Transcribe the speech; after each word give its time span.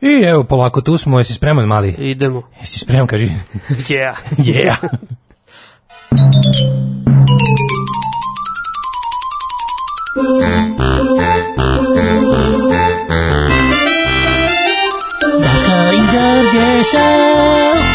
I 0.00 0.22
evo, 0.24 0.44
polako 0.44 0.80
tu 0.80 0.98
smo, 0.98 1.18
jesi 1.18 1.34
spreman 1.34 1.68
mali? 1.68 1.94
Idemo. 1.98 2.42
Jesi 2.60 2.78
spreman, 2.78 3.06
kaži. 3.06 3.28
Yeah. 3.88 4.16
Yeah. 4.38 4.76
Daško 15.40 15.92
i 15.94 16.00
Đorđe 16.12 16.84
show. 16.84 17.89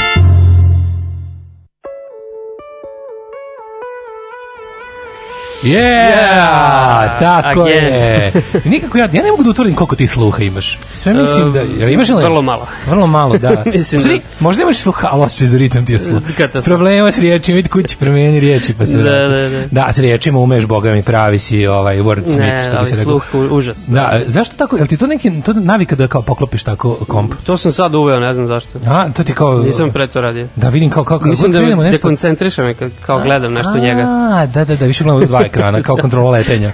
Yeah, 5.66 7.20
tako 7.20 7.62
again. 7.62 7.84
je. 7.84 8.32
Nikako 8.66 8.98
ja, 8.98 9.10
ja 9.14 9.24
ne 9.24 9.32
mogu 9.32 9.44
da 9.44 9.50
utvrdim 9.50 9.76
koliko 9.76 9.96
ti 9.96 10.08
sluha 10.08 10.44
imaš. 10.44 10.80
Sve 10.96 11.14
mislim 11.14 11.54
da, 11.54 11.60
jel 11.60 11.90
imaš 11.90 12.10
ili? 12.10 12.24
Vrlo 12.24 12.42
malo. 12.42 12.68
Vrlo 12.90 13.08
malo, 13.08 13.38
da. 13.38 13.64
Mislim 13.74 14.02
da- 14.02 14.10
Možda 14.40 14.64
imaš 14.64 14.78
sluha, 14.78 15.08
ali 15.12 15.22
osjećaj 15.24 15.48
za 15.48 15.58
ritam 15.58 15.86
ti 15.86 15.94
je 15.94 16.00
sluh. 16.00 16.22
Katastrofa. 16.38 16.66
Problema 16.66 17.12
s 17.12 17.18
riječima, 17.18 17.56
vidi 17.56 17.70
kući, 17.70 17.98
promijeni 17.98 18.40
riječi 18.40 18.74
pa 18.74 18.86
se 18.86 18.98
Da, 18.98 19.04
da, 19.04 19.50
da. 19.50 19.64
Da, 19.72 19.94
s 19.94 20.00
riječima 20.00 20.40
umeš, 20.40 20.66
boga 20.66 20.92
mi, 20.92 21.04
pravi 21.04 21.40
si 21.40 21.68
ovaj 21.68 21.98
wordsmith, 21.98 22.40
Ne, 22.40 22.66
što 22.72 22.80
bi 22.80 22.86
se 22.86 22.96
rekao. 22.96 23.20
sluh 23.32 23.52
užas. 23.52 23.90
Da, 23.90 24.12
e, 24.14 24.22
zašto 24.28 24.56
tako, 24.56 24.78
jel 24.78 24.88
ti 24.88 24.98
to 24.98 25.08
neki, 25.08 25.42
to 25.42 25.54
navika 25.54 25.96
da 25.96 26.08
kao 26.08 26.22
poklopiš 26.22 26.64
tako 26.64 26.94
komp? 27.08 27.34
To 27.44 27.58
sam 27.58 27.72
sad 27.72 27.96
uveo, 27.96 28.20
ne 28.20 28.34
znam 28.34 28.48
zašto. 28.48 28.80
A, 28.88 29.10
to 29.10 29.24
ti 29.24 29.34
kao... 29.34 29.60
Nisam 29.60 29.90
pre 29.90 30.08
to 30.08 30.22
radio. 30.22 30.48
Da 30.56 30.70
vidim 30.70 30.90
kao, 30.90 31.04
kao, 31.04 31.20
kao 31.20 31.28
Mislim 31.30 31.52
da 31.52 31.62
me 31.62 31.92
dekoncentriša 31.92 32.64
me 32.64 32.76
kao 33.06 33.20
gledam 33.20 33.54
nešto 33.54 33.78
njega. 33.78 34.02
A, 34.02 34.46
da, 34.54 34.66
da, 34.66 34.76
da, 34.76 34.86
više 34.86 35.04
gledamo 35.04 35.24
u 35.24 35.28
dva 35.28 35.44
ekrana, 35.60 35.82
kao 35.82 35.96
kontrola 35.96 36.32
letenja. 36.32 36.72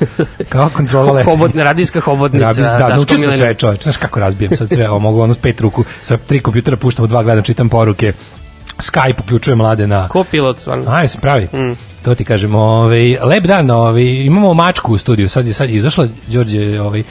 Kao 0.49 0.70
kontrola 0.70 1.12
letenja. 1.12 1.35
Hobotna, 1.35 1.63
radijska 1.63 1.99
hobotnica. 1.99 2.45
Rabis, 2.45 2.66
da, 2.66 2.77
Daško 2.77 2.95
naučio 2.95 3.17
sam 3.17 3.31
sve, 3.31 3.54
čovječ. 3.54 3.84
Znaš 3.84 3.98
kako 3.98 4.20
razbijem 4.20 4.55
sad 4.55 4.70
sve, 4.70 4.88
mogu 4.88 5.21
ono 5.21 5.34
pet 5.41 5.62
ruku, 5.62 5.84
sa 6.02 6.17
tri 6.17 6.40
kompjutera 6.40 6.77
puštam 6.77 7.05
u 7.05 7.07
dva, 7.07 7.23
gledam, 7.23 7.44
čitam 7.44 7.70
poruke, 7.70 8.13
Skype 8.77 9.20
uključuje 9.20 9.55
mlade 9.55 9.88
na... 9.88 10.07
Ko 10.07 10.23
pilot, 10.23 10.60
stvarno. 10.60 10.91
Aj, 10.91 11.07
se 11.07 11.18
pravi. 11.18 11.43
Mm. 11.54 11.73
To 12.04 12.15
ti 12.15 12.26
kažem, 12.26 12.55
ovaj, 12.55 13.18
lep 13.23 13.43
dan, 13.43 13.71
ovaj, 13.71 14.04
imamo 14.04 14.54
mačku 14.54 14.93
u 14.93 14.98
studiju, 14.98 15.29
sad 15.29 15.48
je, 15.48 15.54
sad 15.54 15.70
je 15.70 15.76
izašla, 15.76 16.07
Đorđe, 16.27 16.82
ovaj, 16.82 17.04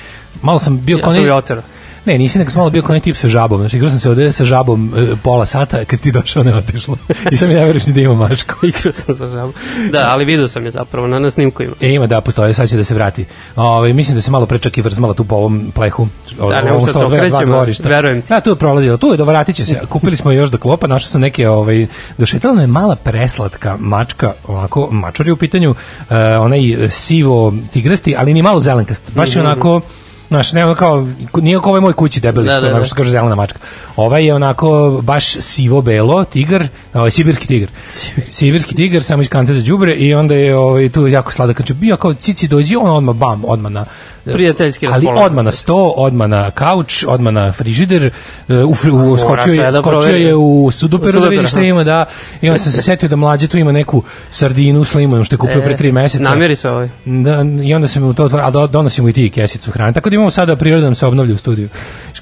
malo 0.42 0.58
sam 0.58 0.80
bio 0.80 0.96
Ja 0.96 1.02
kao 1.02 1.12
sam 1.12 1.22
ne-. 1.22 1.62
Ne, 2.04 2.18
nisi 2.18 2.38
nego 2.38 2.50
malo 2.56 2.70
bio 2.70 2.82
kao 2.82 2.88
onaj 2.88 3.00
tip 3.00 3.16
sa 3.16 3.28
žabom. 3.28 3.60
Znači, 3.60 3.76
igrao 3.76 3.90
sam 3.90 3.98
se 3.98 4.10
ovde 4.10 4.32
sa 4.32 4.44
žabom 4.44 4.92
e, 4.96 5.16
pola 5.22 5.46
sata, 5.46 5.84
kad 5.84 5.98
si 5.98 6.02
ti 6.02 6.12
došao, 6.12 6.42
ne 6.42 6.54
otišlo. 6.54 6.96
I 7.30 7.36
sam 7.36 7.48
mi 7.48 7.54
ne 7.54 7.64
veruješ 7.64 7.86
ni 7.86 7.92
da 7.92 8.00
ima 8.00 8.14
mačku. 8.14 8.54
Igrao 8.66 8.92
sam 8.92 9.14
sa 9.14 9.26
žabom. 9.26 9.52
Da, 9.92 10.08
ali 10.10 10.24
vidio 10.24 10.48
sam 10.48 10.64
je 10.64 10.70
zapravo, 10.70 11.06
na, 11.06 11.18
na 11.18 11.30
snimku 11.30 11.62
ima. 11.62 11.74
E, 11.80 11.88
ima 11.88 12.06
da 12.06 12.20
postoje, 12.20 12.54
sad 12.54 12.68
će 12.68 12.76
da 12.76 12.84
se 12.84 12.94
vrati. 12.94 13.24
Ove, 13.56 13.92
mislim 13.92 14.14
da 14.14 14.20
se 14.20 14.30
malo 14.30 14.46
prečak 14.46 14.78
i 14.78 14.82
vrzmala 14.82 15.14
tu 15.14 15.24
po 15.24 15.34
ovom 15.34 15.72
plehu. 15.74 16.08
O, 16.40 16.50
Da, 16.50 16.62
ne 16.62 16.72
ovom 16.72 16.72
mogu 16.72 16.86
sad 16.86 16.90
što 16.90 16.98
se 16.98 17.06
okrećemo, 17.06 17.64
verujem 17.84 18.22
ti. 18.22 18.28
Da, 18.28 18.40
tu 18.40 18.50
je 18.50 18.56
prolazila, 18.56 18.96
tu 18.96 19.06
je, 19.06 19.16
do 19.16 19.24
vratit 19.24 19.56
će 19.56 19.66
se. 19.66 19.80
Kupili 19.92 20.16
smo 20.16 20.32
još 20.32 20.50
do 20.50 20.58
klopa, 20.58 20.86
našao 20.86 21.08
sam 21.08 21.20
neke, 21.20 21.48
ovaj, 21.48 21.86
došetala 22.18 22.54
me 22.54 22.66
mala 22.66 22.96
preslatka 22.96 23.76
mačka, 23.80 24.32
onako, 24.48 24.88
mačor 24.90 25.26
je 25.26 25.32
u 25.32 25.36
pitanju, 25.36 25.70
uh, 25.70 26.16
onaj 26.40 26.88
sivo 26.88 27.54
tigrasti, 27.72 28.14
ali 28.18 28.34
ni 28.34 28.42
malo 28.42 28.60
zelenkast. 28.60 29.04
Baš 29.14 29.36
je 29.36 29.42
onako, 29.42 29.80
Znaš, 30.30 30.52
ne 30.52 30.64
ono 30.64 30.74
kao, 30.74 31.06
nije 31.34 31.58
kao 31.60 31.70
ovaj 31.70 31.80
moj 31.80 31.92
kući 31.92 32.20
debeli, 32.20 32.46
Da, 32.46 32.52
što, 32.52 32.60
da, 32.60 32.72
da. 32.72 32.84
što 32.84 32.94
kaže 32.94 33.10
zelena 33.10 33.34
mačka. 33.34 33.58
Ovaj 33.96 34.26
je 34.26 34.34
onako 34.34 35.00
baš 35.02 35.32
sivo-belo, 35.32 36.24
tigar, 36.24 36.68
ovaj, 36.94 37.10
sibirski 37.10 37.46
tigar. 37.46 37.68
Sibirski 38.28 38.74
tigar, 38.74 39.02
samo 39.02 39.22
iz 39.22 39.28
kante 39.28 39.54
za 39.54 39.62
đubre 39.62 39.94
i 39.94 40.14
onda 40.14 40.34
je 40.34 40.56
ovaj, 40.56 40.88
tu 40.88 41.06
jako 41.06 41.32
sladak. 41.32 41.56
Znači, 41.56 41.74
bio 41.74 41.96
kao 41.96 42.14
cici 42.14 42.48
dođi, 42.48 42.76
on 42.76 42.90
odmah 42.90 43.16
bam, 43.16 43.44
odmah 43.44 43.72
na 43.72 43.84
Prijateljski 44.32 44.86
ali 44.86 45.06
odmah 45.16 45.44
na 45.44 45.52
sto, 45.52 45.94
odmah 45.96 46.28
na 46.28 46.50
kauč, 46.50 47.04
odmah 47.08 47.32
na 47.32 47.52
frižider, 47.52 48.10
e, 48.48 48.64
u, 48.64 48.74
fri, 48.74 48.90
u 48.90 48.98
Mora 48.98 49.18
skočio, 49.20 49.52
je, 49.52 49.70
da 49.70 49.82
skočio 49.82 50.16
je 50.16 50.34
u 50.34 50.70
sudoperu 50.70 51.18
U 51.18 51.22
da 51.22 51.28
vidi 51.28 51.46
šta 51.46 51.60
ima, 51.60 51.84
da. 51.84 52.04
I 52.42 52.48
onda 52.48 52.58
sam 52.58 52.72
se 52.72 52.82
setio 52.82 53.08
da 53.08 53.16
mlađe 53.16 53.48
tu 53.48 53.58
ima 53.58 53.72
neku 53.72 54.02
sardinu 54.30 54.84
s 54.84 54.94
limunom 54.94 55.24
što 55.24 55.34
je 55.34 55.38
kupio 55.38 55.60
E, 55.60 55.64
pre 55.64 55.76
tri 55.76 55.92
meseca. 55.92 56.24
Namjeri 56.24 56.56
se 56.56 56.70
ovaj. 56.70 56.88
Da, 57.04 57.44
I 57.62 57.74
onda 57.74 57.88
sam 57.88 58.02
mu 58.02 58.14
to 58.14 58.24
otvorio, 58.24 58.44
ali 58.44 58.52
do- 58.52 58.66
donosimo 58.66 59.08
i 59.08 59.12
ti 59.12 59.30
kesicu 59.30 59.70
hrane. 59.70 59.92
Tako 59.92 60.10
da 60.10 60.14
imamo 60.14 60.30
sada 60.30 60.56
priroda 60.56 60.84
nam 60.84 60.94
se 60.94 61.06
obnavlja 61.06 61.34
u 61.34 61.38
studiju. 61.38 61.68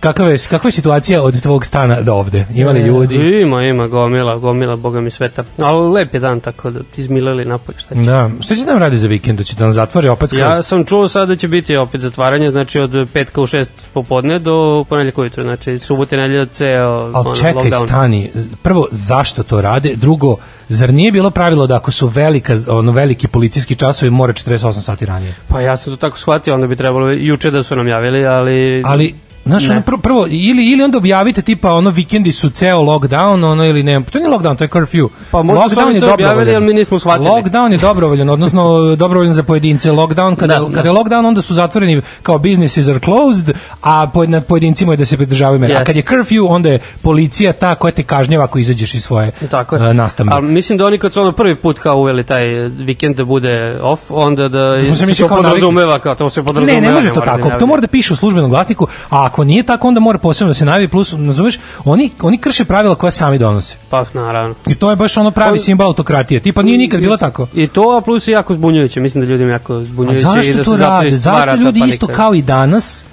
Kakva 0.01 0.27
je, 0.27 0.39
kakva 0.51 0.69
je 0.69 0.73
situacija 0.73 1.23
od 1.23 1.43
tvog 1.43 1.67
stana 1.67 2.01
do 2.01 2.15
ovde? 2.15 2.47
Ima 2.55 2.71
li 2.71 2.81
ljudi? 2.81 3.41
Ima, 3.41 3.65
ima, 3.65 3.87
gomila, 3.87 4.37
gomila, 4.37 4.77
boga 4.77 5.01
mi 5.01 5.11
sveta. 5.11 5.45
Ali 5.59 5.93
lep 5.93 6.15
je 6.15 6.21
dan, 6.21 6.41
tako 6.41 6.71
da 6.71 6.81
izmilili 6.97 7.45
napolje, 7.45 7.79
šta 7.79 7.95
će. 7.95 8.01
Da. 8.01 8.31
Šta 8.41 8.55
će 8.55 8.65
nam 8.65 8.79
radi 8.79 8.97
za 8.97 9.09
vikend? 9.09 9.39
Da 9.39 9.45
će 9.45 9.57
da 9.57 9.65
nam 9.65 9.73
zatvori 9.73 10.09
opet 10.09 10.31
skroz? 10.31 10.43
Ja 10.43 10.63
sam 10.63 10.85
čuo 10.85 11.09
sad 11.09 11.29
da 11.29 11.37
će 11.37 11.49
biti 11.49 11.77
opet 11.77 11.98
zatvaranje, 12.01 12.49
znači 12.51 12.81
od 12.81 13.09
petka 13.13 13.41
u 13.41 13.47
šest 13.47 13.73
popodne 13.93 14.39
do 14.39 14.85
ponedjeljka 14.89 15.21
ujutro, 15.21 15.43
znači 15.43 15.79
subote, 15.79 16.17
nedelja, 16.17 16.47
ceo 16.47 17.11
Ali 17.15 17.37
čekaj, 17.37 17.53
lockdown. 17.53 17.87
stani. 17.87 18.31
Prvo, 18.63 18.87
zašto 18.91 19.43
to 19.43 19.61
rade? 19.61 19.97
Drugo, 19.97 20.37
zar 20.69 20.95
nije 20.95 21.13
bilo 21.13 21.31
pravilo 21.31 21.67
da 21.67 21.77
ako 21.77 21.91
su 21.91 22.07
velika, 22.07 22.57
ono, 22.69 22.93
veliki 22.93 23.29
policijski 23.29 23.75
časovi 23.75 24.11
mora 24.11 24.33
48 24.33 24.73
sati 24.73 25.07
ranije? 25.07 25.35
Pa 25.49 25.61
ja 25.61 25.77
sam 25.77 25.93
to 25.93 25.97
tako 25.97 26.19
shvatio, 26.19 26.55
onda 26.55 26.67
bi 26.67 26.77
trebalo 26.77 27.11
juče 27.11 27.51
da 27.51 27.63
su 27.63 27.77
nam 27.77 27.89
javili, 27.89 28.27
ali... 28.27 28.83
Ali, 28.87 29.15
znaš, 29.49 29.71
ono, 29.71 29.81
prvo, 29.83 29.99
prvo, 29.99 30.27
ili, 30.31 30.73
ili 30.73 30.83
onda 30.83 30.99
objavite 30.99 31.43
tipa 31.43 31.73
ono 31.73 31.91
vikendi 31.91 32.33
su 32.33 32.51
ceo 32.51 32.79
lockdown, 32.79 33.45
ono 33.45 33.67
ili 33.67 33.83
ne, 33.83 34.03
to 34.13 34.19
nije 34.19 34.31
lockdown, 34.31 34.57
to 34.57 34.65
je 34.65 34.69
curfew. 34.69 35.09
Pa 35.31 35.43
možda 35.43 35.75
su 35.75 35.81
oni 35.81 36.01
to 36.01 36.15
objavili, 36.15 36.55
ali 36.55 36.67
mi 36.67 36.73
nismo 36.73 36.99
shvatili. 36.99 37.29
Lockdown 37.29 37.73
je 37.73 37.79
dobrovoljan, 37.79 38.29
odnosno 38.29 38.79
dobrovoljan 39.03 39.35
za 39.35 39.43
pojedince. 39.43 39.93
Lockdown, 39.93 40.37
kada, 40.37 40.59
Da, 40.59 40.65
da. 40.65 40.75
kada 40.75 40.89
je 40.89 40.93
lockdown, 40.95 41.27
onda 41.27 41.43
su 41.43 41.55
zatvoreni 41.55 42.03
kao 42.23 42.39
businesses 42.39 42.89
are 42.89 42.99
closed, 43.05 43.51
a 43.83 44.07
pojed, 44.07 44.31
nad 44.31 44.47
pojedincima 44.47 44.93
je 44.93 44.97
da 44.97 45.05
se 45.05 45.17
pridržavaju 45.17 45.59
mere. 45.59 45.75
A 45.75 45.79
Jeste. 45.79 45.87
kad 45.87 45.97
je 45.97 46.03
curfew, 46.03 46.47
onda 46.49 46.69
je 46.69 46.79
policija 47.03 47.53
ta 47.53 47.75
koja 47.75 47.93
te 47.93 48.03
kažnjava 48.03 48.45
ako 48.45 48.59
izađeš 48.59 48.95
iz 48.95 49.03
svoje 49.05 49.31
Tako 49.51 49.77
je. 49.77 49.89
uh, 49.91 49.97
nastavne. 49.97 50.33
Ali 50.35 50.47
mislim 50.47 50.79
da 50.79 50.87
oni 50.87 50.99
kad 50.99 51.13
su 51.13 51.21
ono 51.21 51.33
prvi 51.33 51.55
put 51.55 51.79
kao 51.79 51.97
uveli 51.97 52.25
taj 52.25 52.49
vikend 52.69 53.17
da 53.17 53.25
bude 53.25 53.79
off, 53.83 54.03
onda 54.11 54.49
da 54.49 54.81
smo 54.81 54.95
se 54.95 55.15
se 55.15 55.23
to 55.23 55.29
podrazumeva, 55.29 55.99
kao 55.99 56.15
to 56.15 56.31
se 56.31 56.43
podrazumeva. 56.43 56.81
Ne, 56.81 56.87
ne 56.89 56.95
može 56.95 57.09
to 57.09 57.21
da 57.21 57.21
tako. 57.21 57.51
To 57.59 57.67
mora 57.67 57.81
da 57.81 57.89
piše 57.89 58.13
u 58.13 58.17
službenom 58.17 58.51
glasniku, 58.51 58.87
a 59.11 59.29
ako 59.39 59.45
nije 59.45 59.63
tako, 59.63 59.89
onda 59.89 60.01
mora 60.01 60.19
posebno 60.19 60.51
da 60.51 60.55
se 60.55 60.65
najavi 60.65 60.89
plus, 60.89 61.15
nazoveš, 61.19 61.59
oni, 61.85 62.11
oni 62.23 62.39
krše 62.39 62.65
pravila 62.65 62.95
koja 62.95 63.11
sami 63.11 63.39
donose. 63.39 63.77
Pa, 63.91 64.05
naravno. 64.15 64.55
I 64.67 64.75
to 64.75 64.91
je 64.91 64.97
baš 64.97 65.17
ono 65.17 65.31
pravi 65.31 65.59
Pa- 65.59 65.63
simbol 65.63 65.87
autokratije. 65.87 66.41
Tipa 66.41 66.63
nije 66.63 66.79
nikad 66.79 67.01
bilo 67.01 67.17
tako. 67.17 67.47
I 67.55 67.67
to, 67.69 67.97
a 67.97 68.01
plus 68.01 68.29
i 68.29 68.31
jako 68.31 68.55
zbunjujuće. 68.55 69.01
Mislim 69.01 69.25
da 69.25 69.31
ljudima 69.31 69.51
jako 69.51 69.75
A 69.75 69.85
zbunjujuće. 69.85 70.19
i 70.19 70.23
zašto 70.23 70.53
da 70.53 70.65
to 70.65 70.75
i 70.75 70.79
rade? 70.79 71.11
Zašto 71.11 71.55
ljudi 71.55 71.83
isto 71.87 72.07
kao 72.07 72.35
i 72.35 72.43
danas 72.43 73.05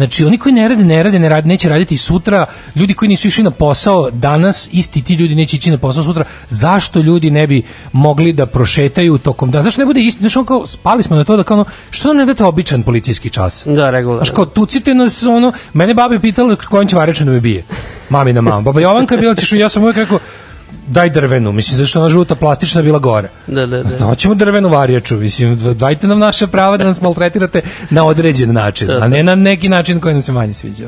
Znači, 0.00 0.24
oni 0.24 0.38
koji 0.38 0.52
ne 0.52 0.68
rade, 0.68 0.84
ne 0.84 1.02
rade, 1.02 1.18
ne 1.18 1.28
rade, 1.28 1.48
neće 1.48 1.68
raditi 1.68 1.96
sutra, 1.96 2.46
ljudi 2.76 2.94
koji 2.94 3.08
nisu 3.08 3.28
išli 3.28 3.44
na 3.44 3.50
posao 3.50 4.10
danas, 4.10 4.68
isti 4.72 5.02
ti 5.02 5.14
ljudi 5.14 5.34
neće 5.34 5.56
ići 5.56 5.70
na 5.70 5.78
posao 5.78 6.04
sutra, 6.04 6.24
zašto 6.48 7.00
ljudi 7.00 7.30
ne 7.30 7.46
bi 7.46 7.62
mogli 7.92 8.32
da 8.32 8.46
prošetaju 8.46 9.18
tokom 9.18 9.50
dana? 9.50 9.62
Zašto 9.62 9.80
ne 9.80 9.86
bude 9.86 10.00
isti? 10.00 10.20
Znači, 10.20 10.38
ono 10.38 10.46
kao, 10.46 10.66
spali 10.66 11.02
smo 11.02 11.16
na 11.16 11.24
to 11.24 11.36
da 11.36 11.42
kao, 11.42 11.54
ono, 11.54 11.64
što 11.90 12.12
ne 12.12 12.26
date 12.26 12.44
običan 12.44 12.82
policijski 12.82 13.30
čas? 13.30 13.66
Da, 13.66 13.90
regularno. 13.90 14.24
Znaš, 14.24 14.30
kao, 14.30 14.44
tucite 14.44 14.94
nas, 14.94 15.22
ono, 15.22 15.52
mene 15.72 15.94
babi 15.94 16.18
pitala 16.18 16.56
kojom 16.56 16.88
će 16.88 16.96
varečan 16.96 17.26
da 17.26 17.32
me 17.32 17.40
bije. 17.40 17.64
Mamina 18.08 18.40
mama. 18.40 18.60
Baba 18.60 18.80
Jovanka 18.80 19.14
je 19.14 19.20
bila, 19.20 19.34
ćeš, 19.34 19.52
ja 19.52 19.68
sam 19.68 19.82
uvijek 19.82 19.96
rekao, 19.96 20.18
daj 20.86 21.10
drvenu, 21.10 21.52
mislim, 21.52 21.76
zašto 21.76 22.00
ona 22.00 22.08
žuta 22.08 22.34
plastična 22.34 22.82
bila 22.82 22.98
gore. 22.98 23.28
Da, 23.46 23.66
da, 23.66 23.82
da. 23.82 23.96
Da, 23.98 24.04
hoćemo 24.04 24.34
drvenu 24.34 24.68
varjaču, 24.68 25.16
mislim, 25.16 25.74
dajte 25.74 26.06
nam 26.06 26.18
naše 26.18 26.46
prava 26.46 26.76
da 26.76 26.84
nas 26.84 27.00
maltretirate 27.10 27.60
na 27.90 28.04
određen 28.04 28.52
način, 28.52 28.90
a 28.90 29.08
ne 29.08 29.22
na 29.22 29.34
neki 29.34 29.68
način 29.68 30.00
koji 30.00 30.14
nam 30.14 30.22
se 30.22 30.32
manje 30.32 30.54
sviđa. 30.54 30.84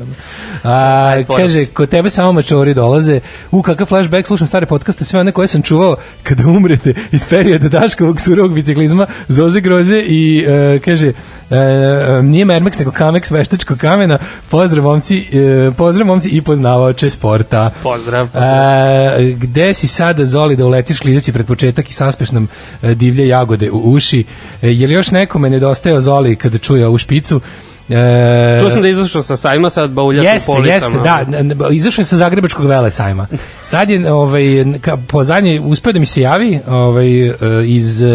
A, 0.63 1.07
Aj, 1.07 1.25
kaže, 1.37 1.65
kod 1.65 1.89
tebe 1.89 2.09
samo 2.09 2.31
mačori 2.31 2.73
dolaze, 2.73 3.19
u 3.51 3.61
kakav 3.61 3.87
flashback, 3.87 4.27
slušam 4.27 4.47
stare 4.47 4.65
podcaste, 4.65 5.05
sve 5.05 5.19
one 5.19 5.31
koje 5.31 5.47
sam 5.47 5.61
čuvao 5.61 5.95
kada 6.23 6.47
umrete 6.47 6.93
iz 7.11 7.25
perioda 7.29 7.69
Daškovog 7.69 8.21
surovog 8.21 8.53
biciklizma, 8.53 9.07
Zoze 9.27 9.61
Groze 9.61 9.99
i 9.99 10.45
e, 10.47 10.79
kaže, 10.85 11.07
e, 11.07 11.13
e, 11.55 12.21
nije 12.23 12.45
Mermex 12.45 12.79
nego 12.79 12.91
Kamex 12.91 13.31
veštačkog 13.31 13.77
kamena, 13.77 14.17
pozdrav 14.49 14.83
momci, 14.83 15.17
e, 15.17 15.71
pozdrav 15.77 16.07
momci 16.07 16.29
i 16.29 16.41
poznavaoče 16.41 17.09
sporta. 17.09 17.71
Pozdrav. 17.83 18.27
A, 18.33 19.15
gde 19.37 19.72
si 19.73 19.87
sada 19.87 20.25
Zoli 20.25 20.55
da 20.55 20.65
uletiš 20.65 20.99
klizeći 20.99 21.33
pred 21.33 21.47
početak 21.47 21.89
i 21.89 21.93
saspeš 21.93 22.31
nam 22.31 22.47
e, 22.81 22.95
divlje 22.95 23.27
jagode 23.27 23.71
u 23.71 23.77
uši? 23.77 24.23
E, 24.61 24.69
je 24.69 24.87
li 24.87 24.93
još 24.93 25.11
nekome 25.11 25.49
nedostajao 25.49 26.01
Zoli 26.01 26.35
kada 26.35 26.57
čuje 26.57 26.87
ovu 26.87 26.97
špicu? 26.97 27.41
E, 27.89 28.59
Tu 28.61 28.69
sam 28.69 28.81
da 28.81 28.87
izašao 28.87 29.21
sa 29.23 29.37
sajma, 29.37 29.69
sad 29.69 29.91
bauljati 29.91 30.25
Jeste, 30.25 30.45
po 30.47 30.53
policama. 30.53 30.95
jeste, 30.95 31.53
da, 31.55 31.69
izašao 31.69 32.01
je 32.01 32.05
sa 32.05 32.17
Zagrebačkog 32.17 32.65
vele 32.65 32.91
sajma. 32.91 33.27
Sad 33.61 33.89
je, 33.89 34.13
ovaj, 34.13 34.43
ka, 34.81 34.97
po 34.97 35.23
zadnje, 35.23 35.61
uspeo 35.61 35.93
da 35.93 35.99
mi 35.99 36.05
se 36.05 36.21
javi 36.21 36.59
ovaj, 36.67 37.27
e, 37.27 37.33
iz 37.65 38.01
e, 38.01 38.07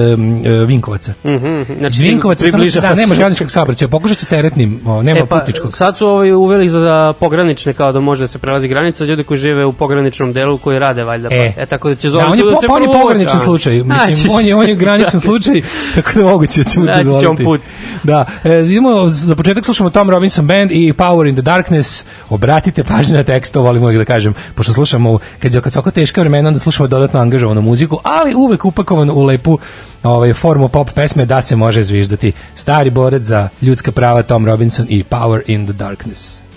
Vinkovaca. 0.67 1.12
Mhm, 1.25 1.62
znači, 1.79 1.94
Iz 1.94 2.00
Vinkovaca, 2.00 2.49
samo 2.49 2.67
što, 2.67 2.81
da, 2.81 2.94
nema 2.94 3.15
željezničkog 3.15 3.50
saobraćaja, 3.50 3.88
pokušat 3.88 4.19
će 4.19 4.26
teretnim, 4.26 4.81
o, 4.87 5.03
nema 5.03 5.19
E 5.19 5.26
pa, 5.26 5.38
putničkog. 5.38 5.73
sad 5.73 5.97
su 5.97 6.06
ovaj 6.06 6.32
uveli 6.32 6.69
za, 6.69 6.81
za 6.81 7.12
pogranične 7.12 7.73
kao 7.73 7.93
da 7.93 8.00
može 8.00 8.23
da 8.23 8.29
se 8.29 8.38
prelazi 8.38 8.69
granica, 8.69 9.05
ljudi 9.05 9.25
koji 9.25 9.38
žive 9.38 9.65
u 9.65 9.73
pograničnom 9.73 10.32
delu 10.32 10.59
koji 10.59 10.79
rade 10.79 11.05
valjda. 11.05 11.29
E. 11.32 11.53
pa. 11.56 11.62
e 11.62 11.67
tako 11.67 11.88
da 11.88 11.94
će 11.94 12.09
Da, 12.09 12.11
Zoli 12.11 12.25
on 12.25 12.38
je, 12.38 12.44
da 12.44 12.53
po, 12.53 12.61
se 12.61 12.67
pa 12.67 12.73
on 12.75 12.82
je 12.82 12.88
pograničan 12.93 13.41
slučaj, 13.41 13.73
mislim, 13.73 13.88
Naći 13.88 14.29
on 14.32 14.47
je, 14.47 14.55
on 14.55 14.62
je 14.62 14.69
će. 14.69 14.75
graničan 14.75 15.20
slučaj, 15.29 15.62
tako 15.94 16.11
da 16.15 16.25
moguće 16.25 16.62
da 16.62 16.70
ćemo 16.70 16.85
Naći 16.85 17.05
to 17.05 17.20
će 17.20 17.29
on 17.29 17.37
put. 17.37 17.61
Da, 18.03 18.25
e, 18.44 18.61
idemo 18.61 19.09
za 19.09 19.35
početak 19.37 19.57
početak 19.58 19.75
slušamo 19.75 19.90
Tom 19.90 20.10
Robinson 20.10 20.46
Band 20.46 20.70
i 20.72 20.93
Power 20.93 21.26
in 21.26 21.34
the 21.34 21.43
Darkness. 21.43 22.05
Obratite 22.31 22.84
pažnju 22.84 23.16
na 23.16 23.22
tekst, 23.22 23.52
to 23.52 23.62
volim 23.62 23.82
uvijek 23.82 23.99
da 23.99 24.05
kažem, 24.05 24.34
pošto 24.55 24.72
slušamo, 24.72 25.19
kad 25.38 25.55
je 25.55 25.60
oko 25.76 25.90
teška 25.90 26.20
vremena, 26.20 26.49
onda 26.49 26.58
slušamo 26.58 26.87
dodatno 26.88 27.20
angažovanu 27.20 27.62
muziku, 27.62 27.99
ali 28.02 28.34
uvek 28.34 28.64
upakovanu 28.64 29.14
u 29.14 29.22
lepu 29.22 29.58
ovaj, 30.02 30.32
formu 30.32 30.69
pop 30.69 30.90
pesme 30.90 31.25
da 31.25 31.40
se 31.40 31.56
može 31.56 31.82
zviždati. 31.82 32.32
Stari 32.55 32.90
borac 32.90 33.22
za 33.22 33.49
ljudska 33.62 33.93
prava 33.93 34.22
Tom 34.22 34.46
Robinson 34.46 34.87
i 34.88 35.05
Power 35.05 35.40
in 35.46 35.66
the 35.66 35.72
Darkness. 35.72 36.47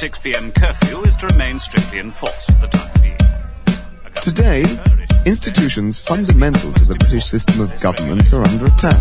6pm 0.00 0.54
curfew 0.54 1.02
is 1.02 1.14
to 1.14 1.26
remain 1.26 1.58
strictly 1.58 1.98
enforced 1.98 2.46
for 2.46 2.52
the 2.52 2.68
time 2.68 3.02
being. 3.02 3.18
Today, 4.22 4.64
institutions 5.26 5.98
fundamental 5.98 6.72
to 6.72 6.86
the 6.86 6.94
British 6.94 7.26
system 7.26 7.60
of 7.60 7.78
government 7.80 8.32
are 8.32 8.42
under 8.48 8.64
attack. 8.64 8.96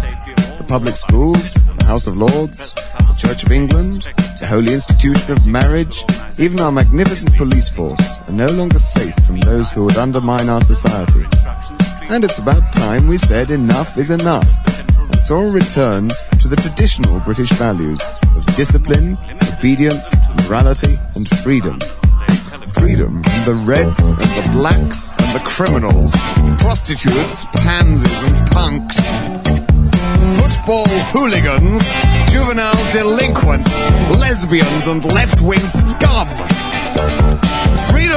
The 0.58 0.66
public 0.68 0.98
schools, 0.98 1.54
the 1.54 1.86
House 1.86 2.06
of 2.06 2.18
Lords, 2.18 2.74
the 2.74 3.16
Church 3.18 3.46
of 3.46 3.52
England, 3.54 4.10
the 4.42 4.46
holy 4.46 4.74
institution 4.74 5.32
of 5.32 5.48
marriage, 5.48 6.04
even 6.38 6.60
our 6.60 6.70
magnificent 6.72 7.34
police 7.38 7.70
force 7.70 8.20
are 8.28 8.34
no 8.34 8.48
longer 8.48 8.78
safe 8.78 9.16
from 9.26 9.40
those 9.40 9.72
who 9.72 9.86
would 9.86 9.96
undermine 9.96 10.50
our 10.50 10.62
society. 10.66 11.24
And 12.10 12.26
it's 12.26 12.40
about 12.40 12.74
time 12.74 13.08
we 13.08 13.18
said 13.18 13.52
enough 13.52 13.98
is 13.98 14.10
enough 14.12 14.50
saw 15.22 15.40
a 15.40 15.52
return 15.52 16.10
to 16.40 16.48
the 16.48 16.56
traditional 16.56 17.20
British 17.22 17.52
values 17.54 18.02
of 18.36 18.46
discipline, 18.56 19.18
obedience, 19.58 20.16
morality, 20.44 20.98
and 21.16 21.30
freedom. 21.40 21.80
Freedom 22.74 23.24
from 23.24 23.46
the 23.46 23.62
reds 23.66 24.10
and 24.10 24.20
the 24.20 24.50
blacks 24.52 25.12
and 25.20 25.36
the 25.36 25.42
criminals, 25.44 26.16
prostitutes, 26.60 27.46
pansies, 27.54 28.24
and 28.24 28.52
punks. 28.52 28.98
Football 30.40 30.88
hooligans, 31.12 31.84
juvenile 32.32 32.92
delinquents, 32.92 33.72
lesbians, 34.18 34.88
and 34.88 35.04
left 35.06 35.42
wing 35.42 35.68
scum. 35.68 37.49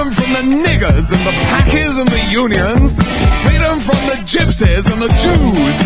Freedom 0.03 0.15
from 0.15 0.33
the 0.33 0.65
niggers 0.67 1.13
and 1.15 1.23
the 1.25 1.31
packers 1.47 1.97
and 1.97 2.09
the 2.09 2.23
unions. 2.33 2.99
Freedom 3.47 3.79
from 3.79 4.03
the 4.11 4.19
gypsies 4.27 4.91
and 4.91 5.01
the 5.01 5.07
Jews. 5.15 5.79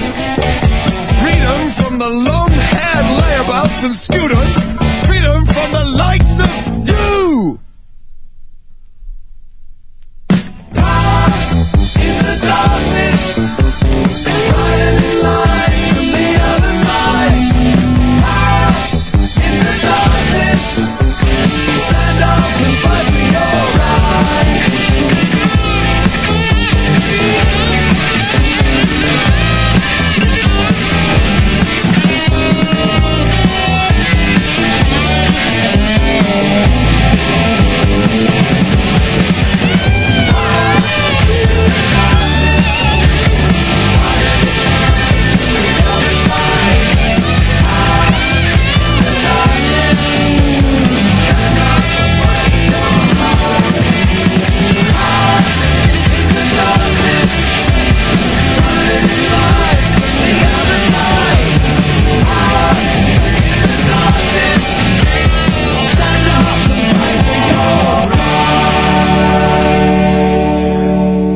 Freedom 1.20 1.68
from 1.68 1.98
the 1.98 2.08
long 2.24 2.48
haired 2.48 3.04
layabouts 3.20 3.84
and 3.84 3.92
students. 3.92 4.62
Freedom 5.06 5.44
from 5.44 5.72
the 5.72 5.84
likes 6.00 6.32
of 6.40 6.55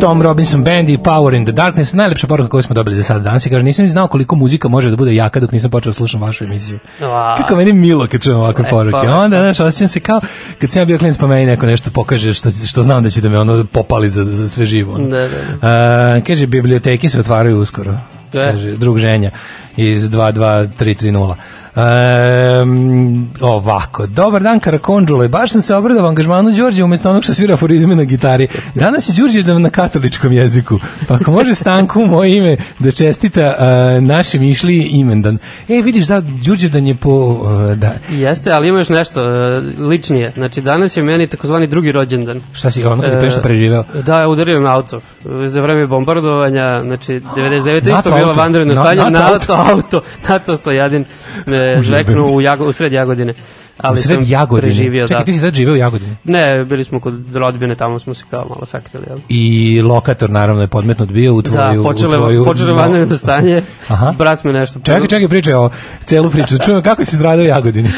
Tom 0.00 0.22
Robinson 0.22 0.64
Band 0.64 0.88
i 0.88 0.98
Power 0.98 1.34
in 1.34 1.44
the 1.44 1.52
Darkness, 1.52 1.92
najlepša 1.92 2.26
poruka 2.26 2.48
koju 2.48 2.62
smo 2.62 2.74
dobili 2.74 2.96
za 2.96 3.02
sada 3.02 3.20
danas. 3.20 3.46
I 3.46 3.50
kaže, 3.50 3.64
nisam 3.64 3.82
ni 3.82 3.88
znao 3.88 4.08
koliko 4.08 4.36
muzika 4.36 4.68
može 4.68 4.90
da 4.90 4.96
bude 4.96 5.14
jaka 5.14 5.40
dok 5.40 5.52
nisam 5.52 5.70
počeo 5.70 5.90
da 5.90 5.94
slušam 5.94 6.20
vašu 6.20 6.44
emisiju. 6.44 6.78
A. 7.02 7.34
Kako 7.36 7.56
meni 7.56 7.72
milo 7.72 8.06
kad 8.06 8.20
čujem 8.22 8.38
ovakve 8.38 8.64
E, 8.66 8.70
poruke. 8.70 8.98
pa. 9.04 9.12
Onda, 9.12 9.36
znaš, 9.38 9.60
osjećam 9.60 9.88
se 9.88 10.00
kao 10.00 10.20
kad 10.58 10.70
sam 10.70 10.80
ja 10.80 10.86
bio 10.86 10.98
klinac 10.98 11.16
pa 11.16 11.26
meni 11.26 11.46
neko 11.46 11.66
nešto 11.66 11.90
pokaže 11.90 12.34
što, 12.34 12.50
što 12.50 12.82
znam 12.82 13.02
da 13.02 13.10
će 13.10 13.20
da 13.20 13.28
me 13.28 13.38
ono 13.38 13.64
popali 13.64 14.10
za, 14.10 14.24
za 14.24 14.48
sve 14.48 14.64
živo. 14.66 14.94
ono. 14.94 15.08
Da, 15.08 15.28
da, 15.28 15.28
A, 15.62 16.20
kaže, 16.26 16.46
biblioteke 16.46 17.08
se 17.08 17.20
otvaraju 17.20 17.58
uskoro. 17.58 17.92
Da. 18.32 18.50
Kaže, 18.50 18.76
drug 18.76 18.98
ženja 18.98 19.30
iz 19.76 20.08
22330. 20.08 21.34
Um, 21.76 23.30
ovako, 23.40 24.06
dobar 24.06 24.42
dan 24.42 24.60
Karakondžule, 24.60 25.28
baš 25.28 25.52
sam 25.52 25.62
se 25.62 25.74
obradao 25.74 26.06
angažmanu 26.08 26.52
Đorđe 26.52 26.84
umjesto 26.84 27.10
onog 27.10 27.24
što 27.24 27.34
svira 27.34 27.54
aforizme 27.54 27.96
na 27.96 28.04
gitari. 28.04 28.48
Danas 28.74 29.08
je 29.08 29.12
Đurđe 29.18 29.42
na 29.42 29.70
katoličkom 29.70 30.32
jeziku, 30.32 30.78
pa 31.08 31.14
ako 31.14 31.30
može 31.30 31.54
stanku 31.54 32.00
u 32.00 32.06
moje 32.06 32.36
ime 32.36 32.56
da 32.78 32.90
čestita 32.90 33.54
uh, 33.58 34.04
našem 34.04 34.42
išli 34.42 34.76
imendan. 34.76 35.38
E, 35.68 35.82
vidiš 35.82 36.06
da 36.06 36.20
Đurđevdan 36.20 36.86
je 36.86 36.94
po... 36.94 37.10
Uh, 37.10 37.74
da, 37.76 37.92
Jeste, 38.10 38.52
ali 38.52 38.68
ima 38.68 38.78
još 38.78 38.88
nešto 38.88 39.20
e, 39.24 39.60
ličnije. 39.78 40.32
Znači, 40.36 40.60
danas 40.60 40.96
je 40.96 41.02
meni 41.02 41.26
takozvani 41.26 41.66
drugi 41.66 41.92
rođendan. 41.92 42.40
šta 42.52 42.70
si 42.70 42.84
ono 42.84 43.02
kad 43.02 43.10
si 43.10 43.16
E, 43.16 43.20
pre 43.20 43.30
što 43.30 43.40
preživeo? 43.42 43.84
Da, 44.06 44.28
udario 44.28 44.60
me 44.60 44.68
auto. 44.68 45.00
Za 45.46 45.60
vreme 45.60 45.86
bombardovanja, 45.86 46.82
znači 46.84 47.20
99. 47.36 47.90
NATO 47.90 48.08
isto 48.08 48.10
bilo 48.18 48.32
vanredno 48.32 48.74
Na- 48.74 48.80
stanje. 48.82 49.10
NATO 49.10 49.52
auto. 49.72 50.02
NATO 50.28 50.56
Stojadin 50.56 51.04
me 51.46 51.59
zveknu 51.82 52.26
u, 52.26 52.40
Jago, 52.40 52.64
u 52.64 52.72
sred 52.72 52.92
Jagodine. 52.92 53.34
Ali 53.82 54.00
sam 54.00 54.24
Jagodine. 54.26 54.72
preživio, 54.72 55.06
Čekaj, 55.06 55.20
da. 55.20 55.24
ti 55.24 55.32
si 55.32 55.40
tad 55.40 55.54
živeo 55.54 55.74
u 55.74 55.76
Jagodini? 55.76 56.16
Ne, 56.24 56.64
bili 56.64 56.84
smo 56.84 57.00
kod 57.00 57.36
rodbine, 57.36 57.74
tamo 57.74 57.98
smo 57.98 58.14
se 58.14 58.24
kao 58.30 58.46
malo 58.48 58.66
sakrili. 58.66 59.06
Ali. 59.10 59.20
I 59.28 59.82
lokator 59.82 60.30
naravno 60.30 60.62
je 60.62 60.68
podmetnut 60.68 61.08
bio 61.08 61.34
u 61.34 61.42
tvoju... 61.42 61.82
Da, 61.82 61.88
počele, 61.88 62.16
tvoju, 62.16 62.44
počele 62.44 62.72
vanredno 62.72 63.16
stanje. 63.16 63.62
Aha. 63.88 64.14
Brat 64.18 64.44
me 64.44 64.52
nešto... 64.52 64.80
Čekaj, 64.80 65.06
čekaj, 65.06 65.28
pričaj 65.28 65.54
o 65.54 65.70
celu 66.04 66.30
priču. 66.30 66.58
Da 66.58 66.64
čujem 66.64 66.82
kako 66.82 67.04
si 67.04 67.16
stradao 67.16 67.44
u 67.44 67.48
Jagodini. 67.48 67.90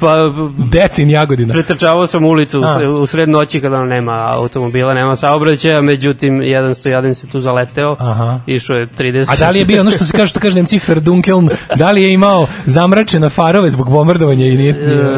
Pa, 0.00 0.16
Detin 0.58 1.10
Jagodina. 1.10 1.52
Pretrčavao 1.52 2.06
sam 2.06 2.24
ulicu 2.24 2.62
A. 2.64 2.88
u 2.88 3.06
sred 3.06 3.28
noći 3.28 3.60
kada 3.60 3.84
nema 3.84 4.26
automobila, 4.36 4.94
nema 4.94 5.16
saobraćaja, 5.16 5.80
međutim, 5.80 6.42
jedan 6.42 6.74
stojadin 6.74 7.14
se 7.14 7.26
tu 7.26 7.40
zaleteo, 7.40 7.96
Aha. 7.98 8.40
išao 8.46 8.76
je 8.76 8.86
30. 8.98 9.32
A 9.32 9.36
da 9.36 9.50
li 9.50 9.58
je 9.58 9.64
bio 9.64 9.80
ono 9.80 9.90
što 9.90 10.04
se 10.04 10.16
kaže, 10.16 10.26
što 10.26 10.40
kaže 10.40 10.56
Nemci 10.56 10.80
Verdunkeln, 10.88 11.48
da 11.76 11.90
li 11.90 12.02
je 12.02 12.12
imao 12.12 12.46
zamračene 12.66 13.28
farove 13.30 13.70
zbog 13.70 13.90
bombardovanja 13.90 14.46
i 14.46 14.56
nije, 14.56 14.72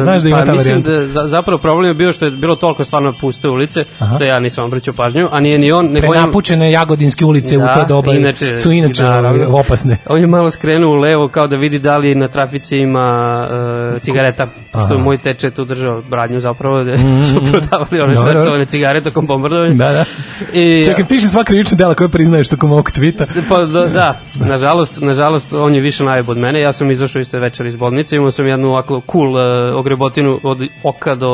nije 0.05 0.12
znaš 0.19 0.23
da 0.23 0.29
ima 0.29 0.37
pa, 0.39 0.45
ta 0.45 0.51
mislim 0.51 0.83
varijanta? 0.83 1.01
da 1.01 1.07
za, 1.07 1.27
zapravo 1.27 1.57
problem 1.57 1.87
je 1.87 1.93
bio 1.93 2.13
što 2.13 2.25
je 2.25 2.31
bilo 2.31 2.55
toliko 2.55 2.83
stvarno 2.83 3.13
puste 3.21 3.49
ulice, 3.49 3.83
Aha. 3.99 4.17
da 4.17 4.25
ja 4.25 4.39
nisam 4.39 4.65
obraćao 4.65 4.93
pažnju, 4.93 5.29
a 5.31 5.39
nije 5.39 5.57
ni 5.57 5.71
on, 5.71 5.85
nego 5.85 6.07
Prenapučene 6.07 6.71
jagodinske 6.71 7.25
ulice 7.25 7.57
u 7.57 7.61
Da, 7.61 7.73
to 7.73 7.85
doba 7.85 8.13
inače, 8.13 8.57
su 8.57 8.71
inače 8.71 9.03
naravno. 9.03 9.29
ovaj, 9.29 9.61
opasne. 9.61 9.97
on 10.09 10.21
je 10.21 10.27
malo 10.27 10.49
skrenuo 10.49 10.91
u 10.91 10.95
levo 10.95 11.27
kao 11.27 11.47
da 11.47 11.55
vidi 11.55 11.79
da 11.79 11.97
li 11.97 12.15
na 12.15 12.27
trafici 12.27 12.77
ima 12.77 13.47
uh, 13.93 14.01
cigareta, 14.01 14.47
što 14.69 14.79
Aha. 14.79 14.93
je 14.93 14.99
moj 14.99 15.17
teče 15.17 15.51
tu 15.51 15.65
držao 15.65 16.01
bradnju 16.01 16.39
zapravo, 16.39 16.83
da 16.83 16.97
su 16.97 17.51
prodavali 17.51 18.01
one 18.01 18.15
švercovane 18.15 18.65
cigare 18.65 19.01
tokom 19.01 19.25
bombardovanja. 19.25 19.73
Da, 19.73 19.91
da. 19.91 20.05
I, 20.59 20.85
Čekaj, 20.85 21.05
piše 21.05 21.27
sva 21.27 21.43
krivična 21.43 21.77
dela 21.77 21.93
koje 21.93 22.09
priznaješ 22.09 22.49
tokom 22.49 22.71
ovog 22.71 22.91
tvita. 22.91 23.25
Pa 23.49 23.57
da, 23.57 23.87
da, 23.87 24.19
nažalost, 24.35 25.01
nažalost 25.01 25.53
on 25.53 25.75
je 25.75 25.81
više 25.81 26.03
najbolj 26.03 26.33
od 26.33 26.37
mene. 26.37 26.59
Ja 26.59 26.73
sam 26.73 26.91
izašao 26.91 27.21
iste 27.21 27.39
večer 27.39 27.65
iz 27.65 27.75
bolnice, 27.75 28.15
imao 28.15 28.31
sam 28.31 28.47
jednu 28.47 28.67
ovako 28.67 29.01
cool 29.11 29.35
uh, 29.35 29.79
ogrebotinu 30.05 30.39
od 30.43 30.67
oka 30.83 31.15
do 31.15 31.31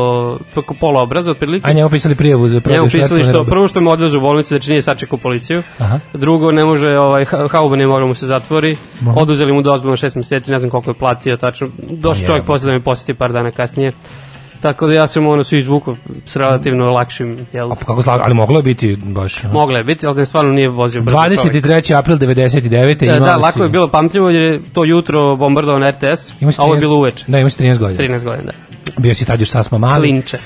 preko 0.53 0.73
pola 0.73 1.01
obraza 1.01 1.31
otprilike. 1.31 1.69
A 1.69 1.73
njemu 1.73 1.89
pisali 1.89 2.15
prijavu 2.15 2.47
za 2.47 2.53
Njemu 2.53 2.61
prodaju 2.61 2.83
pisali 2.83 3.01
švercovane 3.01 3.33
što 3.33 3.45
prvo 3.45 3.67
što 3.67 3.81
me 3.81 3.91
odvezu 3.91 4.17
u 4.17 4.21
bolnicu, 4.21 4.47
znači 4.47 4.69
nije 4.71 4.81
sačekao 4.81 5.17
policiju. 5.17 5.63
Aha. 5.79 5.99
Drugo, 6.13 6.51
ne 6.51 6.65
može, 6.65 6.89
ovaj, 6.89 7.25
ha- 7.25 7.47
hauba 7.47 7.75
ne 7.75 7.88
mogla 7.88 8.07
mu 8.07 8.15
se 8.15 8.27
zatvori. 8.27 8.77
Oduzeli 9.15 9.53
mu 9.53 9.61
dozvolu 9.61 9.91
na 9.91 9.97
šest 9.97 10.15
meseci, 10.15 10.51
ne 10.51 10.59
znam 10.59 10.69
koliko 10.71 10.89
je 10.89 10.93
platio 10.93 11.38
tačno. 11.38 11.67
Došao 11.89 12.27
čovjek 12.27 12.45
posle 12.45 12.65
da 12.65 12.71
me 12.73 12.83
posjeti 12.83 13.13
par 13.13 13.31
dana 13.33 13.51
kasnije. 13.51 13.91
Tako 14.62 14.88
da 14.88 14.94
ja 14.94 15.08
sam 15.08 15.28
ono 15.28 15.44
svi 15.44 15.58
izvukao 15.58 15.96
s 16.25 16.36
relativno 16.36 16.86
lakšim, 16.86 17.48
jel? 17.54 17.72
A 17.72 17.75
pa 17.75 17.86
kako 17.86 18.01
slaga, 18.01 18.24
ali 18.25 18.34
moglo 18.34 18.60
je 18.60 18.63
biti 18.63 18.98
baš... 19.04 19.44
ono. 19.44 19.54
Mogla 19.54 19.78
je 19.78 19.84
biti, 19.84 20.06
ali 20.06 20.16
da 20.16 20.25
stvarno 20.25 20.51
nije 20.51 20.70
vozio 20.70 21.01
brzo 21.01 21.18
čovjek. 21.18 21.66
23. 21.66 21.96
april 21.98 22.18
99. 22.18 23.06
Da, 23.08 23.20
da, 23.20 23.36
si- 23.36 23.42
lako 23.42 23.63
je 23.63 23.70
bilo 23.70 23.88
pamtljivo 23.88 24.30
jer 24.30 24.42
je 24.42 24.62
to 24.74 24.86
jutro 24.86 25.36
bombardovan 25.36 25.89
RTS, 25.89 26.25
si 26.28 26.34
a 26.60 26.63
ovo 26.63 26.74
je 26.74 26.78
13 26.78 26.82
bilo 26.82 26.96
uveče. 26.96 27.25
Da, 27.28 27.39
imaš 27.39 27.54
13 27.56 27.78
godina. 27.80 28.00
13 28.00 28.24
godina, 28.24 28.44
da. 28.44 28.68
Bio 28.98 29.15
si 29.15 29.25
tad 29.25 29.39
još 29.39 29.50
sasma 29.50 29.77
mali. 29.77 30.08
Klinče. 30.08 30.38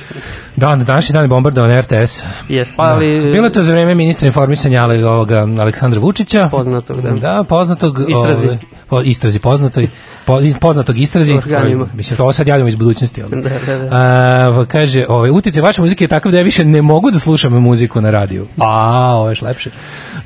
Da, 0.56 0.76
na 0.76 0.84
današnji 0.84 1.14
dan 1.14 1.24
je 1.24 1.28
bombardovan 1.28 1.80
RTS. 1.80 2.24
Jes, 2.50 2.70
pa 2.76 2.84
ali... 2.84 3.32
Bilo 3.32 3.46
je 3.46 3.54
to 3.54 3.64
za 3.64 3.72
vreme 3.72 3.96
ministra 3.96 4.28
informisanja 4.28 4.84
ali, 4.84 5.04
ovoga, 5.04 5.48
Aleksandra 5.60 6.00
Vučića. 6.00 6.48
Poznatog, 6.52 7.02
da. 7.02 7.12
Da, 7.12 7.44
poznatog. 7.50 8.00
Istrazi. 8.10 8.48
ovaj, 8.48 8.58
po, 8.90 9.02
istrazi, 9.02 9.40
poznatoj. 9.40 9.90
Po, 10.26 10.40
iz 10.40 10.58
poznatog 10.60 10.98
istrazi. 10.98 11.34
Organima. 11.34 11.84
Ovaj, 11.84 11.96
Mislim, 11.96 12.18
to 12.18 12.24
ovo 12.24 12.34
sad 12.34 12.48
javljamo 12.48 12.70
iz 12.70 12.76
budućnosti. 12.76 13.24
Ali. 13.24 13.42
Da, 13.42 13.50
da, 13.68 13.78
da. 13.78 13.90
A, 13.92 14.66
kaže, 14.68 15.06
ovaj, 15.10 15.30
utjecaj 15.30 15.62
vaše 15.62 15.82
muzike 15.82 16.04
je 16.04 16.08
takav 16.08 16.32
da 16.32 16.38
ja 16.38 16.44
više 16.44 16.66
ne 16.66 16.82
mogu 16.82 17.12
da 17.12 17.20
slušam 17.20 17.54
muziku 17.54 18.02
na 18.02 18.12
radiju. 18.12 18.48
A, 18.58 19.14
ovo 19.16 19.28
je 19.28 19.32
još 19.32 19.42
lepše. 19.42 19.70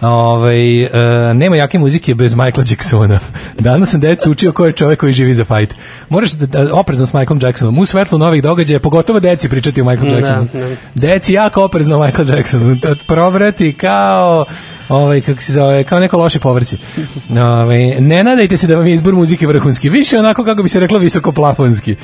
Ovaj, 0.01 0.83
e, 0.83 1.33
nema 1.33 1.55
jake 1.55 1.79
muzike 1.79 2.15
bez 2.15 2.35
Michaela 2.35 2.65
Jacksona. 2.69 3.19
Danas 3.59 3.89
sam 3.89 3.99
decu 3.99 4.31
učio 4.31 4.51
ko 4.51 4.65
je 4.65 4.71
čovjek 4.71 4.99
koji 4.99 5.13
živi 5.13 5.33
za 5.33 5.45
fajt. 5.45 5.75
Moraš 6.09 6.31
da, 6.31 6.45
da 6.45 6.73
oprezno 6.73 7.05
s 7.05 7.13
Michaelom 7.13 7.39
Jacksonom. 7.43 7.79
U 7.79 7.85
svetlu 8.07 8.19
novih 8.19 8.43
događaja, 8.43 8.79
pogotovo 8.79 9.19
deci 9.19 9.49
pričati 9.49 9.81
o 9.81 9.85
Michaelu 9.85 10.09
Da, 10.11 10.17
Jacksonu. 10.17 10.47
da. 10.53 10.67
Deci 10.95 11.33
jako 11.33 11.63
oprezno 11.63 11.97
o 11.99 12.05
Michael 12.05 12.29
Jacksonu. 12.37 12.75
Da 12.75 12.95
provrati 13.07 13.73
kao 13.73 14.45
ovaj 14.89 15.21
kako 15.21 15.41
se 15.41 15.53
zove, 15.53 15.83
kao 15.83 15.99
neko 15.99 16.17
loše 16.17 16.39
povrće. 16.39 16.77
Ovaj 17.31 18.01
ne 18.01 18.23
nadajte 18.23 18.57
se 18.57 18.67
da 18.67 18.75
vam 18.75 18.87
je 18.87 18.93
izbor 18.93 19.13
muzike 19.13 19.47
vrhunski, 19.47 19.89
više 19.89 20.19
onako 20.19 20.43
kako 20.43 20.63
bi 20.63 20.69
se 20.69 20.79
reklo 20.79 20.99
visoko 20.99 21.31
plafonski. 21.31 21.95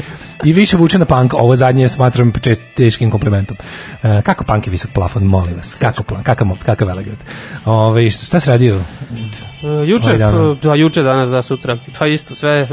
I 0.44 0.54
više 0.54 0.78
vuče 0.78 1.00
na 1.00 1.06
punk. 1.06 1.34
Ovo 1.34 1.56
zadnje 1.56 1.88
smatram 1.90 2.34
teškim 2.75 3.12
komplimentom. 3.12 3.58
E, 4.04 4.22
kako 4.22 4.44
punk 4.44 4.68
je 4.68 4.72
visok 4.72 4.92
plafon, 4.92 5.24
molim 5.24 5.56
vas. 5.56 5.74
Kako 5.74 6.04
plan, 6.04 6.24
kakav 6.24 6.48
kakav 6.66 6.88
Velegrad. 6.88 7.18
Ovaj 7.66 8.10
šta 8.10 8.40
se 8.40 8.52
radio? 8.52 8.75
E, 8.75 9.86
Juče, 9.86 10.18
da, 10.63 10.74
juče, 10.74 11.04
danas, 11.04 11.30
da, 11.30 11.42
sutra. 11.42 11.78
Pa 12.00 12.08
isto 12.08 12.36
sve. 12.36 12.68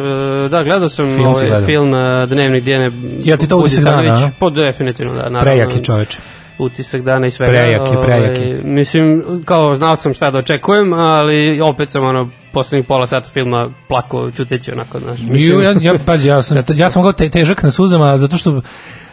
e, 0.45 0.49
Da, 0.49 0.63
gledao 0.63 0.89
sam 0.89 1.11
Film 1.11 1.27
ovaj 1.27 1.47
gledao. 1.47 1.67
film 1.67 1.95
e, 1.95 2.27
Dnevnik 2.27 2.65
Dijene 2.65 2.91
Jel 3.21 3.39
ti 3.39 3.49
to 3.49 3.57
utisak 3.57 3.85
dana, 3.85 3.97
Budisanović. 3.97 4.25
a? 4.25 4.37
Pa 4.39 4.51
definitivno, 4.51 5.13
da. 5.13 5.19
Naravno, 5.19 5.41
Prejak 5.41 5.77
je 5.77 5.85
čoveče. 5.85 6.19
Utisak 6.65 7.03
dana 7.03 7.27
i 7.27 7.31
svega. 7.31 7.51
Prejak 7.51 7.87
je, 7.93 8.03
prejak 8.03 8.39
je. 8.39 8.47
Ovaj, 8.47 8.63
Mislim, 8.65 9.23
kao 9.45 9.75
znao 9.75 9.97
sam 9.97 10.15
šta 10.15 10.31
da 10.31 10.39
očekujem, 10.39 10.93
ali 10.93 11.61
opet 11.61 11.91
sam 11.91 12.05
ono 12.05 12.29
poslednjih 12.53 12.87
pola 12.87 13.07
sata 13.07 13.31
filma 13.31 13.71
plako 13.89 14.31
čuteći 14.31 14.73
onako, 14.73 15.01
znaš. 15.01 15.19
Ju, 15.29 15.61
ja, 15.61 15.75
ja, 15.81 15.95
pazi, 16.07 16.29
ja 16.29 16.43
sam, 16.43 16.63
ja 16.77 16.91
sam 16.91 17.01
mogao 17.01 17.13
te, 17.13 17.29
težak 17.29 17.63
na 17.63 17.71
suzama, 17.71 18.19
zato 18.19 18.37
što 18.37 18.61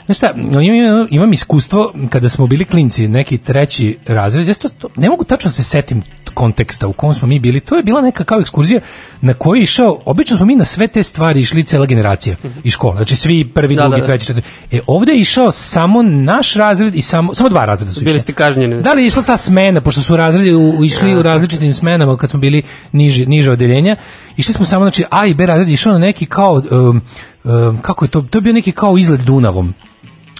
Znaš 0.08 0.18
šta, 0.18 0.34
imam, 0.62 1.08
imam 1.10 1.34
iskustvo 1.34 1.94
kada 2.10 2.30
smo 2.30 2.48
bili 2.48 2.66
klinci, 2.66 3.08
neki 3.08 3.38
treći 3.38 3.98
razred, 4.08 4.48
ja 4.48 4.54
to, 4.54 4.90
ne 4.96 5.10
mogu 5.10 5.24
tačno 5.24 5.52
se 5.52 5.64
setim 5.64 6.04
konteksta 6.38 6.88
u 6.88 6.94
kom 6.94 7.14
smo 7.14 7.28
mi 7.28 7.40
bili, 7.40 7.60
to 7.60 7.76
je 7.76 7.84
bila 7.84 8.02
neka 8.02 8.24
kao 8.24 8.40
ekskurzija 8.40 8.82
na 9.22 9.34
je 9.56 9.62
išao, 9.62 10.00
obično 10.06 10.38
smo 10.38 10.46
mi 10.46 10.56
na 10.56 10.66
sve 10.66 10.88
te 10.88 11.04
stvari 11.04 11.40
išli 11.40 11.64
cela 11.64 11.86
generacija 11.86 12.36
iz 12.64 12.74
škola, 12.74 12.96
znači 12.96 13.16
svi 13.16 13.46
prvi, 13.46 13.76
Da, 13.76 13.82
drugi, 13.82 13.92
da, 13.92 14.02
da. 14.02 14.06
treći, 14.06 14.26
četvrti. 14.26 14.48
E, 14.72 14.80
ovde 14.88 15.12
je 15.12 15.20
išao 15.20 15.52
samo 15.52 16.04
naš 16.04 16.54
razred 16.54 16.96
i 16.96 17.02
samo, 17.02 17.34
samo 17.34 17.50
dva 17.50 17.66
razreda 17.66 17.92
su 17.92 18.02
Bili 18.02 18.20
ste 18.20 18.34
kažnjeni. 18.34 18.82
Da 18.82 18.94
li 18.94 19.02
je 19.02 19.08
išla 19.08 19.24
ta 19.24 19.38
smena, 19.38 19.82
pošto 19.82 20.02
su 20.02 20.16
razredi 20.18 20.54
u, 20.54 20.70
u- 20.70 20.86
išli 20.86 21.16
u 21.16 21.22
različitim 21.22 21.74
smenama 21.74 22.18
kad 22.18 22.30
smo 22.30 22.40
bili 22.40 22.62
niže, 22.92 23.26
niže 23.26 23.52
odeljenja, 23.52 23.96
išli 24.38 24.54
smo 24.54 24.66
samo, 24.66 24.86
znači 24.86 25.04
A 25.10 25.26
i 25.26 25.34
B 25.34 25.46
razred 25.46 25.70
išao 25.70 25.94
na 25.94 26.00
neki 26.00 26.26
kao, 26.26 26.62
um, 26.72 27.02
um, 27.46 27.80
kako 27.82 28.06
je 28.06 28.10
to, 28.10 28.22
to 28.22 28.38
je 28.38 28.42
bio 28.42 28.54
neki 28.54 28.72
kao 28.72 28.98
izlet 28.98 29.22
Dunavom. 29.22 29.74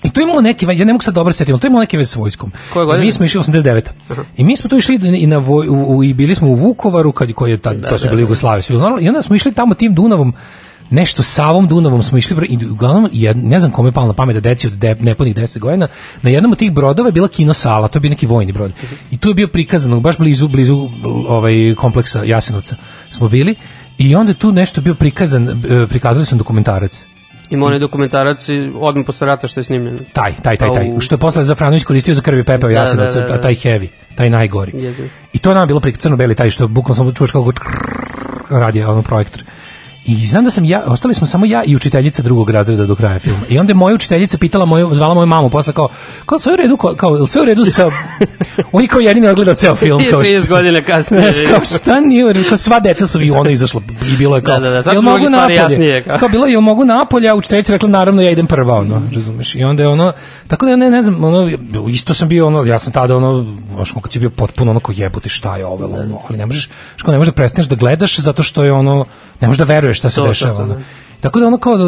I 0.04 0.10
to 0.10 0.20
je 0.20 0.24
imalo 0.24 0.42
neke, 0.42 0.66
ja 0.66 0.86
ne 0.86 0.94
mogu 0.94 1.04
sad 1.04 1.14
dobro 1.14 1.34
setiti, 1.34 1.52
ali 1.52 1.62
to 1.62 1.68
je 1.68 1.70
imalo 1.70 1.80
neke 1.80 1.98
veze 1.98 2.10
s 2.10 2.16
vojskom. 2.16 2.52
Koje 2.74 2.86
godine? 2.86 3.06
Mi 3.06 3.12
smo 3.12 3.26
išli 3.26 3.42
89. 3.42 3.82
I 4.38 4.44
mi 4.44 4.58
smo 4.58 4.70
tu 4.70 4.78
išli 4.78 5.00
i 5.18 5.28
na 5.28 5.38
voj, 5.38 5.68
u, 5.68 5.98
u, 5.98 6.04
i 6.04 6.14
bili 6.14 6.36
smo 6.36 6.48
u 6.48 6.56
Vukovaru 6.56 7.12
kad 7.12 7.34
koji 7.34 7.52
je 7.52 7.58
tad, 7.58 7.90
to 7.90 7.98
su 7.98 8.04
da, 8.04 8.10
bili 8.10 8.22
da. 8.22 8.26
Jugoslavije. 8.26 8.64
I 9.02 9.08
onda 9.08 9.22
smo 9.22 9.36
išli 9.36 9.54
tamo 9.54 9.76
tim 9.76 9.94
Dunavom 9.94 10.34
nešto 10.90 11.24
Savom 11.24 11.68
Dunavom 11.68 12.04
smo 12.04 12.18
išli 12.18 12.48
i 12.50 12.66
uglavnom 12.66 13.10
jed, 13.14 13.38
ne 13.38 13.60
znam 13.60 13.72
kome 13.72 13.90
je 13.90 13.94
palo 13.94 14.08
na 14.08 14.14
pamet 14.14 14.34
da 14.34 14.40
deci 14.40 14.68
od 14.68 14.74
de, 14.74 14.96
nepunih 14.96 15.36
10 15.36 15.60
godina 15.60 15.88
na 16.22 16.30
jednom 16.30 16.52
od 16.52 16.58
tih 16.58 16.72
brodova 16.72 17.08
je 17.08 17.14
bila 17.14 17.28
kino 17.28 17.54
sala 17.54 17.88
to 17.88 17.98
je 17.98 18.02
bio 18.02 18.10
neki 18.10 18.26
vojni 18.26 18.52
brod 18.52 18.72
i 19.12 19.18
tu 19.18 19.30
je 19.30 19.34
bio 19.34 19.48
prikazano 19.48 20.00
baš 20.00 20.18
blizu 20.18 20.48
blizu 20.48 20.90
ovaj 21.28 21.76
kompleksa 21.76 22.24
Jasenovca 22.24 22.76
smo 23.12 23.30
bili 23.30 23.56
i 23.98 24.16
onda 24.16 24.34
tu 24.34 24.52
nešto 24.52 24.82
bio 24.82 24.96
prikazan 24.96 25.50
e, 25.50 25.88
prikazali 25.88 26.26
su 26.26 26.36
dokumentarac 26.36 27.04
Ima 27.50 27.66
onaj 27.66 27.80
dokumentarac 27.80 28.48
odmah 28.76 29.06
posle 29.06 29.28
rata 29.28 29.48
što 29.48 29.60
je 29.60 29.64
snimljen. 29.64 29.98
taj 30.14 30.34
taj 30.42 30.58
taj 30.58 30.74
taj 30.74 30.90
Au. 30.90 31.02
što 31.02 31.16
je 31.16 31.20
posle 31.20 31.44
Zafranović 31.44 31.84
koristio 31.84 32.14
za 32.14 32.22
krvi 32.22 32.44
pepeo 32.44 32.70
Da, 32.70 32.76
Jasenovca 32.76 33.20
da, 33.20 33.28
da, 33.28 33.34
da. 33.36 33.42
taj 33.42 33.56
heavy 33.56 33.88
taj 34.16 34.30
najgori 34.30 34.72
Jezivo. 34.76 35.08
I 35.34 35.40
to 35.40 35.54
nam 35.54 35.68
bilo 35.68 35.80
prikazano 35.80 36.16
beli 36.16 36.36
taj 36.36 36.50
što 36.50 36.68
bukvalno 36.68 36.96
samo 36.96 37.12
čuješ 37.12 37.32
kako 37.32 37.52
radi 38.50 38.84
ono 38.84 39.02
projektor. 39.02 39.44
I 40.08 40.28
znam 40.28 40.44
da 40.44 40.52
sam 40.52 40.66
ja, 40.66 40.84
ostali 40.86 41.14
smo 41.14 41.28
samo 41.28 41.46
ja 41.46 41.64
i 41.64 41.76
učiteljica 41.76 42.22
drugog 42.22 42.50
razreda 42.50 42.86
do 42.86 42.96
kraja 42.96 43.20
filma. 43.20 43.40
I 43.50 43.60
onda 43.60 43.72
je 43.72 43.76
moja 43.76 43.96
učiteljica 43.96 44.38
pitala 44.38 44.66
moju, 44.66 44.96
zvala 44.96 45.14
moju 45.14 45.26
mamu 45.26 45.50
posle 45.50 45.74
kao, 45.74 45.90
kao 46.26 46.40
sve 46.40 46.54
u 46.54 46.56
redu, 46.56 46.78
kao, 46.78 46.96
kao 46.96 47.28
sve 47.28 47.42
u 47.42 47.46
redu 47.46 47.66
sa... 47.66 47.92
On 48.72 48.82
je 48.82 48.88
kao 48.88 49.00
jedini 49.00 49.28
odgledao 49.28 49.54
ceo 49.54 49.76
film. 49.76 50.02
Kao, 50.12 50.24
30 50.24 50.50
godina 50.50 50.82
kasnije. 50.82 51.32
Znaš, 51.32 51.52
kao 51.52 51.66
šta 51.66 52.00
nije, 52.00 52.44
kao 52.44 52.58
sva 52.58 52.80
deca 52.80 53.08
su 53.08 53.22
i 53.22 53.32
ono 53.32 53.50
izašlo 53.50 53.82
i 54.14 54.18
bilo 54.18 54.36
je 54.36 54.42
kao, 54.42 54.60
Da, 54.60 54.60
da, 54.60 54.70
da, 54.70 54.84
sad 54.84 54.94
jel 54.94 55.02
mogu 55.02 55.30
napolje? 55.30 55.56
jasnije, 55.56 56.04
kao. 56.04 56.18
Kao 56.18 56.30
bilo 56.30 56.46
je, 56.46 56.52
jel 56.52 56.62
mogu 56.62 56.86
napolje, 56.86 57.30
a 57.30 57.36
učiteljica 57.36 57.74
rekla, 57.74 57.90
naravno 57.90 58.22
ja 58.22 58.32
idem 58.32 58.48
prva, 58.48 58.76
ono, 58.76 59.02
razumeš? 59.16 59.56
I 59.56 59.64
onda 59.64 59.84
je 59.84 59.90
ono, 59.90 60.14
tako 60.48 60.66
da 60.66 60.72
ja 60.72 60.76
ne, 60.76 60.92
ne 60.92 61.04
znam, 61.04 61.24
ono, 61.24 61.58
isto 61.90 62.14
sam 62.14 62.30
bio, 62.30 62.48
ono, 62.48 62.64
ja 62.64 62.80
sam 62.80 62.94
tada, 62.94 63.18
ono, 63.18 63.58
baš 63.78 63.92
kad 63.92 64.12
si 64.12 64.20
bio 64.20 64.30
potpuno 64.30 64.72
ono, 64.72 64.80
kao 64.80 64.94
jebote, 64.98 65.30
šta 65.30 65.58
je 65.58 65.66
ovo, 65.66 65.86
ono, 65.86 66.20
ali 66.30 66.38
ne 66.38 66.46
možeš, 66.46 66.70
što 66.96 67.12
ne 67.12 67.18
možeš 67.18 67.32
da 67.32 67.36
prestaneš 67.36 67.68
da 67.68 67.76
gledaš 67.76 68.20
zato 68.20 68.44
što 68.44 68.64
je 68.64 68.72
ono, 68.72 69.06
ne 69.42 69.48
možeš 69.48 69.58
da 69.58 69.64
veruješ 69.64 69.97
šta 69.98 70.10
se 70.10 70.16
To, 70.16 70.22
to, 70.22 70.28
dešava, 70.28 70.56
to, 70.56 70.62
ono. 70.64 70.74
da. 70.74 70.82
Tako 71.22 71.40
da 71.40 71.48
ono 71.48 71.58
kao 71.58 71.78
da, 71.78 71.84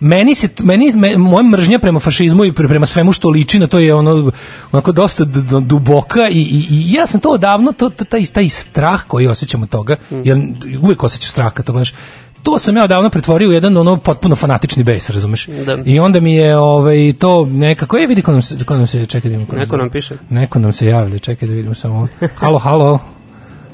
meni 0.00 0.34
se 0.34 0.48
meni 0.60 0.92
me, 0.94 1.18
moja 1.18 1.42
mržnja 1.42 1.78
prema 1.78 2.00
fašizmu 2.00 2.44
i 2.44 2.52
pre- 2.52 2.68
prema 2.68 2.86
svemu 2.86 3.12
što 3.12 3.28
liči 3.28 3.58
na 3.58 3.66
to 3.66 3.78
je 3.78 3.94
ono 3.94 4.32
onako 4.72 4.92
dosta 4.92 5.24
duboka 5.60 6.28
i, 6.28 6.40
i, 6.40 6.66
i 6.70 6.92
ja 6.92 7.06
sam 7.06 7.20
to 7.20 7.28
odavno 7.28 7.72
to, 7.72 7.90
to 7.90 8.04
taj 8.04 8.26
taj 8.26 8.48
strah 8.48 9.02
koji 9.06 9.26
osjećam 9.26 9.62
od 9.62 9.68
toga 9.68 9.96
jer 10.10 10.38
uvek 10.82 11.04
osjećaš 11.04 11.30
strah 11.30 11.52
kad 11.52 11.66
to 11.66 11.72
gledaš 11.72 11.94
to 12.42 12.58
sam 12.58 12.76
ja 12.76 12.84
odavno 12.84 13.10
pretvorio 13.10 13.48
u 13.48 13.52
jedan 13.52 13.76
ono 13.76 13.96
potpuno 13.96 14.36
fanatični 14.36 14.84
bes, 14.84 15.10
razumeš? 15.10 15.46
Da. 15.46 15.78
I 15.84 15.98
onda 16.00 16.20
mi 16.20 16.34
je 16.34 16.56
ovaj 16.56 17.12
to 17.18 17.46
nekako 17.46 17.96
je 17.96 18.06
vidi 18.06 18.22
ko 18.22 18.32
nam 18.32 18.42
se 18.42 18.64
ko 18.64 18.76
nam 18.76 18.86
se 18.86 19.06
čekaj 19.06 19.30
da 19.30 19.36
vidimo 19.36 19.50
ko 19.50 19.56
Neko 19.56 19.76
nam 19.76 19.90
piše. 19.90 20.16
Neko 20.30 20.58
nam 20.58 20.72
se 20.72 20.86
javlja, 20.86 21.18
čekaj 21.18 21.48
da 21.48 21.54
vidimo 21.54 21.74
samo. 21.74 22.08
Halo, 22.36 22.58
halo. 22.58 22.98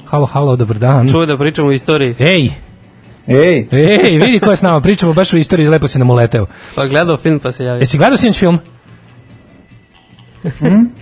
Halo, 0.05 0.25
halo, 0.25 0.55
dobar 0.55 0.79
dan. 0.79 1.09
Čuo 1.09 1.25
da 1.25 1.37
pričamo 1.37 1.67
o 1.67 1.71
istoriji. 1.71 2.15
Ej, 2.19 2.49
Ej, 3.27 3.67
ej, 3.71 4.17
vidi 4.19 4.39
ko 4.39 4.49
je 4.49 4.55
s 4.55 4.61
nama, 4.61 4.81
pričamo 4.81 5.13
baš 5.13 5.33
o 5.33 5.37
istoriji, 5.37 5.67
lepo 5.67 5.87
si 5.87 5.99
nam 5.99 6.09
uleteo. 6.09 6.45
Pa 6.75 6.85
gledao 6.87 7.17
film 7.17 7.39
pa 7.39 7.51
se 7.51 7.65
javio. 7.65 7.79
Jesi 7.79 7.97
gledao 7.97 8.17
sinoć 8.17 8.39
film? 8.39 8.59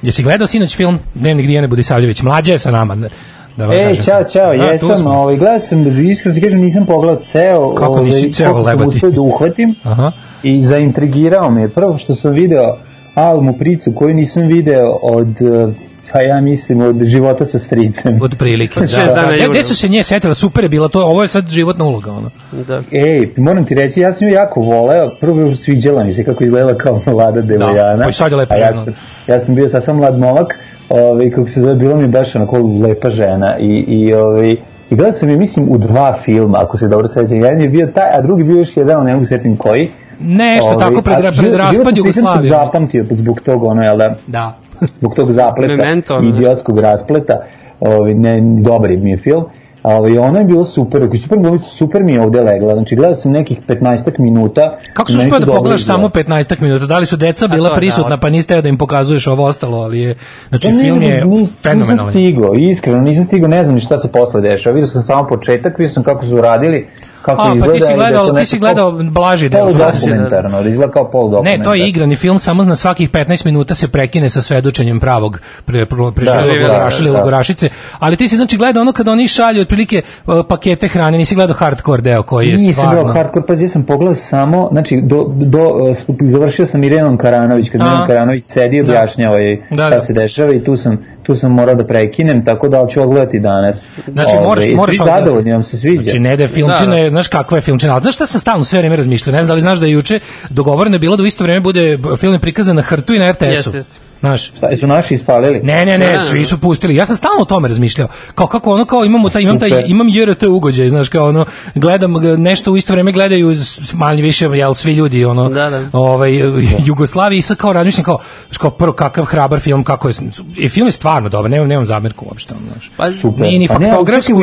Jesi 0.01 0.23
gledao 0.23 0.47
sinoć 0.47 0.75
film? 0.75 0.99
Dnevnik 1.13 1.47
Dijane 1.47 1.67
Budisavljević, 1.67 2.21
mlađa 2.21 2.51
je 2.53 2.57
sa 2.59 2.71
nama. 2.71 2.95
Da, 2.95 3.09
da 3.57 3.65
vam 3.65 3.75
Ej, 3.75 3.85
kažem 3.87 4.03
čao, 4.05 4.23
čao, 4.23 4.57
Da, 4.57 4.63
jesam, 4.63 5.07
ovaj, 5.07 5.37
gledao 5.37 5.59
sam, 5.59 5.83
da 5.83 6.01
iskreno 6.01 6.35
ti 6.35 6.41
kažem, 6.41 6.59
nisam 6.59 6.85
pogledao 6.85 7.23
ceo, 7.23 7.75
Kako 7.75 7.91
ovaj, 7.91 8.03
nisi 8.03 8.31
ceo, 8.31 8.53
sam 8.53 8.63
lebati? 8.63 8.87
uspeo 8.87 9.11
da 9.11 9.21
uhvatim 9.21 9.75
Aha. 9.83 10.11
i 10.43 10.61
zaintrigirao 10.61 11.51
me. 11.51 11.69
Prvo 11.69 11.97
što 11.97 12.15
sam 12.15 12.33
video 12.33 12.77
Almu 13.15 13.57
Pricu 13.57 13.91
koju 13.95 14.13
nisam 14.15 14.47
video 14.47 14.99
od, 15.01 15.41
eh, 15.41 15.73
pa 16.11 16.21
ja 16.21 16.41
mislim, 16.41 16.81
od 16.81 17.03
života 17.03 17.45
sa 17.45 17.59
stricem. 17.59 18.19
Od 18.21 18.35
prilike. 18.37 18.79
Da. 18.79 18.87
Šest 18.87 19.13
dana 19.15 19.31
Gde- 19.33 19.49
Gde 19.49 19.63
su 19.63 19.75
se 19.75 19.87
nje 19.87 20.03
setila? 20.03 20.33
Super 20.35 20.63
je 20.63 20.69
bila, 20.69 20.87
to, 20.87 21.01
ovo 21.01 21.21
je 21.21 21.27
sad 21.27 21.49
životna 21.49 21.85
uloga. 21.85 22.11
Ono. 22.11 22.29
Da. 22.67 22.81
Ej, 22.93 23.29
moram 23.37 23.65
ti 23.65 23.75
reći, 23.75 23.99
ja 23.99 24.13
sam 24.13 24.27
ju 24.27 24.33
jako 24.33 24.59
voleo, 24.61 25.11
prvo 25.11 25.55
sviđala 25.55 26.03
mi 26.03 26.13
se 26.13 26.23
kako 26.23 26.43
izgledala 26.43 26.75
kao 26.75 27.01
mlada 27.05 27.41
devojana. 27.41 28.03
pa 28.03 28.09
i 28.09 28.13
sad 28.13 28.31
je 28.31 28.37
lepa 28.37 28.55
A 28.55 28.57
ja 28.57 28.67
žena. 28.67 28.83
sam, 28.83 28.93
ja 29.27 29.39
sam 29.39 29.55
bio 29.55 29.69
sasvim 29.69 29.95
mlad 29.95 30.19
momak, 30.19 30.59
ovaj, 30.89 31.29
kako 31.29 31.47
se 31.47 31.61
zove, 31.61 31.75
bilo 31.75 31.95
mi 31.95 32.03
je 32.03 32.07
baš 32.07 32.35
onako 32.35 32.57
lepa 32.81 33.09
žena 33.09 33.57
i, 33.59 33.85
i 33.87 34.13
ovaj, 34.13 34.51
I 34.51 34.57
gledao 34.89 35.11
sam 35.11 35.29
je, 35.29 35.37
mislim, 35.37 35.65
u 35.69 35.77
dva 35.77 36.13
filma, 36.15 36.57
ako 36.59 36.77
se 36.77 36.87
dobro 36.87 37.07
sećam. 37.07 37.37
Jedan 37.37 37.61
je 37.61 37.69
bio 37.69 37.87
taj, 37.87 38.09
a 38.09 38.21
drugi 38.21 38.43
bio 38.43 38.57
još 38.57 38.77
jedan, 38.77 39.03
ne 39.05 39.13
mogu 39.13 39.25
se 39.25 39.29
setim 39.29 39.57
koji. 39.57 39.89
Nešto 40.19 40.69
Ovaj, 40.69 40.79
tako 40.79 41.01
pred, 41.01 41.17
a 41.17 41.21
pred 41.21 41.33
život- 41.35 41.57
raspad 41.57 41.75
život 41.75 41.87
stricem 41.91 42.05
Jugoslavije. 42.21 42.49
sam 42.49 42.57
zapamtio 42.57 43.05
zbog 43.11 43.39
tog, 43.39 43.63
ono, 43.63 43.83
jel 43.83 43.97
da, 43.97 44.15
Da. 44.27 44.57
Zbog 44.89 45.15
tog 45.15 45.31
zapleta, 45.31 45.75
Memento, 45.75 46.19
idiotskog 46.25 46.79
raspleta, 46.79 47.33
ovaj, 47.79 48.13
ne, 48.13 48.41
dobar 48.41 48.89
mi 48.91 49.11
je 49.11 49.17
film, 49.17 49.43
ali 49.83 50.17
ono 50.17 50.39
je 50.39 50.45
bilo 50.45 50.63
super, 50.63 51.03
ako 51.03 51.13
je 51.13 51.19
super 51.19 51.39
glumica, 51.39 51.65
super 51.65 52.03
mi 52.03 52.13
je 52.13 52.21
ovde 52.21 52.41
legla, 52.41 52.73
znači 52.73 52.95
gledao 52.95 53.15
sam 53.15 53.31
nekih 53.31 53.61
15 53.61 54.19
minuta. 54.19 54.77
Kako 54.93 55.11
meni 55.11 55.23
uspeo 55.23 55.39
da 55.39 55.51
pogledaš 55.53 55.83
samo 55.83 56.07
15 56.09 56.61
minuta? 56.61 56.85
Da 56.85 56.97
li 56.97 57.05
su 57.05 57.17
deca 57.17 57.47
bila 57.47 57.69
to, 57.69 57.75
prisutna 57.75 58.09
da. 58.09 58.17
pa 58.17 58.29
niste 58.29 58.53
teo 58.53 58.61
da 58.61 58.69
im 58.69 58.77
pokazuješ 58.77 59.27
ovo 59.27 59.45
ostalo, 59.45 59.77
ali 59.77 59.99
je 59.99 60.15
znači 60.49 60.71
ne, 60.71 60.81
film 60.81 61.01
je 61.01 61.23
nis- 61.25 61.29
Nisam 61.29 61.55
fenomenalan. 61.63 62.11
stigao, 62.11 62.53
iskreno 62.55 62.99
nisam 62.99 63.23
stigao, 63.23 63.47
ne 63.47 63.63
znam 63.63 63.75
ni 63.75 63.81
šta 63.81 63.97
se 63.97 64.11
posle 64.11 64.41
dešava. 64.41 64.73
Vidio 64.73 64.87
sam 64.87 65.01
samo 65.01 65.27
početak, 65.27 65.77
vidio 65.77 65.93
sam 65.93 66.03
kako 66.03 66.25
su 66.25 66.37
uradili, 66.37 66.87
kako 67.21 67.41
A, 67.41 67.45
pa 67.45 67.53
izgleda. 67.55 67.73
ti 67.73 67.79
si 67.79 67.85
i 67.85 67.87
da 67.87 68.03
je 68.03 68.11
gledao, 68.11 68.33
ti 68.33 68.45
si 68.45 68.59
gledao 68.59 68.91
pol- 68.91 69.09
blaži 69.11 69.49
deo. 69.49 69.59
Poludokumentarno, 69.61 70.63
da 70.63 70.69
izgleda 70.69 70.91
kao 70.91 71.03
poludokumentarno. 71.05 71.57
Ne, 71.57 71.79
to 71.79 71.83
je 71.83 71.89
igrani 71.89 72.15
film, 72.15 72.39
samo 72.39 72.63
na 72.63 72.75
svakih 72.75 73.09
15 73.09 73.45
minuta 73.45 73.75
se 73.75 73.87
prekine 73.87 74.29
sa 74.29 74.41
svedočenjem 74.41 74.99
pravog 74.99 75.31
pre, 75.65 75.85
pre, 75.85 75.97
preživjelog 76.15 76.47
Da, 76.51 76.67
da, 76.67 76.67
logoraša 76.67 76.97
ili 76.99 77.11
da. 77.11 77.17
logorašice, 77.17 77.69
ali 77.99 78.17
ti 78.17 78.27
si 78.27 78.35
znači 78.35 78.57
gledao 78.57 78.81
ono 78.81 78.91
kada 78.91 79.11
oni 79.11 79.27
šalju 79.27 79.61
otprilike 79.61 80.01
uh, 80.25 80.33
pakete 80.49 80.87
hrane, 80.87 81.17
nisi 81.17 81.35
gledao 81.35 81.55
hardcore 81.55 82.01
deo 82.01 82.23
koji 82.23 82.47
je 82.47 82.53
Nisam 82.53 82.73
stvarno... 82.73 82.93
gledao 82.93 83.13
hardcore, 83.13 83.45
pa 83.47 83.53
ja 83.55 83.67
sam 83.67 83.83
pogledao 83.83 84.15
samo, 84.15 84.67
znači, 84.71 85.01
do, 85.01 85.25
do, 85.27 85.59
sp- 85.91 86.15
završio 86.21 86.65
sam 86.65 86.83
Irenom 86.83 87.17
Karanović, 87.17 87.69
kad. 87.69 87.81
Irenom 87.81 88.07
Karanović 88.07 88.43
sedi 88.43 88.77
i 88.77 88.83
Da. 88.83 88.91
objašnjava 88.91 89.37
je 89.37 89.67
Da, 89.69 89.75
šta 89.77 89.89
da. 89.89 90.01
se 90.01 90.13
dešava 90.13 90.53
i 90.53 90.63
tu 90.63 90.75
sam, 90.75 90.97
tu 91.23 91.35
sam 91.35 91.51
morao 91.51 91.75
da 91.75 91.85
prekinem, 91.85 92.45
tako 92.45 92.67
da 92.69 92.87
ću 92.87 93.01
odgledati 93.01 93.39
danas. 93.39 93.89
Znači, 94.07 94.31
Ove, 94.35 94.45
moraš, 94.47 94.65
moraš 94.75 94.95
vi 94.95 94.99
odgledati. 94.99 95.23
zadovoljni, 95.23 95.51
vam 95.51 95.63
se 95.63 95.77
sviđa. 95.77 96.03
Znači, 96.03 96.19
ne 96.19 96.37
da 96.37 96.43
je 96.43 96.47
filmčina, 96.47 96.95
Da, 96.95 97.03
da. 97.03 97.09
znaš 97.09 97.27
kakva 97.27 97.57
je 97.57 97.61
filmčina, 97.61 97.93
ali 97.93 98.01
znaš 98.01 98.15
šta 98.15 98.25
sam 98.25 98.41
stalno 98.41 98.63
sve 98.65 98.79
vreme 98.79 98.95
razmišljao, 98.95 99.31
ne 99.31 99.43
znam 99.43 99.47
da 99.47 99.53
li 99.53 99.61
znaš 99.61 99.79
da 99.79 99.85
je 99.85 99.91
juče 99.91 100.19
dogovoreno 100.49 100.95
je 100.95 100.99
bilo 100.99 101.15
da 101.15 101.23
u 101.23 101.25
isto 101.25 101.43
vreme 101.43 101.59
bude 101.59 101.97
film 102.17 102.39
prikazan 102.39 102.75
na 102.75 102.81
Hrtu 102.81 103.13
i 103.13 103.19
na 103.19 103.31
RTS-u. 103.31 103.45
Jeste, 103.45 103.77
jeste. 103.77 104.10
Znaš, 104.21 104.53
Šta, 104.57 104.75
su 104.75 104.87
naši 104.87 105.13
ispalili? 105.13 105.59
Ne, 105.63 105.85
ne, 105.85 105.97
ne, 105.97 106.19
svi 106.29 106.45
su 106.45 106.57
pustili. 106.57 106.95
Ja 106.95 107.05
sam 107.05 107.15
stalno 107.15 107.41
o 107.41 107.45
tome 107.45 107.67
razmišljao. 107.67 108.07
Kao 108.35 108.47
kako 108.47 108.73
ono 108.73 108.85
kao 108.85 109.05
imamo 109.05 109.29
taj 109.29 109.41
imam 109.41 109.59
taj 109.59 109.83
imam 109.87 110.07
JRT 110.09 110.43
ugođaj, 110.43 110.89
znaš, 110.89 111.09
kao 111.09 111.27
ono 111.27 111.45
gledam 111.75 112.13
nešto 112.37 112.71
u 112.71 112.77
isto 112.77 112.93
vrijeme 112.93 113.11
gledaju 113.11 113.55
manje 113.93 114.21
više 114.21 114.45
jel 114.45 114.73
svi 114.73 114.93
ljudi 114.93 115.25
ono 115.25 115.49
Da, 115.49 115.69
da. 115.69 115.81
ovaj 115.93 116.31
Jugoslaviji 116.89 117.37
i 117.37 117.41
sad 117.41 117.57
kao 117.57 117.73
razmišljam 117.73 118.03
kao 118.03 118.19
kao 118.57 118.69
prvo 118.71 118.93
kakav 118.93 119.25
hrabar 119.25 119.59
film 119.59 119.83
kako 119.83 120.07
je 120.07 120.13
i 120.57 120.69
film 120.69 120.87
je 120.87 120.91
stvarno 120.91 121.29
dobar, 121.29 121.51
nemam 121.51 121.67
nemam 121.67 121.85
zamerku 121.85 122.25
uopšte, 122.25 122.53
ono, 122.53 122.63
znaš. 122.73 122.91
Pa, 122.97 123.11
Super. 123.11 123.41
Nije 123.41 123.59
ni 123.59 123.67
Pa 123.67 123.73
čekaj, 123.73 123.89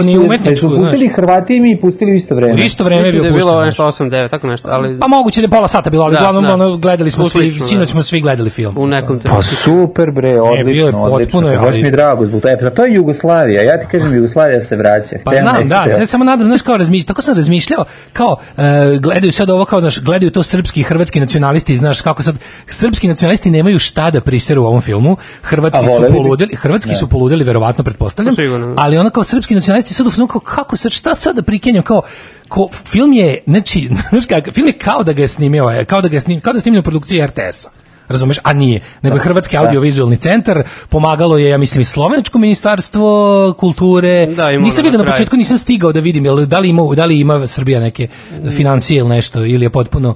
ni 0.04 0.12
jeste 0.12 0.66
znaš. 0.66 0.90
Pustili 0.90 1.08
Hrvati 1.08 1.56
i 1.56 1.60
mi 1.60 1.80
pustili 1.80 2.12
u 2.12 2.14
isto 2.14 2.34
vreme. 2.34 2.54
U 2.54 2.58
isto 2.58 2.84
vreme 2.84 3.00
je 3.00 3.02
Mislim 3.02 3.22
bio 3.22 3.30
da 3.30 3.36
je 3.36 3.40
bilo 3.40 3.52
pušten. 3.52 3.66
nešto 3.66 3.90
znaš. 3.90 4.24
8-9, 4.24 4.30
tako 4.30 4.46
nešto, 4.46 4.68
ali 4.72 4.98
Pa 4.98 5.08
moguće 5.08 5.40
da 5.40 5.44
je 5.44 5.50
pola 5.50 5.68
sata 5.68 5.90
bilo, 5.90 6.04
ali 6.04 6.12
Da, 6.12 6.18
uglavnom 6.18 6.44
da. 6.44 6.54
ono, 6.54 6.76
gledali 6.76 7.10
smo 7.10 7.28
svi, 7.28 7.52
sinoć 7.52 7.86
da. 7.86 7.90
smo 7.90 8.02
svi 8.02 8.20
gledali 8.20 8.50
film. 8.50 8.74
u 8.78 8.86
nekom 8.86 9.18
trenutku. 9.20 9.44
Super 9.68 10.10
bre, 10.10 10.32
bio 10.32 10.34
je 10.34 10.40
odlično, 10.60 10.90
potpuno 10.90 11.14
odlično. 11.14 11.48
je, 11.48 11.58
Baš 11.58 11.66
ali- 11.66 11.82
mi 11.82 11.88
je 11.88 11.90
drago 11.90 12.26
zbog 12.26 12.40
toga. 12.40 12.52
E, 12.52 12.58
pa 12.58 12.70
to 12.70 12.84
je 12.84 12.94
Jugoslavija, 12.94 13.62
ja 13.62 13.80
ti 13.80 13.86
kažem 13.90 14.14
Jugoslavija 14.14 14.60
se 14.60 14.76
vraća. 14.76 15.16
Pa 15.24 15.30
Hteo, 15.30 15.42
znam, 15.42 15.56
ne 15.56 15.64
da, 15.64 15.84
sve 15.96 16.06
samo 16.06 16.24
nadam, 16.24 16.46
znaš, 16.46 16.62
kao 16.62 16.76
razmišljao, 16.76 17.06
tako 17.06 17.22
sam 17.22 17.34
razmišljao, 17.34 17.84
kao, 18.12 18.36
e, 18.56 18.62
gledaju 19.00 19.32
sad 19.32 19.50
ovo, 19.50 19.64
kao, 19.64 19.80
znaš, 19.80 20.00
gledaju 20.00 20.30
to 20.30 20.42
srpski 20.42 20.80
i 20.80 20.82
hrvatski 20.82 21.20
nacionalisti, 21.20 21.76
znaš, 21.76 22.00
kako 22.00 22.22
sad, 22.22 22.34
srpski 22.66 23.08
nacionalisti 23.08 23.50
nemaju 23.50 23.78
šta 23.78 24.10
da 24.10 24.20
priseru 24.20 24.62
u 24.62 24.66
ovom 24.66 24.80
filmu, 24.80 25.16
hrvatski 25.42 25.84
su 25.84 26.12
poludeli, 26.12 26.54
hrvatski 26.54 26.94
su 26.94 27.08
poludeli, 27.08 27.44
verovatno, 27.44 27.84
pretpostavljam, 27.84 28.36
Pa 28.36 28.42
sigurno. 28.42 28.74
ali 28.78 28.98
ono 28.98 29.10
kao 29.10 29.24
srpski 29.24 29.54
nacionalisti 29.54 29.94
sad 29.94 30.06
u 30.06 30.26
kao, 30.26 30.40
kako 30.40 30.76
sad, 30.76 30.92
šta 30.92 31.14
sad 31.14 31.36
da 31.36 31.42
prikenjam, 31.42 31.82
kao, 31.82 32.02
ko, 32.48 32.68
film 32.84 33.12
je, 33.12 33.38
znači, 33.46 33.88
znaš 34.10 34.26
kako, 34.26 34.50
film 34.52 34.66
je 34.66 34.72
kao 34.72 35.02
da 35.02 35.12
ga 35.12 35.22
je 35.22 35.28
snimio, 35.28 35.70
e, 35.70 35.84
kao 35.84 36.00
da 36.00 36.08
ga 36.08 36.16
je 36.16 36.20
snimio, 36.20 36.42
kao 36.42 36.52
da 36.52 36.56
je 36.56 36.60
snimio 36.60 36.80
u 36.80 36.82
produkciji 36.82 37.26
RTS-a. 37.26 37.77
Razumeš? 38.08 38.38
A 38.42 38.52
nije. 38.52 38.80
Nego 39.02 39.16
je 39.16 39.20
Hrvatski 39.20 39.56
audiovizualni 39.56 40.16
centar, 40.16 40.62
pomagalo 40.88 41.38
je, 41.38 41.50
ja 41.50 41.58
mislim, 41.58 41.80
i 41.80 41.84
Slovenačko 41.84 42.38
ministarstvo 42.38 43.54
kulture. 43.58 44.26
Da, 44.26 44.50
nisam 44.50 44.84
vidio 44.84 44.98
na 44.98 45.04
na 45.04 45.12
početku, 45.12 45.36
nisam 45.36 45.58
stigao 45.58 45.92
da 45.92 46.00
vidim, 46.00 46.24
jel, 46.24 46.46
da 46.46 46.58
li 46.58 46.68
ima, 46.68 46.82
da 46.96 47.04
li 47.04 47.20
ima 47.20 47.46
Srbija 47.46 47.80
neke 47.80 48.08
financije 48.56 48.98
ili 48.98 49.08
nešto, 49.08 49.44
ili 49.44 49.64
je 49.64 49.70
potpuno 49.70 50.14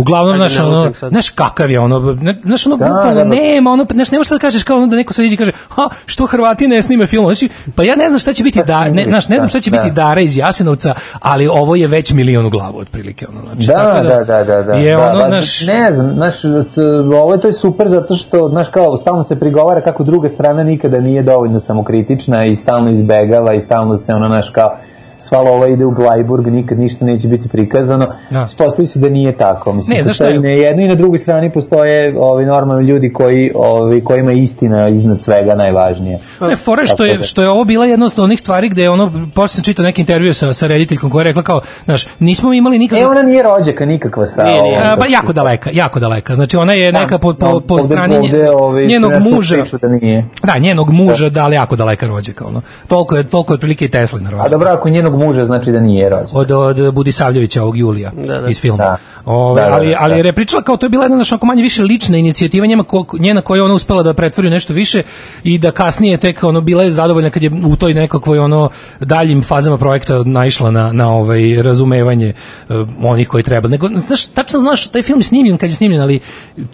Uglavnom, 0.00 0.38
ne 0.38 0.62
ono, 0.62 0.90
znaš 1.00 1.28
kakav 1.30 1.70
je 1.70 1.80
ono, 1.80 2.16
znaš, 2.44 2.66
ono, 2.66 2.76
Da, 2.76 2.84
bukvalno 2.84 3.14
da, 3.14 3.24
da. 3.24 3.24
nema, 3.26 3.70
ono, 3.70 3.86
znaš, 3.92 4.10
ne 4.10 4.18
možeš 4.18 4.30
da 4.30 4.38
kažeš 4.38 4.62
kao 4.62 4.76
ono 4.76 4.86
da 4.86 4.96
neko 4.96 5.12
sad 5.12 5.24
iđe 5.24 5.34
i 5.34 5.38
kaže, 5.38 5.52
ha, 5.68 5.88
što 6.06 6.26
Hrvati 6.26 6.68
ne 6.68 6.82
snime 6.82 7.06
film, 7.06 7.24
znači, 7.26 7.48
pa 7.74 7.82
ja 7.82 7.96
ne 7.96 8.08
znam 8.08 8.18
šta 8.18 8.32
će 8.32 8.42
biti, 8.44 8.62
da, 8.62 8.84
ne, 8.84 9.04
znaš, 9.04 9.28
ne 9.28 9.36
znam 9.36 9.48
šta 9.48 9.60
će 9.60 9.70
Da. 9.70 9.76
biti 9.76 9.90
Dara 9.90 10.20
iz 10.20 10.36
Jasenovca, 10.36 10.94
ali 11.20 11.48
ovo 11.48 11.76
je 11.76 11.86
već 11.86 12.12
milion 12.12 12.46
u 12.46 12.50
glavu, 12.50 12.78
otprilike, 12.78 13.26
ono, 13.28 13.40
znači, 13.44 13.66
Da, 13.66 13.74
tako 13.74 14.02
da, 14.04 14.24
da, 14.24 14.44
da, 14.46 14.62
da. 14.62 14.72
je 14.72 14.96
da, 14.96 15.02
ono, 15.02 15.18
da, 15.18 15.26
znaš, 15.26 15.60
ne 15.62 15.92
znam, 15.92 16.10
znaš, 16.10 16.34
s- 16.64 16.78
ovo 17.14 17.32
je 17.34 17.40
to 17.40 17.46
je 17.46 17.52
super 17.52 17.88
zato 17.88 18.14
što, 18.16 18.48
znaš, 18.48 18.68
kao, 18.68 18.96
stalno 18.96 19.22
se 19.22 19.38
prigovara 19.38 19.80
kako 19.82 20.04
druga 20.04 20.28
strana 20.28 20.62
nikada 20.64 21.00
nije 21.00 21.22
dovoljno 21.22 21.60
samokritična 21.60 22.44
i 22.44 22.56
stalno 22.56 22.90
izbegava 22.90 23.54
i 23.54 23.60
stalno 23.60 23.96
se, 23.96 24.14
ono, 24.14 24.26
znaš, 24.26 24.50
kao, 24.50 24.78
sva 25.20 25.40
lova 25.40 25.68
ide 25.68 25.84
u 25.84 25.90
Glajburg, 25.90 26.46
nikad 26.46 26.78
ništa 26.78 27.04
neće 27.04 27.28
biti 27.28 27.48
prikazano. 27.48 28.06
Da. 28.30 28.44
Ispostavi 28.44 28.86
se 28.86 28.98
da 28.98 29.08
nije 29.08 29.32
tako. 29.32 29.72
Mislim, 29.72 29.98
Ne, 29.98 30.04
postoji 30.04 30.32
je- 30.32 30.40
na 30.40 30.48
jednoj 30.48 30.84
i 30.84 30.88
na 30.88 30.94
drugoj 30.94 31.18
strani 31.18 31.50
postoje 31.50 31.90
ovi 32.18 32.46
normalni 32.46 32.86
ljudi 32.86 33.12
koji, 33.12 33.52
ovi, 33.54 34.00
kojima 34.00 34.30
je 34.32 34.38
istina 34.38 34.88
iznad 34.88 35.22
svega 35.22 35.54
najvažnije. 35.54 36.18
Ne, 36.40 36.56
fora 36.56 36.86
što 36.86 37.04
je 37.04 37.16
da. 37.16 37.22
što 37.22 37.42
je 37.42 37.48
ovo 37.48 37.64
bila 37.64 37.86
jedna 37.86 38.06
od 38.06 38.18
onih 38.18 38.40
stvari 38.40 38.68
gde 38.68 38.82
je 38.82 38.90
ono 38.90 39.12
posle 39.34 39.48
sam 39.50 39.64
čitao 39.64 39.82
neki 39.82 40.00
intervju 40.02 40.34
sa 40.34 40.52
sa 40.52 40.66
rediteljkom 40.66 41.10
koja 41.10 41.20
je 41.20 41.24
rekla 41.24 41.42
kao, 41.42 41.60
znaš, 41.84 42.06
nismo 42.18 42.52
imali 42.52 42.78
nikakve 42.78 43.02
E, 43.02 43.06
ona 43.06 43.22
nije 43.22 43.42
rođaka 43.42 43.86
nikakva 43.86 44.26
sa 44.26 44.44
Nije, 44.44 44.62
nije. 44.62 44.78
ovom, 44.78 44.88
A, 44.88 44.96
pa 44.96 45.06
jako 45.06 45.32
daleka, 45.32 45.70
jako 45.72 46.00
daleka. 46.00 46.34
Znači 46.34 46.56
ona 46.56 46.72
je 46.72 46.92
neka 46.92 47.18
po, 47.18 47.32
po, 47.34 47.46
No, 47.46 47.60
po 47.60 47.74
ovde- 47.74 47.84
strani 47.84 48.16
ovde, 48.18 48.50
ovi, 48.50 48.86
njenog 48.86 49.12
čuo 49.12 49.20
muža. 49.20 49.56
Da 49.82 49.88
nije. 49.90 50.26
Da, 50.44 50.58
njenog 50.58 50.90
muža, 50.90 51.28
da, 51.28 51.44
ali 51.44 51.56
jako 51.56 51.76
daleka 51.76 52.06
rođaka, 52.06 52.46
ono. 52.46 52.60
Toliko 52.88 53.16
je, 53.16 53.24
toliko 53.24 53.52
je 53.52 53.54
otprilike 53.54 53.84
i 53.84 53.90
Teslina 53.90 54.30
A 54.38 54.48
dobro, 54.48 54.68
ako 54.70 54.88
njenog 54.88 55.09
njenog 55.10 55.28
muža 55.28 55.44
znači 55.44 55.72
da 55.72 55.80
nije 55.80 56.08
rođen. 56.08 56.28
od, 56.32 56.50
od 56.50 56.94
Budisavljevića, 56.94 57.62
ovog 57.62 57.76
Julija 57.76 58.10
Da, 58.26 58.40
da. 58.40 58.48
iz 58.48 58.60
filma. 58.60 58.84
Da. 58.84 58.96
Ove, 59.24 59.62
Da, 59.62 59.68
da, 59.68 59.74
ali, 59.74 59.90
da, 59.90 59.96
ali 60.00 60.22
da. 60.22 60.28
je 60.28 60.32
pričala 60.32 60.62
kao 60.62 60.76
to 60.76 60.86
je 60.86 60.90
bila 60.90 61.04
jedna 61.04 61.16
naša 61.16 61.38
manje 61.42 61.62
više 61.62 61.82
lična 61.82 62.16
inicijativa 62.16 62.66
njema 62.66 62.82
ko, 62.82 63.04
njena 63.18 63.40
koja 63.40 63.58
je 63.58 63.62
ona 63.62 63.74
uspela 63.74 64.02
da 64.02 64.14
pretvori 64.14 64.50
nešto 64.50 64.72
više 64.72 65.02
i 65.44 65.58
da 65.58 65.70
kasnije 65.70 66.16
tek 66.16 66.44
ono 66.44 66.60
bila 66.60 66.82
je 66.82 66.90
zadovoljna 66.90 67.30
kad 67.30 67.42
je 67.42 67.50
u 67.66 67.76
toj 67.76 67.94
nekakvoj 67.94 68.38
ono 68.38 68.70
daljim 69.00 69.42
fazama 69.42 69.78
projekta 69.78 70.22
naišla 70.24 70.70
na 70.70 70.92
na 70.92 71.12
ovaj 71.12 71.62
razumevanje 71.62 72.32
uh, 72.68 72.88
onih 73.02 73.28
koji 73.28 73.42
treba. 73.42 73.68
Nego 73.68 73.88
znaš 73.94 74.26
tačno 74.26 74.60
znaš 74.60 74.88
taj 74.88 75.02
film 75.02 75.18
je 75.18 75.24
snimljen 75.24 75.58
kad 75.58 75.70
je 75.70 75.76
snimljen, 75.76 76.00
ali 76.02 76.20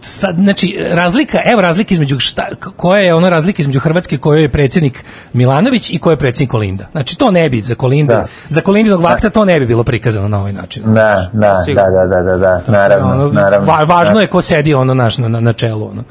sad 0.01 0.37
znači 0.39 0.79
razlika, 0.91 1.39
evo 1.45 1.61
razlika 1.61 1.95
između 1.95 2.19
šta 2.19 2.47
koja 2.77 3.03
je 3.03 3.15
ona 3.15 3.29
razlika 3.29 3.63
između 3.63 3.81
Hrvatske 3.81 4.19
kojoj 4.19 4.43
je 4.43 4.49
predsjednik 4.49 5.05
Milanović 5.33 5.91
i 5.91 5.99
kojoj 5.99 6.13
je 6.13 6.19
predsjednik 6.19 6.51
Kolinda. 6.51 6.87
Znači 6.93 7.19
to 7.19 7.31
ne 7.31 7.49
bi 7.49 7.63
za 7.63 7.75
Kolinda, 7.75 8.15
Da. 8.15 8.26
Za 8.49 8.61
Kolindinog 8.61 9.01
vakta 9.01 9.31
to 9.31 9.45
ne 9.45 9.61
bi 9.61 9.67
bilo 9.67 9.85
prikazano 9.85 10.29
na 10.29 10.39
ovaj 10.41 10.53
način. 10.53 10.83
Da, 10.87 11.31
da, 11.33 11.57
da, 11.67 12.07
da, 12.07 12.07
da, 12.07 12.23
da, 12.23 12.37
da, 12.37 12.61
naravno, 12.69 13.11
ono, 13.11 13.29
naravno. 13.29 13.67
va- 13.67 13.85
važno 13.87 14.15
Da. 14.15 14.21
je 14.21 14.27
ko 14.27 14.43
sedi 14.43 14.75
ono 14.75 14.95
naš 14.95 15.19
na, 15.19 15.29
na, 15.29 15.53
čelu 15.53 15.85
ono. 15.85 16.03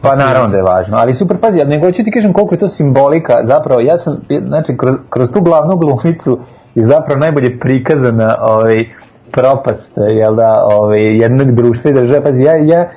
Pa 0.00 0.16
naravno 0.16 0.48
da 0.48 0.56
je 0.56 0.62
važno, 0.62 0.96
ali 0.96 1.14
super, 1.14 1.36
pazi, 1.36 1.64
nego 1.64 1.86
hoću 1.86 2.04
ti 2.04 2.10
kažem 2.10 2.32
koliko 2.32 2.54
je 2.54 2.58
to 2.58 2.68
simbolika, 2.68 3.34
zapravo 3.44 3.80
ja 3.80 3.98
sam, 3.98 4.16
znači, 4.46 4.76
kroz, 4.76 4.94
kroz 5.10 5.32
tu 5.32 5.40
glavnu 5.40 5.76
glumicu 5.76 6.38
je 6.74 6.84
zapravo 6.84 7.20
najbolje 7.20 7.58
prikazana 7.58 8.36
ovaj, 8.40 8.84
propast, 9.30 9.92
jel 10.16 10.34
da, 10.34 10.64
ovaj, 10.64 11.00
jednog 11.00 11.52
društva 11.52 11.90
i 11.90 11.94
države, 11.94 12.22
pazi, 12.22 12.42
ja, 12.42 12.56
ja, 12.56 12.90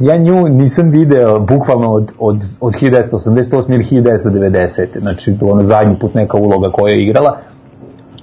ja 0.00 0.16
nju 0.16 0.48
nisam 0.48 0.90
video 0.90 1.40
bukvalno 1.40 1.92
od, 1.92 2.12
od, 2.18 2.44
od 2.60 2.72
1988 2.74 3.74
ili 3.74 3.84
1990. 3.84 5.00
Znači, 5.00 5.36
ono 5.40 5.62
zadnji 5.62 5.98
put 5.98 6.14
neka 6.14 6.36
uloga 6.36 6.70
koju 6.70 6.86
je 6.88 7.02
igrala, 7.02 7.36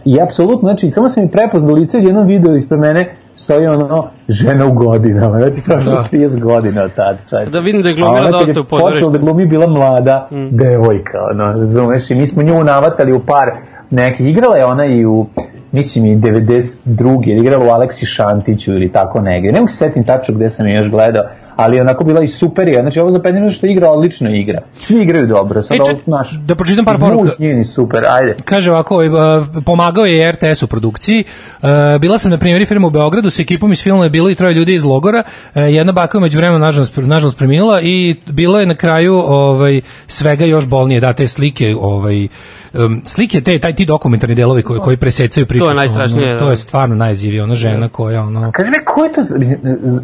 I 0.06 0.22
apsolutno, 0.22 0.70
znači, 0.70 0.92
samo 0.92 1.10
sam 1.10 1.24
i 1.24 1.32
prepoznao 1.32 1.76
lice, 1.76 1.98
jednom 2.00 2.28
video 2.28 2.56
ispred 2.56 2.80
mene 2.80 3.16
stoji 3.36 3.68
ono 3.68 4.10
žena 4.30 4.66
u 4.66 4.74
godinama, 4.74 5.40
znači 5.40 5.62
prošlo 5.66 5.92
Da. 5.92 6.04
30 6.12 6.40
godina 6.40 6.84
od 6.84 6.94
tad, 6.94 7.18
čovječe. 7.30 7.52
Da 7.52 7.60
vidim 7.60 7.82
da 7.82 7.90
je 7.90 7.96
glumila 7.96 8.32
dosta 8.32 8.62
u 8.62 8.64
počela 8.64 8.90
pozorištu. 8.90 9.12
da 9.12 9.18
glumi 9.18 9.46
bila 9.46 9.68
mlada 9.68 10.30
devojka, 10.52 11.18
ono, 11.32 11.54
razumeš, 11.54 12.12
i 12.12 12.16
mi 12.16 12.28
smo 12.28 12.44
nju 12.44 12.64
navatali 12.64 13.14
u 13.14 13.20
par 13.20 13.48
nekih, 13.90 14.28
igrala 14.28 14.58
je 14.58 14.66
ona 14.66 14.86
i 14.86 15.06
u 15.06 15.28
mislim 15.72 16.06
i 16.06 16.18
92. 16.18 17.28
je 17.28 17.38
igrala 17.38 17.66
u 17.66 17.70
Aleksi 17.70 18.06
Šantiću 18.06 18.72
ili 18.72 18.92
tako 18.92 19.22
negdje. 19.22 19.52
Ne 19.52 19.60
mogu 19.60 19.70
se 19.70 19.78
setim 19.78 20.04
tačno 20.04 20.36
gde 20.36 20.50
sam 20.50 20.68
je 20.68 20.76
još 20.76 20.90
gledao, 20.90 21.24
ali 21.56 21.76
je 21.76 21.82
onako 21.82 22.04
bila 22.04 22.22
i 22.24 22.28
super 22.28 22.68
je. 22.68 22.82
Znači 22.82 23.00
ovo 23.00 23.12
za 23.12 23.20
Penjinu 23.20 23.52
što 23.52 23.68
igra 23.68 23.90
odlično 23.90 24.30
igra. 24.36 24.62
Svi 24.80 25.02
igraju 25.02 25.28
dobro. 25.28 25.62
Sad 25.62 25.78
E, 25.78 25.82
ovo, 25.82 26.00
naš, 26.06 26.32
da 26.32 26.56
pročitam 26.56 26.86
par 26.86 27.00
poruka. 27.00 27.24
muž 27.24 27.30
njeni 27.40 27.64
super, 27.64 28.06
ajde. 28.10 28.36
Kaže 28.46 28.72
ovako, 28.72 28.94
ovaj, 28.94 29.08
uh, 29.10 29.46
pomagao 29.66 30.06
je 30.06 30.32
RTS 30.32 30.64
u 30.64 30.68
produkciji. 30.68 31.24
Uh, 31.62 31.70
bila 32.02 32.18
sam 32.18 32.32
na 32.32 32.38
premijeri 32.38 32.66
filma 32.66 32.88
u 32.88 32.90
Beogradu, 32.90 33.30
sa 33.30 33.42
ekipom 33.42 33.72
iz 33.72 33.84
filma 33.84 34.04
je 34.04 34.10
bilo 34.10 34.30
i 34.30 34.36
troje 34.36 34.54
ljudi 34.54 34.74
iz 34.74 34.84
logora. 34.84 35.24
Uh, 35.56 35.62
jedna 35.74 35.92
baka 35.92 36.18
je 36.18 36.22
među 36.22 36.38
vremenu 36.38 36.60
nažalost, 36.60 36.98
nažalost 36.98 37.38
preminula 37.38 37.82
i 37.82 38.16
bilo 38.26 38.60
je 38.60 38.66
na 38.66 38.76
kraju 38.76 39.14
ovaj 39.16 39.82
svega 40.08 40.46
još 40.46 40.68
bolnije. 40.68 41.02
Da, 41.02 41.14
te 41.14 41.28
slike, 41.28 41.76
ovaj 41.80 42.28
um, 42.74 43.02
slike 43.06 43.42
te 43.42 43.60
taj 43.60 43.76
ti 43.76 43.86
dokumentarni 43.86 44.36
delovi 44.36 44.64
koji 44.64 44.80
koji 44.80 44.98
presecaju 44.98 45.46
priču. 45.46 45.66
To 45.66 45.72
je 45.72 45.76
najstrašnije, 45.76 46.26
ono, 46.26 46.34
da. 46.34 46.40
to 46.40 46.50
je 46.50 46.58
stvarno 46.58 46.96
najzivije, 46.96 47.44
ona 47.44 47.56
žena 47.56 47.90
koja 47.90 48.22
ono 48.22 48.52
Kaži 48.52 48.72
mi, 48.72 48.86
ko 48.86 49.04
je 49.04 49.14
to, 49.14 49.22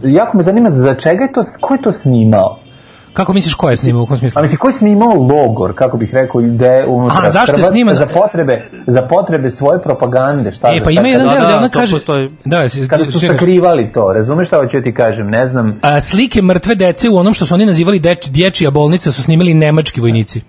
jako 0.04 0.38
me 0.38 0.44
zanima 0.44 0.70
za 0.70 0.94
čega 0.94 1.24
je 1.24 1.32
to, 1.32 1.41
ko 1.62 1.74
je 1.74 1.82
to 1.82 1.92
snimao? 1.92 2.60
Kako 3.14 3.34
misliš 3.34 3.54
ko 3.54 3.70
je 3.70 3.78
snimao 3.78 4.04
u 4.04 4.06
kom 4.06 4.18
smislu? 4.18 4.40
A 4.40 4.42
mislim, 4.42 4.58
ko 4.58 4.68
je 4.68 4.74
snimao 4.74 5.14
logor, 5.14 5.76
kako 5.76 5.98
bih 5.98 6.14
rekao, 6.14 6.42
ide 6.42 6.86
unutra? 6.88 7.22
A, 7.24 7.30
zašto 7.30 7.58
je 7.58 7.64
sniman? 7.64 7.96
Za 7.96 8.06
potrebe, 8.06 8.66
za 8.88 9.02
potrebe 9.02 9.50
svoje 9.50 9.82
propagande, 9.82 10.52
šta 10.52 10.68
E, 10.68 10.82
pa 10.84 10.92
ima 10.92 11.08
jedan 11.08 11.28
deo 11.30 11.40
da, 11.42 11.58
ona 11.58 11.70
to 11.70 11.80
kaže... 11.80 11.96
postoji. 11.96 12.30
Da, 12.46 12.70
si- 12.70 12.88
Kada 12.88 13.06
su 13.06 13.20
sakrivali 13.20 13.92
to, 13.94 14.14
razumeš 14.14 14.48
šta 14.48 14.58
hoću 14.58 14.82
ti 14.84 14.94
kažem, 14.94 15.28
ne 15.28 15.48
znam. 15.48 15.80
A, 15.82 16.02
slike 16.02 16.42
mrtve 16.42 16.76
dece 16.76 17.10
u 17.10 17.18
onom 17.18 17.34
što 17.34 17.46
su 17.46 17.54
oni 17.54 17.66
nazivali 17.66 18.00
deč, 18.00 18.30
dječja 18.30 18.72
bolnica 18.72 19.12
su 19.12 19.24
snimili 19.24 19.54
nemački 19.54 20.02
vojnici 20.02 20.42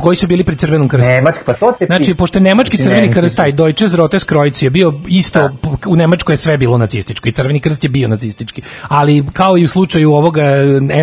koji 0.00 0.16
su 0.16 0.26
bili 0.26 0.44
pri 0.44 0.56
crvenom 0.56 0.88
krstu. 0.88 1.08
Nemački, 1.08 1.42
pa 1.46 1.54
to 1.54 1.72
te 1.78 1.86
Znači, 1.86 2.14
pošto 2.14 2.38
je 2.38 2.42
nemački 2.42 2.76
Mislim, 2.76 2.94
crveni 2.94 3.12
krst, 3.12 3.36
taj 3.36 3.52
Deutsches 3.52 3.94
Rotes 3.94 4.24
Kreuz 4.24 4.62
je 4.62 4.70
bio 4.70 4.94
isto, 5.08 5.50
u 5.86 5.96
Nemačkoj 5.96 6.32
je 6.32 6.36
sve 6.36 6.58
bilo 6.58 6.78
nacističko 6.78 7.28
i 7.28 7.32
crveni 7.32 7.60
krst 7.60 7.84
je 7.84 7.90
bio 7.90 8.08
nacistički. 8.08 8.62
Ali 8.88 9.26
kao 9.32 9.58
i 9.58 9.64
u 9.64 9.68
slučaju 9.68 10.12
ovoga 10.12 10.44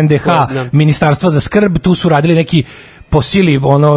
NDH, 0.02 0.24
Da. 0.26 0.68
Ministarstva 0.72 1.30
za 1.30 1.40
skrb, 1.40 1.78
tu 1.78 1.94
su 1.94 2.08
radili 2.08 2.34
neki 2.34 2.64
po 3.10 3.22
sili 3.22 3.60
ono 3.62 3.90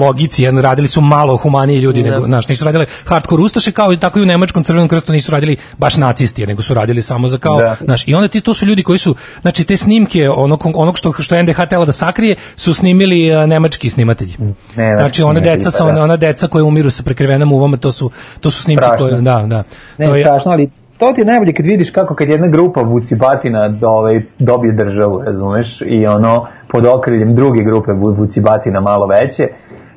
logici 0.00 0.42
jedno 0.42 0.60
radili 0.60 0.88
su 0.88 1.00
malo 1.00 1.36
humaniji 1.36 1.78
ljudi 1.78 2.02
nego 2.02 2.24
znaš 2.24 2.48
nisu 2.48 2.64
radili 2.64 2.86
hardcore 3.04 3.42
ustaše 3.42 3.72
kao 3.72 3.92
i 3.92 3.96
tako 3.96 4.18
i 4.18 4.22
u 4.22 4.26
nemačkom 4.26 4.64
crvenom 4.64 4.88
krstu 4.88 5.12
nisu 5.12 5.32
radili 5.32 5.56
baš 5.78 5.96
nacisti 5.96 6.46
nego 6.46 6.62
su 6.62 6.74
radili 6.74 7.02
samo 7.02 7.28
za 7.28 7.38
kao 7.38 7.60
Da. 7.60 7.76
znaš 7.84 8.08
i 8.08 8.14
onda 8.14 8.28
ti 8.28 8.40
to 8.40 8.54
su 8.54 8.66
ljudi 8.66 8.82
koji 8.82 8.98
su 8.98 9.14
znači 9.42 9.64
te 9.64 9.76
snimke 9.76 10.30
onog 10.30 10.66
onog 10.74 10.98
što 10.98 11.12
što 11.18 11.42
NDH 11.42 11.60
tela 11.68 11.84
da 11.84 11.92
sakrije 11.92 12.36
su 12.56 12.74
snimili 12.74 13.34
a, 13.34 13.46
nemački 13.46 13.90
snimatelji 13.90 14.34
Nemački 14.76 14.98
znači 14.98 15.14
snimatelji, 15.22 15.44
deca 15.44 15.66
pa 15.66 15.70
sa 15.70 15.84
da. 15.84 15.90
ona, 15.90 16.02
ona 16.02 16.16
deca 16.16 16.48
koja 16.48 16.64
umiru 16.64 16.90
sa 16.90 17.02
prekrivenom 17.02 17.52
uvama 17.52 17.76
to 17.76 17.92
su 17.92 18.10
to 18.40 18.50
su 18.50 18.62
snimci 18.62 18.84
Strašno. 18.84 19.06
koje 19.08 19.20
da 19.20 19.42
da 19.46 19.62
Ne, 19.98 20.06
to 20.06 20.14
je 20.16 20.24
strašno, 20.24 20.52
ali 20.52 20.70
to 21.00 21.12
ti 21.12 21.20
je 21.20 21.24
najbolje 21.24 21.52
kad 21.52 21.66
vidiš 21.66 21.90
kako 21.90 22.14
kad 22.14 22.28
jedna 22.28 22.48
grupa 22.48 22.80
vucibatina 22.80 23.68
do, 23.68 23.88
ovaj, 23.88 24.22
dobije 24.38 24.72
državu, 24.72 25.22
razumeš, 25.22 25.82
i 25.86 26.06
ono 26.06 26.46
pod 26.68 26.86
okriljem 26.86 27.34
druge 27.34 27.62
grupe 27.62 27.92
vu- 27.92 28.14
vucibatina 28.14 28.80
malo 28.80 29.06
veće 29.06 29.48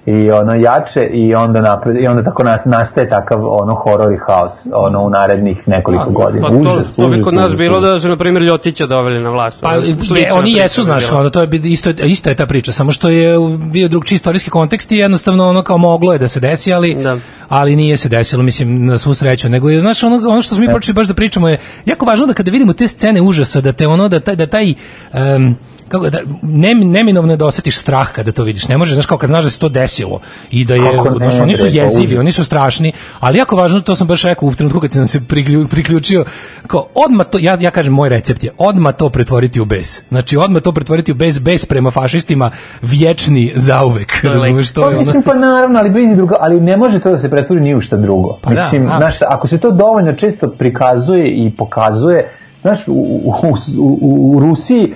i 0.05 0.31
ono 0.31 0.53
jače 0.53 1.03
i 1.13 1.35
onda 1.35 1.61
napred, 1.61 1.95
i 1.95 2.07
onda 2.07 2.23
tako 2.23 2.43
nas, 2.43 2.65
nastaje 2.65 3.09
takav 3.09 3.39
ono 3.45 3.75
horor 3.75 4.13
i 4.13 4.17
haos 4.27 4.67
ono 4.73 5.01
u 5.01 5.09
narednih 5.09 5.67
nekoliko 5.67 6.09
godina. 6.09 6.47
Pa 6.47 6.53
to, 6.53 6.59
užas, 6.59 6.95
to 6.95 7.07
bi 7.07 7.13
užas, 7.13 7.23
kod 7.23 7.33
nas 7.33 7.45
užas, 7.45 7.57
bilo 7.57 7.79
da 7.79 7.99
su, 7.99 8.07
na 8.07 8.17
primjer, 8.17 8.43
Ljotića 8.43 8.85
doveli 8.85 9.19
na 9.19 9.29
vlast. 9.29 9.61
Pa 9.61 9.73
je, 9.73 10.33
oni 10.33 10.53
jesu, 10.53 10.83
znaš, 10.83 11.11
ono, 11.11 11.29
to 11.29 11.41
je 11.41 11.49
isto, 11.63 11.89
isto 11.89 12.29
je 12.29 12.35
ta 12.35 12.45
priča, 12.45 12.71
samo 12.71 12.91
što 12.91 13.09
je 13.09 13.37
bio 13.71 13.87
drugčiji 13.87 14.15
istorijski 14.15 14.49
kontekst 14.49 14.91
i 14.91 14.97
jednostavno 14.97 15.49
ono 15.49 15.61
kao 15.61 15.77
moglo 15.77 16.13
je 16.13 16.19
da 16.19 16.27
se 16.27 16.39
desi, 16.39 16.73
ali, 16.73 16.95
Da. 16.95 17.17
ali 17.49 17.75
nije 17.75 17.97
se 17.97 18.09
desilo, 18.09 18.43
mislim, 18.43 18.85
na 18.85 18.97
svu 18.97 19.13
sreću, 19.13 19.49
nego 19.49 19.69
je, 19.69 19.79
znaš, 19.79 20.03
ono, 20.03 20.15
ono 20.29 20.41
što 20.41 20.55
smo 20.55 20.65
mi 20.65 20.71
počeli 20.71 20.93
baš 20.93 21.07
da 21.07 21.13
pričamo 21.13 21.49
je 21.49 21.57
jako 21.85 22.05
važno 22.05 22.25
da 22.25 22.33
kada 22.33 22.51
vidimo 22.51 22.73
te 22.73 22.87
scene 22.87 23.21
užasa, 23.21 23.61
da 23.61 23.71
te 23.71 23.87
ono, 23.87 24.09
da 24.09 24.19
taj, 24.19 24.35
da 24.35 24.47
taj 24.47 24.73
em, 25.13 25.55
kako 25.93 26.09
da 26.09 26.19
ne, 26.41 26.73
neminovno 26.75 27.33
je 27.33 27.37
da 27.37 27.45
osetiš 27.45 27.77
strah 27.77 28.11
kada 28.11 28.31
to 28.31 28.43
vidiš. 28.43 28.67
Ne 28.67 28.77
možeš, 28.77 28.93
znaš 28.93 29.05
kao 29.05 29.17
kad 29.17 29.27
znaš 29.27 29.43
da 29.43 29.49
se 29.49 29.59
to 29.59 29.69
desilo 29.69 30.19
i 30.51 30.65
da 30.65 30.73
je, 30.73 30.97
Kako 30.97 31.19
ne, 31.19 31.29
znaš, 31.29 31.41
oni 31.41 31.53
su 31.53 31.63
pa 31.63 31.67
jezivi, 31.67 32.17
oni 32.17 32.31
su 32.31 32.43
strašni, 32.43 32.91
ali 33.19 33.37
jako 33.37 33.55
važno, 33.55 33.81
to 33.81 33.95
sam 33.95 34.07
baš 34.07 34.23
rekao 34.23 34.49
u 34.49 34.53
trenutku 34.53 34.79
kad 34.79 34.91
sam 34.91 35.07
se 35.07 35.19
priklju- 35.19 35.67
priključio, 35.67 36.25
kao 36.67 36.87
odma 36.95 37.23
to, 37.23 37.37
ja, 37.41 37.57
ja 37.61 37.71
kažem, 37.71 37.93
moj 37.93 38.09
recept 38.09 38.43
je 38.43 38.51
odma 38.57 38.91
to 38.91 39.09
pretvoriti 39.09 39.61
u 39.61 39.65
bes. 39.65 40.01
Znači, 40.09 40.37
odma 40.37 40.59
to 40.59 40.71
pretvoriti 40.71 41.11
u 41.11 41.15
bes, 41.15 41.39
bes 41.39 41.65
prema 41.65 41.91
fašistima, 41.91 42.51
vječni 42.81 43.51
zauvek. 43.55 44.23
Razumeš, 44.23 44.73
to 44.73 44.81
Pa 44.81 44.89
je 44.89 44.97
mislim 44.97 45.23
pa 45.23 45.33
naravno, 45.33 45.79
ali 45.79 45.89
blizi 45.89 46.15
drugo, 46.15 46.35
ali 46.39 46.59
ne 46.59 46.77
može 46.77 46.99
to 46.99 47.11
da 47.11 47.17
se 47.17 47.29
pretvori 47.29 47.61
ni 47.61 47.75
u 47.75 47.81
šta 47.81 47.97
drugo. 47.97 48.39
Pa 48.41 48.49
da, 48.49 48.61
mislim, 48.61 48.91
a. 48.91 48.97
znaš, 48.97 49.21
ako 49.27 49.47
se 49.47 49.57
to 49.57 49.71
dovoljno 49.71 50.13
često 50.13 50.47
prikazuje 50.47 51.27
i 51.27 51.51
pokazuje, 51.57 52.29
znaš, 52.61 52.87
u, 52.87 52.93
u, 52.93 53.33
u, 53.77 54.35
u 54.35 54.39
Rusiji 54.39 54.93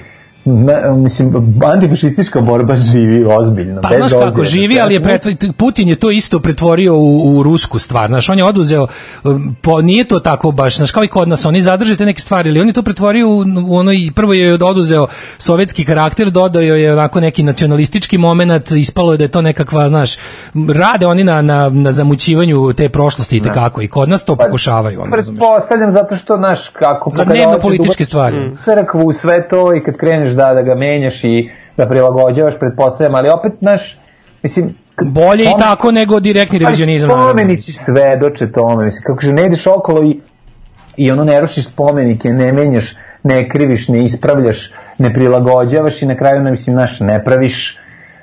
na, 0.47 0.95
mislim, 0.95 1.55
antifašistička 1.73 2.41
borba 2.41 2.75
živi 2.75 3.25
ozbiljno. 3.25 3.81
Pa 3.81 3.89
znaš 3.97 4.11
kako, 4.11 4.43
živi, 4.43 4.79
ali 4.79 4.93
je 4.93 5.03
pretvor, 5.03 5.33
Putin 5.57 5.87
je 5.87 5.95
to 5.95 6.11
isto 6.11 6.39
pretvorio 6.39 6.95
u, 6.95 7.37
u 7.37 7.43
rusku 7.43 7.79
stvar. 7.79 8.07
Znaš, 8.07 8.29
on 8.29 8.37
je 8.37 8.43
oduzeo, 8.43 8.87
um, 9.23 9.55
po, 9.61 9.81
nije 9.81 10.03
to 10.03 10.19
tako 10.19 10.51
baš, 10.51 10.77
znaš, 10.77 10.91
kao 10.91 11.03
i 11.03 11.07
kod 11.07 11.27
nas, 11.27 11.45
oni 11.45 11.61
zadrže 11.61 11.95
te 11.95 12.05
neke 12.05 12.21
stvari, 12.21 12.49
ali 12.49 12.61
on 12.61 12.67
je 12.67 12.73
to 12.73 12.83
pretvorio 12.83 13.27
u, 13.29 13.39
u 13.67 13.75
ono, 13.75 13.91
prvo 14.15 14.33
je 14.33 14.53
oduzeo 14.53 15.07
sovjetski 15.37 15.85
karakter, 15.85 16.29
dodao 16.29 16.61
je 16.61 16.93
onako 16.93 17.19
neki 17.19 17.43
nacionalistički 17.43 18.17
moment, 18.17 18.71
ispalo 18.71 19.11
je 19.11 19.17
da 19.17 19.23
je 19.23 19.27
to 19.27 19.41
nekakva, 19.41 19.87
znaš, 19.87 20.17
rade 20.75 21.05
oni 21.05 21.23
na, 21.23 21.41
na, 21.41 21.69
na 21.69 21.91
zamućivanju 21.91 22.73
te 22.73 22.89
prošlosti 22.89 23.37
i 23.37 23.41
tekako, 23.41 23.81
i 23.81 23.87
kod 23.87 24.09
nas 24.09 24.25
to 24.25 24.35
pokušavaju, 24.35 25.01
ono, 25.01 25.15
razumeš. 25.15 25.39
Pretpostavljam 25.39 25.91
zato 25.91 26.15
što, 26.15 26.37
znaš, 26.37 26.69
kako... 26.69 27.11
Za 27.13 27.25
dnevno 27.25 27.51
da 27.51 27.59
političke 27.59 28.05
stvari. 28.05 28.57
crkvu 28.61 29.05
u 29.05 29.13
sve 29.13 29.47
to 29.47 29.75
i 29.75 29.83
kad 29.83 29.97
kreneš 29.97 30.29
da, 30.37 30.53
da 30.53 30.61
ga 30.61 30.75
menjaš 30.75 31.23
i 31.23 31.49
da 31.77 31.87
prilagođavaš, 31.87 32.59
pretpostavljam, 32.59 33.15
ali 33.15 33.29
opet, 33.29 33.51
znaš, 33.59 33.97
mislim... 34.43 34.75
Bolje 35.01 35.43
i 35.43 35.47
spom- 35.47 35.59
tako 35.59 35.91
nego 35.91 36.19
direktni 36.19 36.59
revizionizam. 36.59 37.11
Ali 37.11 37.29
spomenici 37.29 37.71
mislim. 37.71 37.95
svedoče 37.95 38.51
tome, 38.51 38.85
mislim, 38.85 39.03
kako 39.03 39.21
že 39.21 39.33
ne 39.33 39.45
ideš 39.45 39.67
okolo 39.67 40.03
i, 40.03 40.19
i 40.97 41.11
ono 41.11 41.23
ne 41.23 41.39
rušiš 41.41 41.67
spomenike, 41.67 42.29
ne 42.29 42.53
menjaš, 42.53 42.95
ne 43.23 43.49
kriviš, 43.49 43.87
ne 43.87 44.03
ispravljaš, 44.03 44.71
ne 44.97 45.13
prilagođavaš 45.13 46.01
i 46.01 46.05
na 46.05 46.15
kraju, 46.15 46.43
ne, 46.43 46.51
mislim, 46.51 46.75
naš, 46.75 46.99
ne 46.99 47.23
praviš 47.23 47.77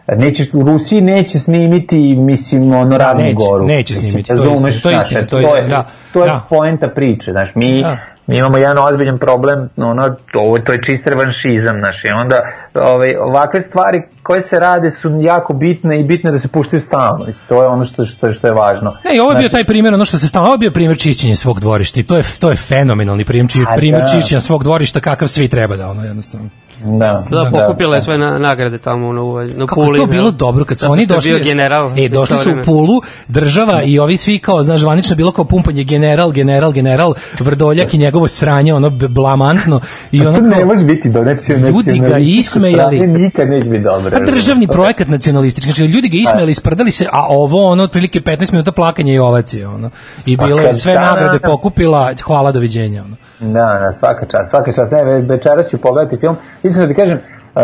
nećeš 0.09 0.55
u 0.55 0.62
Rusiji 0.62 1.00
neće 1.00 1.38
snimiti 1.38 2.16
mislim 2.16 2.72
ono 2.72 2.98
ravnu 2.98 3.22
neće, 3.22 3.35
goru 3.35 3.66
neće 3.66 3.94
Mislim, 3.94 4.11
snimiti, 4.11 4.29
to 4.29 4.44
je 4.44 4.55
istina, 4.55 4.83
to 4.83 4.90
je 4.90 4.96
istina, 4.98 5.20
eto, 5.20 5.31
to 5.31 5.38
je 5.38 5.48
to 5.48 5.57
je, 5.57 5.62
da, 5.62 5.87
to 6.12 6.20
je 6.20 6.27
da. 6.27 6.46
poenta 6.48 6.88
priče 6.88 7.33
znaš 7.33 7.55
mi 7.55 7.83
Da. 7.83 7.98
Mi 8.26 8.37
imamo 8.38 8.56
jedan 8.56 8.78
ozbiljan 8.78 9.18
problem, 9.18 9.68
ono, 9.76 10.16
ovo, 10.34 10.58
to 10.58 10.72
je 10.72 10.82
čist 10.82 11.06
revanšizam, 11.06 11.76
znaš, 11.78 12.04
i 12.04 12.08
onda 12.08 12.40
ovaj, 12.74 13.16
ovakve 13.16 13.60
stvari 13.60 14.02
koje 14.22 14.40
se 14.40 14.60
rade 14.60 14.90
su 14.90 15.18
jako 15.20 15.52
bitne 15.52 16.00
i 16.00 16.02
bitne 16.02 16.30
da 16.32 16.38
se 16.38 16.48
puštaju 16.48 16.82
stalno, 16.82 17.24
mislim, 17.26 17.48
to 17.48 17.62
je 17.62 17.68
ono 17.68 17.84
što, 17.84 18.04
što, 18.04 18.32
što 18.32 18.46
je 18.46 18.52
važno. 18.52 18.96
Ne, 19.04 19.16
i 19.16 19.20
ovo 19.20 19.30
je 19.30 19.37
bio 19.37 19.48
Znači, 19.48 19.52
taj 19.52 19.64
primjer, 19.66 19.94
ono 19.94 20.04
što 20.04 20.18
se 20.18 20.28
stalno, 20.28 20.46
ovo 20.46 20.54
je 20.54 20.58
bio 20.58 20.70
primjer 20.70 20.98
čišćenja 20.98 21.37
svog 21.37 21.60
dvorišta 21.60 22.00
i 22.00 22.02
to 22.02 22.16
je, 22.16 22.22
to 22.40 22.50
je 22.50 22.56
fenomenalni 22.56 23.24
primjer, 23.24 23.50
či, 23.50 23.64
A 23.68 23.76
primjer 23.76 24.02
da. 24.02 24.08
čišćenja 24.08 24.40
svog 24.40 24.64
dvorišta 24.64 25.00
kakav 25.00 25.28
svi 25.28 25.48
treba 25.48 25.76
da, 25.76 25.90
ono, 25.90 26.04
jednostavno. 26.04 26.48
Da, 26.85 27.25
Da, 27.33 27.51
pokupila 27.53 27.97
je 27.97 28.03
sve 28.03 28.18
na, 28.18 28.38
nagrade 28.38 28.79
tamo 28.79 29.12
na, 29.12 29.23
u- 29.23 29.38
na 29.38 29.66
Kako 29.66 29.75
Puli. 29.77 29.99
je 29.99 30.01
to 30.01 30.07
bilo 30.07 30.25
jel? 30.25 30.33
dobro 30.33 30.64
kad 30.64 30.79
su 30.79 30.87
oni 30.87 31.07
došli. 31.07 31.31
bio 31.31 31.44
general. 31.44 31.92
E, 31.97 32.09
došli 32.09 32.38
su 32.38 32.51
u 32.51 32.64
Pulu, 32.64 33.01
država 33.29 33.83
i 33.83 33.99
ovi 33.99 34.16
svi 34.16 34.38
kao, 34.38 34.62
znaš, 34.62 34.81
zvanično 34.81 35.16
bilo 35.16 35.33
kao 35.33 35.44
pumpanje 35.44 35.85
general, 35.85 36.31
general, 36.31 36.73
general, 36.73 37.14
Vrdoljak 37.40 37.94
i 37.94 37.99
njegovo 37.99 38.29
sranje, 38.29 38.75
ono 38.75 38.90
blamantno 38.90 39.81
i 40.12 40.20
ono 40.20 40.38
To 40.38 40.42
ne 40.42 40.57
kao, 40.57 40.66
može 40.66 40.85
biti 40.85 41.09
do 41.09 41.23
znači, 41.23 41.53
Ljudi 41.53 41.99
ga 42.01 42.18
ismejali. 42.18 43.07
Nikad 43.07 43.49
neće 43.49 43.70
biti 43.70 43.83
dobro. 43.85 44.11
Pa 44.11 44.20
državni 44.23 44.66
projekat 44.68 45.09
nacionalistički, 45.09 45.73
znači 45.73 45.85
ljudi 45.85 46.09
ga 46.09 46.16
ismejali, 46.18 46.51
isprdali 46.53 46.90
se, 46.90 47.07
a 47.12 47.27
ovo 47.29 47.66
ono 47.66 47.83
otprilike 47.83 48.20
15 48.20 48.53
minuta 48.53 48.73
plakanja 48.73 49.12
i 49.12 49.18
ovacije, 49.18 49.68
ono. 49.68 49.90
I 50.27 50.37
Pa 50.37 50.47
bilo 50.47 50.61
je 50.61 50.75
sve 50.75 50.92
da, 50.94 51.01
nagrade 51.01 51.38
da. 51.38 51.47
pokupila, 51.47 52.12
hvala 52.23 52.53
doviđenja, 52.53 53.03
ono. 53.03 53.16
Da, 53.40 53.79
da, 53.79 53.92
svaka 53.92 54.27
čast, 54.27 54.51
svaka 54.51 54.73
čast. 54.73 54.92
Ne, 54.92 55.05
ve- 55.05 55.20
večeras 55.20 55.68
ću 55.68 55.79
pogledati 55.79 56.16
film. 56.16 56.37
Iskreno 56.74 56.87
da 56.87 56.94
ti 56.94 57.00
kažem, 57.00 57.18
uh, 57.54 57.62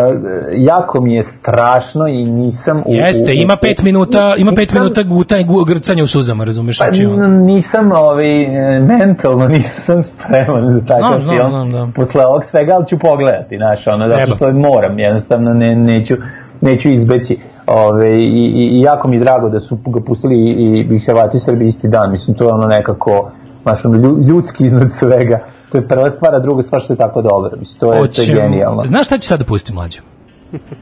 jako 0.53 1.01
mi 1.01 1.15
je 1.15 1.23
strašno 1.23 2.07
i 2.07 2.23
nisam 2.23 2.77
u... 2.79 2.83
Jeste, 2.87 3.31
u- 3.31 3.35
ima 3.35 3.53
u- 3.53 3.57
pet 3.57 3.81
minuta, 3.81 4.35
ima 4.37 4.51
pet 4.51 4.59
nisam- 4.61 4.75
minuta 4.75 5.03
gutanja, 5.05 5.43
gu- 5.43 5.65
grcanja 5.65 6.03
u 6.03 6.07
suzama, 6.07 6.43
razumeš? 6.43 6.79
Pa, 6.79 6.85
Znači, 6.85 7.07
nisam 7.27 7.91
ovaj, 7.91 8.43
e, 8.43 8.79
mentalno 8.79 9.47
nisam 9.57 10.03
spreman 10.03 10.69
za 10.69 10.81
takav 10.81 10.97
Znam, 11.11 11.21
znam, 11.21 11.35
film. 11.37 11.49
znam, 11.49 11.71
da. 11.71 11.87
Posle 11.95 12.25
ovog 12.25 12.43
svega, 12.43 12.73
ali 12.73 12.87
ću 12.87 12.99
pogledati, 12.99 13.57
znaš, 13.57 13.87
ono, 13.87 14.09
zato 14.09 14.17
Treba. 14.17 14.35
što 14.35 14.51
moram, 14.51 14.99
jednostavno 14.99 15.53
ne, 15.53 15.75
neću, 15.75 16.15
neću 16.61 16.89
izbeći. 16.89 17.35
Ove, 17.67 18.09
i, 18.13 18.25
i, 18.25 18.69
I 18.69 18.81
jako 18.81 19.07
mi 19.07 19.15
je 19.15 19.19
drago 19.19 19.49
da 19.49 19.59
su 19.59 19.77
ga 19.77 19.99
pustili 20.01 20.35
i, 20.35 20.87
i 20.91 20.99
Hrvati 20.99 21.37
i 21.37 21.39
Srbi 21.39 21.65
isti 21.65 21.87
dan, 21.87 22.11
mislim, 22.11 22.37
to 22.37 22.43
je 22.43 22.53
ono 22.53 22.67
nekako, 22.67 23.31
znaš, 23.63 23.85
ono, 23.85 23.97
lju- 23.97 24.27
ljudski 24.27 24.65
iznad 24.65 24.93
svega. 24.93 25.39
To 25.71 25.77
je 25.77 25.87
prva 25.87 26.09
stvar, 26.09 26.35
a 26.35 26.39
druga 26.39 26.61
stvar 26.61 26.81
što 26.81 26.93
je 26.93 26.97
tako 26.97 27.21
dobro, 27.21 27.51
mislim, 27.59 27.79
to 27.79 27.93
je, 27.93 28.11
to 28.11 28.21
je 28.21 28.27
genijalno. 28.27 28.83
Znaš 28.85 29.05
šta 29.05 29.17
ću 29.17 29.27
sad 29.27 29.39
da 29.39 29.45
pustim, 29.45 29.75
mlađo? 29.75 30.01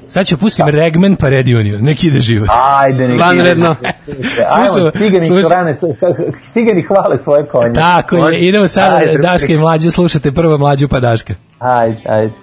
Sad 0.08 0.26
ću 0.26 0.38
pustim 0.38 0.68
Regman 0.68 1.16
pa 1.16 1.30
Red 1.30 1.48
Union, 1.48 1.82
neki 1.82 2.08
ide 2.08 2.20
život. 2.20 2.50
Ajde, 2.80 3.08
neki 3.08 3.24
Vanredno. 3.24 3.76
Ajmo, 4.56 4.92
cigani, 4.92 5.44
hrane, 5.44 5.76
cigani 6.54 6.82
hvale 6.82 7.18
svoje 7.18 7.46
konje. 7.46 7.74
Tako 7.74 8.16
je, 8.16 8.40
idemo 8.40 8.68
sada, 8.68 8.96
Ajde, 8.96 9.18
Daška 9.18 9.54
i 9.54 9.58
mlađe, 9.58 9.92
slušate 9.92 10.32
prvo 10.32 10.58
mlađu 10.58 10.88
pa 10.88 11.00
Daška. 11.00 11.34
Ajde, 11.60 12.02
ajde. 12.06 12.34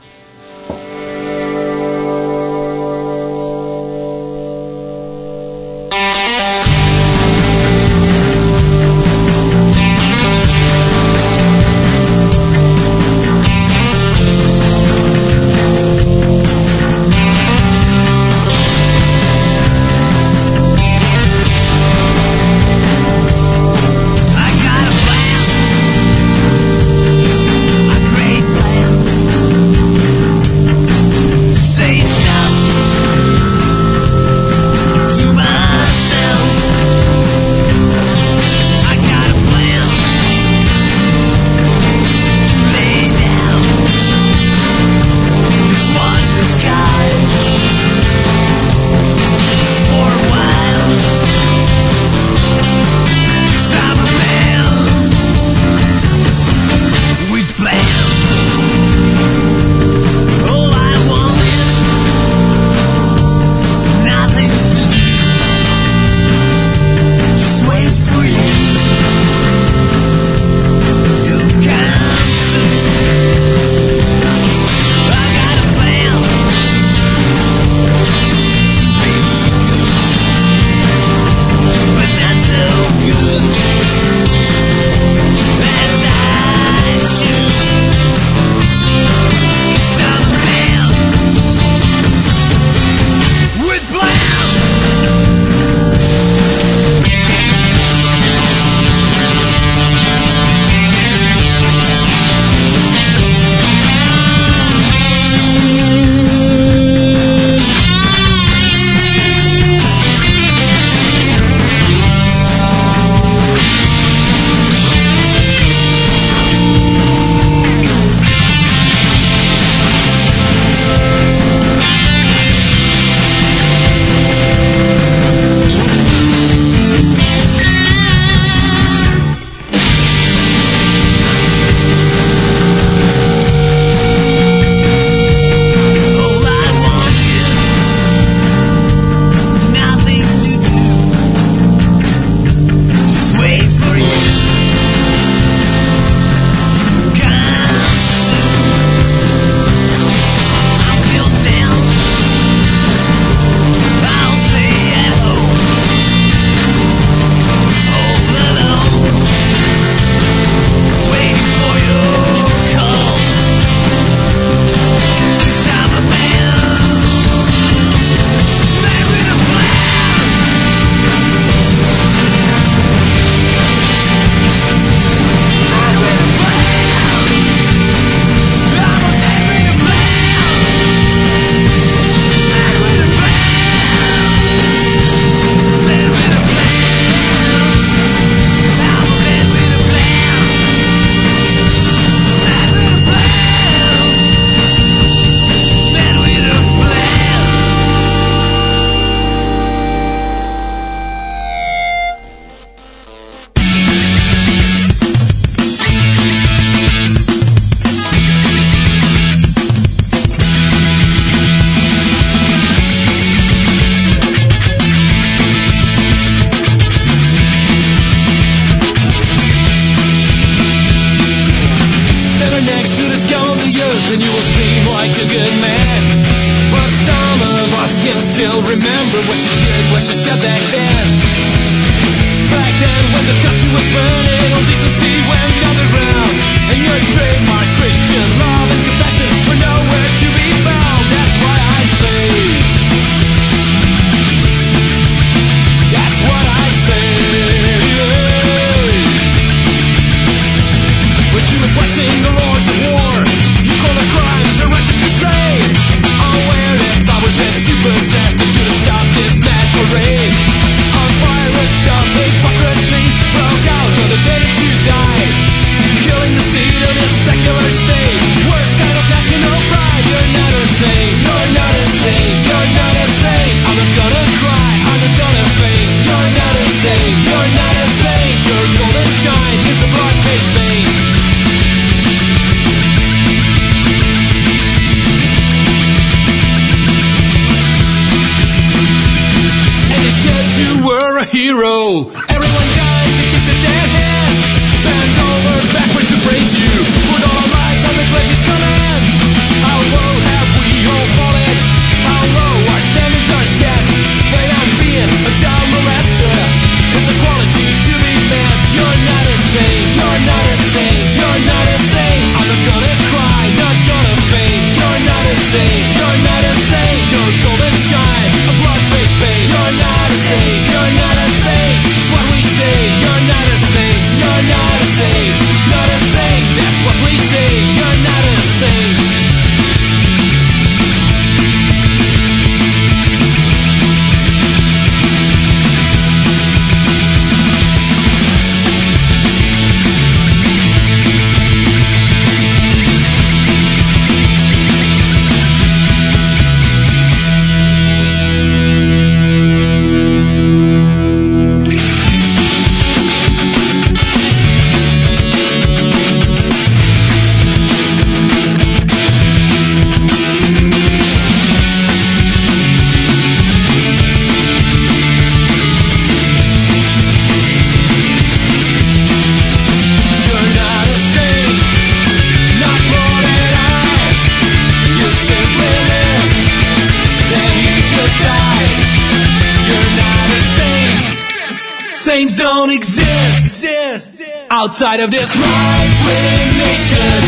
Of 385.07 385.13
this 385.13 385.31
right-wing 385.37 386.49
nation. 386.67 387.19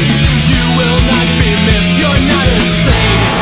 You 0.51 0.65
will 0.79 1.01
not 1.13 1.29
be 1.41 1.51
missed. 1.67 1.93
You're 2.01 2.23
not 2.33 2.47
a 2.49 2.61
saint. 2.85 3.35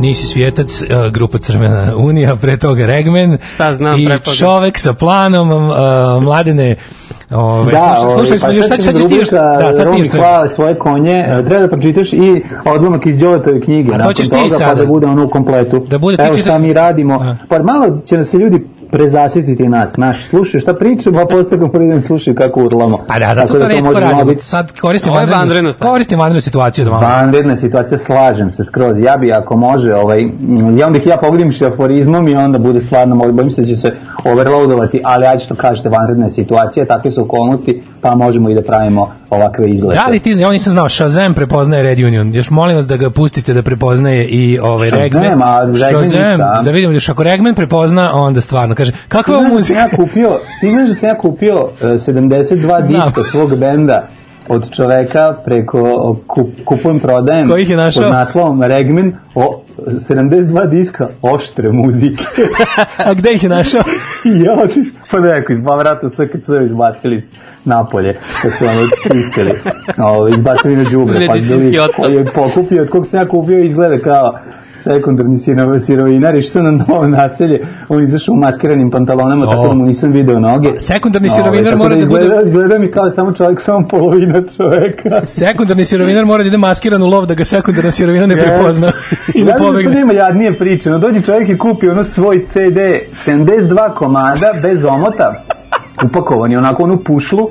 Nisi 0.00 0.26
svijetac, 0.26 0.66
uh, 0.66 1.12
grupa 1.12 1.38
Crvena 1.38 1.96
unija, 1.96 2.36
pre 2.36 2.56
toga 2.56 2.86
Regmen 2.86 3.38
Šta 3.54 3.74
znam 3.74 4.00
i 4.00 4.06
pre 4.06 4.18
toga? 4.18 4.36
čovek 4.36 4.78
sa 4.78 4.92
planom 4.92 5.50
uh, 5.52 5.76
mladene 6.22 6.76
Ove, 7.34 7.72
Da, 7.72 7.78
slušali, 7.78 8.12
slušali 8.12 8.38
smo 8.38 8.48
pa 8.48 8.54
još, 8.54 8.66
sad 8.68 8.78
ćeš 8.78 9.06
ti 9.06 9.14
još, 9.14 9.30
da, 9.30 9.72
sad 9.72 9.92
ti 9.92 9.98
još 9.98 10.08
hvale 10.10 10.48
svoje 10.48 10.78
konje, 10.78 11.24
e, 11.28 11.44
treba 11.44 11.60
da 11.60 11.68
pročitaš 11.68 12.12
i 12.12 12.42
odlomak 12.66 13.06
iz 13.06 13.18
Đoletove 13.18 13.60
knjige, 13.60 13.92
A 13.94 13.98
to 13.98 14.12
ćeš 14.12 14.26
ti 14.26 14.32
toga, 14.32 14.42
pa 14.50 14.58
sada. 14.58 14.74
da 14.74 14.86
bude 14.86 15.06
ono 15.06 15.24
u 15.24 15.28
kompletu. 15.28 15.78
Da 15.80 15.98
bude, 15.98 16.16
Evo 16.20 16.34
šta 16.34 16.42
čitaš- 16.42 16.60
mi 16.60 16.72
radimo, 16.72 17.14
A. 17.14 17.36
pa 17.48 17.62
malo 17.62 17.86
će 18.00 18.16
nas 18.16 18.28
se 18.28 18.38
ljudi 18.38 18.62
prezasjetiti 18.92 19.68
nas, 19.68 19.96
naš, 19.96 20.24
slušaju 20.24 20.60
šta 20.60 20.74
pričamo, 20.74 21.20
a 21.20 21.26
posle 21.26 21.56
dan 21.80 22.00
slušaju 22.00 22.36
kako 22.36 22.64
urlamo. 22.64 22.98
Pa 23.08 23.18
da, 23.18 23.34
zato 23.34 23.46
Tako 23.46 23.58
to 23.58 23.68
redko 23.68 23.92
radimo. 23.92 24.24
biti 24.24 24.44
Sad 24.44 24.72
koristim 24.72 25.12
vanrednu- 25.12 25.38
vanredno 25.38 25.72
stanje. 25.72 25.90
Koristim 25.90 26.18
vanrednu 26.18 26.40
situaciju 26.40 26.84
da 26.84 26.90
malo. 26.90 27.02
Vanredna 27.02 27.56
situacija, 27.56 27.98
slažem 27.98 28.50
se 28.50 28.64
skroz. 28.64 29.00
Ja 29.00 29.16
bi 29.16 29.32
ako 29.32 29.56
može, 29.56 29.94
ovaj, 29.94 30.24
mm, 30.24 30.78
ja 30.78 30.86
onda 30.86 30.98
ih 30.98 31.06
ja 31.06 31.16
pogledim 31.16 31.52
aforizmom 31.64 32.28
i 32.28 32.34
onda 32.36 32.58
bude 32.58 32.80
stvarno, 32.80 33.16
bojim 33.32 33.50
se 33.50 33.60
da 33.60 33.66
će 33.66 33.76
se 33.76 33.92
overloadovati, 34.26 35.00
ali 35.04 35.24
ja 35.24 35.36
ću 35.38 35.48
to 35.48 35.54
kažete, 35.54 35.88
vanredna 35.88 36.30
situacija, 36.30 36.86
takve 36.86 37.10
su 37.10 37.21
okolnosti, 37.22 37.82
pa 38.00 38.14
možemo 38.14 38.50
i 38.50 38.54
da 38.54 38.62
pravimo 38.62 39.12
ovakve 39.30 39.70
izlete. 39.70 39.98
Da 39.98 40.06
li 40.06 40.20
ti, 40.20 40.30
ja 40.30 40.50
nisam 40.50 40.72
znao, 40.72 40.88
Shazam 40.88 41.34
prepoznaje 41.34 41.82
Red 41.82 41.98
Union. 41.98 42.34
Još 42.34 42.50
molim 42.50 42.76
vas 42.76 42.86
da 42.86 42.96
ga 42.96 43.10
pustite 43.10 43.54
da 43.54 43.62
prepoznaje 43.62 44.26
i 44.26 44.58
ovaj 44.58 44.88
Shazam, 44.88 45.22
Regman. 45.22 45.42
a 45.42 45.60
Regman 45.60 46.10
Shazam, 46.10 46.38
da 46.64 46.70
vidimo, 46.70 46.92
još 46.92 47.08
ako 47.08 47.22
Regman 47.22 47.54
prepozna, 47.54 48.10
onda 48.14 48.40
stvarno 48.40 48.74
kaže, 48.74 48.92
kakva 49.08 49.34
je 49.34 49.38
ovo 49.38 49.56
Ti 49.56 49.62
znaš 49.62 49.68
da 49.68 49.74
sam 49.74 49.86
muzika? 49.86 49.98
ja 50.00 50.06
kupio, 50.06 50.38
ti 50.60 50.70
znaš 50.70 50.88
da 50.88 50.94
sam 50.94 51.08
ja 51.08 51.18
kupio 51.18 51.68
e, 51.82 51.84
72 51.86 52.82
Znam. 52.82 53.02
diska 53.04 53.22
svog 53.22 53.56
benda 53.58 54.08
od 54.48 54.70
čoveka 54.70 55.34
preko 55.44 56.16
kup, 56.26 56.48
kupujem 56.64 57.00
prodajem 57.00 57.48
Ko 57.48 57.56
ih 57.56 57.70
je 57.70 57.76
našao? 57.76 58.02
pod 58.02 58.12
naslovom 58.12 58.62
Regmin 58.62 59.16
o 59.34 59.62
72 59.86 60.70
diska 60.70 61.08
oštre 61.22 61.72
muzike 61.72 62.24
A 63.06 63.14
gde 63.14 63.32
ih 63.32 63.42
je 63.42 63.48
našao? 63.48 63.82
ja 64.44 64.56
pa 65.10 65.20
neko 65.20 65.52
iz 65.52 65.60
dva 65.60 65.76
vrata 65.76 66.06
u 66.06 66.10
SKC 66.10 66.48
izbacili 66.64 67.20
napolje 67.64 68.18
kad 68.42 68.52
su 68.52 68.64
ono 68.64 68.86
čistili 69.02 69.50
o, 70.08 70.28
izbacili 70.28 70.76
na 70.76 70.84
džubre 70.84 71.26
pa 71.26 71.34
da 71.36 71.88
koji 71.96 72.14
je 72.14 72.24
pokupio 72.24 72.82
od 72.82 72.88
kog 72.88 73.06
sam 73.06 73.20
ja 73.20 73.28
kupio 73.28 73.64
izgleda 73.64 73.98
kao 73.98 74.38
sekundarni 74.84 75.36
sirov- 75.36 75.78
sirovinar 75.80 76.34
išao 76.36 76.62
na 76.62 76.70
novo 76.70 77.06
naselje 77.08 77.60
on 77.88 78.02
izašao 78.02 78.32
u 78.32 78.38
maskiranim 78.38 78.90
pantalonama 78.90 79.46
tako 79.46 79.68
da 79.68 79.74
mu 79.74 79.84
nisam 79.84 80.12
video 80.12 80.40
noge. 80.40 80.80
Sekundarni 80.80 81.28
Ovaj, 81.28 81.36
sirovinar 81.36 81.64
tako 81.66 81.78
mora 81.78 81.96
da 81.96 82.06
bude- 82.06 82.22
izgleda, 82.22 82.42
izgleda 82.42 82.78
mi 82.78 82.90
kao 82.90 83.10
samo 83.10 83.32
čovjek 83.32 83.60
samo 83.60 83.88
polovina 83.88 84.42
čoveka 84.48 85.26
Sekundarni 85.40 85.84
sirovinar 85.84 86.24
mora 86.24 86.42
da 86.42 86.46
ide 86.46 86.56
maskiran 86.58 87.02
u 87.02 87.06
lov 87.06 87.26
da 87.26 87.34
ga 87.34 87.44
sekundarna 87.46 87.90
sirovina 87.90 88.26
ne 88.26 88.36
prepozna 88.36 88.92
i 89.34 89.44
da 89.44 89.52
da 89.52 89.58
pobegne. 89.58 89.84
to 89.84 89.98
nema 89.98 90.12
jadnije 90.14 90.58
priče, 90.58 90.90
no 90.90 90.98
dođe 90.98 91.20
čovjek 91.22 91.48
i 91.48 91.58
kupi 91.58 91.88
ono 91.88 92.04
svoj 92.04 92.44
CD 92.44 92.78
72 93.16 93.62
komada 93.90 94.32
bez 94.62 94.84
omota, 94.84 95.34
upakovan 96.02 96.52
je 96.52 96.58
onako 96.58 96.82
onu 96.82 96.98
pušlu 96.98 97.50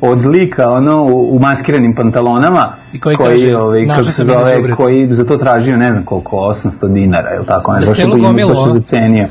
od 0.00 0.26
lika 0.26 0.70
ono 0.70 1.04
u, 1.04 1.36
u 1.36 1.38
maskiranim 1.38 1.94
pantalonama 1.94 2.72
I 2.92 3.00
koji 3.00 3.16
kaže, 3.16 3.56
ovaj, 3.56 3.86
kako 3.86 4.02
se 4.02 4.22
i 4.22 4.26
zove, 4.26 4.74
koji 4.76 5.14
za 5.14 5.24
to 5.24 5.36
tražio 5.36 5.76
ne 5.76 5.92
znam 5.92 6.04
koliko 6.04 6.36
800 6.36 6.92
dinara 6.92 7.34
ili 7.36 7.46
tako? 7.46 7.72
Ne 7.72 7.78
Za 7.78 7.86
baš, 7.86 8.20
gomilu, 8.20 8.48
baš 8.48 8.72
zacenio 8.72 9.26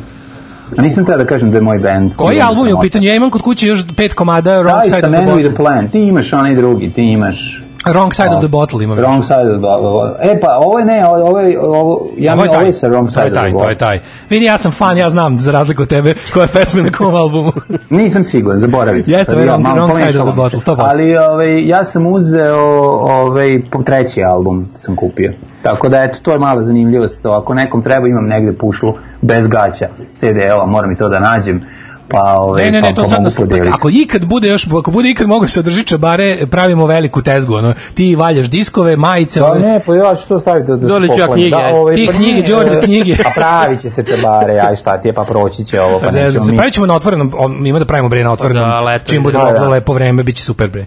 a 0.77 0.81
nisam 0.81 1.05
treba 1.05 1.23
da 1.23 1.29
kažem 1.29 1.51
da 1.51 1.57
je 1.57 1.61
moj 1.61 1.79
band 1.79 2.11
Koji 2.15 2.41
album 2.41 2.67
je 2.67 2.73
u 2.73 2.79
pitanju? 2.79 3.07
Ja 3.07 3.15
imam 3.15 3.29
kod 3.29 3.41
kuće 3.41 3.67
još 3.67 3.85
pet 3.97 4.13
komada 4.13 4.51
Wrong 4.51 4.75
Daj 4.75 4.83
Side 4.83 4.99
sa 4.99 5.07
of 5.07 5.13
the 5.13 5.21
menu 5.21 5.39
i 5.39 5.43
the 5.43 5.55
plan 5.55 5.87
ti 5.87 5.99
imaš 5.99 6.33
onaj 6.33 6.55
drugi 6.55 6.89
ti 6.89 7.01
imaš 7.01 7.64
Wrong 7.85 8.13
Side 8.13 8.29
of 8.29 8.39
the 8.39 8.47
Bottle 8.47 8.83
još. 8.83 8.97
Wrong 8.97 9.23
side 9.23 9.51
of 9.51 9.57
the 9.57 9.61
bottle. 9.61 10.31
E 10.31 10.39
pa 10.39 10.57
ovo 10.57 10.79
je 10.79 10.85
ne, 10.85 11.07
ovo 11.07 11.39
je, 11.39 11.59
ovo, 11.59 12.07
ja 12.17 12.33
Ovo 12.33 12.43
je 12.43 12.49
taj, 12.49 12.57
ovo 12.57 12.65
je 12.65 12.73
sa 12.73 12.87
wrong 12.87 13.05
to 13.05 13.11
side 13.11 13.21
je 13.21 13.27
of 13.27 13.33
the 13.33 13.41
taj, 13.41 13.51
to 13.51 13.69
je 13.69 13.77
taj. 13.77 13.99
Vidi, 14.29 14.45
ja 14.45 14.57
sam 14.57 14.71
fan, 14.71 14.97
ja 14.97 15.09
znam, 15.09 15.39
za 15.39 15.51
razliku 15.51 15.81
od 15.81 15.87
tebe, 15.87 16.13
koja 16.33 16.47
pesma 16.47 16.81
na 16.81 16.91
kom 16.91 17.15
albumu. 17.15 17.51
Nisam 17.89 18.23
siguran, 18.23 18.59
zaboravim. 18.59 19.03
Jeste, 19.07 19.33
ovaj 19.33 19.45
wrong- 19.47 19.75
wrong 19.75 19.95
side 19.95 20.21
of 20.21 20.27
the 20.27 20.35
bottle, 20.35 20.59
100%. 20.59 20.75
Ali 20.79 21.17
ovaj, 21.17 21.67
ja 21.67 21.85
sam 21.85 22.07
uzeo 22.07 22.57
ovaj, 23.01 23.61
treći 23.85 24.23
album 24.23 24.67
sam 24.75 24.95
kupio. 24.95 25.33
Tako 25.61 25.89
da, 25.89 26.03
eto, 26.03 26.19
to 26.21 26.31
je 26.31 26.39
mala 26.39 26.63
zanimljivost. 26.63 27.21
To, 27.21 27.29
Ako 27.29 27.53
nekom 27.53 27.83
treba, 27.83 28.07
imam 28.07 28.25
negde 28.25 28.53
pušlu 28.53 28.93
bez 29.21 29.47
gaća 29.47 29.87
CD-ova, 30.15 30.65
moram 30.65 30.91
i 30.91 30.95
to 30.95 31.09
da 31.09 31.19
nađem. 31.19 31.61
Pa 32.07 32.35
ovaj, 32.35 32.65
Ne, 32.65 32.71
ne, 32.71 32.81
ne, 32.81 32.87
pa, 32.89 32.93
to 32.93 33.01
pa 33.01 33.07
sad, 33.07 33.21
nas- 33.21 33.35
podeliti. 33.35 33.69
ako 33.69 33.89
ikad 33.91 34.25
bude 34.25 34.47
još, 34.47 34.67
ako 34.69 34.91
bude 34.91 35.09
ikad 35.09 35.27
mogu 35.27 35.47
se 35.47 35.59
održiti 35.59 35.87
čabare, 35.87 36.37
pravimo 36.47 36.85
veliku 36.85 37.21
tezgu, 37.21 37.53
ono, 37.55 37.73
ti 37.93 38.15
valjaš 38.15 38.47
diskove, 38.47 38.95
majice, 38.97 39.39
Pa 39.39 39.45
ove- 39.45 39.59
ne, 39.59 39.79
pa 39.79 39.95
ja 39.95 40.15
ću 40.15 40.27
to 40.27 40.39
staviti 40.39 40.67
da, 40.67 40.75
da 40.75 40.87
Dole 40.87 41.07
ću 41.07 41.19
ja 41.19 41.27
knjige, 41.27 41.49
Da, 41.49 41.57
ajde. 41.57 41.77
ovaj, 41.77 41.95
Ti 41.95 42.03
pa 42.07 42.13
knjige, 42.13 42.41
Đorđe, 42.43 42.75
e, 42.75 42.81
knjige. 42.81 43.13
A 43.25 43.31
pravit 43.35 43.81
će 43.81 43.89
se 43.89 44.03
čabare, 44.05 44.59
aj 44.59 44.75
šta 44.75 44.97
ti 44.97 45.07
je, 45.07 45.13
pa 45.13 45.23
proći 45.23 45.65
će 45.65 45.81
ovo, 45.81 45.99
pa 45.99 46.05
Pa 46.05 46.11
nećemo 46.13 46.45
mi. 46.45 46.55
Pravit 46.55 46.73
ćemo 46.73 46.85
na 46.85 46.95
otvorenom, 46.95 47.31
on, 47.37 47.67
ima 47.67 47.79
da 47.79 47.85
pravimo 47.85 48.09
bre 48.09 48.23
na 48.23 48.31
otvorenom, 48.31 48.69
Da, 48.69 48.79
leto 48.81 49.11
čim 49.11 49.23
bude 49.23 49.37
Da, 49.37 49.43
moglo 49.43 49.59
da. 49.59 49.69
lepo 49.69 49.93
vreme, 49.93 50.23
bit 50.23 50.35
će 50.35 50.43
super 50.43 50.69
bre. 50.69 50.85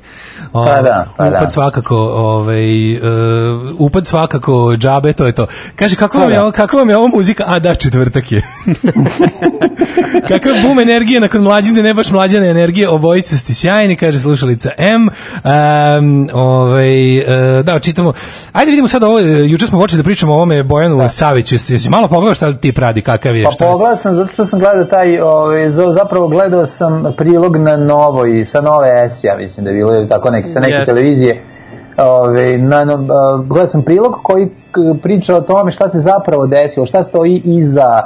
O, 0.53 0.65
Pa 0.65 0.83
da, 0.83 1.05
pa 1.17 1.27
upad 1.27 1.41
da. 1.41 1.51
svakako, 1.51 1.97
ovaj, 1.97 2.97
uh, 2.97 3.01
upad 3.79 4.07
svakako, 4.07 4.75
džabe, 4.77 5.13
to 5.13 5.27
je 5.27 5.33
to. 5.33 5.47
Kaže, 5.77 5.97
kako 5.97 6.19
vam, 6.19 6.27
Pa 6.27 6.33
je, 6.33 6.37
da. 6.37 6.43
ovo, 6.43 6.53
kako 6.53 6.77
vam 6.77 6.91
je 6.91 6.97
ovo 6.97 7.09
muzika? 7.09 7.45
A 7.47 7.59
da, 7.59 7.75
četvrtak 7.75 8.33
je. 8.33 8.43
Kakav 10.29 10.53
bum 10.63 10.79
energije 10.79 11.21
nakon 11.21 11.43
mlađine, 11.43 11.83
ne 11.83 11.95
baš 11.95 12.11
mlađane 12.11 12.49
energije, 12.51 12.89
obojice 12.89 13.37
ste 13.37 13.55
sjajni, 13.55 13.97
kaže 13.97 14.21
slušalica 14.21 14.71
M. 14.79 15.09
Um, 15.09 16.29
ovaj, 16.33 17.19
uh, 17.19 17.65
da, 17.65 17.79
čitamo. 17.79 18.13
Ajde 18.53 18.71
vidimo 18.71 18.89
sad 18.89 19.05
ovo, 19.05 19.21
e, 19.21 19.23
juče 19.25 19.67
smo 19.67 19.81
počeli 19.81 20.03
da 20.03 20.05
pričamo 20.05 20.33
o 20.33 20.37
ovome 20.37 20.63
Bojanu 20.63 21.09
Saviću, 21.09 21.55
jesi, 21.55 21.73
jesi 21.73 21.91
malo 21.91 22.09
pogledao 22.09 22.35
šta 22.35 22.53
ti 22.53 22.73
pradi, 22.73 23.01
kakav 23.01 23.37
je? 23.37 23.45
Pa 23.45 23.51
šta 23.51 23.65
je? 23.65 23.71
pogledao 23.71 23.97
sam, 23.97 24.17
zato 24.17 24.33
što 24.33 24.47
sam 24.47 24.61
gledao 24.61 24.85
taj, 24.85 25.21
ovaj, 25.21 25.71
zapravo 25.93 26.29
gledao 26.29 26.67
sam 26.67 27.15
prilog 27.17 27.57
na 27.57 27.77
novoj, 27.77 28.45
sa 28.45 28.61
nove 28.61 29.09
S, 29.09 29.25
ja 29.25 29.37
mislim 29.37 29.65
da 29.65 29.71
je 29.71 29.77
bilo 29.77 30.07
tako 30.07 30.31
neki, 30.39 30.49
sa 30.49 30.61
neke 30.61 30.75
Jeste. 30.75 30.93
televizije. 30.95 31.43
Ove, 31.97 32.59
na, 32.59 32.85
na, 32.85 32.97
gledao 33.47 33.67
sam 33.67 33.83
prilog 33.83 34.13
koji 34.23 34.49
priča 35.03 35.37
o 35.37 35.41
tome 35.41 35.71
šta 35.71 35.89
se 35.89 35.99
zapravo 35.99 36.47
desilo, 36.47 36.87
šta 36.87 37.03
stoji 37.03 37.43
iza 37.45 38.03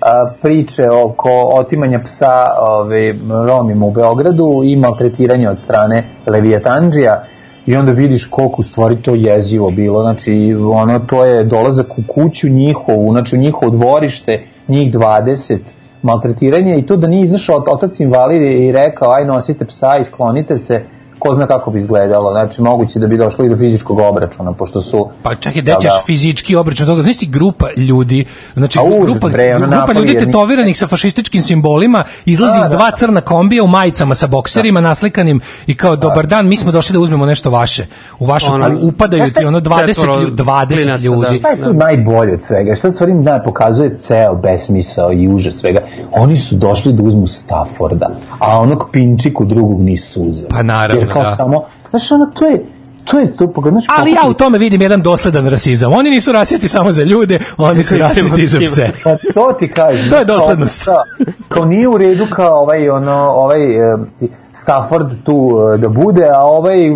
a, 0.00 0.26
priče 0.42 0.90
oko 0.90 1.30
otimanja 1.54 2.00
psa 2.04 2.46
ove, 2.60 3.14
Romima 3.46 3.86
u 3.86 3.90
Beogradu 3.90 4.62
i 4.64 4.76
maltretiranja 4.76 5.50
od 5.50 5.58
strane 5.58 6.04
Levijatanđija 6.26 7.24
i 7.66 7.76
onda 7.76 7.92
vidiš 7.92 8.26
koliko 8.30 8.56
u 8.58 8.62
stvari 8.62 8.96
to 8.96 9.14
jezivo 9.14 9.70
bilo, 9.70 10.02
znači 10.02 10.56
ono 10.72 10.98
to 10.98 11.24
je 11.24 11.44
dolazak 11.44 11.98
u 11.98 12.02
kuću 12.06 12.48
njihovu, 12.48 13.12
znači 13.12 13.36
u 13.36 13.38
njihovo 13.38 13.70
dvorište, 13.70 14.42
njih 14.68 14.92
20, 14.92 15.58
maltretiranje 16.02 16.78
i 16.78 16.86
to 16.86 16.96
da 16.96 17.06
nije 17.06 17.22
izašao 17.22 17.58
ot- 17.58 17.74
otac 17.74 18.00
invalid 18.00 18.42
i 18.42 18.72
rekao 18.72 19.10
aj 19.10 19.24
nosite 19.24 19.64
psa 19.64 19.98
i 20.00 20.04
sklonite 20.04 20.56
se, 20.56 20.82
ko 21.18 21.34
zna 21.34 21.46
kako 21.46 21.70
bi 21.70 21.78
izgledalo, 21.78 22.30
znači 22.32 22.62
moguće 22.62 22.98
da 22.98 23.06
bi 23.06 23.16
došlo 23.18 23.44
i 23.44 23.48
do 23.48 23.56
fizičkog 23.56 23.98
obračuna, 24.00 24.52
pošto 24.52 24.82
su... 24.82 25.08
Pa 25.22 25.34
čekaj, 25.36 25.62
da 25.62 25.72
Da, 25.72 25.78
ćeš 25.78 25.90
da. 25.90 26.02
fizički 26.06 26.56
obračun 26.56 26.86
toga. 26.86 27.02
Znaš 27.02 27.16
ti 27.16 27.26
grupa 27.28 27.66
ljudi, 27.78 28.24
znači 28.54 28.78
užas, 28.80 29.00
grupa, 29.02 29.28
bre, 29.28 29.48
grupa 29.50 29.66
napali 29.68 29.98
ljudi 29.98 30.10
jedni- 30.10 30.26
tetoviranih 30.26 30.78
sa 30.78 30.86
fašističkim 30.86 31.42
simbolima 31.42 32.04
izlazi 32.26 32.52
Da, 32.54 32.64
iz 32.64 32.70
da. 32.70 32.76
dva 32.76 32.90
crna 32.90 33.20
kombija 33.20 33.64
u 33.64 33.68
majicama 33.68 34.14
sa 34.14 34.26
bokserima 34.26 34.80
naslikanim 34.80 35.40
i 35.66 35.74
kao 35.74 35.96
dobar 35.96 36.26
dan, 36.26 36.48
mi 36.48 36.56
smo 36.56 36.72
došli 36.72 36.92
da 36.92 37.00
uzmemo 37.00 37.26
nešto 37.26 37.50
vaše. 37.50 37.86
U 38.18 38.26
vašu 38.26 38.52
Ono, 38.52 38.64
ali 38.64 38.76
upadaju 38.84 39.24
ti 39.24 39.40
je 39.40 39.48
ono 39.48 39.60
20 39.60 39.86
četvoro 39.88 40.20
ljudi, 40.20 40.42
20 40.42 40.66
klinaca, 40.76 41.02
ljudi. 41.02 41.20
da. 41.22 41.32
Šta 41.32 41.48
je 41.48 41.56
tu 41.58 41.72
najbolje 41.74 42.32
od 42.34 42.42
svega? 42.42 42.74
Šta 42.74 42.90
stvari 42.90 43.12
da 43.14 43.42
pokazuje 43.44 43.96
ceo 43.98 44.34
besmisao 44.36 45.12
i 45.12 45.28
užas 45.28 45.54
svega? 45.54 45.80
Oni 46.12 46.36
su 46.36 46.54
došli 46.56 46.92
da 46.92 47.02
uzmu 47.02 47.26
Stafforda, 47.26 48.08
a 48.38 48.60
onog 48.60 48.88
pinčiku 48.92 49.44
drugog 49.44 49.80
nisu 49.80 50.22
uzeli. 50.22 50.48
Pa 50.48 50.62
naravno, 50.62 51.05
Jer 51.06 51.12
kao 51.12 51.22
da. 51.22 51.30
samo, 51.30 51.64
znaš, 51.90 52.12
ono, 52.12 52.26
to 52.26 52.46
je, 52.46 52.66
to 53.04 53.18
je 53.18 53.36
to, 53.36 53.52
pa, 53.52 53.70
znaš, 53.70 53.84
Ali 53.98 54.10
ja 54.10 54.20
u 54.30 54.34
tome 54.34 54.58
vidim 54.58 54.82
jedan 54.82 55.02
dosledan 55.02 55.48
rasizam. 55.48 55.92
Oni 55.92 56.10
nisu 56.10 56.32
rasisti 56.32 56.68
samo 56.68 56.92
za 56.92 57.02
ljude, 57.02 57.38
oni 57.58 57.84
su 57.84 57.98
rasisti 58.06 58.42
i 58.42 58.46
za 58.46 58.58
pse. 58.66 58.90
Pa 59.04 59.16
to 59.34 59.52
ti 59.58 59.70
kažem. 59.70 60.10
To 60.10 60.16
je 60.16 60.24
doslednost. 60.24 60.84
Kao, 60.84 60.94
da, 60.94 61.32
kao 61.48 61.64
nije 61.64 61.88
u 61.88 61.98
redu 61.98 62.26
kao 62.30 62.60
ovaj, 62.60 62.88
ono, 62.88 63.12
ovaj 63.14 63.58
Stafford 64.52 65.06
tu 65.24 65.56
e, 65.74 65.78
da 65.78 65.88
bude, 65.88 66.28
a 66.34 66.42
ovaj 66.42 66.90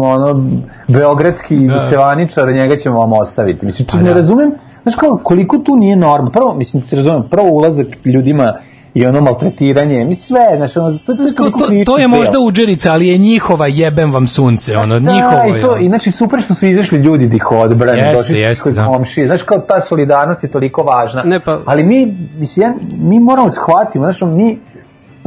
ono, 0.00 0.44
beogradski 0.88 1.66
Da. 1.66 1.86
cevaničar, 1.86 2.48
njega 2.48 2.76
ćemo 2.76 2.98
vam 2.98 3.12
ostaviti. 3.12 3.66
Mislim, 3.66 3.88
Pa 3.92 3.96
ne 3.96 4.02
da. 4.02 4.12
razumem, 4.14 4.52
znaš 4.82 4.94
kao, 4.94 5.20
koliko 5.22 5.58
tu 5.58 5.76
nije 5.76 5.96
norma. 5.96 6.30
Prvo, 6.30 6.54
mislim, 6.54 6.82
se 6.82 6.96
razumem, 6.96 7.22
prvo 7.30 7.48
ulazak 7.48 7.86
ljudima 8.04 8.52
i 8.94 9.06
ono 9.06 9.20
maltretiranje, 9.20 10.04
mislim 10.04 10.14
sve, 10.28 10.56
znaš, 10.56 10.76
ono, 10.76 10.90
to, 10.98 11.14
to, 11.14 11.24
toliko 11.36 11.58
To, 11.58 11.66
to 11.86 11.98
je 11.98 12.08
možda 12.08 12.38
uđerica, 12.38 12.92
ali 12.92 13.08
je 13.08 13.18
njihova 13.18 13.66
jebem 13.66 14.12
vam 14.12 14.26
sunce, 14.26 14.76
ono, 14.76 15.00
Da, 15.00 15.12
njihovo 15.12 15.42
i 15.46 15.50
je. 15.50 15.60
to, 15.60 15.68
ono. 15.68 15.76
i 15.78 15.88
znači 15.88 16.10
super 16.10 16.40
što 16.42 16.54
su 16.54 16.66
izašli 16.66 16.98
ljudi 16.98 17.28
da 17.28 17.36
ih 17.36 17.50
odbrane, 17.52 17.98
Jeste, 17.98 18.16
došli 18.16 18.38
jeste, 18.38 18.70
da. 18.70 18.86
komšije, 18.86 19.26
znaš 19.26 19.42
kao 19.42 19.58
ta 19.58 19.80
solidarnost 19.80 20.42
je 20.42 20.50
toliko 20.50 20.82
važna, 20.82 21.22
Ne, 21.22 21.40
pa- 21.40 21.60
ali 21.66 21.84
mi, 21.84 22.06
mislim, 22.34 22.62
ja- 22.64 22.74
mi 22.92 23.20
moramo 23.20 23.50
shvatiti, 23.50 23.98
znaš, 23.98 24.20
mi, 24.22 24.58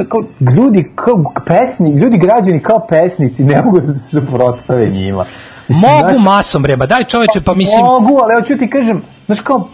kao, 0.07 0.23
ljudi 0.51 0.91
kao 0.95 1.23
pesni, 1.45 1.91
ljudi 1.91 2.17
građani 2.17 2.59
kao 2.59 2.79
pesnici 2.79 3.43
ne 3.43 3.61
mogu 3.61 3.79
da 3.79 3.93
se 3.93 3.99
suprotstave 4.11 4.85
njima. 4.85 5.25
Mislim, 5.67 5.91
Mogu 5.91 6.11
znaš, 6.11 6.25
masom, 6.25 6.63
breba, 6.63 6.85
daj 6.85 7.03
čoveče, 7.03 7.41
pa 7.41 7.53
mislim... 7.53 7.85
Mogu, 7.85 8.19
ali 8.23 8.35
hoću 8.35 8.57
ti 8.57 8.69
kažem, 8.69 9.01
znaš 9.25 9.39
kao, 9.39 9.67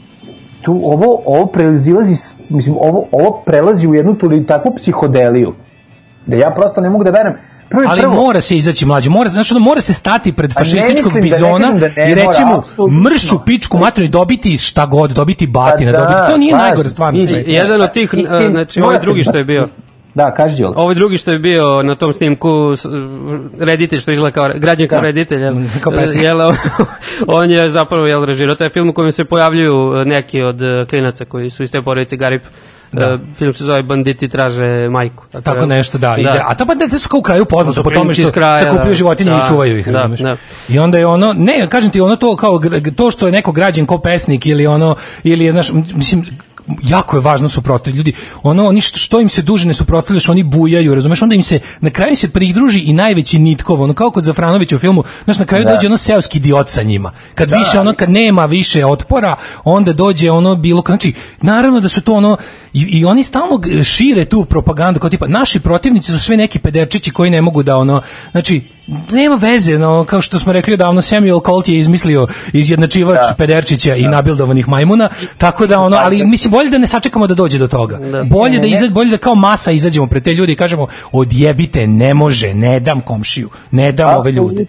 tu, 0.68 0.80
ovo, 0.84 1.22
ovo 1.26 1.46
prelazilazi, 1.48 2.16
s- 2.16 2.34
mislim, 2.50 2.76
ovo, 2.78 3.08
ovo 3.12 3.42
prelazi 3.46 3.88
u 3.88 3.96
jednu 3.96 4.16
toli, 4.16 4.46
takvu 4.46 4.74
psihodeliju, 4.76 5.54
da 6.26 6.36
ja 6.36 6.50
prosto 6.52 6.82
ne 6.82 6.90
mogu 6.90 7.04
da 7.04 7.10
verujem. 7.12 7.38
Prvo 7.70 7.84
i 7.84 7.88
Ali 7.90 8.02
prvo, 8.02 8.14
mora 8.16 8.42
se 8.42 8.58
izaći 8.58 8.86
mlađe, 8.86 9.10
mora, 9.10 9.30
znači 9.30 9.54
ono, 9.54 9.60
mora 9.62 9.82
se 9.82 9.94
stati 9.94 10.34
pred 10.34 10.54
fašističkog 10.54 11.12
da- 11.12 11.16
ne 11.16 11.22
bizona 11.22 11.72
da 11.74 11.88
ne 11.98 12.12
i 12.12 12.16
reći 12.16 12.42
mu 12.46 12.88
mršu 13.04 13.40
pičku 13.46 13.78
materinu 13.78 14.06
i 14.06 14.12
dobiti 14.12 14.58
šta 14.60 14.86
god, 14.86 15.12
dobiti 15.12 15.48
batina, 15.48 15.92
Pa 15.92 15.98
da, 15.98 16.04
dobiti. 16.04 16.32
To 16.32 16.38
nije 16.38 16.56
najgore 16.56 16.88
se, 16.88 16.94
stvar 16.94 17.14
na 17.14 17.18
vidi. 17.18 17.28
svetu. 17.28 17.50
I 17.50 17.54
jedan 17.54 17.82
od 17.82 17.92
tih, 17.92 18.14
Mislim, 18.14 18.52
znači 18.52 18.82
ovaj 18.82 19.00
drugi 19.00 19.24
što 19.24 19.38
je 19.38 19.44
bio, 19.44 19.66
Da, 20.18 20.34
kaži 20.34 20.62
Đole. 20.62 20.74
Ovaj 20.78 20.96
drugi 20.96 21.18
što 21.18 21.32
je 21.32 21.40
bio 21.40 21.84
na 21.84 21.96
tom 21.96 22.14
snimku, 22.14 22.50
reditelj 23.60 24.00
što 24.00 24.12
izgleda 24.12 24.34
kao, 24.34 24.50
građan 24.56 24.88
kao 24.88 25.00
Da. 25.00 25.04
reditelj, 25.04 25.42
jel? 25.42 25.56
Kao. 25.84 25.94
Jel, 26.22 26.40
on 27.28 27.52
je 27.52 27.70
zapravo 27.70 28.08
jel, 28.08 28.26
režirao 28.26 28.56
taj 28.56 28.70
film 28.70 28.90
u 28.90 28.94
kojem 28.94 29.12
se 29.12 29.26
pojavljuju 29.26 30.06
neki 30.06 30.42
od 30.42 30.62
eh, 30.62 30.86
klinaca 30.90 31.26
koji 31.26 31.50
su 31.50 31.64
iz 31.64 31.72
te 31.72 31.82
porodice 31.82 32.18
Garip. 32.18 32.42
Da. 32.92 33.06
Eh, 33.06 33.18
film 33.36 33.54
se 33.54 33.64
zove 33.64 33.84
Banditi 33.84 34.28
traže 34.28 34.90
majku. 34.90 35.24
Tako 35.44 35.66
nešto, 35.66 35.98
da. 35.98 36.16
Ide. 36.18 36.42
A 36.46 36.56
to 36.56 36.66
pa 36.66 36.76
da 36.76 36.98
su 36.98 37.10
kao 37.10 37.20
u 37.20 37.22
kraju 37.22 37.46
poznati 37.46 37.76
To 37.76 37.84
po 37.84 37.90
tome 37.90 38.14
što 38.14 38.32
kraja, 38.32 38.58
se 38.58 38.70
kupuju 38.70 38.88
da. 38.88 38.94
životinje 38.94 39.32
Da, 39.32 39.42
i 39.46 39.48
čuvaju 39.48 39.80
ih, 39.80 39.86
da, 39.86 39.92
razumeš? 39.92 40.20
da. 40.20 40.36
I 40.70 40.80
onda 40.80 40.98
je 40.98 41.06
ono, 41.06 41.34
ne, 41.34 41.68
kažem 41.70 41.92
ti, 41.92 42.02
ono 42.02 42.16
to 42.16 42.36
kao 42.36 42.60
to 42.96 43.12
što 43.12 43.26
je 43.26 43.32
neko 43.32 43.52
građan 43.52 43.86
kao 43.86 43.98
pesnik 44.02 44.46
ili 44.46 44.68
ono, 44.68 44.96
ili 45.24 45.46
je, 45.46 45.52
znaš, 45.52 45.72
mislim, 45.72 46.26
jako 46.84 47.18
je 47.18 47.22
važno 47.22 47.50
suprotstaviti 47.50 47.98
ljudi. 47.98 48.14
Ono 48.44 48.68
oni 48.68 48.82
što, 48.82 49.00
što 49.00 49.22
im 49.22 49.30
se 49.30 49.42
duže 49.42 49.68
ne 49.68 49.74
suprotstavljaš, 49.74 50.30
oni 50.30 50.44
bujaju, 50.44 50.96
razumeš? 50.96 51.22
Onda 51.22 51.36
im 51.36 51.44
se 51.44 51.60
na 51.80 51.90
kraju 51.90 52.16
se 52.16 52.30
pridruži 52.30 52.80
i 52.80 52.94
najveći 52.94 53.40
nitkov, 53.40 53.82
ono 53.82 53.94
kao 53.94 54.12
kod 54.12 54.24
Zafranovića 54.24 54.76
u 54.76 54.80
filmu, 54.80 55.04
znaš, 55.24 55.40
na 55.40 55.46
kraju 55.46 55.66
Da. 55.66 55.74
dođe 55.74 55.88
ono 55.88 55.98
seoski 55.98 56.38
idiot 56.38 56.70
sa 56.70 56.84
njima. 56.84 57.12
Kad 57.36 57.52
više 57.52 57.80
ono 57.80 57.94
kad 57.94 58.10
nema 58.10 58.46
više 58.46 58.86
otpora, 58.86 59.36
onda 59.64 59.94
dođe 59.94 60.32
ono 60.32 60.56
bilo 60.56 60.84
znači 60.86 61.14
naravno 61.42 61.80
da 61.80 61.90
su 61.90 62.02
to 62.02 62.14
ono 62.14 62.38
i, 62.74 62.82
i 62.82 63.06
oni 63.06 63.24
stalno 63.24 63.62
šire 63.84 64.26
tu 64.26 64.46
propagandu 64.46 65.00
kao 65.00 65.10
tipa 65.10 65.28
naši 65.28 65.60
protivnici 65.60 66.12
su 66.12 66.20
sve 66.20 66.38
neki 66.38 66.60
pederčići 66.60 67.12
koji 67.12 67.30
ne 67.30 67.42
mogu 67.42 67.64
da 67.64 67.78
ono 67.78 68.02
znači 68.32 68.77
nema 69.12 69.36
veze, 69.36 69.78
no, 69.78 70.06
kao 70.06 70.22
što 70.22 70.40
smo 70.40 70.54
rekli 70.54 70.78
davno, 70.78 71.02
Samuel 71.02 71.40
Colt 71.46 71.68
je 71.68 71.80
izmislio 71.80 72.28
izjednačivač 72.54 73.20
Da. 73.30 73.36
pederčića 73.38 73.96
i 73.96 74.08
nabildovanih 74.08 74.68
majmuna, 74.68 75.10
tako 75.38 75.68
da 75.68 75.80
ono, 75.80 75.98
ali 75.98 76.26
mislim, 76.26 76.52
bolje 76.52 76.70
da 76.70 76.78
ne 76.78 76.88
sačekamo 76.88 77.28
da 77.28 77.34
dođe 77.34 77.58
do 77.58 77.68
toga. 77.68 77.98
Da. 77.98 78.24
Bolje 78.24 78.60
da 78.60 78.68
izađe, 78.68 78.92
bolje 78.92 79.10
da 79.10 79.18
kao 79.18 79.36
masa 79.36 79.72
izađemo 79.72 80.08
pred 80.08 80.24
te 80.24 80.34
ljude 80.34 80.52
i 80.52 80.56
kažemo, 80.56 80.88
odjebite, 81.12 81.88
ne 81.88 82.14
može, 82.14 82.54
ne 82.54 82.80
dam 82.80 83.02
komšiju, 83.02 83.50
ne 83.72 83.92
dam 83.92 84.18
ove 84.18 84.32
ljude. 84.32 84.66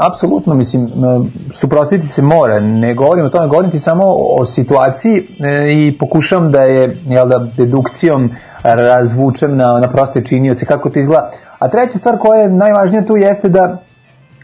Apsolutno. 0.00 0.54
Mislim, 0.54 0.82
m, 0.84 1.32
suprotstaviti 1.52 2.08
se 2.08 2.22
mora, 2.22 2.60
ne 2.60 2.94
govorim 2.94 3.24
o 3.24 3.28
tome, 3.28 3.48
govorim 3.48 3.70
ti 3.70 3.78
samo 3.78 4.04
o 4.06 4.46
situaciji 4.46 5.16
e, 5.18 5.24
i 5.72 5.98
pokušam 5.98 6.52
da 6.52 6.62
je, 6.62 6.96
jel 7.06 7.28
da, 7.28 7.46
dedukcijom 7.56 8.30
razvučem 8.62 9.56
na, 9.56 9.78
na 9.82 9.88
proste 9.88 10.24
činioce, 10.24 10.66
kako 10.66 10.90
to 10.90 10.98
izgleda. 10.98 11.30
A 11.58 11.68
treća 11.68 11.98
stvar 11.98 12.18
koja 12.18 12.40
je 12.40 12.48
najvažnija 12.48 13.04
tu 13.04 13.16
jeste 13.16 13.48
da 13.48 13.82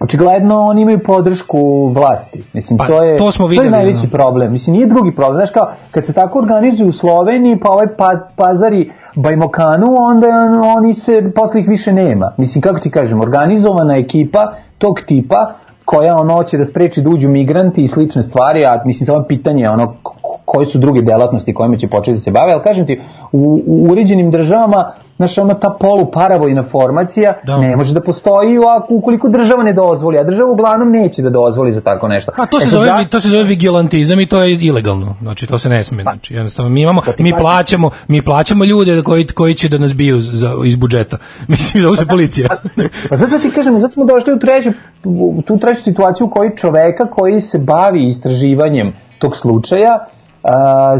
Očigledno 0.00 0.58
oni 0.60 0.82
imaju 0.82 0.98
podršku 0.98 1.86
vlasti. 1.88 2.42
Mislim, 2.52 2.78
Pa, 2.78 2.86
to 2.86 3.02
je, 3.02 3.16
to 3.18 3.30
smo 3.30 3.44
to 3.44 3.48
videli, 3.48 3.66
je 3.66 3.70
najveći 3.70 3.98
ono. 3.98 4.10
problem. 4.10 4.52
Mislim, 4.52 4.76
nije 4.76 4.86
drugi 4.86 5.14
problem. 5.14 5.36
Znaš 5.38 5.50
kao, 5.50 5.70
kad 5.90 6.04
se 6.04 6.12
tako 6.12 6.38
organizuju 6.38 6.88
u 6.88 6.92
Sloveniji, 6.92 7.60
pa 7.60 7.70
ovaj 7.70 7.86
pa, 7.98 8.20
pazari 8.36 8.92
Bajmokanu, 9.14 9.94
onda 9.98 10.26
oni 10.76 10.94
se, 10.94 11.32
posle 11.34 11.60
ih 11.60 11.68
više 11.68 11.92
nema. 11.92 12.32
Mislim, 12.36 12.62
kako 12.62 12.78
ti 12.78 12.90
kažem, 12.90 13.20
organizovana 13.20 13.96
ekipa 13.96 14.52
tog 14.78 15.00
tipa, 15.06 15.52
koja 15.84 16.16
ono 16.16 16.42
će 16.42 16.58
da 16.58 16.64
spreči 16.64 17.02
da 17.02 17.10
uđu 17.10 17.28
migranti 17.28 17.82
i 17.82 17.88
slične 17.88 18.22
stvari, 18.22 18.64
a 18.66 18.82
mislim 18.84 19.06
samo 19.06 19.18
je 19.18 19.28
pitanje 19.28 19.68
ono 19.68 19.94
koje 20.44 20.66
su 20.66 20.78
druge 20.78 21.02
delatnosti 21.02 21.54
kojima 21.54 21.76
će 21.76 21.88
početi 21.88 22.12
da 22.12 22.18
se 22.18 22.30
bave, 22.30 22.52
ali 22.52 22.62
kažem 22.62 22.86
ti, 22.86 23.00
u, 23.32 23.62
u 23.66 23.86
uređenim 23.90 24.30
državama 24.30 24.92
Znaš, 25.16 25.38
ono 25.38 25.54
ta 25.54 25.76
poluparavojna 25.80 26.62
formacija 26.62 27.34
Da. 27.44 27.58
ne 27.58 27.76
može 27.76 27.94
da 27.94 28.00
postoji 28.00 28.56
ako, 28.76 28.94
ukoliko 28.94 29.28
država 29.28 29.62
ne 29.62 29.72
dozvoli, 29.72 30.18
a 30.18 30.24
država 30.24 30.50
uglavnom 30.50 30.90
neće 30.90 31.22
da 31.22 31.30
dozvoli 31.30 31.72
za 31.72 31.80
tako 31.80 32.08
nešto. 32.08 32.32
A 32.36 32.46
to 32.46 32.60
se 32.60 32.66
E 32.66 32.70
zove 32.70 32.86
da- 32.86 33.04
to 33.04 33.20
se 33.20 33.28
zove 33.28 33.42
vigilantizam 33.44 34.20
i 34.20 34.26
to 34.26 34.42
je 34.42 34.54
ilegalno. 34.54 35.16
Znači 35.22 35.46
to 35.46 35.58
se 35.58 35.68
ne 35.68 35.84
sme, 35.84 36.02
znači 36.02 36.34
jednostavno 36.34 36.70
mi 36.70 36.82
imamo 36.82 37.00
Pa 37.06 37.12
ti 37.12 37.22
mi 37.22 37.32
plaćamo, 37.38 37.90
mi 38.08 38.22
plaćamo 38.22 38.64
ljude 38.64 39.02
koji 39.02 39.26
koji 39.26 39.54
će 39.54 39.68
da 39.68 39.78
nas 39.78 39.94
biju 39.94 40.20
za, 40.20 40.50
iz 40.64 40.76
budžeta. 40.76 41.16
Mislim 41.48 41.84
da 41.84 41.96
se 41.96 42.06
policija. 42.06 42.48
Pa 43.08 43.16
zato 43.16 43.38
ti 43.38 43.50
kažem, 43.50 43.78
zato 43.78 43.92
smo 43.92 44.04
došli 44.04 44.32
u 44.32 44.38
treću, 44.38 44.70
u 45.04 45.42
tu 45.46 45.58
treću 45.58 45.82
situaciju 45.82 46.26
u 46.26 46.30
kojoj 46.30 46.56
čoveka 46.56 47.06
koji 47.06 47.40
se 47.40 47.58
bavi 47.58 48.06
istraživanjem 48.06 48.92
tog 49.18 49.36
slučaja 49.36 50.06
a, 50.42 50.96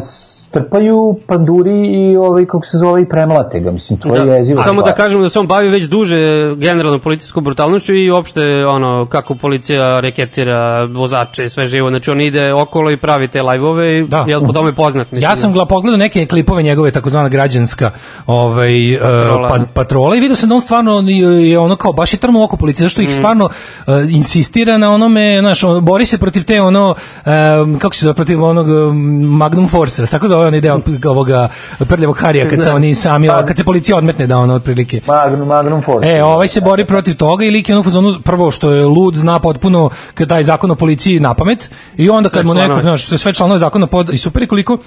strpaju 0.57 1.17
panduri 1.27 1.87
i 1.87 2.17
ovaj, 2.19 2.45
kako 2.45 2.67
se 2.67 2.79
zove, 2.79 3.03
i 3.03 3.07
premlate 3.07 3.61
ga. 3.61 3.71
Mislim, 3.71 3.99
to 3.99 4.17
je 4.17 4.27
jezivo. 4.29 4.63
Samo 4.63 4.77
da 4.77 4.85
stvar. 4.85 4.97
kažemo 4.97 5.23
da 5.23 5.29
se 5.29 5.39
on 5.39 5.47
bavi 5.47 5.69
već 5.69 5.85
duže 5.85 6.19
generalno 6.57 6.99
policijskom 6.99 7.45
brutalnošću 7.45 7.95
i 7.95 8.11
uopšte 8.11 8.41
ono 8.67 9.07
kako 9.07 9.35
policija 9.35 10.01
reketira 10.01 10.57
vozače 10.85 11.45
i 11.45 11.49
sve 11.49 11.65
živo. 11.65 11.89
Znači 11.89 12.11
on 12.11 12.21
ide 12.21 12.53
okolo 12.55 12.91
i 12.91 12.97
pravi 12.97 13.29
te 13.29 13.43
live-ove 13.43 13.99
i 13.99 14.05
Da. 14.05 14.25
jel 14.29 14.41
po 14.43 14.53
tome 14.53 14.73
poznat. 14.75 15.13
Mislim, 15.13 15.23
Ja 15.23 15.37
sam 15.37 15.53
gla 15.53 15.67
pogledao 15.67 15.97
neke 15.99 16.27
klipove 16.27 16.63
njegove 16.63 16.91
takozvana 16.91 17.29
građanska 17.29 17.91
ovaj 18.27 18.95
uh, 18.95 19.01
Patrola. 19.01 19.49
pa, 19.49 19.59
patrola 19.75 20.17
i 20.17 20.21
vidio 20.21 20.37
sam 20.37 20.49
da 20.49 20.55
on 20.55 20.61
stvarno 20.61 21.03
je- 21.03 21.59
ono 21.59 21.77
kao 21.77 21.93
baš 21.93 22.13
je 22.13 22.19
trnu 22.19 22.43
oko 22.43 22.57
policije 22.57 22.83
zašto 22.83 23.03
ih 23.03 23.09
stvarno 23.11 23.45
uh, 23.45 23.53
insistira 24.11 24.79
na 24.79 24.91
onome 24.91 25.37
znaš 25.41 25.65
on, 25.65 25.85
bori 25.85 26.05
se 26.05 26.19
protiv 26.19 26.45
te 26.45 26.61
ono 26.63 26.95
um, 27.63 27.79
kako 27.79 27.95
se 27.95 28.01
zove 28.01 28.15
protiv 28.15 28.45
onog 28.45 28.67
um, 28.69 28.97
Magnum 29.31 29.69
Force 29.69 30.07
tako 30.07 30.29
zove 30.29 30.46
onaj 30.47 30.61
deo 30.61 30.81
ovoga 31.05 31.49
prljavog 31.89 32.19
Harija 32.19 32.49
kad 32.49 32.63
se 32.63 32.71
oni 32.71 32.95
sami 32.95 33.29
kad 33.47 33.57
se 33.57 33.65
policija 33.65 33.97
odmetne 33.97 34.27
da 34.27 34.39
ono 34.39 34.55
otprilike. 34.55 35.01
Magnum, 35.07 35.49
Magnum 35.49 35.83
Force. 35.83 36.09
E, 36.09 36.23
ovaj 36.25 36.49
se 36.49 36.61
bori 36.61 36.87
protiv 36.87 37.17
toga 37.17 37.45
i 37.45 37.51
lik 37.51 37.69
je 37.69 37.75
ono 37.75 37.83
fazonu, 37.83 38.15
prvo 38.25 38.51
što 38.51 38.71
je 38.71 38.85
lud, 38.85 39.15
zna 39.15 39.39
potpuno 39.39 39.91
kad 40.15 40.29
taj 40.29 40.45
zakon 40.45 40.71
o 40.71 40.75
policiji 40.75 41.21
na 41.21 41.35
pamet 41.35 41.71
i 41.97 42.11
onda 42.11 42.29
kad 42.29 42.41
Sve 42.41 42.45
mu 42.45 42.55
neko, 42.55 42.81
znaš, 42.81 43.07
sve- 43.07 43.35
članove 43.35 43.59
zakona 43.59 43.87
pod, 43.87 44.11
i 44.11 44.19
super 44.19 44.43
je 44.43 44.47
koliko 44.47 44.79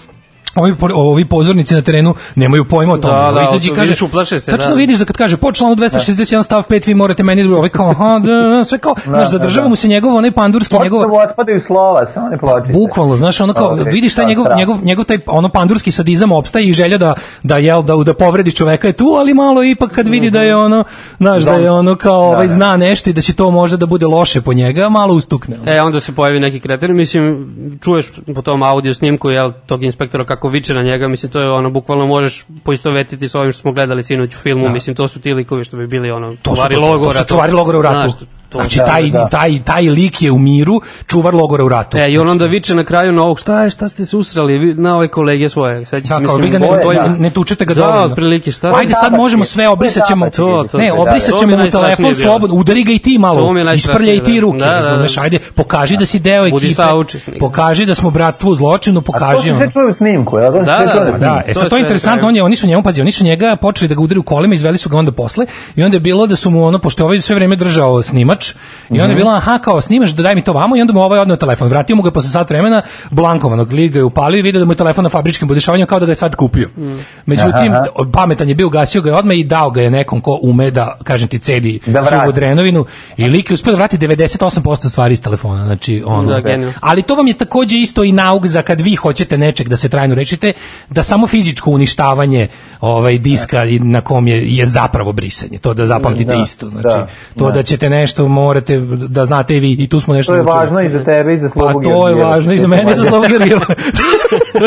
ovi, 0.59 0.75
ovi 0.93 1.25
pozornici 1.25 1.73
na 1.73 1.81
terenu 1.81 2.15
nemaju 2.35 2.65
pojma 2.65 2.93
o 2.93 2.97
tome. 2.97 3.13
Da, 3.13 3.31
da, 3.31 3.41
izađe 3.41 3.67
i 3.67 3.69
to 3.69 3.75
kaže, 3.75 3.87
vidiš, 3.87 4.01
uplaše 4.01 4.39
se, 4.39 4.51
Tačno 4.51 4.69
da. 4.69 4.75
vidiš 4.75 4.97
da 4.97 5.05
kad 5.05 5.17
kaže 5.17 5.37
po 5.37 5.51
članu 5.51 5.75
261 5.75 6.43
stav 6.43 6.63
5 6.69 6.87
vi 6.87 6.93
morate 6.93 7.23
meni 7.23 7.43
drugo, 7.43 7.57
ovaj 7.57 7.69
kao, 7.69 7.89
aha, 7.89 8.19
da, 8.19 8.31
da, 8.31 8.63
sve 8.63 8.77
kao, 8.77 8.95
znaš, 9.03 9.19
da, 9.19 9.31
zadržava 9.31 9.63
da. 9.63 9.69
mu 9.69 9.75
se 9.75 9.87
njegov 9.87 10.15
onaj 10.15 10.31
pandurski, 10.31 10.75
njegov, 10.83 11.03
Počne 11.03 11.19
otpadaju 11.29 11.59
slova, 11.59 12.05
samo 12.05 12.29
ne 12.29 12.37
pločice. 12.37 12.73
Bukvalno, 12.73 13.15
znaš, 13.15 13.41
ono 13.41 13.53
kao 13.53 13.69
Ok, 13.73 13.79
vidiš 13.91 14.15
taj 14.15 14.25
da, 14.25 14.29
njegov, 14.29 14.45
da. 14.45 14.55
njegov, 14.55 14.77
njegov 14.83 15.05
taj 15.05 15.17
ono 15.27 15.49
pandurski 15.49 15.91
sadizam 15.91 16.31
opstaje 16.31 16.65
i 16.65 16.73
želja 16.73 16.97
da 16.97 17.13
da 17.43 17.57
jel 17.57 17.81
da 17.83 17.95
da 18.03 18.13
povredi 18.13 18.51
čoveka 18.51 18.87
je 18.87 18.93
tu, 18.93 19.05
ali 19.19 19.33
malo 19.33 19.63
ipak 19.63 19.91
kad 19.91 20.07
vidi 20.07 20.29
da 20.31 20.41
je 20.41 20.55
ono, 20.55 20.83
znaš, 21.17 21.43
da 21.43 21.51
je 21.51 21.71
ono 21.71 21.95
kao 21.95 22.21
ovaj 22.21 22.47
zna 22.47 22.77
nešto 22.77 23.09
i 23.09 23.13
da 23.13 23.21
će 23.21 23.33
to 23.33 23.51
možda 23.51 23.77
da 23.77 23.85
bude 23.85 24.07
loše 24.07 24.41
po 24.41 24.53
njega, 24.53 24.89
malo 24.89 25.13
ustukne. 25.13 25.57
E, 25.65 25.81
onda 25.81 25.99
se 25.99 26.15
pojavi 26.15 26.39
neki 26.39 26.59
kreten, 26.59 26.95
mislim, 26.95 27.49
čuješ 27.83 28.05
po 28.35 28.41
tom 28.41 28.63
audio 28.63 28.93
snimku, 28.93 29.29
jel, 29.29 29.51
tog 29.65 29.83
inspektora 29.83 30.25
kako 30.25 30.48
viče 30.49 30.73
na 30.73 30.81
njega, 30.81 31.07
mislim, 31.07 31.31
to 31.31 31.39
je 31.39 31.51
ono, 31.51 31.69
bukvalno 31.69 32.05
možeš 32.05 32.45
poistovetiti 32.63 33.29
s 33.29 33.35
ovim 33.35 33.51
što 33.51 33.61
smo 33.61 33.71
gledali 33.71 34.03
sinoć 34.03 34.35
u 34.35 34.39
filmu, 34.39 34.69
mislim, 34.69 34.95
to 34.95 35.07
su 35.07 35.19
ti 35.21 35.33
likovi 35.33 35.63
što 35.63 35.77
bi 35.77 35.87
bili, 35.87 36.11
ono, 36.11 36.35
To 36.35 36.55
čuvari 36.55 36.75
to, 36.75 36.81
logora. 36.81 37.13
to 37.13 37.19
su 37.21 37.27
čuvari 37.27 37.51
logora 37.51 37.79
u 37.79 37.81
ratu. 37.81 38.09
Znaš, 38.09 38.29
to, 38.49 38.57
znači, 38.57 38.77
Da, 38.77 38.85
taj, 38.85 39.09
da. 39.09 39.27
taj, 39.27 39.59
taj 39.61 39.81
lik 39.83 40.21
je 40.21 40.31
u 40.31 40.37
miru, 40.39 40.75
čuvar 41.07 41.35
logora 41.35 41.63
u 41.63 41.69
ratu. 41.69 41.97
E, 41.97 42.07
i 42.07 42.17
on 42.17 42.29
onda 42.29 42.45
viče 42.45 42.75
na 42.75 42.83
kraju 42.83 43.11
na 43.11 43.23
ovog, 43.23 43.39
šta 43.39 43.63
je, 43.63 43.69
šta 43.69 43.87
ste 43.89 44.05
se 44.05 44.17
usrali, 44.17 44.57
vi- 44.57 44.73
na 44.73 44.95
ove 44.95 45.07
kolege 45.09 45.49
svoje. 45.49 45.85
Sad, 45.85 46.03
Da, 46.03 46.21
kao 46.21 46.35
vi 46.35 46.49
ga 46.49 46.59
ne, 46.59 46.67
to 46.67 46.75
je, 46.75 46.81
to 46.81 46.91
je- 46.91 46.99
da. 46.99 47.07
ne 47.09 47.29
tučete 47.29 47.65
ga 47.65 47.73
Da, 47.73 47.81
dovoljno. 47.81 48.03
otprilike, 48.03 48.51
šta? 48.51 48.67
Ajde 48.69 48.93
sad 48.93 49.01
Tabački. 49.01 49.17
možemo 49.17 49.43
sve, 49.45 49.69
obrisat 49.69 50.07
ćemo. 50.07 50.25
To 50.27 50.31
tabački, 50.47 50.77
Ne, 50.77 50.87
da, 50.87 50.95
da. 50.95 51.01
obrisat 51.01 51.31
To 51.31 51.37
ćemo 51.37 51.51
je 51.51 51.57
mu 51.57 51.69
telefon 51.71 52.15
slobodno, 52.15 52.55
udari 52.55 52.83
ga 52.83 52.91
i 52.91 52.99
ti 52.99 53.17
malo, 53.19 53.53
To 53.65 53.73
isprljaj 53.73 54.15
i 54.15 54.23
ti 54.23 54.39
ruke, 54.39 54.59
da, 54.59 54.65
da, 54.65 54.71
da. 54.71 54.79
razumeš, 54.79 55.17
ajde, 55.17 55.39
pokaži 55.55 55.97
da 55.97 56.05
si 56.05 56.19
deo 56.19 56.43
Budi 56.43 56.55
ekipe, 56.57 56.73
saučesnik. 56.73 57.39
pokaži 57.39 57.85
da 57.85 57.95
smo 57.95 58.09
bratstvo 58.11 58.51
u 58.51 58.55
zločinu, 58.55 58.99
A 58.99 59.01
to 59.01 59.05
pokaži 59.05 59.43
se 59.43 59.49
ono. 59.49 59.57
sve 59.57 59.71
čuje 59.71 59.87
u 59.87 59.93
snimku? 59.93 60.35
To 60.37 60.53
se 60.53 60.59
Da, 60.61 60.77
sve 60.77 60.85
da, 60.85 60.91
čuje 60.91 60.99
da, 60.99 61.05
na 61.05 61.11
Da, 61.11 61.17
snimku. 61.17 61.39
e 61.41 61.53
To 61.53 61.53
sad 61.53 61.63
je 61.63 61.69
to 61.69 61.75
je 61.75 61.81
interesantno, 61.81 62.27
on 62.27 62.35
je, 62.35 62.43
oni 62.43 62.55
su 62.55 62.67
njemu, 62.67 62.83
pazi, 62.83 63.01
oni 63.01 63.11
su 63.11 63.23
njega 63.23 63.55
počeli 63.55 63.89
da 63.89 63.95
ga 63.95 64.01
udaraju 64.01 64.23
kolima, 64.23 64.53
izveli 64.53 64.77
su 64.77 64.89
ga 64.89 64.97
onda 64.97 65.11
posle 65.13 65.45
i 65.75 65.83
onda 65.83 65.95
je 65.95 66.01
bilo 66.01 66.27
da 66.27 66.35
su 66.35 66.49
mu 66.49 66.65
ono, 66.65 66.79
pošto 66.79 67.05
ovaj 67.05 67.21
sve 67.21 67.35
vreme 67.35 67.55
držao 67.55 68.01
snimač, 68.01 68.38
i 68.45 68.53
onda 68.91 69.03
je 69.03 69.07
Mhm. 69.07 69.15
bilo, 69.17 69.31
aha, 69.31 69.57
kao 69.59 69.81
snimaš, 69.81 70.09
da 70.09 70.23
daj 70.23 70.35
mi 70.35 70.41
to 70.41 70.53
vamo 70.53 70.75
i 70.75 70.81
onda 70.81 70.93
mu 70.93 71.01
ovaj 71.01 71.19
odneo 71.19 71.37
telefon. 71.37 71.67
Vratio 71.67 71.95
mu 71.95 72.01
ga 72.01 72.11
posle 72.11 72.29
sat 72.29 72.49
vremena, 72.49 72.81
blankovanog, 73.11 73.71
lik 73.71 73.91
ga 73.91 73.99
je 73.99 74.03
upalio 74.03 74.39
i 74.39 74.41
vidio 74.41 74.59
da 74.59 74.65
mu 74.65 74.71
je 74.71 74.77
telefon 74.77 75.03
na 75.03 75.09
fabričkim 75.09 75.47
podešavanjima 75.47 75.85
kao 75.85 75.99
da 75.99 76.05
ga 76.05 76.11
je 76.11 76.15
sad 76.15 76.35
kupio. 76.35 76.69
Mhm. 76.77 76.97
Međutim, 77.25 77.71
Aha. 77.71 77.83
pametan 78.13 78.49
je 78.49 78.55
bio, 78.55 78.69
gasio 78.69 79.01
ga 79.01 79.09
je 79.09 79.15
odmah 79.15 79.37
i 79.37 79.43
dao 79.43 79.69
ga 79.71 79.81
je 79.81 79.91
nekom 79.91 80.21
ko 80.21 80.39
ume 80.41 80.71
da, 80.71 80.97
kažem 81.03 81.27
ti, 81.27 81.39
cedi 81.39 81.79
Da 81.85 81.99
vrati. 81.99 82.33
drenovinu 82.33 82.85
i 83.17 83.25
lik 83.25 83.49
je 83.49 83.53
uspio 83.53 83.71
da 83.71 83.77
vrati 83.77 83.97
98% 83.97 84.49
stvari 84.89 85.13
iz 85.13 85.21
telefona, 85.21 85.65
znači 85.65 86.03
ono. 86.05 86.23
Da. 86.31 86.71
Ali 86.81 87.01
to 87.01 87.15
vam 87.15 87.27
je 87.27 87.33
takođe 87.35 87.77
isto 87.77 88.03
i 88.03 88.11
nauk 88.11 88.45
za 88.45 88.61
kad 88.61 88.81
vi 88.81 88.95
hoćete 88.95 89.37
nečeg 89.37 89.69
da 89.69 89.77
se 89.77 89.89
trajno 89.89 90.15
rešite, 90.15 90.53
da 90.89 91.03
samo 91.03 91.27
fizičko 91.27 91.71
uništavanje 91.71 92.47
ovaj 92.81 93.17
diska 93.19 93.65
i 93.65 93.79
na 93.79 94.01
kom 94.01 94.27
je 94.27 94.49
je 94.49 94.65
zapravo 94.65 95.11
brisanje. 95.11 95.57
To 95.57 95.73
da 95.73 95.85
zapamtite 95.85 96.25
Da, 96.25 96.41
isto, 96.41 96.69
znači 96.69 96.83
da, 96.85 97.07
to 97.37 97.45
da. 97.45 97.51
da. 97.51 97.63
ćete 97.63 97.89
nešto 97.89 98.27
morate 98.29 98.79
da 99.09 99.25
znate 99.25 99.57
i 99.57 99.59
vi 99.59 99.71
i 99.71 99.87
tu 99.87 99.99
smo 99.99 100.13
nešto 100.13 100.31
To 100.31 100.35
je 100.35 100.43
naučili. 100.43 100.59
važno 100.59 100.81
i 100.81 100.89
za 100.89 101.03
tebe 101.03 101.33
i 101.33 101.37
za 101.37 101.47
Pa 101.47 101.53
Slobu 101.53 101.81
to 101.81 102.07
je 102.07 102.15
važno 102.15 102.53
i 102.53 102.57
za 102.57 102.67
mene 102.67 102.91
i 102.91 102.95
za 102.95 103.03
Slobu. 103.03 103.27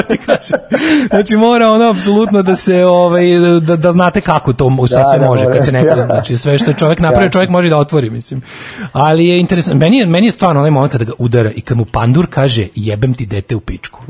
Da 0.09 0.17
kažem. 0.27 0.59
Znači 1.11 1.37
mora 1.37 1.71
ono 1.71 1.91
apsolutno 1.91 2.43
da 2.43 2.57
se 2.57 2.85
ovaj 2.85 3.25
da, 3.61 3.77
da 3.77 3.93
znate 3.93 4.21
kako 4.21 4.53
to 4.53 4.87
sad 4.89 4.99
Da, 4.99 5.05
sve 5.05 5.19
da, 5.19 5.27
može 5.27 5.45
kad 5.53 5.65
se 5.65 5.73
neko 5.73 5.95
znači 6.07 6.37
sve 6.37 6.59
što 6.59 6.71
je 6.71 6.77
čovjek 6.77 7.01
napravi 7.01 7.31
čovjek 7.31 7.51
može 7.51 7.69
da 7.69 7.77
otvori 7.79 8.11
mislim. 8.11 8.43
Ali 8.93 9.27
je 9.27 9.41
interesantno 9.41 9.79
meni 9.79 9.99
je 9.99 10.07
meni 10.07 10.27
je 10.27 10.33
stvarno 10.33 10.61
onaj 10.61 10.71
moment 10.71 10.93
kada 10.93 11.05
ga 11.05 11.13
udara 11.19 11.51
i 11.51 11.61
kad 11.61 11.77
mu 11.77 11.85
pandur 11.85 12.27
kaže 12.31 12.69
jebem 12.75 13.15
ti 13.15 13.27
dete 13.27 13.57
u 13.57 13.61
pičku. 13.61 14.01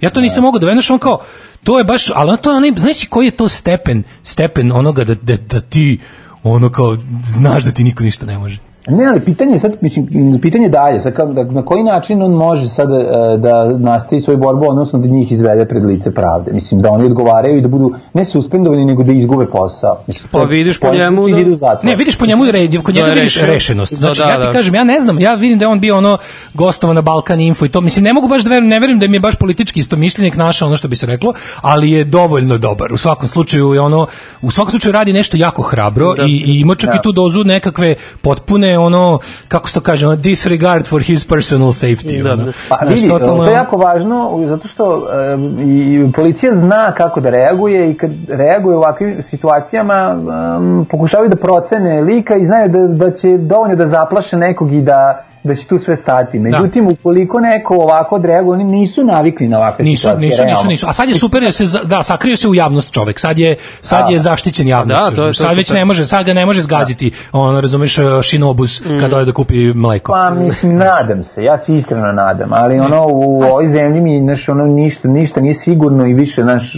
Ja 0.00 0.10
to 0.10 0.20
nisam 0.20 0.42
mogao 0.42 0.58
da 0.58 0.66
venaš 0.66 0.90
on 0.90 0.98
kao 0.98 1.18
to 1.64 1.78
je 1.78 1.84
baš 1.84 2.10
ali 2.14 2.38
to 2.42 2.50
je 2.50 2.56
onaj 2.56 2.70
znaš 2.76 3.06
koji 3.10 3.26
je 3.26 3.30
to 3.30 3.48
stepen 3.48 4.02
stepen 4.22 4.72
onoga 4.72 5.04
da, 5.04 5.14
da, 5.14 5.36
da 5.36 5.60
ti 5.60 5.98
ono 6.42 6.70
kao 6.70 6.96
znaš 7.24 7.64
da 7.64 7.70
ti 7.70 7.84
niko 7.84 8.04
ništa 8.04 8.26
ne 8.26 8.38
može. 8.38 8.67
Ne, 8.88 9.06
ali 9.06 9.20
pitanje 9.20 9.52
je 9.52 9.58
sad, 9.58 9.72
mislim, 9.80 10.08
pitanje 10.42 10.68
dalje, 10.68 11.00
sad, 11.00 11.14
da, 11.32 11.44
na 11.44 11.64
koji 11.64 11.82
način 11.82 12.22
on 12.22 12.30
može 12.30 12.68
sad 12.68 12.88
e, 12.90 13.04
da 13.38 13.78
nastavi 13.78 14.20
svoju 14.22 14.38
borbu, 14.38 14.66
odnosno 14.68 14.98
da 14.98 15.08
njih 15.08 15.32
izvede 15.32 15.68
pred 15.68 15.84
lice 15.84 16.14
pravde. 16.14 16.52
Mislim, 16.52 16.80
da 16.80 16.90
oni 16.90 17.04
odgovaraju 17.04 17.58
i 17.58 17.60
da 17.60 17.68
budu 17.68 17.94
ne 18.14 18.24
suspendovani, 18.24 18.84
nego 18.84 19.02
da 19.02 19.12
izgube 19.12 19.46
posao. 19.46 19.98
Mislim, 20.06 20.28
Pa 20.32 20.38
to- 20.38 20.44
vidiš 20.44 20.80
po 20.80 20.94
njemu 20.94 21.22
da-. 21.60 21.80
Ne, 21.82 21.96
vidiš 21.96 22.18
po 22.18 22.26
njemu 22.26 22.46
i 22.46 22.52
red, 22.52 22.82
kod 22.82 22.94
njega 22.94 23.06
Da 23.06 23.12
vidiš 23.12 23.40
rešenost. 23.40 23.92
Da, 23.92 23.96
Znači, 23.96 24.20
da, 24.20 24.28
ja 24.30 24.40
ti 24.40 24.46
da. 24.46 24.52
kažem, 24.52 24.74
ja 24.74 24.84
ne 24.84 25.00
znam, 25.00 25.20
ja 25.20 25.34
vidim 25.34 25.58
da 25.58 25.64
je 25.64 25.68
on 25.68 25.80
bio 25.80 25.96
ono 25.96 26.18
gostova 26.54 26.92
na 26.92 27.02
Balkan 27.02 27.40
Info 27.40 27.64
i 27.64 27.68
to, 27.68 27.80
mislim, 27.80 28.04
ne 28.04 28.12
mogu 28.12 28.28
baš 28.28 28.42
da 28.42 28.50
verujem, 28.50 28.68
ne 28.68 28.80
verujem 28.80 28.98
da 28.98 29.08
mi 29.08 29.16
je 29.16 29.20
baš 29.20 29.34
politički 29.36 29.80
istomišljenik 29.80 30.36
naša 30.36 30.66
ono 30.66 30.76
što 30.76 30.88
bi 30.88 30.96
se 30.96 31.06
reklo, 31.06 31.32
ali 31.60 31.90
je 31.90 32.04
dovoljno 32.04 32.58
dobar. 32.58 32.92
U 32.92 32.96
svakom 32.96 33.28
slučaju 33.28 33.74
je 33.74 33.80
ono, 33.80 34.06
u 34.42 34.50
svakom 34.50 34.70
slučaju 34.70 34.92
radi 34.92 35.12
nešto 35.12 35.36
jako 35.36 35.62
hrabro 35.62 36.14
i, 36.28 36.42
i 36.46 36.60
ima 36.60 36.74
čak 36.74 36.94
i 36.94 37.02
tu 37.02 37.12
dozu 37.12 37.44
nekakve 37.44 37.94
potpune 38.22 38.77
ono, 38.78 39.18
kako 39.48 39.68
se 39.68 39.74
to 39.74 39.80
kaže, 39.80 40.06
ono, 40.06 40.16
disregard 40.16 40.86
for 40.86 41.02
his 41.02 41.24
personal 41.28 41.68
safety. 41.68 42.22
Da, 42.22 42.32
ono. 42.32 42.44
da. 42.44 42.52
Pa 42.68 42.78
Znaš, 42.82 42.94
vidi, 42.94 43.08
totalno- 43.08 43.44
to 43.44 43.50
je 43.50 43.54
jako 43.54 43.76
važno 43.76 44.44
zato 44.48 44.68
što 44.68 45.06
em, 45.32 45.58
i 45.60 46.12
policija 46.12 46.54
zna 46.54 46.92
kako 46.92 47.20
da 47.20 47.30
reaguje 47.30 47.90
i 47.90 47.94
kad 47.94 48.10
reaguje 48.28 48.76
u 48.76 48.78
ovakvim 48.78 49.22
situacijama 49.22 50.16
em, 50.58 50.84
pokušavaju 50.84 51.28
da 51.30 51.36
procene 51.36 52.02
lika 52.02 52.36
i 52.36 52.44
znaju 52.44 52.68
da, 52.68 53.06
da 53.06 53.10
će 53.10 53.38
dovoljno 53.38 53.76
da 53.76 53.86
zaplaše 53.86 54.36
nekog 54.36 54.72
i 54.72 54.80
da 54.82 55.24
da 55.48 55.54
će 55.54 55.66
tu 55.66 55.78
sve 55.78 55.96
stati. 55.96 56.38
Međutim, 56.40 56.86
ukoliko 56.88 57.40
neko 57.40 57.74
ovako 57.74 58.14
odreaguje, 58.14 58.54
oni 58.54 58.64
nisu 58.66 59.04
navikli 59.04 59.48
na 59.48 59.58
ovakve 59.58 59.84
Nisu, 59.84 60.00
situacije. 60.00 60.28
nisu, 60.28 60.44
nisu, 60.46 60.68
nisu. 60.68 60.86
A 60.88 60.92
sad 60.92 61.08
je 61.08 61.14
super 61.16 61.42
jer 61.42 61.52
se 61.52 61.64
da 61.84 62.02
sakrio 62.02 62.36
se 62.36 62.48
u 62.48 62.54
javnost 62.54 62.92
čovek. 62.92 63.20
Sad 63.20 63.38
je 63.38 63.56
sad 63.80 64.06
Da. 64.06 64.12
je 64.12 64.18
zaštićen 64.18 64.68
javnost. 64.68 65.00
Da, 65.00 65.06
to 65.06 65.22
je- 65.22 65.28
to 65.28 65.32
sad 65.34 65.56
već 65.56 65.66
super. 65.66 65.78
ne 65.78 65.84
može, 65.84 66.06
sad 66.06 66.26
ga 66.26 66.32
ne 66.32 66.46
može 66.46 66.62
zgaziti. 66.62 67.12
On 67.32 67.56
razumeš 67.56 67.96
Shinobus 68.22 68.82
kad 69.00 69.12
ode 69.12 69.24
da 69.24 69.32
kupi 69.32 69.72
mleko. 69.74 70.12
Pa 70.12 70.30
mislim, 70.32 70.76
nadam 70.76 71.22
se, 71.24 71.42
ja 71.42 71.58
se 71.58 71.74
iskreno 71.74 72.12
nadam, 72.12 72.48
ali 72.52 72.80
ono 72.80 73.06
u 73.06 73.42
ovoj 73.42 73.68
zemlji 73.68 74.00
mi 74.00 74.18
znaš, 74.18 74.48
ono 74.48 74.64
ništa, 74.66 75.08
ništa 75.08 75.40
nije 75.40 75.54
sigurno 75.54 76.06
i 76.06 76.14
više 76.14 76.44
naš 76.44 76.72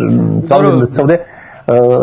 Dobro. 0.48 0.76
da 0.76 0.86
se 0.86 1.00
ovde 1.02 1.18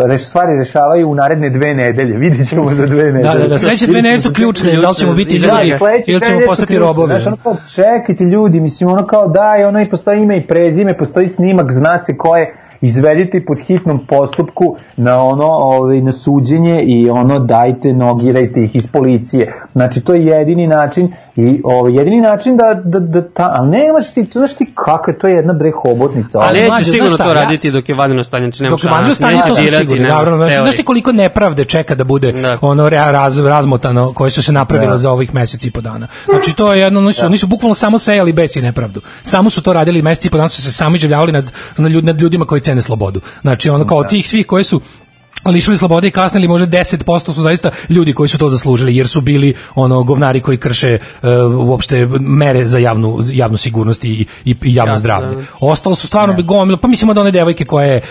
reš, 0.07 0.26
stvari 0.26 0.57
rešavaju 0.57 1.09
u 1.09 1.15
naredne 1.15 1.49
dve 1.49 1.74
nedelje. 1.74 2.18
Vidjet 2.24 2.49
ćemo 2.49 2.74
za 2.74 2.86
dve 2.86 3.03
nedelje. 3.03 3.24
Da, 3.24 3.39
da, 3.39 3.47
da, 3.47 3.57
sledeće 3.57 3.88
dve 3.88 4.01
nedelje 4.01 4.18
su 4.18 4.34
ključne, 4.34 4.76
da 4.76 4.89
li 4.89 4.95
ćemo 4.95 5.13
biti 5.13 5.39
Da, 5.39 5.45
ljudi 5.47 5.78
Da, 5.80 5.89
ili 6.07 6.22
ćemo 6.22 6.39
postati 6.45 6.78
robovi. 6.78 7.07
Znaš, 7.07 7.28
ono 7.28 7.38
kao, 7.43 7.55
čekajte 7.76 8.24
ljudi, 8.24 8.59
mislim, 8.59 8.89
ono 8.89 9.05
kao 9.05 9.28
da, 9.28 9.55
je 9.55 9.68
ono 9.68 9.82
i 9.82 9.86
postoji 9.86 10.22
ime 10.22 10.38
i 10.38 10.47
prezime, 10.47 10.97
postoji 10.97 11.28
snimak, 11.28 11.72
zna 11.72 11.97
se 11.97 12.18
ko 12.18 12.36
je, 12.36 12.55
izvedite 12.82 13.45
pod 13.45 13.59
hitnom 13.59 14.05
postupku 14.07 14.76
na 14.97 15.24
ono, 15.24 15.45
ovaj, 15.45 16.01
na 16.01 16.11
suđenje 16.11 16.84
i 16.84 17.09
ono 17.09 17.39
dajte, 17.39 17.93
nogirajte 17.93 18.63
ih 18.63 18.76
iz 18.76 18.88
policije. 18.88 19.53
Znači, 19.74 20.01
to 20.01 20.13
je 20.13 20.26
jedini 20.26 20.68
način 20.68 21.13
I 21.38 21.62
ovaj 21.64 21.94
jedini 21.94 22.22
način 22.22 22.58
da 22.58 22.82
da 22.86 23.00
da 23.00 23.30
ta, 23.30 23.52
ali 23.54 23.70
nemaš 23.70 24.14
ti, 24.14 24.30
znaš 24.34 24.54
ti 24.56 24.74
kako 24.76 25.12
je 25.12 25.20
to 25.20 25.28
jedna 25.28 25.54
bre 25.54 25.72
hobotnica. 25.72 26.40
Ali 26.40 26.62
neće 26.62 26.84
sigurno 26.84 27.10
šta, 27.10 27.24
to 27.24 27.30
ja- 27.30 27.34
raditi 27.34 27.72
dok 27.72 27.90
je 27.90 27.96
vanredno 27.96 28.24
stanje, 28.24 28.44
znači 28.44 28.64
nema 28.64 28.72
Dok 28.72 28.84
je 28.84 28.90
vanredno 28.90 29.16
stanje, 29.16 29.40
to 29.48 29.56
su 29.56 29.62
sigurni, 29.72 30.04
naravno. 30.04 30.38
Znaš, 30.38 30.60
znaš 30.60 30.76
ti 30.76 30.84
koliko 30.84 31.12
nepravde 31.12 31.66
čeka 31.66 31.96
da 31.96 32.04
bude 32.04 32.32
Da. 32.32 32.58
ono 32.62 32.90
raz, 32.90 33.38
razmotano 33.38 34.14
koje 34.14 34.32
su 34.32 34.44
se 34.44 34.52
napravile 34.52 34.98
za 34.98 35.12
ovih 35.12 35.34
meseci 35.34 35.68
i 35.68 35.72
po 35.72 35.82
dana. 35.82 36.08
Znači 36.26 36.56
to 36.56 36.74
je 36.74 36.82
jedno, 36.82 37.00
oni 37.00 37.14
su, 37.14 37.26
oni 37.26 37.38
su 37.38 37.48
bukvalno 37.48 37.74
samo 37.74 37.98
sejali 38.00 38.34
bes 38.34 38.56
i 38.56 38.62
nepravdu. 38.62 39.02
Samo 39.24 39.50
su 39.50 39.62
to 39.62 39.74
radili 39.74 40.02
meseci 40.02 40.28
i 40.28 40.32
po 40.32 40.38
dana 40.38 40.50
su 40.50 40.62
se 40.62 40.72
sami 40.72 40.98
željavali 40.98 41.32
nad, 41.32 41.52
nad, 41.78 41.92
ljud, 41.92 42.06
nad 42.06 42.22
ljudima 42.22 42.46
koji 42.46 42.62
cene 42.62 42.82
slobodu. 42.82 43.22
Znači 43.42 43.70
ono 43.70 43.86
kao 43.86 43.98
od 43.98 44.10
tih 44.10 44.30
svih 44.30 44.48
koji 44.48 44.64
su 44.64 44.82
lišili 45.48 45.78
slobode 45.78 46.08
i 46.08 46.12
kasnili 46.12 46.48
možda 46.48 46.68
10% 46.70 47.26
su 47.26 47.41
zaista 47.41 47.70
ljudi 47.89 48.14
koji 48.14 48.30
su 48.30 48.38
to 48.38 48.50
zaslužili 48.50 48.95
jer 48.95 49.08
su 49.08 49.22
bili 49.22 49.54
ono 49.76 50.04
govnari 50.04 50.41
koji 50.41 50.58
krše 50.58 50.89
e, 50.89 51.00
uopšte 51.58 52.08
mere 52.20 52.66
za 52.66 52.80
javnu 52.80 52.98
javnu 53.34 53.58
sigurnost 53.58 54.06
i, 54.06 54.10
i, 54.12 54.26
i 54.45 54.76
javno 54.76 54.93
Jasno, 54.93 55.00
zdravlje. 55.00 55.36
da. 55.36 55.41
Ostalo 55.62 55.95
su 55.95 56.08
stvarno 56.08 56.34
bi 56.34 56.43
gomilo, 56.43 56.78
pa 56.78 56.88
mislimo 56.88 57.14
da 57.14 57.22
one 57.22 57.32
devojke 57.32 57.66
koje 57.66 58.02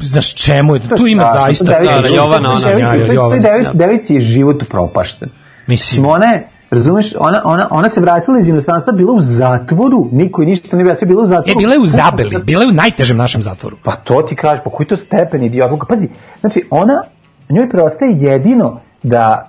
znaš 0.00 0.34
čemu 0.34 0.74
je, 0.74 0.80
tu 0.96 1.06
ima 1.06 1.22
Da, 1.24 1.30
zaista 1.34 1.64
da, 1.64 2.02
to- 2.02 2.14
Jovana, 2.16 2.50
ona. 2.52 2.94
Jovana, 3.04 3.72
Devici 3.74 4.14
je 4.14 4.20
život 4.20 4.62
upropašten. 4.62 5.28
Mislim, 5.28 5.66
Mislim, 5.66 6.06
ona 6.06 6.26
je, 6.26 6.48
razumeš, 6.72 7.12
ona, 7.18 7.42
ona, 7.44 7.68
ona 7.70 7.88
se 7.88 8.00
vratila 8.00 8.38
iz 8.38 8.48
inostranstva, 8.48 8.92
bila 8.92 9.12
u 9.12 9.20
zatvoru, 9.20 10.08
niko 10.12 10.42
i 10.42 10.46
ništa 10.46 10.76
ne 10.76 10.84
bi 10.84 10.94
sve 10.94 11.06
bila 11.06 11.22
u 11.22 11.26
zatvoru. 11.26 11.50
E, 11.50 11.58
bila 11.58 11.74
je 11.74 11.80
u 11.80 11.86
Zabeli, 11.86 12.38
bila 12.44 12.64
je 12.64 12.68
u 12.68 12.74
najtežem 12.74 13.16
našem 13.16 13.42
zatvoru. 13.42 13.76
Pa 13.82 13.96
to 13.96 14.22
ti 14.22 14.36
kažeš, 14.36 14.64
pa 14.64 14.70
koji 14.70 14.86
to 14.86 14.96
stepen 14.96 15.42
idiotluka. 15.42 15.86
Pazi, 15.86 16.08
znači 16.40 16.66
ona, 16.70 17.02
njoj 17.50 17.68
preostaje 17.68 18.12
jedino 18.12 18.80
da 19.02 19.48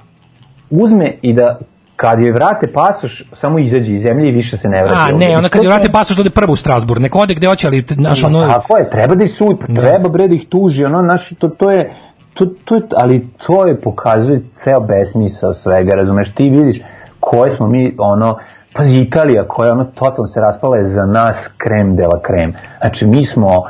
uzme 0.70 1.14
i 1.22 1.34
da 1.34 1.60
kad 1.96 2.20
joj 2.20 2.32
vrate 2.32 2.68
pasoš, 2.68 3.24
samo 3.34 3.60
izađe 3.60 3.94
iz 3.94 4.02
zemlje 4.02 4.30
i 4.30 4.32
više 4.32 4.58
se 4.58 4.70
ne 4.70 4.84
vrati. 4.84 5.14
A, 5.14 5.18
ne, 5.18 5.30
ona 5.30 5.50
kad 5.50 5.52
to 5.52 5.64
je 5.64 5.68
vrate 5.68 5.88
je- 5.88 5.92
pasoš 5.92 6.16
da 6.16 6.22
ode 6.22 6.30
prvo 6.30 6.54
u 6.54 6.56
Strasburg, 6.56 7.02
neko 7.02 7.20
ode 7.20 7.34
gde 7.34 7.48
hoće, 7.48 7.68
ali 7.68 7.86
naš 7.90 8.24
ono... 8.24 8.48
Tako 8.48 8.78
je, 8.78 8.90
treba 8.90 9.16
da 9.16 9.24
ih 9.24 9.32
sudi, 9.32 9.56
pa 9.62 9.74
treba 9.74 10.10
bre 10.10 10.28
da 10.28 10.36
ih 10.36 10.46
tuži, 10.48 10.86
ono, 10.86 11.00
znaš, 11.00 11.30
to, 11.30 11.48
to 11.50 11.72
je, 11.72 11.94
to, 12.34 12.46
to, 12.66 12.76
je- 12.76 12.82
ali 12.98 13.28
to 13.38 13.68
je 13.68 13.82
pokazuje 13.82 14.40
ceo 14.52 14.80
besmisao 14.80 15.54
svega, 15.54 15.96
razumeš, 15.96 16.30
ti 16.30 16.50
vidiš 16.50 16.82
koje 17.26 17.52
smo 17.52 17.68
mi, 17.68 17.96
ono, 17.98 18.38
pazi, 18.74 19.00
Italija 19.00 19.48
koja, 19.48 19.72
ono, 19.72 19.84
totalno 19.84 20.28
se 20.28 20.42
raspala 20.42 20.78
je 20.78 20.86
za 20.86 21.06
nas 21.06 21.50
krem 21.58 21.96
de 21.96 22.08
la 22.08 22.20
krem. 22.22 22.54
Znači, 22.82 23.08
mi 23.08 23.26
smo, 23.26 23.64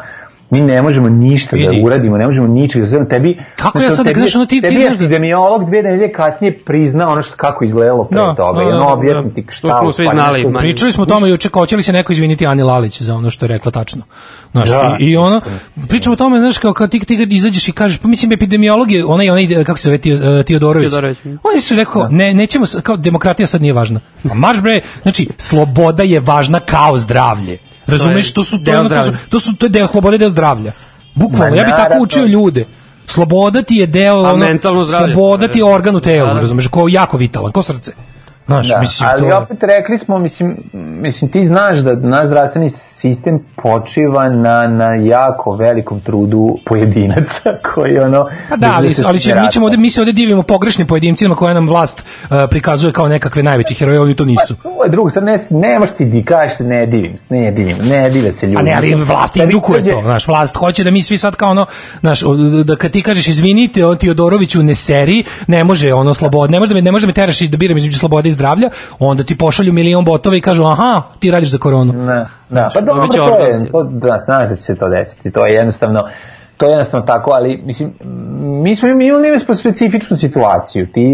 mi 0.53 0.61
ne 0.63 0.81
možemo 0.81 1.09
ništa 1.09 1.55
Vidi. 1.55 1.75
da 1.75 1.85
uradimo, 1.85 2.17
ne 2.17 2.25
možemo 2.25 2.47
ničega, 2.49 2.85
znači, 2.85 3.09
tebi... 3.09 3.39
Kako 3.55 3.71
znači, 3.71 3.85
ja 3.85 3.91
sad 3.91 4.05
da 4.05 4.09
tebi- 4.09 4.15
kažeš, 4.15 4.35
ono, 4.35 4.45
ti- 4.45 4.55
ti 4.55 4.61
tebi 4.61 4.75
je 4.75 4.81
znaš 4.81 4.97
da- 4.97 5.05
epidemiolog 5.05 5.65
dve 5.65 5.83
nedelje 5.83 6.11
kasnije 6.11 6.59
prizna 6.59 7.09
ono 7.09 7.21
što, 7.21 7.35
kako 7.37 7.65
izgledalo 7.65 8.03
pre 8.03 8.15
Da, 8.17 8.33
toga, 8.35 8.53
da, 8.53 8.63
i 8.63 8.67
ono, 8.67 8.79
da, 8.79 8.87
objasni 8.87 9.33
ti 9.33 9.45
šta... 9.49 9.67
To 9.69 9.77
smo 9.77 9.87
svi 9.87 10.05
stvari 10.05 10.17
znali, 10.17 10.43
manje. 10.43 10.59
Pričali 10.59 10.91
smo 10.91 11.03
o 11.03 11.07
tome 11.07 11.29
juče, 11.29 11.49
kao 11.49 11.61
hoće 11.61 11.75
li 11.75 11.83
se 11.83 11.93
neko 11.93 12.13
izviniti 12.13 12.47
Ani 12.47 12.63
Lalić 12.63 13.01
za 13.01 13.15
ono 13.15 13.29
što 13.29 13.45
je 13.45 13.49
rekla 13.49 13.71
tačno. 13.71 14.01
Znaš, 14.51 14.69
Da. 14.69 14.97
i, 14.99 15.05
i 15.05 15.17
ono, 15.17 15.41
pričamo 15.89 16.13
o 16.13 16.17
tome, 16.17 16.39
znaš, 16.39 16.57
kao, 16.57 16.73
kao 16.73 16.87
ti, 16.87 16.99
ti 16.99 17.17
kad 17.17 17.31
izađeš 17.33 17.67
i 17.67 17.73
kažeš, 17.73 17.97
pa 17.97 18.07
mislim, 18.07 18.31
epidemiolog 18.31 18.91
je, 18.91 19.05
onaj, 19.05 19.29
onaj, 19.29 19.63
kako 19.63 19.79
se 19.79 19.83
zove, 19.83 19.97
Tio- 19.97 20.39
eh, 20.39 20.43
Tiodorović. 20.43 20.89
Tiodorović. 20.89 21.17
Oni 21.43 21.59
su 21.59 21.75
rekao, 21.75 22.07
ne, 22.09 22.33
nećemo, 22.33 22.65
kao, 22.83 22.97
demokratija 22.97 23.47
sad 23.47 23.61
nije 23.61 23.73
važna. 23.73 23.99
A 24.23 24.33
marš 24.33 24.61
bre, 24.61 24.81
znači, 25.01 25.27
sloboda 25.37 26.03
je 26.03 26.19
važna 26.19 26.59
kao 26.59 26.97
zdravlje. 26.97 27.57
Razumeš, 27.87 28.33
to 28.33 28.43
su, 28.43 28.63
to, 28.63 28.79
ono, 28.79 28.89
to 28.89 29.03
su, 29.03 29.11
to 29.29 29.39
su, 29.39 29.55
to 29.55 29.65
je 29.65 29.69
deo 29.69 29.87
slobode, 29.87 30.17
deo 30.17 30.29
zdravlja. 30.29 30.71
Bukvalno, 31.15 31.55
ja 31.55 31.63
bih 31.63 31.73
tako 31.77 32.03
učio 32.03 32.25
ljude. 32.25 32.65
Sloboda 33.05 33.61
ti 33.61 33.75
je 33.75 33.87
deo, 33.87 34.19
ono, 34.19 34.37
mentalno 34.37 34.83
zdravlje. 34.83 35.13
sloboda 35.13 35.47
ti 35.47 35.59
je 35.59 35.65
organ 35.65 35.95
u 35.95 35.99
telu, 35.99 36.33
da. 36.33 36.39
razumeš, 36.39 36.67
ko 36.67 36.87
jako 36.89 37.17
vitalan, 37.17 37.51
ko 37.51 37.63
srce. 37.63 37.93
Znaš, 38.45 38.67
Da, 38.67 38.79
mislim, 38.79 39.09
ali 39.11 39.29
to 39.29 39.37
opet 39.37 39.57
rekli 39.63 39.97
smo, 39.97 40.19
mislim, 40.19 40.57
mislim 40.73 41.31
ti 41.31 41.43
znaš 41.43 41.77
da 41.77 41.95
naš 41.95 42.27
zdravstveni 42.27 42.69
sistem 42.69 43.45
počiva 43.55 44.29
na, 44.29 44.63
na 44.67 44.95
jako 44.95 45.51
velikom 45.51 45.99
trudu 45.99 46.57
pojedinaca 46.65 47.49
koji 47.73 47.99
ono... 47.99 48.25
Pa 48.49 48.55
da, 48.55 48.73
ali, 48.75 48.93
se 48.93 49.03
ali 49.05 49.19
će, 49.19 49.35
mi 49.35 49.51
ćemo 49.51 49.65
ovde, 49.65 49.77
mi 49.77 49.89
se 49.89 50.01
ovde 50.01 50.11
divimo 50.11 50.43
pogrešnim 50.43 50.87
pojedincima 50.87 51.35
koje 51.35 51.53
nam 51.53 51.67
vlast 51.67 52.05
uh, 52.23 52.37
prikazuje 52.49 52.93
kao 52.93 53.07
nekakve 53.07 53.43
najveće 53.43 53.75
heroje, 53.75 53.99
oni 53.99 54.15
to 54.15 54.25
nisu. 54.25 54.55
To 54.55 54.83
je 54.83 54.89
drugo, 54.89 55.09
sad 55.09 55.23
ne, 55.23 55.39
nemaš 55.49 55.91
ti 55.91 56.05
di, 56.05 56.23
kažeš 56.23 56.59
ne 56.59 56.85
divim, 56.85 57.15
ne 57.29 57.51
divim, 57.51 57.77
ne 57.77 58.09
dive 58.09 58.31
se 58.31 58.47
ljudi. 58.47 58.59
A 58.59 58.61
ne, 58.61 58.73
ali 58.73 58.95
vlast 58.95 59.37
da 59.37 59.43
indukuje 59.43 59.83
to, 59.83 60.01
znaš, 60.03 60.27
vlast 60.27 60.57
hoće 60.57 60.83
da 60.83 60.91
mi 60.91 61.01
svi 61.01 61.17
sad 61.17 61.35
kao 61.35 61.49
ono, 61.49 61.65
znaš, 61.99 62.23
o, 62.23 62.35
da 62.63 62.75
kad 62.75 62.91
ti 62.91 63.01
kažeš 63.01 63.27
izvinite, 63.27 63.85
on 63.85 63.97
Tiodoroviću 63.97 64.63
ne 64.63 64.75
seri, 64.75 65.23
ne 65.47 65.63
može 65.63 65.93
ono 65.93 66.13
slobod, 66.13 66.51
ne 66.51 66.59
može 66.59 66.69
da 66.69 66.75
me, 66.75 66.81
ne 66.81 66.91
može 66.91 67.05
da 67.05 67.07
me 67.07 67.13
teraš 67.13 67.41
i 67.41 67.47
da 67.47 67.57
biram 67.57 67.77
između 67.77 67.99
slobode 67.99 68.32
zdravlja, 68.33 68.69
onda 68.99 69.23
ti 69.23 69.37
pošalju 69.37 69.73
milion 69.73 70.05
botova 70.05 70.35
i 70.35 70.41
kažu, 70.41 70.63
aha, 70.63 71.01
ti 71.19 71.31
radiš 71.31 71.49
za 71.49 71.57
koronu. 71.57 71.93
Ne, 71.93 72.25
da, 72.49 72.69
pa 72.73 72.81
dobro, 72.81 73.07
to 73.07 73.39
je, 73.39 73.71
to, 73.71 73.83
da, 73.83 74.17
znaš 74.25 74.49
da 74.49 74.55
će 74.55 74.61
se 74.61 74.75
to 74.75 74.89
desiti, 74.89 75.31
to 75.31 75.45
je 75.45 75.53
jednostavno, 75.53 76.03
to 76.57 76.65
je 76.65 76.71
jednostavno 76.71 77.05
tako, 77.05 77.31
ali 77.31 77.61
mislim, 77.65 77.93
mi 78.63 78.75
smo 78.75 78.89
imali 78.89 79.39
smo 79.39 79.55
specifičnu 79.55 80.17
situaciju, 80.17 80.87
ti 80.91 81.07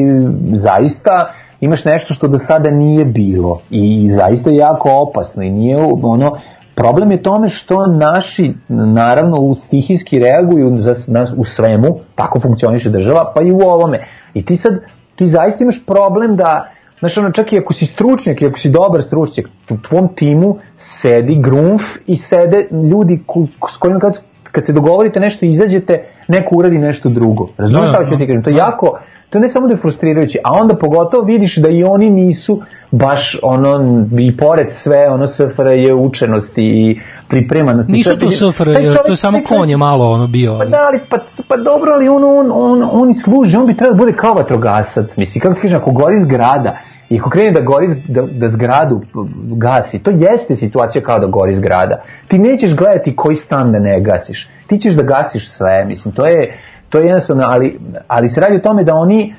zaista 0.53 1.33
imaš 1.61 1.85
nešto 1.85 2.13
što 2.13 2.27
do 2.27 2.37
sada 2.37 2.71
nije 2.71 3.05
bilo 3.05 3.61
i 3.69 4.09
zaista 4.09 4.49
je 4.49 4.55
jako 4.55 4.91
opasno 4.91 5.43
i 5.43 5.49
nije 5.49 5.77
ono, 6.03 6.37
problem 6.75 7.11
je 7.11 7.23
tome 7.23 7.49
što 7.49 7.87
naši 7.87 8.53
naravno 8.67 9.37
u 9.37 9.55
stihijski 9.55 10.19
reaguju 10.19 10.77
za, 10.77 10.93
na, 11.07 11.25
u 11.37 11.43
svemu, 11.43 11.99
tako 12.15 12.39
funkcioniše 12.39 12.89
država, 12.89 13.31
pa 13.35 13.41
i 13.41 13.51
u 13.51 13.59
ovome. 13.59 14.07
I 14.33 14.45
ti 14.45 14.55
sad, 14.55 14.79
ti 15.15 15.27
zaista 15.27 15.63
imaš 15.63 15.85
problem 15.85 16.35
da 16.35 16.71
Znaš, 16.99 17.17
ono, 17.17 17.31
čak 17.31 17.53
i 17.53 17.57
ako 17.57 17.73
si 17.73 17.85
stručnjak 17.85 18.41
i 18.41 18.45
ako 18.45 18.59
si 18.59 18.69
dobar 18.69 19.01
stručnjak, 19.01 19.47
u 19.69 19.77
tvom 19.79 20.07
timu 20.15 20.55
sedi 20.77 21.41
grunf 21.41 21.83
i 22.07 22.15
sede 22.17 22.67
ljudi 22.91 23.23
ko, 23.25 23.39
s 23.73 23.77
kojima 23.77 23.99
kad, 23.99 24.19
kad 24.51 24.65
se 24.65 24.73
dogovorite 24.73 25.19
nešto 25.19 25.45
i 25.45 25.49
izađete, 25.49 26.03
neko 26.27 26.55
uradi 26.55 26.77
nešto 26.77 27.09
drugo. 27.09 27.49
Razumiješ 27.57 27.85
Da, 27.85 27.87
šta 27.87 27.97
hoću 27.97 28.11
da, 28.11 28.17
ti 28.17 28.27
kažem? 28.27 28.43
To 28.43 28.49
je 28.49 28.53
da. 28.53 28.59
jako, 28.59 28.99
to 29.29 29.39
ne 29.39 29.47
samo 29.47 29.67
da 29.67 29.73
je 29.73 29.77
frustrirajuće, 29.77 30.39
a 30.43 30.53
onda 30.53 30.75
pogotovo 30.75 31.23
vidiš 31.23 31.57
da 31.57 31.69
i 31.69 31.83
oni 31.83 32.09
nisu 32.09 32.61
baš 32.91 33.39
ono, 33.43 33.85
i 34.19 34.37
pored 34.37 34.71
sve 34.71 35.07
ono 35.09 35.27
SFRJ 35.27 35.93
učenosti 35.93 36.61
i 36.63 36.99
pripremanosti. 37.27 37.91
Nisu 37.91 38.09
to 38.09 38.15
ti- 38.17 38.31
SFR, 38.31 38.65
taj 38.65 38.83
čovjek- 38.83 39.05
to 39.05 39.11
je 39.11 39.17
samo 39.17 39.39
konje 39.47 39.77
malo 39.77 40.11
ono 40.11 40.27
bio. 40.27 40.57
pa 40.57 40.65
da, 40.65 40.77
ali 40.81 40.99
pa, 41.09 41.17
pa 41.47 41.57
dobro, 41.57 41.91
ali 41.93 42.09
on, 42.09 42.23
on, 42.23 42.51
on, 42.53 42.89
on 42.91 43.09
i 43.09 43.13
služi, 43.13 43.57
on 43.57 43.67
bi 43.67 43.77
trebao 43.77 43.93
da 43.93 43.97
bude 43.97 44.13
kao 44.13 44.33
vatrogasac, 44.33 45.17
misli, 45.17 45.41
kako 45.41 45.55
ti 45.55 45.61
kažem, 45.61 45.77
ako 45.77 45.91
gori 45.91 46.19
zgrada, 46.19 46.77
i 47.09 47.19
ako 47.19 47.29
krene 47.29 47.51
da 47.51 47.61
gori, 47.61 47.87
da, 48.07 48.21
da 48.21 48.47
zgradu 48.47 49.01
gasi, 49.57 50.03
to 50.03 50.11
jeste 50.11 50.55
situacija 50.55 51.01
kao 51.01 51.19
da 51.19 51.27
gori 51.27 51.53
zgrada. 51.53 52.03
Ti 52.27 52.39
nećeš 52.39 52.75
gledati 52.75 53.15
koji 53.15 53.35
stan 53.35 53.71
da 53.71 53.79
ne 53.79 54.01
gasiš, 54.01 54.49
ti 54.67 54.77
ćeš 54.77 54.93
da 54.93 55.03
gasiš 55.03 55.51
sve, 55.51 55.85
mislim, 55.85 56.13
to 56.13 56.25
je, 56.25 56.59
to 56.89 56.97
je 56.97 57.05
jednostavno, 57.05 57.43
ali, 57.47 57.79
ali 58.07 58.29
se 58.29 58.41
radi 58.41 58.55
o 58.55 58.59
tome 58.59 58.83
da 58.83 58.93
oni 58.93 59.35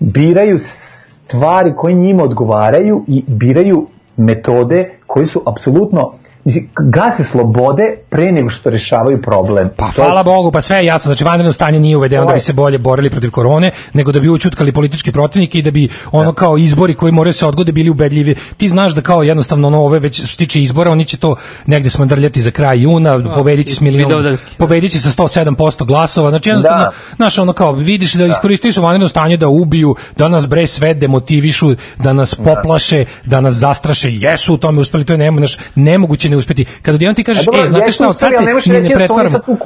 biraju 0.00 0.58
stvari 0.58 1.72
koje 1.76 1.94
njima 1.94 2.22
odgovaraju 2.22 3.04
i 3.08 3.24
biraju 3.26 3.86
metode 4.16 4.90
koje 5.06 5.26
su 5.26 5.42
apsolutno 5.46 6.12
Mislim, 6.44 6.68
gase 6.80 7.24
slobode 7.24 7.82
pre 8.10 8.32
nego 8.32 8.48
što 8.48 8.70
rešavaju 8.70 9.22
problem. 9.22 9.70
Pa 9.76 9.84
To 9.86 10.02
je- 10.02 10.04
hvala 10.04 10.22
Bogu, 10.22 10.52
pa 10.52 10.60
sve 10.60 10.76
je 10.76 10.84
jasno, 10.84 11.08
znači 11.08 11.24
vanredno 11.24 11.52
stanje 11.52 11.80
nije 11.80 11.96
uvedeno 11.96 12.24
da 12.24 12.30
je- 12.30 12.34
bi 12.34 12.40
se 12.40 12.52
bolje 12.52 12.78
borili 12.78 13.10
protiv 13.10 13.30
korone, 13.30 13.70
nego 13.92 14.12
da 14.12 14.20
bi 14.20 14.28
učutkali 14.28 14.72
politički 14.72 15.12
protivnike 15.12 15.58
i 15.58 15.62
da 15.62 15.70
bi 15.70 15.88
ono 16.12 16.32
kao 16.32 16.58
izbori 16.58 16.94
koji 16.94 17.12
moraju 17.12 17.32
se 17.32 17.46
odgode 17.46 17.72
bili 17.72 17.90
ubedljivi. 17.90 18.34
Ti 18.56 18.68
znaš 18.68 18.92
da 18.92 19.00
kao 19.00 19.22
jednostavno 19.22 19.68
ono 19.68 19.80
ove 19.80 19.98
već 19.98 20.24
što 20.24 20.38
tiče 20.38 20.62
izbora, 20.62 20.90
oni 20.90 21.04
će 21.04 21.16
to 21.16 21.36
negde 21.66 21.90
smandrljati 21.90 22.42
za 22.42 22.50
kraj 22.50 22.80
juna, 22.80 23.34
pobedići 23.34 23.74
s 23.74 23.80
milion, 23.80 24.10
pobedići 24.58 24.98
sa 24.98 25.10
107% 25.10 25.84
glasova. 25.84 26.30
Znači 26.30 26.48
jednostavno, 26.48 26.84
Da. 26.84 26.90
znaš 27.16 27.38
ono 27.38 27.52
kao 27.52 27.72
vidiš 27.72 28.12
da 28.12 28.26
iskoristili 28.26 28.72
su 28.72 28.82
vanredno 28.82 29.08
stanje 29.08 29.36
da 29.36 29.48
ubiju, 29.48 29.94
da 30.16 30.28
nas 30.28 30.48
bre 30.48 30.66
sve 30.66 30.94
demotivišu, 30.94 31.66
da 31.98 32.12
nas 32.12 32.34
poplaše, 32.34 33.04
da 33.24 33.40
nas 33.40 33.54
zastraše. 33.54 34.08
Jesu 34.12 34.54
u 34.54 34.58
tome 34.58 34.80
uspeli, 34.80 35.04
to 35.04 35.12
je 35.12 35.18
nemo, 35.18 35.40
znaš, 35.40 35.56
nemoguće 35.74 36.31
ne 36.32 36.36
uspeti. 36.36 36.64
Kada 36.82 36.94
odjednom 36.94 37.14
ti 37.14 37.24
kažeš, 37.24 37.46
e, 37.46 37.66
znate 37.66 37.92
šta, 37.92 38.08
od 38.08 38.18
sad 38.18 38.32
se 38.38 38.44
ne 38.44 38.54
da 38.54 39.08
su 39.08 39.12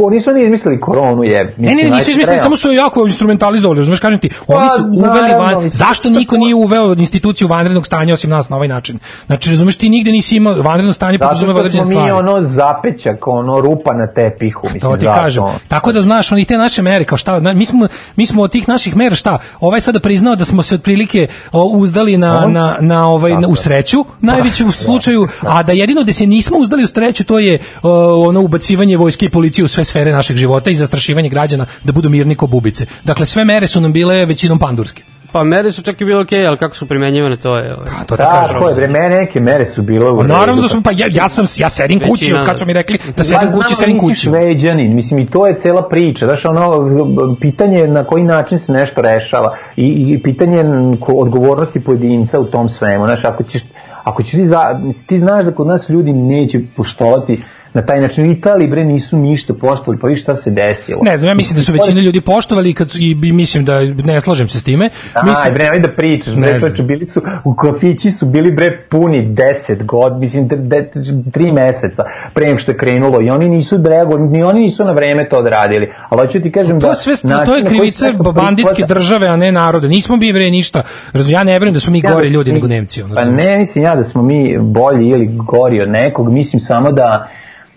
oni 0.01 0.17
Nisu 0.17 0.31
oni 0.31 0.43
izmislili 0.43 0.81
koronu, 0.81 1.25
je. 1.25 1.55
Ne, 1.57 1.75
ne, 1.75 1.83
ne, 1.83 1.91
nisu 1.91 2.11
izmislili, 2.11 2.39
samo 2.39 2.57
su 2.57 2.73
jako 2.73 3.07
instrumentalizovali, 3.07 3.79
razumeš, 3.79 4.01
kažem 4.01 4.19
ti, 4.19 4.31
oni 4.47 4.69
su 4.69 4.83
Pa, 4.83 5.11
uveli 5.11 5.29
naravno, 5.29 5.59
van, 5.61 5.71
zašto 5.71 6.11
niko 6.11 6.37
nije 6.37 6.55
uveo 6.55 6.93
instituciju 6.93 7.49
vanrednog 7.49 7.87
stanja 7.87 8.15
osim 8.15 8.31
nas 8.31 8.49
na 8.49 8.57
ovaj 8.57 8.69
način? 8.69 8.99
Znači, 9.27 9.51
razumeš, 9.51 9.77
ti 9.77 9.89
nigde 9.89 10.13
nisi 10.13 10.37
imao 10.37 10.55
vanredno 10.63 10.93
stanje 10.93 11.19
Zato 11.19 11.29
podrazumeva 11.29 11.61
što 11.61 11.61
određene 11.61 11.85
mi 11.85 11.91
stvari. 11.91 12.11
ono 12.11 12.43
zapećak, 12.43 13.27
ono 13.27 13.61
rupa 13.61 13.93
na 13.93 14.07
tepihu, 14.07 14.61
mislim, 14.65 14.81
To 14.81 14.97
ti 14.97 15.05
zato. 15.05 15.21
kažem. 15.21 15.45
Tako 15.69 15.93
da 15.93 16.01
znaš, 16.01 16.33
oni 16.33 16.45
te 16.45 16.57
naše 16.59 16.83
mere, 16.83 17.05
kao 17.05 17.19
šta, 17.19 17.41
mi 17.41 17.65
smo, 17.67 17.89
mi 18.17 18.27
smo 18.27 18.43
od 18.43 18.51
tih 18.53 18.69
naših 18.69 18.97
mera 18.97 19.17
šta, 19.17 19.39
ovaj 19.61 19.81
sada 19.81 20.01
priznao 20.01 20.37
da 20.37 20.45
smo 20.45 20.63
se 20.63 20.75
otprilike 20.75 21.27
uzdali 21.53 22.17
na, 22.17 22.47
na, 22.47 22.77
na 22.81 23.09
ovaj, 23.09 23.33
na, 23.37 23.49
u 23.49 23.57
sreću, 23.57 24.05
najveću 24.21 24.67
u 24.67 24.73
slučaju, 24.73 25.29
a 25.41 25.63
da 25.63 25.73
jedino 25.73 26.03
da 26.03 26.13
se 26.13 26.27
nismo 26.27 26.56
uzdali 26.61 26.85
u 26.85 26.87
sreću, 26.87 27.25
to 27.25 27.39
je 27.39 27.59
o, 27.83 28.29
ono 28.29 28.41
ubacivanje 28.41 28.97
vojske 28.97 29.27
i 29.27 29.31
policije 29.31 29.65
u 29.65 29.69
sve 29.69 29.85
sfere 29.85 30.13
našeg 30.13 30.37
života 30.37 30.71
i 30.71 30.75
zastrašivanje 30.75 31.29
građana 31.29 31.67
da 31.85 31.93
budu 31.93 32.11
mirni 32.11 32.35
ko 32.35 32.47
bubice. 32.47 32.87
Dakle, 33.05 33.27
sve 33.27 33.45
mere 33.45 33.67
su 33.67 33.81
nam 33.81 33.93
bile 33.93 34.27
većinom 34.27 34.59
pandurske. 34.59 35.03
Pa 35.33 35.45
mere 35.45 35.73
su 35.73 35.83
čak 35.83 36.01
i 36.01 36.05
bilo 36.05 36.21
okej, 36.21 36.47
ali 36.47 36.57
kako 36.57 36.77
su 36.77 36.87
primenjivane, 36.87 37.37
to 37.37 37.57
je... 37.57 37.75
Ovaj. 37.75 37.87
A 38.01 38.05
to 38.05 38.17
da 38.17 38.25
kažem. 38.25 38.55
Tako 38.55 38.69
je, 38.69 38.75
bre, 38.75 38.89
mene 38.89 39.09
neke 39.09 39.41
mere 39.41 39.67
su 39.67 39.83
bile 39.83 40.11
u 40.11 40.17
Pa 40.17 40.23
naravno 40.23 40.63
da 40.63 40.69
sam, 40.69 40.83
pa 40.83 40.91
ja, 40.91 41.07
ja 41.11 41.29
sam, 41.29 41.47
ja 41.57 41.69
sedim 41.69 42.01
kući, 42.01 42.35
od 42.35 42.45
kad 42.45 42.59
su 42.59 42.67
mi 42.67 42.73
rekli 42.73 42.99
da 42.99 43.21
Ja 43.21 43.25
sedim 43.25 43.49
znam, 43.51 43.53
kući, 43.53 43.75
sedim 43.75 43.99
kući. 43.99 44.21
Šveđanin, 44.21 44.95
mislim 44.95 45.21
i 45.21 45.27
to 45.27 45.47
je 45.47 45.61
cela 45.61 45.89
priča, 45.89 46.27
znaš, 46.27 46.45
ono, 46.45 47.37
pitanje 47.41 47.79
je 47.79 47.89
na 47.89 48.05
koji 48.05 48.25
način 48.25 48.59
se 48.59 48.73
nešto 48.73 49.03
rešava 49.03 49.57
i, 49.77 49.87
i 50.09 50.23
pitanje 50.23 50.65
odgovornosti 51.01 51.81
pojedinca 51.81 52.41
u 52.41 52.45
tom 52.45 52.69
svemu, 52.69 53.05
znaš, 53.05 53.25
ako 53.25 53.43
ćeš, 53.43 53.63
ako 54.07 54.23
ćeš 54.23 54.33
ti, 54.33 54.45
za, 54.45 54.81
ti 55.07 55.19
znaš 55.19 55.45
da 55.45 55.51
kod 55.51 55.67
nas 55.67 55.89
ljudi 55.89 56.13
neće 56.13 56.59
poštovati 56.77 57.43
na 57.77 57.83
taj 57.83 58.01
način, 58.01 58.29
u 58.29 58.33
Italiji 58.33 58.69
bre 58.69 58.85
nisu 58.85 59.19
ništa 59.19 59.55
poštovali, 59.55 60.01
pa 60.01 60.07
vidiš 60.07 60.23
šta 60.23 60.35
se 60.35 60.51
desilo. 60.51 61.01
Ne 61.03 61.17
znam, 61.17 61.29
ja 61.29 61.35
mislim 61.35 61.57
da 61.57 61.63
su 61.63 61.73
većina 61.73 62.01
ljudi 62.01 62.21
poštovali 62.21 62.75
kad 62.75 62.91
su, 62.91 62.99
i, 63.01 63.17
i 63.23 63.33
mislim 63.33 63.65
da 63.65 63.81
ne 63.81 64.21
slažem 64.21 64.49
se 64.49 64.61
s 64.61 64.65
time. 64.65 64.91
Aj, 65.15 65.23
Mislim, 65.29 65.55
bre, 65.55 65.65
nemoj 65.65 65.81
da 65.81 65.89
pričaš, 65.89 66.35
bre, 66.35 66.61
čoveče, 66.61 66.83
bili 66.83 67.07
su, 67.07 67.23
u 67.45 67.55
kafići 67.55 68.11
su 68.11 68.27
bili, 68.27 68.51
bre, 68.51 68.83
puni 68.91 69.27
10 69.67 69.85
god, 69.85 70.21
mislim, 70.21 70.49
de, 70.49 70.57
de, 70.57 70.91
tri 71.33 71.53
meseca 71.53 72.05
pre 72.35 72.47
nego 72.47 72.59
što 72.59 72.71
je 72.71 72.79
krenulo 72.79 73.23
i 73.23 73.31
oni 73.31 73.49
nisu 73.49 73.83
reagovali, 73.85 74.29
ni 74.29 74.43
oni 74.43 74.61
nisu 74.61 74.85
na 74.85 74.93
vreme 74.93 75.29
to 75.29 75.39
odradili, 75.39 75.93
ali 76.09 76.27
hoću 76.27 76.41
ti 76.41 76.53
kažem 76.53 76.81
to 76.81 76.89
da... 76.89 76.95
sve 76.95 77.15
način 77.23 77.47
to 77.47 77.57
je 77.57 77.65
krivica 77.65 78.07
banditske 78.35 78.85
države, 78.89 79.27
a 79.29 79.37
ne 79.37 79.53
narode. 79.53 79.89
Nismo 79.89 80.17
mi 80.17 80.33
bre 80.33 80.51
ništa. 80.51 80.83
Razum, 81.13 81.33
ja 81.33 81.45
ne 81.45 81.53
verujem 81.53 81.75
da 81.75 81.81
smo 81.81 81.93
mi 81.93 82.01
Ja 82.05 82.15
gori 82.15 82.29
ljudi 82.29 82.51
mi- 82.51 82.55
nego 82.55 82.69
Nemci. 82.69 83.03
Ono, 83.03 83.15
Pa 83.15 83.25
ne 83.25 83.59
mislim 83.59 83.85
ja 83.85 83.95
da 83.95 84.05
smo 84.05 84.23
mi 84.23 84.59
bolji 84.61 85.09
ili 85.09 85.27
gori 85.33 85.83
od 85.83 85.89
nekog, 85.89 86.33
mislim 86.33 86.61
samo 86.61 86.93
da 86.93 87.29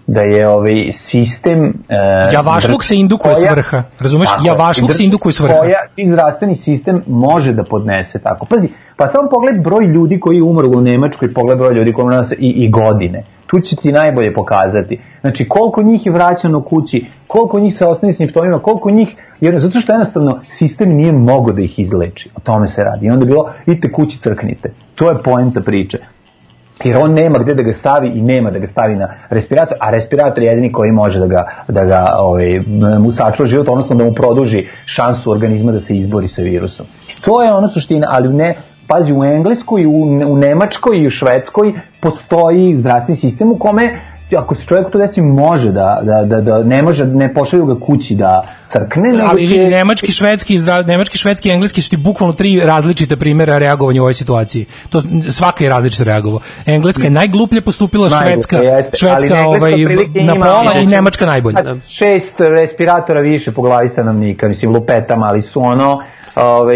da 0.09 0.21
je 0.21 0.47
ovaj 0.47 0.91
sistem 0.91 1.73
e, 1.89 1.95
Javašluk 2.33 2.79
drž- 2.79 2.85
se 2.85 2.95
indukuje 2.95 3.35
s 3.35 3.39
koja- 3.39 3.51
vrha, 3.51 3.83
razumeš? 3.99 4.29
Tako 4.29 4.43
je, 4.43 4.47
Javašluk 4.47 4.89
i 4.89 4.93
se 4.93 4.99
drž- 4.99 5.05
indukuje 5.05 5.33
s 5.33 5.39
vrha. 5.39 5.59
Koja 5.59 5.79
i 5.95 6.07
zdravstveni 6.07 6.55
sistem 6.55 7.03
može 7.07 7.53
da 7.53 7.63
podnese 7.63 8.19
tako. 8.19 8.45
Pazi, 8.45 8.67
pa 8.97 9.07
samo 9.07 9.29
pogled 9.29 9.63
broj 9.63 9.85
ljudi 9.85 10.19
koji 10.19 10.41
umrlo 10.41 10.77
u 10.77 10.81
Nemačkoj, 10.81 11.33
pogled 11.33 11.57
broj 11.57 11.73
ljudi 11.73 11.93
koji 11.93 12.07
nas 12.07 12.31
i, 12.31 12.35
i 12.39 12.69
godine. 12.69 13.23
Tu 13.47 13.59
će 13.59 13.75
ti 13.75 13.91
najbolje 13.91 14.33
pokazati. 14.33 14.99
Znači, 15.21 15.47
koliko 15.47 15.83
njih 15.83 16.05
je 16.05 16.11
vraćano 16.11 16.61
kući, 16.61 17.05
koliko 17.27 17.59
njih 17.59 17.75
sa 17.75 17.89
osnovnim 17.89 18.13
simptomima, 18.13 18.59
koliko 18.59 18.91
njih, 18.91 19.15
jer 19.41 19.57
zato 19.57 19.79
što 19.79 19.93
jednostavno 19.93 20.39
sistem 20.47 20.89
nije 20.89 21.11
mogo 21.11 21.51
da 21.51 21.61
ih 21.61 21.79
izleči. 21.79 22.29
O 22.35 22.39
tome 22.39 22.67
se 22.67 22.83
radi. 22.83 23.05
I 23.05 23.09
onda 23.09 23.25
je 23.25 23.27
bilo, 23.27 23.49
idite 23.65 23.91
kući 23.91 24.17
crknite. 24.17 24.71
To 24.95 25.09
je 25.09 25.23
poenta 25.23 25.61
priče 25.61 25.97
jer 26.83 26.97
on 26.97 27.13
nema 27.13 27.39
gde 27.39 27.53
da 27.53 27.63
ga 27.63 27.71
stavi 27.71 28.07
i 28.07 28.21
nema 28.21 28.51
da 28.51 28.59
ga 28.59 28.67
stavi 28.67 28.95
na 28.95 29.13
respirator, 29.29 29.77
a 29.81 29.89
respirator 29.89 30.43
je 30.43 30.49
jedini 30.49 30.71
koji 30.71 30.91
može 30.91 31.19
da 31.19 31.27
ga, 31.27 31.45
da 31.67 31.85
ga 31.85 32.05
ovaj, 32.17 32.59
mu 32.99 33.11
sačuva 33.11 33.47
život, 33.47 33.67
odnosno 33.69 33.95
da 33.95 34.03
mu 34.03 34.13
produži 34.13 34.67
šansu 34.85 35.31
organizma 35.31 35.71
da 35.71 35.79
se 35.79 35.97
izbori 35.97 36.27
sa 36.27 36.41
virusom. 36.41 36.85
To 37.21 37.43
je 37.43 37.53
ona 37.53 37.67
suština, 37.67 38.07
ali 38.09 38.33
ne, 38.33 38.55
pazi, 38.87 39.13
u 39.13 39.23
Engleskoj, 39.23 39.85
u, 39.85 40.01
u 40.27 40.37
Nemačkoj 40.37 40.97
i 40.97 41.07
u 41.07 41.09
Švedskoj 41.09 41.73
postoji 42.01 42.77
zdravstveni 42.77 43.15
sistem 43.17 43.51
u 43.51 43.57
kome 43.57 44.01
ako 44.37 44.55
se 44.55 44.65
čovjek 44.65 44.91
to 44.91 44.97
desi 44.97 45.21
može 45.21 45.71
da, 45.71 46.01
da, 46.03 46.23
da, 46.25 46.41
da 46.41 46.63
ne 46.63 46.83
može, 46.83 47.05
ne 47.05 47.33
pošalju 47.33 47.65
ga 47.65 47.79
kući 47.79 48.15
da 48.15 48.41
crkne, 48.67 49.09
nego 49.11 49.27
ali 49.29 49.47
će- 49.47 49.57
nemački, 49.57 50.11
švedski, 50.11 50.57
zdra- 50.57 50.87
nemački, 50.87 51.17
švedski 51.17 51.49
i 51.49 51.51
engleski 51.51 51.81
su 51.81 51.89
ti 51.89 51.97
bukvalno 51.97 52.33
tri 52.33 52.59
različite 52.59 53.17
primjera 53.17 53.57
reagovanja 53.57 54.01
u 54.01 54.03
ovoj 54.03 54.13
situaciji. 54.13 54.65
To 54.89 55.01
svaka 55.29 55.63
je 55.63 55.69
različito 55.69 56.03
reagovao. 56.03 56.39
Engleska 56.65 57.03
je 57.03 57.09
najgluplje 57.09 57.61
postupila, 57.61 58.09
Najgluplje, 58.09 58.31
švedska, 58.31 58.57
jeste, 58.57 58.97
švedska 58.97 59.35
ali 59.35 59.45
ovaj, 59.45 59.71
na 60.25 60.33
pola 60.35 60.73
i 60.73 60.85
nemačka 60.85 61.25
najbolje. 61.25 61.55
Pa, 61.55 61.73
šest 61.87 62.39
respiratora 62.39 63.21
više 63.21 63.51
po 63.51 63.61
glavi 63.61 63.87
stanovnika, 63.87 64.47
mislim 64.47 64.71
lupetama, 64.71 65.25
ali 65.25 65.41
su 65.41 65.61
ono 65.61 66.01
ovaj, 66.35 66.75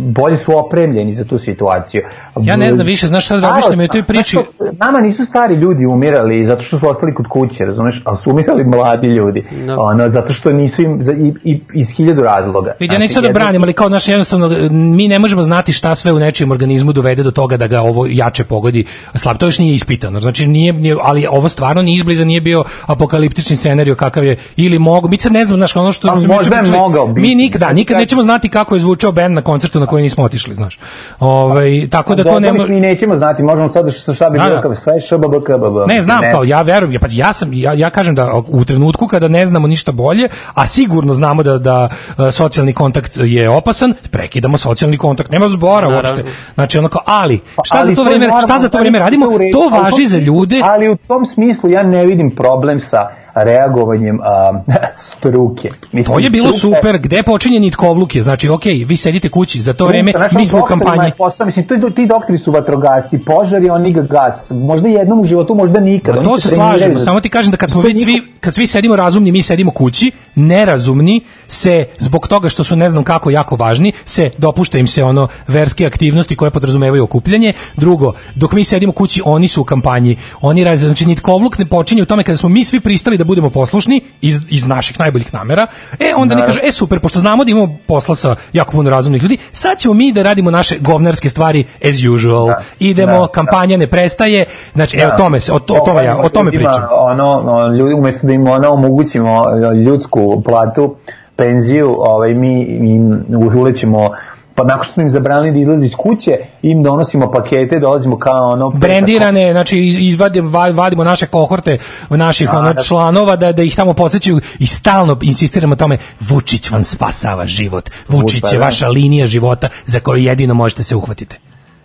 bolje 0.00 0.36
su 0.36 0.58
opremljeni 0.58 1.14
za 1.14 1.24
tu 1.24 1.38
situaciju. 1.38 2.02
Ja 2.42 2.56
ne 2.56 2.72
znam 2.72 2.86
više, 2.86 3.06
znaš 3.06 3.26
sad 3.26 3.42
razmišljam 3.42 3.80
o 3.80 3.88
toj 3.88 4.02
priči. 4.02 4.38
Nama 4.72 5.00
nisu 5.00 5.24
stari 5.24 5.54
ljudi 5.54 5.86
umirali 5.86 6.46
zato 6.46 6.62
što 6.62 6.78
su 6.78 6.87
ostali 6.88 7.14
kod 7.14 7.26
kuće, 7.28 7.64
razumeš, 7.64 8.02
ali 8.04 8.16
su 8.16 8.30
umirali 8.30 8.64
mladi 8.64 9.06
ljudi. 9.06 9.44
Da. 9.66 9.76
Ono, 9.78 10.08
zato 10.08 10.32
što 10.32 10.52
nisu 10.52 10.82
im 10.82 11.02
za, 11.02 11.12
i, 11.12 11.32
i, 11.44 11.60
iz 11.74 11.90
hiljadu 11.90 12.22
razloga. 12.22 12.74
Vidi, 12.80 12.94
ja 12.94 12.98
neću 12.98 13.14
sad 13.14 13.22
Znači, 13.22 13.32
da 13.32 13.38
branim, 13.38 13.62
ali 13.62 13.72
kao 13.72 13.88
naš 13.88 14.08
jednostavno, 14.08 14.48
mi 14.70 15.08
ne 15.08 15.18
možemo 15.18 15.42
znati 15.42 15.72
šta 15.72 15.94
sve 15.94 16.12
u 16.12 16.18
nečijem 16.18 16.50
organizmu 16.50 16.92
dovede 16.92 17.22
do 17.22 17.30
toga 17.30 17.56
da 17.56 17.66
ga 17.66 17.80
ovo 17.80 18.06
jače 18.10 18.44
pogodi 18.44 18.84
slab. 19.14 19.36
To 19.36 19.46
još 19.46 19.58
nije 19.58 19.74
ispitano. 19.74 20.20
Znači, 20.20 20.46
nije, 20.46 20.72
nije 20.72 20.96
ali 21.02 21.26
ovo 21.30 21.48
stvarno 21.48 21.82
ni 21.82 21.94
izbliza 21.94 22.24
nije 22.24 22.40
bio 22.40 22.64
apokaliptični 22.86 23.56
scenarijo 23.56 23.94
kakav 23.94 24.24
je, 24.24 24.36
ili 24.56 24.78
mogu, 24.78 25.08
mi 25.08 25.18
sad 25.18 25.32
ne 25.32 25.44
znam, 25.44 25.58
znaš, 25.58 25.76
ono 25.76 25.92
što... 25.92 26.08
Pa 26.08 26.16
su 26.16 26.22
mi 26.22 26.28
možda 26.28 26.56
je 26.56 26.62
mogao 26.72 27.06
biti. 27.06 27.28
Mi 27.28 27.34
nikada, 27.34 27.66
Sad 27.66 27.76
nikad 27.76 27.94
kad- 27.94 28.00
nećemo 28.00 28.22
znati 28.22 28.48
kako 28.48 28.74
je 28.74 28.78
zvučao 28.78 29.12
bend 29.12 29.34
na 29.34 29.42
koncertu 29.42 29.80
na 29.80 29.86
koji 29.86 30.02
nismo 30.02 30.24
otišli, 30.24 30.54
znaš. 30.54 30.78
Ovaj 31.20 31.88
tako 31.90 32.14
da 32.14 32.24
to 32.24 32.40
Dobro, 32.40 32.66
ne 32.68 32.74
mi 32.74 32.80
nećemo 32.80 33.16
znati, 33.16 33.42
možemo 33.42 33.68
sad 33.68 33.92
što 33.92 34.14
šta 34.14 34.30
bi 34.30 34.38
Da, 34.38 34.44
bilo 34.44 34.60
da. 34.68 34.74
sve 34.74 35.00
šbb, 35.00 35.24
kbb. 35.46 35.88
Ne 35.88 36.00
znam, 36.00 36.20
kao 36.32 36.44
ja 36.44 36.62
verujem, 36.78 36.92
ja, 36.92 37.00
pa 37.00 37.06
ja 37.10 37.32
sam 37.32 37.52
ja, 37.52 37.72
ja 37.72 37.90
kažem 37.90 38.14
da 38.14 38.32
u 38.48 38.64
trenutku 38.64 39.06
kada 39.06 39.28
ne 39.28 39.46
znamo 39.46 39.66
ništa 39.66 39.92
bolje, 39.92 40.28
a 40.54 40.66
sigurno 40.66 41.12
znamo 41.14 41.42
da 41.42 41.58
da 41.58 41.88
e, 42.28 42.32
socijalni 42.32 42.72
kontakt 42.72 43.16
je 43.16 43.48
opasan, 43.50 43.94
prekidamo 44.10 44.58
socijalni 44.58 44.96
kontakt, 44.96 45.30
nema 45.30 45.48
zbora 45.48 45.88
Naravno. 45.88 45.96
uopšte. 45.96 46.24
Znači 46.54 46.78
onako, 46.78 46.98
ali 47.06 47.40
šta 47.64 47.74
Pa, 47.74 47.78
Ali 47.78 47.88
za 47.88 47.94
to 47.94 48.04
vreme, 48.04 48.28
šta 48.44 48.58
za 48.58 48.68
to 48.68 48.78
to 48.78 48.82
vreme 48.82 48.98
radimo? 48.98 49.26
To 49.52 49.68
važi 49.76 50.06
za 50.06 50.18
ljude 50.18 50.60
Ali 50.64 50.90
u 50.90 50.96
tom 50.96 51.26
smislu 51.26 51.70
ja 51.70 51.82
ne 51.82 52.06
vidim 52.06 52.34
problem 52.36 52.80
sa 52.80 53.08
reagovanjem 53.34 54.20
a, 54.22 54.52
struke. 55.10 55.68
Mislim, 55.92 56.14
To 56.14 56.20
je 56.20 56.30
bilo 56.30 56.52
struka 56.52 56.76
super, 56.76 56.98
gde 56.98 57.22
počinje 57.22 57.60
nitkovluk 57.60 58.16
je, 58.16 58.22
znači 58.22 58.48
okej, 58.48 58.84
vi 58.84 58.96
sedite 58.96 59.28
kući, 59.28 59.60
za 59.60 59.72
to 59.72 59.86
vreme 59.86 60.12
Znaš, 60.16 60.32
mi 60.32 60.46
smo 60.46 60.58
u 60.58 60.62
kampanji. 60.62 61.12
Posao, 61.18 61.46
mislim, 61.46 61.66
to, 61.66 61.90
ti 61.90 62.06
doktori 62.06 62.38
su 62.38 62.52
vatrogasci, 62.52 63.18
požar 63.18 63.62
je 63.62 63.72
oni 63.72 63.92
ga 63.92 64.02
gas. 64.02 64.50
Možda 64.50 64.88
jednom 64.88 65.20
u 65.20 65.24
životu, 65.24 65.54
možda 65.54 65.80
nikad. 65.80 66.16
Ma 66.16 66.22
to 66.22 66.38
se 66.38 66.48
treniraju 66.48 66.67
slažemo, 66.70 66.98
samo 66.98 67.20
ti 67.20 67.28
kažem 67.28 67.50
da 67.50 67.56
kad 67.56 67.70
smo 67.70 67.80
već 67.82 68.02
svi, 68.02 68.22
kad 68.40 68.54
svi 68.54 68.66
sedimo 68.66 68.96
razumni, 68.96 69.32
mi 69.32 69.42
sedimo 69.42 69.70
kući, 69.70 70.10
nerazumni 70.34 71.20
se, 71.46 71.86
zbog 71.98 72.28
toga 72.28 72.48
što 72.48 72.64
su 72.64 72.76
ne 72.76 72.90
znam 72.90 73.04
kako 73.04 73.30
jako 73.30 73.56
važni, 73.56 73.92
se 74.04 74.30
dopušta 74.38 74.78
im 74.78 74.86
se 74.86 75.04
ono 75.04 75.28
verske 75.48 75.86
aktivnosti 75.86 76.36
koje 76.36 76.50
podrazumevaju 76.50 77.04
okupljanje. 77.04 77.52
Drugo, 77.76 78.12
dok 78.34 78.52
mi 78.52 78.64
sedimo 78.64 78.92
kući, 78.92 79.22
oni 79.24 79.48
su 79.48 79.60
u 79.60 79.64
kampanji. 79.64 80.16
Oni 80.40 80.64
rade, 80.64 80.78
znači 80.78 81.06
nitkovluk 81.06 81.58
ne 81.58 81.66
počinje 81.66 82.02
u 82.02 82.06
tome 82.06 82.24
kada 82.24 82.36
smo 82.36 82.48
mi 82.48 82.64
svi 82.64 82.80
pristali 82.80 83.16
da 83.18 83.24
budemo 83.24 83.50
poslušni 83.50 84.00
iz, 84.20 84.40
iz 84.50 84.66
naših 84.66 85.00
najboljih 85.00 85.34
namera. 85.34 85.66
E, 86.00 86.12
onda 86.16 86.34
ne 86.34 86.46
kaže, 86.46 86.60
e 86.62 86.72
super, 86.72 87.00
pošto 87.00 87.20
znamo 87.20 87.44
da 87.44 87.50
imamo 87.50 87.78
posla 87.86 88.14
sa 88.14 88.36
jako 88.52 88.72
puno 88.72 88.90
razumnih 88.90 89.22
ljudi, 89.22 89.38
sad 89.52 89.78
ćemo 89.78 89.94
mi 89.94 90.12
da 90.12 90.22
radimo 90.22 90.50
naše 90.50 90.78
govnarske 90.78 91.30
stvari 91.30 91.64
as 91.84 91.96
usual. 92.14 92.46
Da. 92.46 92.62
Idemo, 92.78 93.12
Da, 93.12 93.18
da. 93.18 93.26
kampanja 93.28 93.76
ne 93.76 93.86
prestaje. 93.86 94.44
Znači, 94.74 94.96
Da. 94.96 95.08
o 95.08 95.16
tome 95.16 95.40
se, 95.40 95.52
o, 95.52 95.58
to- 95.58 95.74
o 95.74 95.80
tome 95.80 96.04
ja, 96.04 96.16
o 96.16 96.28
tome 96.28 96.50
Ljudima. 96.60 96.88
Ono, 96.92 97.66
ljudi, 97.76 97.94
umesto 97.94 98.26
da 98.26 98.32
im 98.32 98.46
ono 98.48 98.70
omogućimo 98.70 99.42
ljudsku 99.86 100.42
platu, 100.44 100.94
penziju, 101.36 101.94
ovaj, 101.98 102.34
mi 102.34 102.62
im 102.62 103.24
ulećemo 103.56 104.10
pa 104.54 104.64
nakon 104.64 104.84
što 104.84 104.92
smo 104.92 105.02
im 105.02 105.10
zabranili 105.10 105.52
da 105.52 105.58
izlazi 105.58 105.86
iz 105.86 105.94
kuće, 105.94 106.32
im 106.62 106.82
donosimo 106.82 107.30
pakete, 107.30 107.78
dolazimo 107.78 108.18
kao 108.18 108.48
ono... 108.48 108.70
brendirane, 108.70 109.52
znači 109.52 109.78
iz- 109.78 109.96
izvadimo 109.98 110.50
va- 110.50 110.70
vadimo 110.70 111.04
naše 111.04 111.26
kohorte 111.26 111.78
naših 112.10 112.54
ono 112.54 112.72
da. 112.72 112.82
članova 112.82 113.36
da 113.36 113.52
da 113.52 113.62
ih 113.62 113.76
tamo 113.76 113.94
podsećaju 113.94 114.40
i 114.58 114.66
stalno 114.66 115.16
insistiramo 115.22 115.76
tome 115.76 115.96
Vučić 116.20 116.70
vam 116.70 116.84
spasava 116.84 117.46
život. 117.46 117.90
Vučić 118.08 118.52
je 118.52 118.58
da. 118.58 118.64
vaša 118.64 118.88
linija 118.88 119.26
života 119.26 119.68
za 119.86 120.00
koju 120.00 120.18
jedino 120.18 120.54
možete 120.54 120.82
se 120.82 120.96
uhvatiti. 120.96 121.36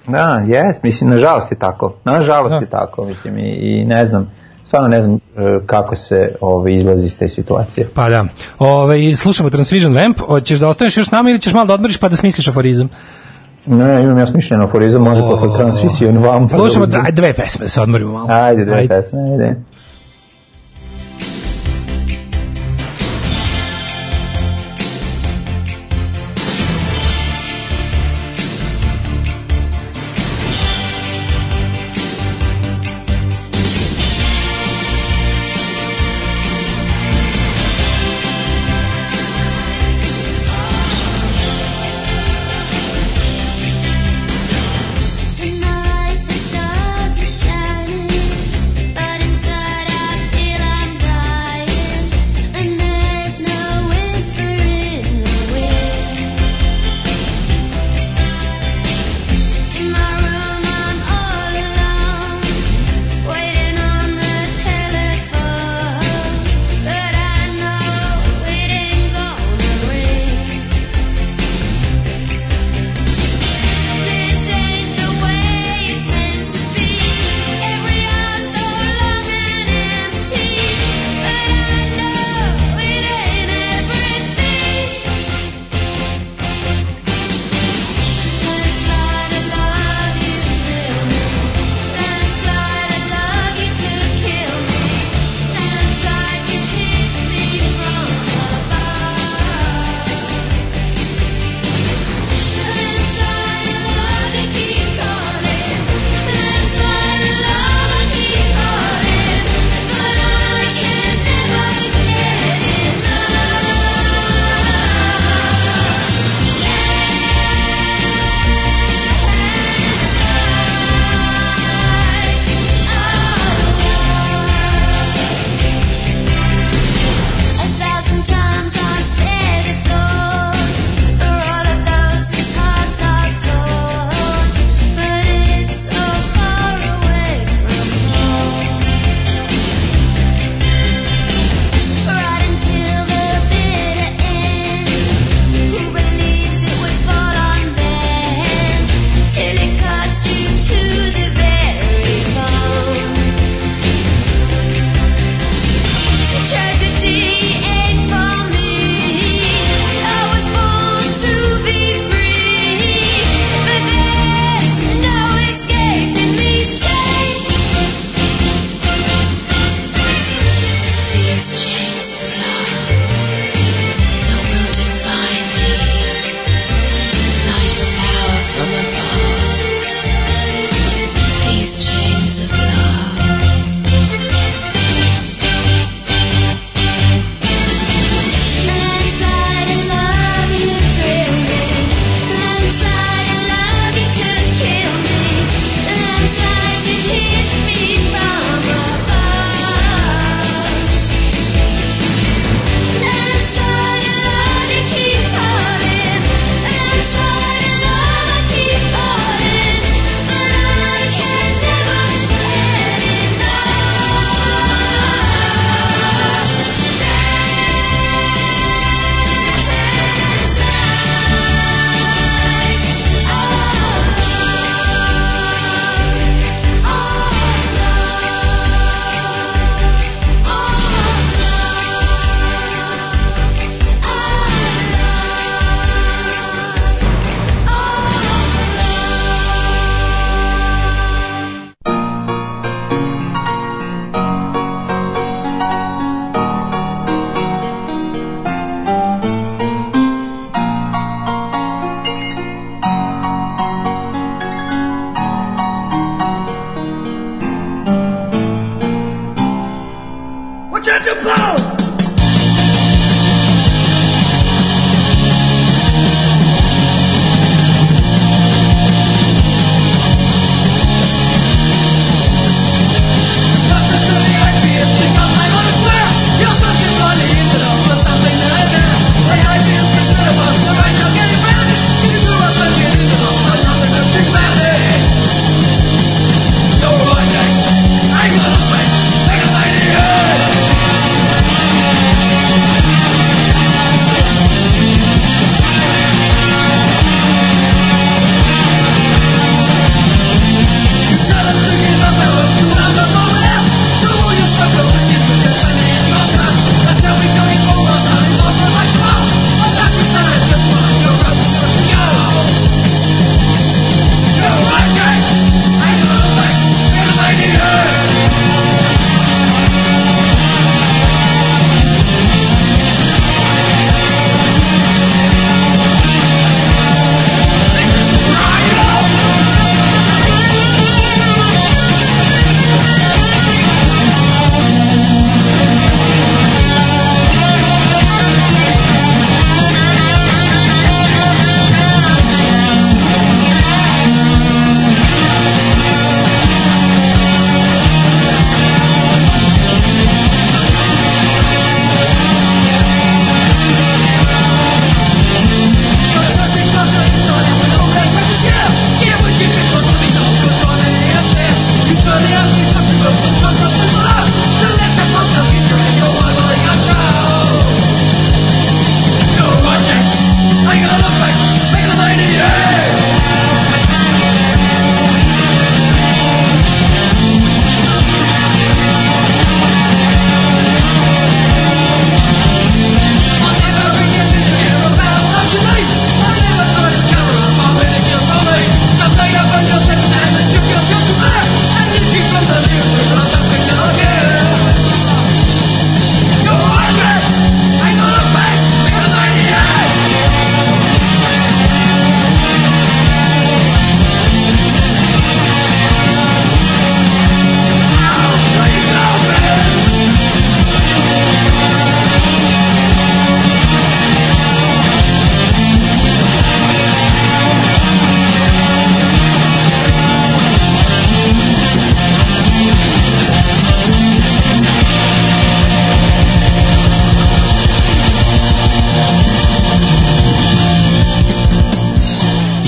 Da, 0.07 0.43
jes, 0.47 0.83
mislim, 0.83 1.09
nažalost 1.09 1.51
je 1.51 1.59
tako. 1.59 1.93
Nažalost 2.05 2.49
Da. 2.49 2.55
je 2.57 2.69
tako, 2.69 3.05
mislim, 3.05 3.37
i, 3.37 3.41
i 3.41 3.85
ne 3.85 4.05
znam, 4.05 4.31
stvarno 4.73 4.89
ne 4.89 5.01
znam 5.01 5.15
e, 5.15 5.19
kako 5.65 5.95
se 5.95 6.35
ovaj, 6.41 6.75
izlazi 6.75 7.05
iz 7.05 7.17
te 7.17 7.29
situacije. 7.29 7.87
Pa 7.93 8.09
da. 8.09 8.25
Ovaj 8.59 9.15
slušamo 9.15 9.49
Transvision 9.49 9.93
Vamp, 9.95 10.19
hoćeš 10.19 10.59
da 10.59 10.67
ostaneš 10.67 10.97
još 10.97 11.07
s 11.07 11.11
nama 11.11 11.29
ili 11.29 11.39
ćeš 11.39 11.53
malo 11.53 11.65
da 11.65 11.73
odmoriš 11.73 11.97
pa 11.97 12.09
da 12.09 12.15
smisliš 12.15 12.47
aforizam? 12.47 12.89
Ne, 13.65 14.03
imam 14.03 14.17
ja 14.17 14.25
smišljeno 14.25 14.63
aforizam, 14.63 15.01
može 15.01 15.21
posle 15.21 15.47
Transvision 15.57 16.17
vam. 16.17 16.47
pa 16.47 16.55
Slušamo 16.55 16.85
da 16.85 17.03
dve 17.11 17.33
pesme, 17.33 17.65
da 17.65 17.69
se 17.69 17.81
odmorimo 17.81 18.11
malo. 18.11 18.27
Ajde, 18.29 18.65
dve 18.65 18.87
pesme, 18.87 19.19
ajde. 19.31 19.55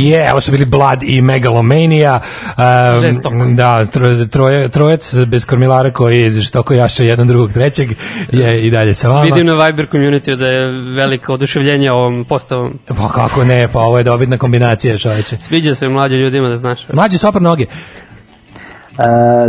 Je, 0.10 0.32
ovo 0.32 0.42
su 0.42 0.52
bili 0.52 0.66
Blood 0.66 1.04
i 1.04 1.22
Megalomania. 1.22 2.20
Um, 2.58 3.02
Žestoko. 3.02 3.36
Da, 3.46 3.86
troje, 3.86 4.28
troje, 4.30 4.70
trojec 4.70 5.16
bez 5.16 5.46
kormilara 5.46 5.92
koji 5.92 6.22
je 6.22 6.30
žestoko 6.30 6.74
jaša 6.74 7.04
jedan 7.04 7.28
drugog 7.28 7.52
trećeg 7.54 7.90
je 8.32 8.68
i 8.68 8.72
dalje 8.72 8.94
sa 8.94 9.10
vama. 9.10 9.22
Vidim 9.22 9.46
na 9.46 9.66
Viber 9.66 9.88
community 9.92 10.36
da 10.36 10.48
je 10.48 10.68
veliko 10.72 11.34
oduševljenje 11.34 11.92
ovom 11.92 12.26
postavom. 12.30 12.80
Pa 12.88 13.08
kako 13.08 13.44
ne, 13.44 13.68
pa 13.74 13.80
ovo 13.80 13.98
je 13.98 14.04
dobitna 14.04 14.38
kombinacija 14.38 14.98
čoveče. 14.98 15.38
Sviđa 15.40 15.76
se 15.76 15.90
mlađim 15.90 16.20
ljudima 16.20 16.50
da 16.50 16.58
znaš. 16.58 16.88
Mlađi 16.94 17.18
su 17.18 17.28
opar 17.28 17.42
noge. 17.42 17.64
E, 17.64 17.70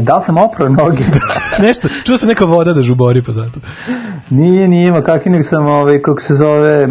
da 0.01 0.17
li 0.17 0.23
sam 0.23 0.39
oprao 0.39 0.69
noge? 0.69 1.05
Nešto, 1.67 1.89
čuo 2.05 2.19
sam 2.19 2.29
neka 2.29 2.45
voda 2.45 2.73
da 2.73 2.83
žubori 2.83 3.23
pa 3.23 3.33
zato. 3.33 3.61
nije, 4.31 4.69
nije, 4.69 4.89
ima 4.89 5.03
kakvi 5.03 5.31
nek 5.31 5.47
sam, 5.47 5.67
ovaj, 5.67 6.03
kako 6.03 6.21
se 6.21 6.35
zove, 6.35 6.89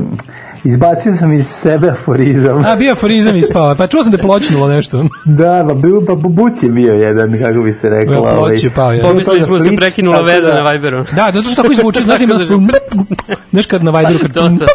izbacio 0.65 1.13
sam 1.13 1.33
iz 1.33 1.47
sebe 1.47 1.89
aforizam. 1.89 2.65
A, 2.65 2.75
bio 2.75 2.91
aforizam 2.91 3.35
ispao, 3.35 3.75
pa 3.75 3.87
čuo 3.87 4.03
sam 4.03 4.11
da 4.11 4.17
je 4.17 4.21
pločnulo 4.21 4.67
nešto. 4.67 5.05
Da, 5.25 5.65
pa, 5.67 5.73
bio, 5.73 6.01
pa 6.07 6.13
buć 6.15 6.63
je 6.63 6.69
bio 6.71 6.93
jedan, 6.93 7.39
kako 7.39 7.61
bi 7.61 7.73
se 7.73 7.89
reklo. 7.89 8.15
Ploč 8.15 8.33
ovaj. 8.33 8.55
je 8.55 8.69
pao, 8.69 8.91
je. 8.91 9.01
Pomislili 9.01 9.41
smo 9.41 9.57
da 9.57 9.63
se 9.63 9.75
prekinula 9.75 10.21
veza 10.21 10.47
da- 10.47 10.63
na 10.63 10.71
Viberu. 10.71 11.03
Da, 11.05 11.29
zato 11.33 11.43
što 11.43 11.55
tako 11.55 11.71
izvuče, 11.73 12.01
znaš, 12.01 12.21
ima, 12.21 12.33
Tako 12.39 13.05
znaš 13.51 13.65
kad 13.65 13.83
na 13.83 13.91
Viberu, 13.91 14.19
kad... 14.19 14.33
To, 14.33 14.41
to, 14.41 14.57
to. 14.57 14.65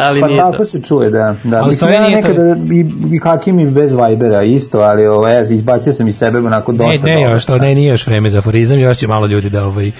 Ali 0.00 0.20
Pa 0.20 0.26
nije 0.26 0.40
to. 0.40 0.50
tako 0.50 0.64
se 0.64 0.80
čuje, 0.80 1.10
da. 1.10 1.34
da. 1.44 1.56
A 1.56 1.62
u 1.62 1.66
Mislim, 1.66 1.74
stvari 1.76 1.94
ja 1.94 2.00
nije 2.02 2.22
to- 2.22 2.28
nekada 2.28 2.56
i, 2.66 2.80
i 3.12 3.20
hakim 3.20 3.60
i 3.60 3.66
bez 3.66 3.92
Vibera 3.92 4.42
isto, 4.42 4.78
ali 4.78 5.06
ovaj, 5.06 5.34
ja 5.34 5.42
izbacio 5.42 5.92
sam 5.92 6.08
iz 6.08 6.16
sebe 6.16 6.38
onako 6.38 6.72
Ne, 6.72 6.78
dosta. 6.78 7.06
ne, 7.06 7.14
dobro. 7.14 7.30
još 7.30 7.44
to, 7.44 7.58
ne, 7.58 7.74
nije 7.74 7.90
još 7.90 8.06
vreme 8.06 8.30
za 8.30 8.38
aforizam, 8.38 8.78
još 8.80 8.98
će 8.98 9.06
malo 9.08 9.26
ljudi 9.26 9.50
da, 9.50 9.64
ovaj, 9.64 9.90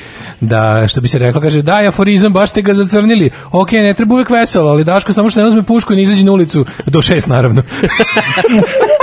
da, 0.40 0.84
što 0.88 1.00
bi 1.00 1.08
se 1.08 1.18
reklo, 1.18 1.40
kaže, 1.40 1.62
daj 1.62 1.86
aforizam, 1.86 2.32
baš 2.32 2.50
ste 2.50 2.62
ga 2.62 2.74
zacrnili. 2.74 3.30
Ok, 3.52 3.72
ne 3.72 3.94
treba 3.94 4.14
uvek 4.14 4.30
veselo, 4.30 4.70
ali 4.70 4.84
Daško 5.04 5.12
samo 5.12 5.30
što 5.30 5.40
ne 5.40 5.46
uzme 5.46 5.62
pušku 5.62 5.92
i 5.92 5.96
ne 5.96 6.02
izađe 6.02 6.24
na 6.24 6.32
ulicu, 6.32 6.66
do 6.86 7.02
šest, 7.02 7.26
naravno. 7.26 7.62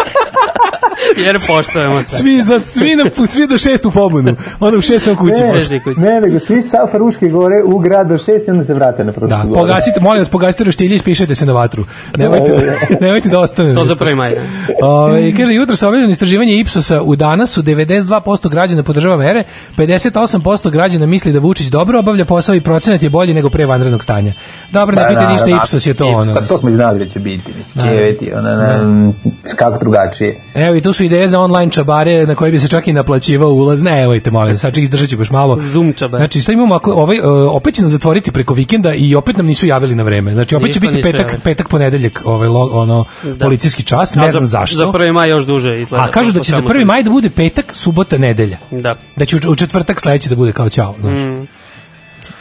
Jer 1.25 1.37
poštojemo 1.47 2.03
sve. 2.03 2.19
Svi, 2.19 2.43
za, 2.43 2.63
svi, 2.63 2.95
na, 2.95 3.27
svi 3.27 3.47
do 3.47 3.57
šest 3.57 3.85
u 3.85 3.91
pobunu, 3.91 4.35
onda 4.59 4.77
u 4.77 4.81
šest 4.81 5.05
sam 5.05 5.15
kući. 5.15 5.41
Ne, 5.43 5.79
kući. 5.79 5.99
ne, 5.99 6.21
nego 6.21 6.39
svi 6.39 6.61
sa 6.61 6.87
Faruške 6.91 7.27
gore 7.27 7.63
u 7.65 7.79
grad 7.79 8.07
do 8.07 8.17
šest 8.17 8.47
i 8.47 8.51
onda 8.51 8.63
se 8.63 8.73
vrate 8.73 9.03
na 9.03 9.11
prošlu 9.11 9.37
Da, 9.37 9.43
gore. 9.43 9.59
pogasite, 9.61 9.99
molim 9.99 10.19
vas, 10.19 10.29
pogasite 10.29 10.63
roštilje 10.63 10.95
i 10.95 10.99
spišajte 10.99 11.35
se 11.35 11.45
na 11.45 11.53
vatru. 11.53 11.85
Nemojte, 12.17 12.77
nemojte 13.01 13.29
da 13.29 13.39
ostane. 13.39 13.73
To 13.73 13.85
za 13.85 13.95
prvi 13.95 14.15
maj. 14.15 14.31
da. 14.31 14.41
Ove, 14.81 15.31
kaže, 15.31 15.53
jutro 15.53 15.75
sa 15.75 15.87
objavljeno 15.87 16.11
istraživanje 16.11 16.53
Ipsosa 16.53 17.01
u 17.01 17.15
danasu 17.15 17.63
92% 17.63 18.49
građana 18.49 18.83
podržava 18.83 19.17
mere, 19.17 19.43
58% 19.77 20.69
građana 20.71 21.05
misli 21.05 21.31
da 21.33 21.39
Vučić 21.39 21.67
dobro 21.67 21.99
obavlja 21.99 22.25
posao 22.25 22.55
i 22.55 22.61
procenat 22.61 23.03
je 23.03 23.09
bolji 23.09 23.33
nego 23.33 23.49
pre 23.49 23.65
vanrednog 23.65 24.03
stanja. 24.03 24.33
Dobro, 24.71 24.95
ne 24.95 25.01
Pa, 25.01 25.07
pite 25.07 25.21
da, 25.21 25.31
ništa, 25.31 25.45
da, 25.47 25.55
Ipsos 25.55 25.85
je 25.85 25.93
to 25.93 26.07
ono. 26.07 26.33
Pa 26.33 26.41
to 26.41 26.57
smo 26.57 26.69
i 26.69 26.73
znali 26.73 26.99
da 26.99 27.05
će 27.05 27.19
biti, 27.19 27.51
mislim, 27.57 27.85
Da. 27.85 28.39
ona, 28.39 28.55
na, 28.55 29.13
kako 29.55 29.79
drugačije. 29.79 30.41
Evo 30.55 30.75
i 30.75 30.81
tu 30.81 30.90
su 30.93 31.03
ideje 31.03 31.27
za 31.27 31.39
online 31.39 31.71
čabare 31.71 32.25
na 32.25 32.35
koje 32.35 32.51
bi 32.51 32.59
se 32.59 32.67
čak 32.67 32.87
i 32.87 32.93
naplaćivao 32.93 33.49
ulaz. 33.49 33.81
Ne, 33.83 34.03
evojte, 34.03 34.31
molim, 34.31 34.57
sad 34.57 34.73
ček 34.75 34.83
izdržat 34.83 35.19
baš 35.19 35.29
malo. 35.29 35.57
Zoom 35.59 35.93
čabar. 35.93 36.19
Znači, 36.19 36.41
šta 36.41 36.51
imamo 36.51 36.75
ako, 36.75 36.91
ovaj, 36.93 37.19
uh, 37.19 37.25
opet 37.51 37.73
će 37.75 37.81
nas 37.81 37.91
zatvoriti 37.91 38.31
preko 38.31 38.53
vikenda 38.53 38.93
i 38.93 39.15
opet 39.15 39.37
nam 39.37 39.45
nisu 39.45 39.67
javili 39.67 39.95
na 39.95 40.03
vreme. 40.03 40.31
Znači, 40.33 40.55
opet 40.55 40.73
će 40.73 40.79
biti 40.79 41.01
petak, 41.01 41.21
javili. 41.21 41.39
petak, 41.43 41.69
ponedeljak, 41.69 42.21
ovaj, 42.25 42.47
lo, 42.47 42.69
ono, 42.73 43.05
policijski 43.39 43.83
čas, 43.83 44.15
ne 44.15 44.27
A 44.27 44.31
znam 44.31 44.45
za, 44.45 44.49
zašto. 44.59 44.77
Za 44.77 44.91
prvi 44.91 45.11
maj 45.11 45.29
još 45.29 45.45
duže 45.45 45.81
izgleda. 45.81 46.03
A 46.03 46.07
kažu 46.07 46.31
da 46.31 46.39
će 46.39 46.51
za 46.51 46.55
svemu 46.55 46.67
prvi 46.67 46.77
sudeći. 46.79 46.85
maj 46.87 47.03
da 47.03 47.09
bude 47.09 47.29
petak, 47.29 47.65
subota, 47.73 48.17
nedelja. 48.17 48.57
Da. 48.71 48.95
Da 49.15 49.25
će 49.25 49.35
u- 49.47 49.55
četvrtak 49.55 50.01
sledeći 50.01 50.29
da 50.29 50.35
bude 50.35 50.51
kao 50.51 50.69
ćao. 50.69 50.95
Znaš. 50.99 51.19
Mm. 51.19 51.60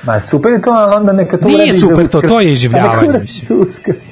Ma 0.02 0.20
super 0.20 0.52
je 0.52 0.62
to, 0.62 0.70
ali 0.70 0.94
onda 0.94 1.12
neka 1.12 1.38
to 1.38 1.48
Nije 1.48 1.72
super 1.72 2.08
to, 2.08 2.20
to 2.20 2.40
je 2.40 2.52
iživljavanje, 2.52 3.18
mislim. 3.18 3.66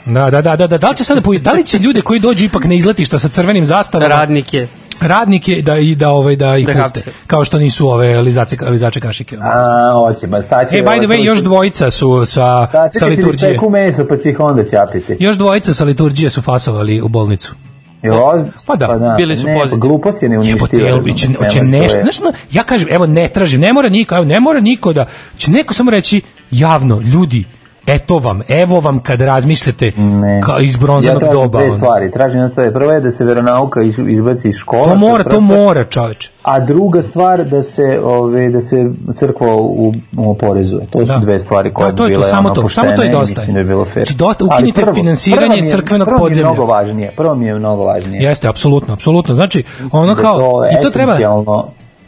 Da, 0.07 0.31
da, 0.31 0.43
da, 0.43 0.57
da, 0.57 0.67
da, 0.67 0.79
da 0.79 0.89
li 0.89 0.97
će 0.97 1.05
sada 1.05 1.21
pojavi- 1.21 1.43
da 1.43 1.53
li 1.53 1.65
će 1.65 1.79
ljude 1.79 2.01
koji 2.01 2.21
dođu 2.21 2.45
ipak 2.45 2.65
na 2.65 2.75
izletišta 2.75 3.19
sa 3.19 3.29
crvenim 3.29 3.67
zastavama 3.67 4.09
Radnike. 4.11 4.67
radnike 5.01 5.63
da 5.63 5.77
i 5.77 5.95
da 5.95 6.09
ovaj 6.09 6.37
da 6.37 6.57
ih 6.57 6.67
Da 6.67 6.73
puste 6.73 7.11
kao 7.27 7.45
što 7.45 7.59
nisu 7.59 7.89
ove 7.89 8.21
lizače 8.21 8.57
lizače 8.61 9.01
kašike. 9.01 9.37
A, 9.37 9.91
hoće, 9.95 10.27
ba 10.27 10.43
staće. 10.43 10.77
E, 10.77 10.83
by 10.83 10.99
the 10.99 11.07
way, 11.07 11.25
još 11.25 11.39
dvojica 11.39 11.91
su 11.91 12.25
sa, 12.25 12.27
sa 12.27 12.69
kad 12.73 12.93
će 12.93 13.07
liturđije. 13.07 13.51
speku 13.53 13.71
meso, 13.71 14.05
pa 14.09 14.17
će 14.17 14.31
ih 14.31 14.41
onda 14.41 14.65
ćapiti. 14.65 15.17
Još 15.21 15.37
dvojica 15.37 15.75
sa 15.75 15.85
liturđije 15.85 16.31
su 16.31 16.43
fasovali 16.43 17.01
u 17.01 17.09
bolnicu. 17.09 17.55
Jel 18.03 18.15
oz... 18.15 18.41
Pa 18.67 18.77
da, 18.77 19.15
bili 19.17 19.37
su 19.37 19.47
ne, 19.47 19.55
pozitivni. 19.59 19.81
Pa 19.81 19.89
glupost 19.89 20.23
je 20.23 20.29
ne 20.29 20.35
Jebote, 20.49 20.77
uništila. 20.77 20.89
jel, 20.89 21.49
će, 21.49 21.51
će 21.51 21.63
nešto, 21.63 21.99
znaš, 22.03 22.17
ja 22.53 22.63
kažem, 22.63 22.89
evo, 22.91 23.07
ne 23.07 23.29
tražim, 23.29 23.61
ne 23.61 23.73
mora 23.73 23.89
niko, 23.89 24.15
evo, 24.15 24.25
ne 24.25 24.41
mora 24.41 24.61
niko 24.61 24.93
da, 24.93 25.07
će 25.37 25.51
neko 25.51 25.75
samo 25.75 25.91
reći 25.91 26.21
javno, 26.51 27.01
ljudi, 27.01 27.45
eto 27.89 28.19
vam, 28.19 28.41
evo 28.49 28.81
vam 28.81 29.01
kad 29.01 29.21
razmišljate 29.21 29.93
Ne. 29.97 30.41
ka, 30.41 30.59
iz 30.59 30.75
ja 30.75 30.79
bronzanog 30.79 31.19
tražim 31.21 31.33
doba. 31.35 31.59
dve 31.59 31.71
stvari. 31.71 32.11
Tražim 32.11 32.41
na 32.41 32.49
to 32.49 32.71
prvo 32.71 32.93
je 32.93 33.01
da 33.01 33.11
se 33.11 33.25
veronauka 33.25 33.83
iz- 33.83 33.99
izbaci 34.01 34.49
iz 34.49 34.57
škola. 34.57 34.85
To 34.85 34.95
mora, 34.97 35.25
prva 35.25 35.31
to 35.31 35.41
mora, 35.43 35.85
čoveče. 35.85 36.31
A 36.43 36.61
druga 36.61 37.03
stvar 37.03 37.45
da 37.45 37.63
se 37.63 38.01
ove 38.05 38.51
da 38.51 38.61
se 38.61 38.85
crkva 39.15 39.55
u, 39.55 39.93
u 40.17 40.31
oporezuje. 40.31 40.87
To 40.87 40.99
su 40.99 41.05
Da. 41.07 41.19
dve 41.19 41.41
stvari 41.41 41.73
koje 41.73 41.91
Da, 41.91 41.97
to 41.97 42.05
je 42.05 42.15
to, 42.15 42.19
bile 42.19 42.31
samo 42.31 42.49
ono 42.49 42.55
to, 42.55 42.69
samo 42.69 42.91
to 42.91 43.03
je 43.03 43.09
i 43.09 43.13
dosta. 43.13 43.41
Mislim 43.41 43.55
da 43.55 43.61
je 43.61 43.67
bilo 43.67 43.85
fair. 43.85 43.95
Znači, 43.97 44.17
dosta, 44.17 44.45
ukinite 44.47 44.81
prvo- 44.83 44.95
finansiranje 44.95 45.47
prvo 45.47 45.57
mi 45.57 45.63
je- 45.63 45.71
crkvenog 45.71 46.07
prvo 46.07 46.19
mi 46.19 46.21
je 46.21 46.25
podzemlja. 46.25 46.53
mnogo 46.53 46.67
važnije. 46.67 47.13
Prvo 47.17 47.35
mi 47.35 47.47
je 47.47 47.55
mnogo 47.55 47.85
važnije. 47.85 48.23
Jeste, 48.23 48.49
apsolutno, 48.49 48.95
apsolutno. 48.95 49.35
Znači, 49.35 49.63
ono 49.93 50.15
Da 50.15 50.21
kao, 50.23 50.63
je 50.65 50.79
i 50.81 50.83
to 50.83 50.91
treba. 50.91 51.17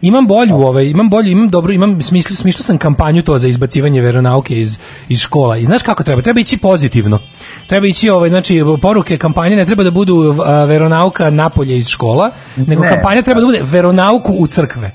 Imam 0.02 0.26
bolju, 0.26 0.54
ovaj, 0.56 0.84
imam 0.86 1.10
bolju, 1.10 1.30
imam 1.30 1.48
dobro, 1.48 1.72
imam 1.72 2.02
smislu, 2.02 2.36
smišljao 2.36 2.62
sam 2.62 2.78
kampanju 2.78 3.22
to 3.22 3.38
za 3.38 3.48
izbacivanje 3.48 4.00
veronauke 4.00 4.60
iz, 4.60 4.78
iz 5.08 5.20
škola. 5.20 5.56
I 5.56 5.64
znaš 5.64 5.82
kako 5.82 6.02
treba? 6.02 6.22
Treba 6.22 6.40
ići 6.40 6.58
pozitivno. 6.58 7.18
Treba 7.66 7.86
ići, 7.86 8.10
ovaj, 8.10 8.28
znači, 8.28 8.62
poruke 8.82 9.18
kampanje 9.18 9.56
ne 9.56 9.66
treba 9.66 9.82
da 9.82 9.90
budu 9.90 10.36
a, 10.44 10.64
veronauka 10.64 11.30
napolje 11.30 11.76
iz 11.76 11.88
škola, 11.88 12.30
nego 12.56 12.82
Ne. 12.82 12.88
kampanja 12.88 13.22
treba 13.22 13.40
da 13.40 13.46
bude 13.46 13.60
veronauku 13.62 14.32
u 14.32 14.46
crkve. 14.46 14.90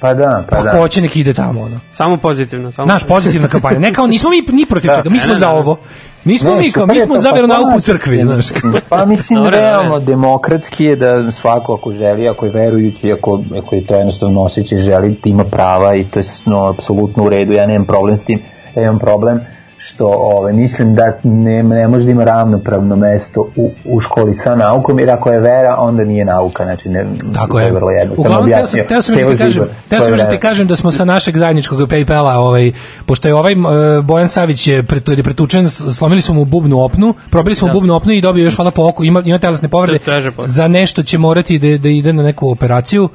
Pa 0.00 0.14
da, 0.14 0.44
pa 0.50 0.56
Pa 0.56 0.62
da. 0.62 0.70
ko 0.70 0.76
hoće 0.78 1.00
nek 1.00 1.16
ide 1.16 1.34
tamo, 1.34 1.60
ono. 1.60 1.80
Samo 1.92 2.16
pozitivno. 2.16 2.72
Samo 2.72 2.86
Naš 2.86 3.04
pozitivna 3.04 3.48
kampanja. 3.48 3.78
Ne 3.78 3.92
kao, 3.94 4.06
nismo 4.06 4.30
mi 4.30 4.56
ni 4.56 4.66
protiv 4.66 4.88
Da. 4.88 4.94
čega, 4.96 5.10
mi 5.10 5.18
smo 5.18 5.28
Ne, 5.28 5.34
ne, 5.34 5.38
za 5.38 5.46
ne. 5.46 5.52
ovo. 5.52 5.78
Nismo 6.26 6.50
Ne, 6.50 6.56
mi 6.56 6.72
kao, 6.72 6.86
mi 6.86 7.00
smo 7.00 7.14
to, 7.14 7.20
za 7.20 7.28
pa 7.30 7.34
veronauku 7.34 7.76
u 7.76 7.80
crkvi, 7.80 8.22
znaš. 8.22 8.46
Pa 8.88 9.04
mislim, 9.04 9.36
Dobro, 9.36 9.50
realno, 9.50 10.00
demokratski 10.00 10.84
je 10.84 10.96
da 10.96 11.32
svako 11.32 11.74
ako 11.74 11.92
želi, 11.92 12.28
ako 12.28 12.46
je 12.46 12.52
verujući, 12.52 13.12
ako, 13.12 13.42
ako 13.58 13.74
je 13.74 13.86
to 13.86 13.94
jednostavno 13.94 14.42
osjeća 14.42 14.76
želi, 14.76 15.16
ima 15.24 15.44
prava 15.44 15.94
i 15.94 16.04
to 16.04 16.18
je 16.18 16.24
no, 16.44 16.64
apsolutno 16.64 17.24
u 17.24 17.28
redu, 17.28 17.52
ja 17.52 17.66
nemam 17.66 17.86
problem 17.86 18.16
s 18.16 18.24
tim, 18.24 18.42
ja 18.76 18.82
imam 18.82 18.98
problem 18.98 19.40
što 19.78 20.06
ove, 20.06 20.52
mislim 20.52 20.94
da 20.94 21.18
ne, 21.22 21.62
ne 21.62 21.88
može 21.88 22.04
da 22.04 22.10
ima 22.10 22.24
ravnopravno 22.24 22.96
mesto 22.96 23.48
u, 23.56 23.70
u 23.84 24.00
školi 24.00 24.34
sa 24.34 24.54
naukom, 24.54 24.98
jer 24.98 25.10
ako 25.10 25.30
je 25.30 25.40
vera, 25.40 25.76
onda 25.78 26.04
nije 26.04 26.24
nauka, 26.24 26.64
znači 26.64 26.88
ne, 26.88 27.06
Tako 27.34 27.58
je. 27.58 27.66
je. 27.66 27.72
vrlo 27.72 27.90
jednostavno 27.90 28.30
Uglavnom, 28.30 28.50
teo 28.50 28.66
sam, 28.66 28.80
objasnio. 28.80 28.84
teo 28.88 29.02
sam 29.02 29.14
još 29.14 29.22
da 29.22 29.30
ti 29.30 29.36
Tevo 29.36 29.46
kažem, 29.46 29.52
Zibor, 29.52 29.68
teo 29.88 30.00
sam 30.00 30.12
još 30.12 30.20
da 30.20 30.28
ti 30.28 30.38
kažem 30.38 30.66
da 30.66 30.76
smo 30.76 30.92
sa 30.92 31.04
našeg 31.04 31.36
zajedničkog 31.36 31.78
Paypala, 31.80 32.34
ovaj, 32.34 32.72
pošto 33.06 33.28
je 33.28 33.34
ovaj 33.34 33.54
uh, 33.54 34.04
Bojan 34.04 34.28
Savić 34.28 34.66
je 34.66 34.82
pret, 34.82 35.04
pretučen, 35.04 35.70
slomili 35.70 36.20
su 36.20 36.34
mu 36.34 36.44
bubnu 36.44 36.80
opnu, 36.80 37.14
probili 37.30 37.54
su 37.54 37.66
mu 37.66 37.72
bubnu 37.72 37.94
opnu 37.94 38.12
i 38.12 38.20
dobio 38.20 38.44
još 38.44 38.56
hvala 38.56 38.70
po 38.70 38.88
oku, 38.88 39.04
ima, 39.04 39.22
ima 39.24 39.38
telesne 39.38 39.68
povrede, 39.68 39.98
za 40.44 40.68
nešto 40.68 41.02
će 41.02 41.18
morati 41.18 41.58
da, 41.58 41.78
da 41.78 41.88
ide 41.88 42.12
na 42.12 42.22
neku 42.22 42.50
operaciju, 42.50 43.08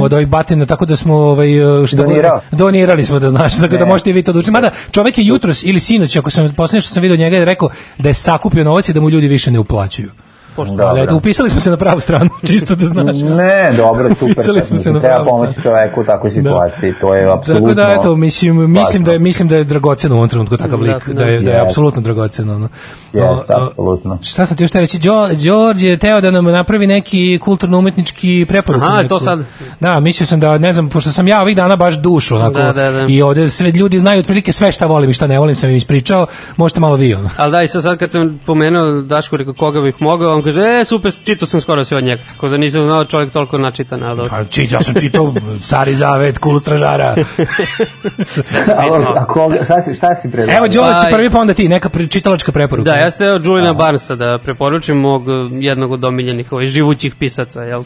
od 0.00 0.12
ovih 0.12 0.28
batina, 0.28 0.66
tako 0.66 0.86
da 0.86 0.96
smo 0.96 1.14
ovaj, 1.14 1.80
uh, 1.80 1.86
šta. 1.86 1.96
Donirao. 1.96 2.40
donirali 2.50 3.04
smo 3.04 3.18
da 3.18 3.30
znaš, 3.30 3.56
tako 3.56 3.76
da 3.76 3.84
Ne. 3.84 3.90
možete 3.90 4.10
i 4.10 4.12
vi 4.12 4.22
to 4.22 4.32
da 4.32 4.38
učinite. 4.38 4.52
Mada 4.52 4.70
čovek 4.90 5.18
je 5.18 5.26
jutros 5.26 5.62
ili 5.62 5.80
sinoć, 5.80 6.16
ako 6.16 6.30
sam 6.30 6.52
posljednje 6.56 6.80
što 6.80 6.94
sam 6.94 7.02
vidio 7.02 7.16
njega 7.16 7.36
je 7.36 7.44
rekao 7.44 7.68
da 7.98 8.08
je 8.08 8.14
sakupio 8.14 8.64
novac 8.64 8.88
i 8.88 8.92
da 8.92 9.00
mu 9.00 9.10
ljudi 9.10 9.28
više 9.28 9.50
ne 9.50 9.58
uplaćuju. 9.58 10.10
Dobro. 10.56 10.86
Ali 10.86 11.00
eto, 11.00 11.16
upisali 11.16 11.50
smo 11.50 11.60
se 11.60 11.70
na 11.70 11.76
pravu 11.76 12.00
stranu, 12.00 12.30
čisto 12.48 12.74
da 12.74 12.86
znaš. 12.86 13.20
Ne, 13.20 13.72
dobro, 13.76 14.08
super. 14.10 14.32
Upisali 14.32 14.60
smo 14.60 14.76
se 14.76 14.92
na 14.92 15.00
Treba 15.00 15.14
pravu 15.14 15.28
pomoći 15.28 15.52
stranu. 15.52 15.64
čoveku 15.64 16.00
u 16.00 16.04
takvoj 16.04 16.30
situaciji, 16.30 16.92
to 16.92 17.14
je 17.14 17.32
apsolutno... 17.32 17.60
Tako 17.60 17.74
da 17.76 17.96
eto 18.00 18.16
mislim 18.16 18.56
mislim 18.56 18.76
važno. 18.84 19.00
da 19.00 19.12
je 19.12 19.18
mislim 19.18 19.48
da 19.48 19.56
je 19.56 19.64
dragoceno 19.64 20.14
u 20.14 20.18
ovom 20.18 20.28
trenutku 20.28 20.56
takav 20.56 20.78
Da, 20.78 20.84
lik, 20.86 21.08
da. 21.08 21.14
da 21.14 21.24
je 21.24 21.40
da 21.40 21.50
je 21.50 21.60
apsolutno 21.60 22.02
dragoceno. 22.02 22.54
ono. 22.54 22.68
Jeste, 23.12 23.54
apsolutno. 23.62 24.18
Šta 24.22 24.46
sam 24.46 24.56
ti 24.56 24.64
još 24.64 24.70
te 24.70 24.80
reći? 24.80 24.98
Đo- 24.98 25.44
Đorđe 25.44 25.88
je 25.88 25.96
teo 25.96 26.20
da 26.20 26.30
nam 26.30 26.44
napravi 26.44 26.86
neki 26.86 27.38
kulturno-umetnički 27.38 28.46
preporuk. 28.48 28.82
Aha, 28.82 28.96
neku. 28.96 29.08
to 29.08 29.20
sad. 29.20 29.38
Da, 29.80 30.00
mislio 30.00 30.26
sam 30.26 30.40
da, 30.40 30.58
ne 30.58 30.72
znam, 30.72 30.88
pošto 30.88 31.10
sam 31.10 31.28
ja 31.28 31.40
ovih 31.40 31.56
dana 31.56 31.76
baš 31.76 31.94
dušu, 31.94 32.36
onako, 32.36 32.52
Da, 32.54 32.72
da, 32.72 32.90
da. 32.92 33.04
i 33.08 33.22
ovde 33.22 33.48
sve 33.48 33.70
ljudi 33.70 33.98
znaju 33.98 34.20
otprilike 34.20 34.52
sve 34.52 34.72
šta 34.72 34.86
volim 34.86 35.10
i 35.10 35.14
šta 35.14 35.26
ne 35.26 35.38
volim, 35.38 35.56
sam 35.56 35.70
im 35.70 35.76
ispričao, 35.76 36.26
možete 36.56 36.80
malo 36.80 36.96
vi, 36.96 37.14
ono. 37.14 37.30
Ali 37.36 37.52
da, 37.52 37.62
i 37.62 37.68
sad, 37.68 37.82
sad 37.82 37.98
kad 37.98 38.10
sam 38.10 38.40
pomenuo 38.46 38.84
Dašku, 38.94 39.36
rekao 39.36 39.54
koga 39.54 39.80
bih 39.80 39.94
mogao, 40.00 40.32
on 40.32 40.42
kaže, 40.44 40.60
e, 40.80 40.84
super, 40.84 41.12
čitao 41.24 41.48
sam 41.48 41.60
skoro 41.60 41.84
sve 41.84 41.96
od 41.96 42.04
njega. 42.04 42.22
Tako 42.28 42.48
da 42.48 42.56
nisam 42.56 42.84
znao 42.84 43.04
čovjek 43.04 43.32
toliko 43.32 43.58
načitan, 43.58 44.02
ali 44.02 44.16
dobro. 44.16 44.30
Pa, 44.30 44.44
čit, 44.44 44.72
ja 44.72 44.82
sam 44.82 44.94
čitao 45.00 45.34
Stari 45.60 45.94
zavet, 45.94 46.38
Kulu 46.38 46.60
stražara. 46.60 47.14
A, 48.76 49.20
a 49.20 49.24
koga, 49.24 49.64
šta 49.64 49.82
si, 49.82 49.94
šta 49.94 50.14
si 50.14 50.30
predao? 50.30 50.56
Evo, 50.56 50.68
Đorđe, 50.68 51.06
Aj. 51.06 51.12
prvi 51.12 51.30
pa 51.30 51.38
onda 51.38 51.54
ti, 51.54 51.68
neka 51.68 51.88
čitalačka 52.08 52.52
preporuka. 52.52 52.90
Da, 52.90 52.96
ja 52.96 53.10
ste 53.10 53.24
evo 53.24 53.40
Juliana 53.44 53.72
Barnesa 53.72 54.14
da 54.16 54.38
preporučim 54.44 54.96
mog 54.96 55.28
eh, 55.28 55.32
jednog 55.52 55.92
od 55.92 56.04
omiljenih 56.04 56.52
ovaj, 56.52 56.66
živućih 56.66 57.14
pisaca, 57.14 57.62
jel? 57.62 57.84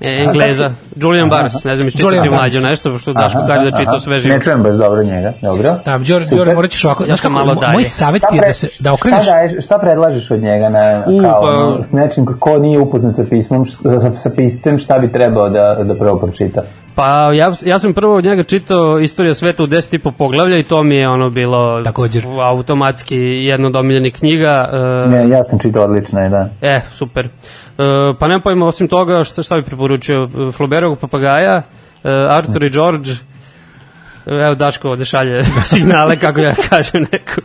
E, 0.00 0.22
Engleza, 0.22 0.70
Julian 0.96 1.28
Bars, 1.28 1.64
ne 1.64 1.74
znam, 1.76 1.88
iščitati 1.88 2.16
Barnes. 2.16 2.30
mlađo 2.30 2.60
nešto, 2.60 2.92
pošto 2.92 3.12
Daško 3.12 3.44
kaže 3.46 3.70
da 3.70 3.78
čitao 3.78 4.00
sve 4.00 4.18
živo. 4.18 4.34
Ne 4.34 4.40
čujem 4.40 4.62
baš 4.62 4.74
dobro 4.74 5.02
njega, 5.04 5.32
dobro. 5.42 5.76
Da, 5.84 5.98
Đor. 5.98 6.22
Đor, 6.36 6.54
morat 6.54 6.70
ćeš 6.70 6.84
ovako. 6.84 7.04
Ja 7.04 7.16
sam 7.16 7.32
malo 7.32 7.54
dalje. 7.54 7.72
Moj 7.72 7.84
savjet 7.84 8.22
ti 8.30 8.36
je 8.36 8.42
da 8.42 8.52
se 8.52 8.68
da 8.80 8.92
okreneš. 8.92 9.22
Šta, 9.24 9.32
daješ, 9.32 9.64
šta 9.64 9.78
predlažeš 9.78 10.30
od 10.30 10.40
njega 10.40 10.68
na, 10.68 11.02
U, 11.08 11.20
kao, 11.20 11.40
pa- 11.76 11.82
s 11.82 11.92
nečim 11.92 12.26
ko 12.38 12.58
nije 12.58 12.78
upoznat 12.78 13.16
sa 13.16 13.24
pismom, 13.24 13.66
sa, 13.66 13.78
sa 14.16 14.30
piscem, 14.30 14.78
šta 14.78 14.98
bi 14.98 15.12
trebao 15.12 15.48
da, 15.48 15.84
da 15.84 15.94
prvo 15.94 16.18
pročita? 16.18 16.62
Pa 16.94 17.06
ja, 17.32 17.52
ja 17.62 17.78
sam 17.78 17.94
prvo 17.94 18.14
od 18.16 18.24
njega 18.24 18.42
čitao 18.42 18.98
Istorija 18.98 19.34
sveta 19.34 19.62
u 19.62 19.66
10 19.66 19.94
i 19.94 19.98
po 19.98 20.10
poglavlja 20.12 20.58
i 20.58 20.62
to 20.62 20.82
mi 20.82 20.96
je 20.96 21.08
ono 21.08 21.30
bilo 21.30 21.82
Također. 21.84 22.24
automatski 22.44 23.16
jedna 23.18 23.66
od 23.68 23.76
omiljenih 23.76 24.14
knjiga. 24.14 24.68
e, 25.04 25.08
Ne, 25.08 25.28
ja 25.28 25.44
sam 25.44 25.58
čitao 25.58 25.84
odlično, 25.84 26.20
je, 26.20 26.28
da. 26.28 26.48
E, 26.62 26.80
super. 26.92 27.28
E, 27.80 28.14
pa 28.18 28.28
nema 28.28 28.40
pojma, 28.40 28.66
osim 28.66 28.88
toga, 28.88 29.24
šta, 29.24 29.42
šta 29.42 29.56
bi 29.56 29.62
preporučio? 29.62 30.24
E, 30.24 30.52
Flaubertovog 30.52 30.98
papagaja, 30.98 31.56
e, 31.56 31.62
Arthur 32.28 32.64
i 32.64 32.70
George, 32.70 33.10
E, 34.26 34.34
evo 34.34 34.54
Daško 34.54 34.88
ovde 34.88 35.04
šalje 35.04 35.44
signale, 35.74 36.18
kako 36.18 36.40
ja 36.40 36.54
kažem 36.70 37.06
neku. 37.12 37.40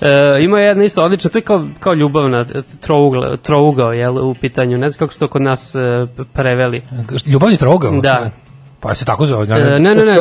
E, 0.00 0.42
ima 0.44 0.60
jedna 0.60 0.84
isto 0.84 1.04
odlična, 1.04 1.30
to 1.30 1.38
je 1.38 1.42
kao, 1.42 1.66
kao 1.80 1.94
ljubavna 1.94 2.44
trougla, 2.80 3.36
trougao 3.36 3.92
jel, 3.92 4.18
u 4.18 4.34
pitanju, 4.34 4.78
ne 4.78 4.88
znam 4.88 4.98
kako 4.98 5.12
se 5.12 5.18
to 5.18 5.28
kod 5.28 5.42
nas 5.42 5.74
e, 5.74 6.06
preveli. 6.32 6.82
Ljubavni 7.26 7.56
trougao. 7.56 8.00
Da. 8.00 8.30
Pa 8.84 8.94
se 8.94 9.04
tako 9.04 9.26
zove. 9.26 9.44
E, 9.46 9.48
ne, 9.48 9.78
ne, 9.78 9.94
ne, 9.94 10.04
To 10.04 10.10
je 10.10 10.16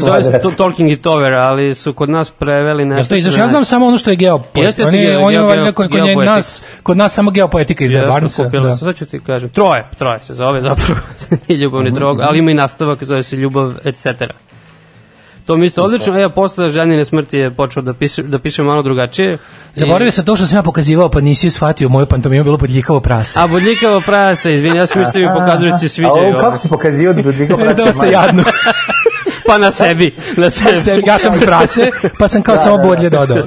zove, 0.00 0.22
se 0.22 0.56
Talking 0.56 0.90
It 0.90 1.06
Over, 1.06 1.32
ali 1.32 1.74
su 1.74 1.92
kod 1.92 2.10
nas 2.10 2.30
preveli 2.30 2.84
nešto. 2.84 2.98
Jel 2.98 3.06
to 3.06 3.16
izašlo? 3.16 3.42
Ja 3.42 3.46
znam 3.46 3.64
samo 3.64 3.86
ono 3.86 3.98
što 3.98 4.10
je 4.10 4.16
geopoetika. 4.16 4.60
Jeste, 4.60 4.82
jeste, 4.82 4.88
On 4.88 4.94
je, 4.94 5.40
geo- 5.40 5.52
on 5.52 5.66
je 5.66 5.72
kod, 5.72 5.90
kod, 5.90 6.00
nje- 6.00 6.16
nas, 6.16 6.62
kod 6.82 6.96
nas 6.96 7.14
samo 7.14 7.30
geopoetika 7.30 7.84
Barnesa. 8.08 8.44
kupili 8.44 8.62
Da. 8.62 8.72
sad 8.72 8.96
ću 8.96 9.06
ti 9.06 9.20
kažem. 9.20 9.48
Troje, 9.48 9.84
troje 9.98 10.22
se 10.22 10.34
zove 10.34 10.60
zapravo, 10.60 11.00
nije 11.48 11.58
ljubavni 11.62 11.90
drog, 11.90 12.20
ali 12.20 12.38
ima 12.38 12.50
i 12.50 12.54
nastavak, 12.54 13.04
zove 13.04 13.22
se 13.22 13.36
ljubav, 13.36 13.72
etc. 13.84 14.06
To 15.48 15.56
mi 15.56 15.66
isto 15.66 15.82
odlično, 15.82 16.18
e, 16.18 16.22
a 16.22 16.28
posle 16.28 16.68
ženjene 16.68 17.04
smrti 17.04 17.36
je 17.36 17.50
počeo 17.50 17.82
da 17.82 17.94
piše, 17.94 18.22
da 18.22 18.38
piše 18.38 18.62
malo 18.62 18.82
drugačije. 18.82 19.34
I- 19.34 19.38
Zaboravio 19.74 20.10
sam 20.10 20.24
to 20.24 20.36
što 20.36 20.46
sam 20.46 20.56
ja 20.56 20.62
pokazivao, 20.62 21.08
pa 21.08 21.20
nisi 21.20 21.50
shvatio 21.50 21.88
moju 21.88 22.06
pantomimu, 22.06 22.44
bilo 22.44 22.58
podljikavo 22.58 23.00
prase. 23.00 23.38
A 23.40 23.46
bodljikavo 23.46 24.02
prase, 24.06 24.54
izvini, 24.54 24.76
ja 24.76 24.86
sam 24.86 25.02
mislio 25.02 25.28
da 25.28 25.58
mi 25.64 25.72
ti 25.72 25.88
se 25.88 26.02
A 26.04 26.08
ovo, 26.08 26.16
sviđaju. 26.16 26.40
kako 26.40 26.56
si 26.56 26.68
pokazio 26.68 27.12
da 27.12 27.22
Meni 27.22 27.70
je 27.70 27.74
dosta 27.86 28.06
jadno. 28.06 28.42
Pa 29.48 29.58
na 29.58 29.70
sebi, 29.70 30.14
na 30.36 30.50
sebi. 30.50 30.80
Sebi- 30.80 31.02
ja 31.06 31.18
sam 31.18 31.34
i 31.34 31.40
prase, 31.40 31.90
pa 32.18 32.28
sam 32.28 32.42
kao 32.42 32.54
Da, 32.54 32.58
samo 32.58 32.76
da, 32.76 32.82
da. 32.82 32.88
bodlje 32.88 33.10
dodao. 33.10 33.38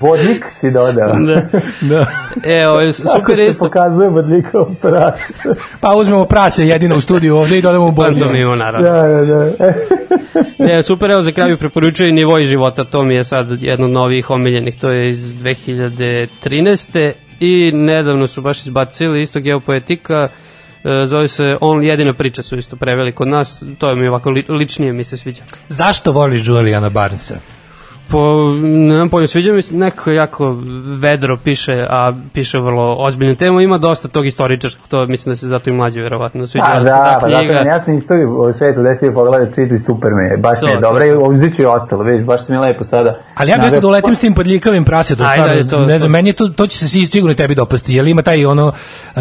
Bodnik 0.00 0.44
si 0.50 0.70
dodao. 0.70 1.12
Da. 1.16 1.42
da. 1.82 2.06
E, 2.44 2.68
ovo, 2.68 2.80
je 2.80 2.92
super 2.92 3.10
Kako 3.16 3.32
isto. 3.32 3.64
pokazuje 3.64 4.10
Budvika 4.10 4.58
prase? 4.80 5.22
Pa 5.80 5.88
uzmemo 5.90 6.24
prase 6.24 6.66
jedino 6.66 6.96
u 6.96 7.00
studiju 7.00 7.36
ovde 7.36 7.58
i 7.58 7.62
dodamo 7.62 7.86
u 7.86 7.92
bodlje. 7.92 8.10
Pantomimu, 8.12 8.56
naravno. 8.56 8.90
Da, 8.90 9.02
da, 9.02 9.24
da. 9.24 9.72
Ne, 10.58 10.82
super, 10.82 11.10
evo 11.10 11.22
za 11.22 11.32
kraj 11.32 11.50
bih 11.50 11.58
preporučio 11.58 12.06
i 12.06 12.12
nivoj 12.12 12.44
života, 12.44 12.84
to 12.84 13.04
mi 13.04 13.14
je 13.14 13.24
sad 13.24 13.62
jedno 13.62 13.86
od 13.86 13.92
novih 13.92 14.30
omiljenih, 14.30 14.78
to 14.78 14.90
je 14.90 15.10
iz 15.10 15.32
2013. 15.34 17.12
I 17.40 17.72
nedavno 17.72 18.26
su 18.26 18.42
baš 18.42 18.60
izbacili 18.60 19.20
isto 19.20 19.40
geopoetika, 19.40 20.28
zove 21.06 21.28
se 21.28 21.56
On 21.60 21.84
jedina 21.84 22.14
priča 22.14 22.42
su 22.42 22.58
isto 22.58 22.76
preveli 22.76 23.12
kod 23.12 23.28
nas, 23.28 23.62
to 23.78 23.96
mi 23.96 24.08
ovako 24.08 24.30
li, 24.30 24.44
ličnije 24.48 24.92
mi 24.92 25.04
se 25.04 25.16
sviđa. 25.16 25.42
Zašto 25.68 26.12
voliš 26.12 26.48
Juliana 26.48 26.88
Barnesa? 26.88 27.38
Po, 28.10 28.20
ne 28.62 28.94
znam 28.94 29.08
pojma, 29.08 29.26
sviđa 29.26 29.52
mi 29.52 29.62
se 29.62 29.74
nekako 29.76 30.10
jako 30.10 30.56
vedro 30.94 31.36
piše, 31.36 31.86
a 31.90 32.12
piše 32.32 32.58
vrlo 32.58 32.96
ozbiljnu 32.98 33.34
temu, 33.34 33.60
ima 33.60 33.78
dosta 33.78 34.08
tog 34.08 34.26
istoričarskog, 34.26 34.88
to 34.88 35.06
mislim 35.06 35.32
da 35.32 35.36
se 35.36 35.48
zato 35.48 35.70
i 35.70 35.72
mlađe 35.72 36.02
verovatno 36.02 36.46
sviđa. 36.46 36.64
A, 36.66 36.80
da, 36.80 36.90
pa 37.14 37.20
ta 37.20 37.28
zato 37.28 37.38
knjiga. 37.38 37.54
meni, 37.54 37.68
ja 37.68 37.80
sam 37.80 37.96
istoriju 37.96 38.40
o 38.40 38.52
svetu 38.52 38.82
deseti 38.82 39.14
pogledao 39.14 39.46
čitu 39.46 39.74
i 39.74 39.78
super 39.78 40.10
mi 40.12 40.24
je, 40.24 40.36
baš 40.38 40.58
mi 40.62 40.68
je 40.68 40.74
To, 40.74 40.80
dobro 40.80 41.06
i 41.06 41.10
to. 41.10 41.18
uzit 41.20 41.56
ću 41.56 41.62
i 41.62 41.66
ostalo, 41.66 42.02
vidiš, 42.02 42.22
baš 42.22 42.48
mi 42.48 42.56
je 42.56 42.60
lepo 42.60 42.84
sada. 42.84 43.18
Ali 43.34 43.50
ja 43.50 43.58
bih 43.58 43.80
da 43.80 43.88
uletim 43.88 44.14
s 44.14 44.20
tim 44.20 44.34
podljikavim 44.34 44.84
prasetom, 44.84 45.26
Ajde, 45.26 45.42
stvarno, 45.42 45.64
to- 45.64 45.80
ne 45.82 45.98
znam, 45.98 46.08
to- 46.08 46.12
meni 46.12 46.28
je 46.28 46.32
to, 46.32 46.48
to 46.48 46.66
će 46.66 46.78
se 46.78 46.88
si- 46.88 47.06
sigurno 47.06 47.34
tebi 47.34 47.54
dopasti, 47.54 47.94
jer 47.94 48.06
ima 48.06 48.22
taj 48.22 48.46
ono, 48.46 48.72
e, 49.16 49.20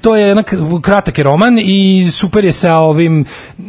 to 0.00 0.16
je 0.16 0.28
jednak 0.28 0.54
kratak 0.82 1.18
je 1.18 1.24
roman 1.24 1.58
i 1.58 1.78
super 2.12 2.44
je 2.44 2.52
sa 2.52 2.76
ovim, 2.76 3.24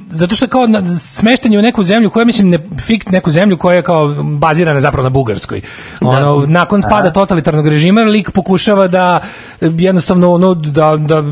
zato 0.09 0.35
što 0.35 0.47
kao 0.47 0.67
na, 0.67 0.81
smeštenje 0.89 1.59
u 1.59 1.63
neku 1.63 1.83
zemlju 1.83 2.09
koja, 2.09 2.25
mislim, 2.25 2.49
ne, 2.49 2.57
fiks, 2.79 3.07
neku 3.07 3.31
zemlju 3.31 3.57
koja 3.57 3.75
je 3.75 3.81
kao 3.81 4.07
bazirana 4.49 4.81
zapravo 4.81 5.03
na 5.03 5.09
Bugarskoj. 5.11 5.61
Ono, 6.01 6.45
nakon 6.47 6.81
pada 6.83 7.11
totalitarnog 7.11 7.67
režima, 7.67 8.01
lik 8.03 8.31
pokušava 8.31 8.87
da 8.87 9.19
jednostavno 9.61 10.31
ono, 10.31 10.53
da, 10.55 10.95
da 10.97 11.23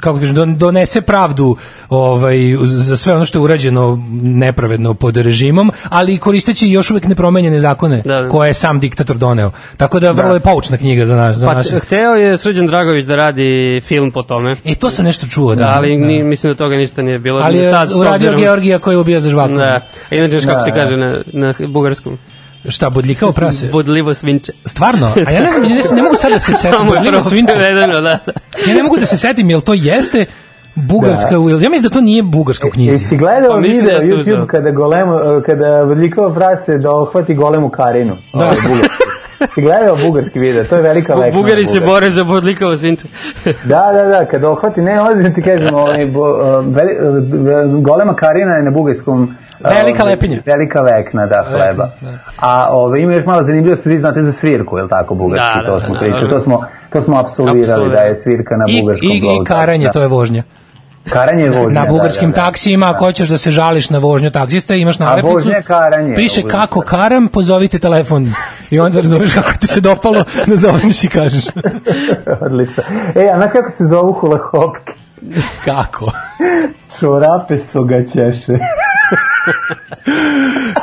kako 0.00 0.18
kažem, 0.18 0.36
don- 0.36 0.56
donese 0.56 1.00
pravdu 1.02 1.56
ovaj, 1.90 2.36
za 2.62 2.96
sve 2.96 3.14
ono 3.14 3.24
što 3.24 3.38
je 3.38 3.42
urađeno 3.42 3.98
nepravedno 4.22 4.94
pod 4.94 5.16
režimom, 5.18 5.72
ali 5.84 6.18
koristeći 6.18 6.68
još 6.68 6.90
uvek 6.90 7.04
nepromenjene 7.06 7.60
zakone 7.60 8.02
Da, 8.04 8.22
da. 8.22 8.28
koje 8.28 8.48
je 8.48 8.54
sam 8.54 8.80
diktator 8.80 9.18
doneo. 9.18 9.50
Tako 9.76 10.00
da 10.00 10.10
vrlo 10.12 10.34
je 10.34 10.40
poučna 10.40 10.76
knjiga 10.76 11.06
za 11.06 11.16
naš 11.16 11.36
za 11.36 11.46
Pa 11.46 11.54
naše. 11.54 11.80
hteo 11.80 12.12
je 12.12 12.36
Srđan 12.38 12.66
Dragović 12.66 13.04
da 13.04 13.16
radi 13.16 13.48
film 13.80 14.10
po 14.10 14.22
tome. 14.22 14.56
E 14.64 14.74
to 14.74 14.90
sam 14.90 15.04
nešto 15.04 15.26
čuo, 15.26 15.54
da. 15.54 15.64
Da, 15.64 15.70
ali 15.70 15.88
da. 15.90 16.06
ni, 16.06 16.22
mislim 16.22 16.52
da 16.52 16.56
toga 16.56 16.76
ništa 16.76 17.02
nije 17.02 17.18
bilo. 17.18 17.40
ali 17.40 17.58
je 17.58 17.70
Sad, 17.70 17.88
uradio 17.90 18.14
obzirom- 18.14 18.40
Georgija 18.40 18.78
koji 18.78 18.94
je 18.94 18.98
ubio 18.98 19.20
za 19.20 19.30
žvakom. 19.30 19.56
Da, 19.56 19.80
inače, 20.10 20.40
kako 20.40 20.52
Da, 20.52 20.60
se 20.60 20.70
da. 20.70 20.76
kaže 20.76 20.96
na, 20.96 21.18
na 21.26 21.54
bugarskom? 21.68 22.18
Šta, 22.68 22.90
bodljikao 22.90 23.32
prase? 23.32 23.68
Vodljivo 23.72 24.14
svinče. 24.14 24.52
Stvarno? 24.64 25.12
A 25.26 25.30
ja 25.30 25.40
ne 25.42 25.50
znam, 25.50 25.64
ja 25.64 25.70
ne, 25.70 25.82
ne 25.94 26.02
mogu 26.02 26.16
sad 26.16 26.32
da 26.32 26.38
se 26.38 26.52
setim. 26.52 26.86
Bodljivo 26.86 27.22
svinče. 27.22 27.52
da. 27.74 28.00
da. 28.00 28.18
Ja 28.66 28.74
ne 28.76 28.82
mogu 28.82 28.96
da 28.96 29.06
se 29.06 29.16
setim, 29.16 29.50
jel 29.50 29.60
to 29.60 29.74
jeste 29.74 30.26
bugarska, 30.74 31.30
da. 31.30 31.36
ja 31.36 31.70
mislim 31.70 31.82
da 31.82 31.88
to 31.88 32.00
nije 32.00 32.22
bugarska 32.22 32.66
u 32.66 32.70
knjizi. 32.70 32.90
Jesi 32.90 33.16
gledao 33.16 33.52
Pa 33.52 33.58
video 33.58 33.98
da 33.98 34.06
YouTube 34.06 34.20
uzeo. 34.20 34.46
kada 34.46 34.70
golemu, 34.70 35.18
kada 35.46 35.82
Vodlikova 35.82 36.34
prase 36.34 36.78
da 36.78 36.90
ohvati 36.90 37.34
golemu 37.34 37.68
Karinu? 37.68 38.16
Da. 38.32 38.44
Ovaj, 38.44 38.56
bugarski. 38.68 39.08
Si 39.54 39.62
gledao 39.62 39.96
bugarski 39.96 40.38
video, 40.38 40.64
to 40.64 40.76
je 40.76 40.82
velika 40.82 41.14
lekna. 41.14 41.40
Bugari 41.40 41.66
se 41.66 41.80
bore 41.80 42.10
za 42.10 42.22
vodljivo 42.22 42.76
svinče. 42.76 43.08
Da, 43.64 43.92
da, 43.92 44.04
da, 44.04 44.24
kada 44.24 44.50
ohvati, 44.50 44.80
ne, 44.80 45.00
ozbiljno 45.02 45.30
ti 45.30 45.42
kažem, 45.42 45.74
ovaj, 45.74 46.06
bo, 46.06 46.20
uh, 46.20 46.74
veli, 46.74 46.92
uh, 47.00 47.82
golema 47.82 48.14
Karina 48.14 48.56
je 48.56 48.62
na 48.62 48.70
bugarskom... 48.70 49.34
Velika 49.60 50.04
lepinja. 50.04 50.38
Velika 50.46 50.80
vekna, 50.80 51.26
da, 51.26 51.44
hleba. 51.48 51.88
A 52.40 52.66
ovaj, 52.70 53.00
ima 53.00 53.12
još 53.12 53.26
malo 53.26 53.42
zanimljivosti, 53.42 53.88
vi 53.88 53.98
znate 53.98 54.22
za 54.22 54.32
svirku, 54.32 54.76
je 54.76 54.82
li 54.82 54.88
tako, 54.88 55.14
bugarski, 55.14 55.46
Da, 55.56 55.62
da, 55.62 55.68
to 55.68 55.74
da, 55.74 55.80
smo 55.80 55.94
da, 55.94 56.00
pričali, 56.00 56.22
da. 56.22 56.30
to 56.30 56.40
smo, 56.40 56.64
to 56.92 57.02
smo 57.02 57.20
apsolvirali 57.20 57.90
da 57.90 57.98
je 57.98 58.16
svirka 58.16 58.56
na 58.56 58.64
I, 58.68 58.80
bugarskom 58.80 59.10
i, 59.10 59.16
i 59.16 59.20
blogu, 59.20 59.44
karanje, 59.44 59.86
da. 59.86 59.92
to 59.92 60.00
je 60.00 60.08
vožnja. 60.08 60.42
Karanje 61.10 61.42
je 61.44 61.50
vožnja, 61.50 61.80
Na 61.80 61.86
da, 61.86 61.90
bugarskim 61.92 62.30
da, 62.30 62.34
da. 62.34 62.44
taksijima, 62.44 62.90
ako 62.90 63.04
hoćeš 63.04 63.28
da 63.28 63.38
se 63.38 63.50
žališ 63.50 63.90
na 63.90 63.98
vožnju 63.98 64.30
taksista, 64.30 64.74
imaš 64.74 64.98
nalepnicu. 64.98 65.34
vožnja 65.34 65.56
je 65.56 65.62
karanje, 65.62 66.14
Piše 66.14 66.42
kako 66.42 66.80
karam, 66.80 67.28
pozovite 67.28 67.78
telefon. 67.78 68.32
I 68.70 68.80
onda 68.80 69.00
razumeš 69.00 69.34
kako 69.34 69.52
ti 69.60 69.66
se 69.66 69.80
dopalo, 69.80 70.24
nazoveš 70.46 71.04
i 71.04 71.08
kažeš. 71.08 71.44
Odlično. 72.46 72.82
E, 73.14 73.28
a 73.34 73.36
znaš 73.36 73.52
kako 73.52 73.70
se 73.70 73.84
zovu 73.84 74.12
hula 74.12 74.38
hopke? 74.38 74.92
Kako? 75.64 76.12
Čorape 77.00 77.58
su 77.58 77.84
ga 77.84 78.04
ćeše. 78.04 78.52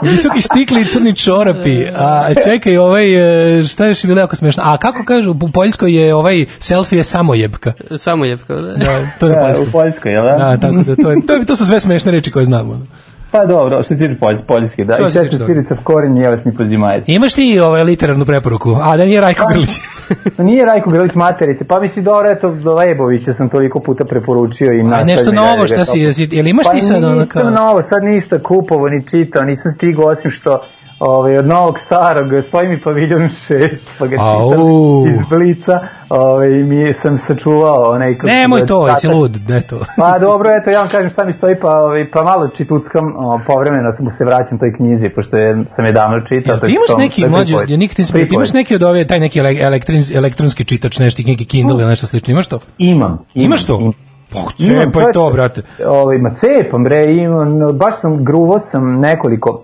Visoki 0.01 0.41
štikli 0.41 0.81
i 0.81 0.85
crni 0.85 1.15
čorapi. 1.15 1.85
A 1.95 2.33
čekaj, 2.43 2.77
ovaj, 2.77 3.59
e, 3.59 3.63
šta 3.63 3.85
je 3.85 3.89
još 3.91 4.03
bilo 4.05 4.19
jako 4.19 4.35
smešno? 4.35 4.63
A 4.65 4.77
kako 4.77 5.03
kažu, 5.05 5.31
u 5.31 5.51
Poljskoj 5.51 5.93
je 5.95 6.15
ovaj 6.15 6.45
selfie 6.59 6.97
je 6.97 7.03
samojebka. 7.03 7.73
Samo 7.97 8.25
je, 8.25 8.37
kao 8.47 8.61
da. 8.61 8.75
Da, 8.75 8.99
to 9.19 9.27
je 9.27 9.33
Da, 9.35 9.39
Poljskoj. 9.41 9.65
u 9.67 9.71
Poljskoj, 9.71 10.11
jel 10.11 10.23
da? 10.25 10.37
Da, 10.37 10.57
tako 10.57 10.75
da 10.75 10.95
to, 10.95 11.11
je, 11.11 11.17
to, 11.27 11.33
je, 11.33 11.45
to 11.45 11.55
su 11.55 11.65
sve 11.65 11.79
smešne 11.79 12.11
reči 12.11 12.31
koje 12.31 12.45
znamo. 12.45 12.81
Pa 13.35 13.45
dobro, 13.45 13.83
što 13.83 13.93
se 13.93 13.99
tiče 13.99 14.19
Polj, 14.19 14.37
Poljske, 14.47 14.85
da. 14.85 14.93
Što 15.09 15.21
I 15.21 15.29
toga? 15.29 15.45
cirica 15.45 15.75
korin 15.83 16.13
nije 16.13 16.29
vas 16.29 16.45
ni 16.45 16.55
pozimajec. 16.55 17.03
Imaš 17.07 17.33
ti 17.33 17.59
ovaj 17.59 17.83
literarnu 17.83 18.25
preporuku? 18.25 18.77
A, 18.81 18.97
da 18.97 19.05
nije 19.05 19.21
Rajko 19.21 19.47
Grlić. 19.49 19.69
Nije 20.37 20.65
Rajko 20.65 20.89
Grlić 20.89 21.15
materice, 21.15 21.65
pa 21.65 21.79
misli 21.79 22.03
dobro, 22.03 22.31
eto, 22.31 22.47
Lebovića 22.49 23.33
sam 23.33 23.49
toliko 23.49 23.79
puta 23.79 24.05
preporučio 24.05 24.71
i 24.73 24.79
A 24.79 24.83
nastavim 24.83 25.07
nešto 25.07 25.31
novo, 25.31 25.67
šta 25.67 25.85
si, 25.85 25.99
jel 26.31 26.47
imaš 26.47 26.65
ti 26.71 26.81
sad 26.81 27.01
Pa 27.01 27.07
ono 27.07 27.19
nisam 27.21 27.53
novo, 27.53 27.81
sad 27.81 28.03
ništa 28.03 28.43
kupovo 28.43 28.89
ni 28.89 29.07
čitao, 29.07 29.43
nisam 29.43 29.71
stigao 29.71 30.05
osim 30.05 30.31
što 30.31 30.65
ovaj, 30.99 31.37
od 31.37 31.47
novog 31.47 31.79
starog 31.79 32.43
stoji 32.43 32.67
mi 32.67 32.81
paviljon 32.81 33.21
6, 33.21 33.77
pa 33.99 34.07
ga 34.07 34.15
čitam 34.15 34.59
iz 35.07 35.29
blica, 35.29 35.79
ovaj, 36.09 36.49
mi 36.49 36.93
sam 36.93 37.17
sačuvao 37.17 37.91
onaj... 37.91 38.15
Nemoj 38.23 38.65
to, 38.65 38.87
jesi 38.87 39.01
tatak. 39.01 39.17
lud, 39.17 39.49
ne 39.49 39.61
to. 39.61 39.79
Pa 39.97 40.19
dobro, 40.19 40.49
eto, 40.61 40.69
ja 40.69 40.79
vam 40.79 40.87
kažem 40.89 41.09
šta 41.09 41.25
mi 41.25 41.33
stoji, 41.33 41.55
pa, 41.61 41.79
ovaj, 41.79 42.11
pa 42.11 42.23
malo 42.23 42.47
čituckam, 42.47 43.13
o, 43.17 43.39
povremeno 43.47 43.91
sam 43.91 44.09
se 44.09 44.25
vraćam 44.25 44.59
toj 44.59 44.73
knjizi, 44.73 45.09
pošto 45.09 45.37
je, 45.37 45.63
sam 45.67 45.85
je 45.85 45.91
davno 45.91 46.21
čitao. 46.21 46.53
Jel 46.53 46.59
ti 46.59 46.71
imaš 46.71 46.87
to- 46.87 46.97
neki, 46.97 47.27
mlađo, 47.27 47.57
ja 47.67 47.77
nikad 47.77 47.99
nisam, 47.99 48.19
ti 48.19 48.35
imaš 48.35 48.53
neki 48.53 48.75
od 48.75 48.83
ove, 48.83 49.07
taj 49.07 49.19
neki 49.19 49.39
ele- 49.39 49.61
elektrin- 49.61 50.17
elektronski 50.17 50.63
čitač, 50.63 50.99
nešto, 50.99 51.23
neki 51.25 51.45
Kindle 51.45 51.75
ili 51.75 51.85
nešto 51.89 52.07
slično, 52.07 52.31
imaš 52.31 52.47
to? 52.47 52.59
Imam. 52.77 53.25
Imaš 53.33 53.65
to? 53.65 53.79
imam. 53.79 53.93
Imam, 54.59 54.83
cepaj 54.83 55.11
to, 55.13 55.29
brate. 55.33 55.61
Ovaj, 55.87 56.17
ma 56.17 56.33
cepam, 56.33 56.83
bre, 56.83 57.15
imam, 57.15 57.77
baš 57.77 57.95
sam, 57.99 58.23
gruvo 58.25 58.59
sam 58.59 58.99
nekoliko 58.99 59.63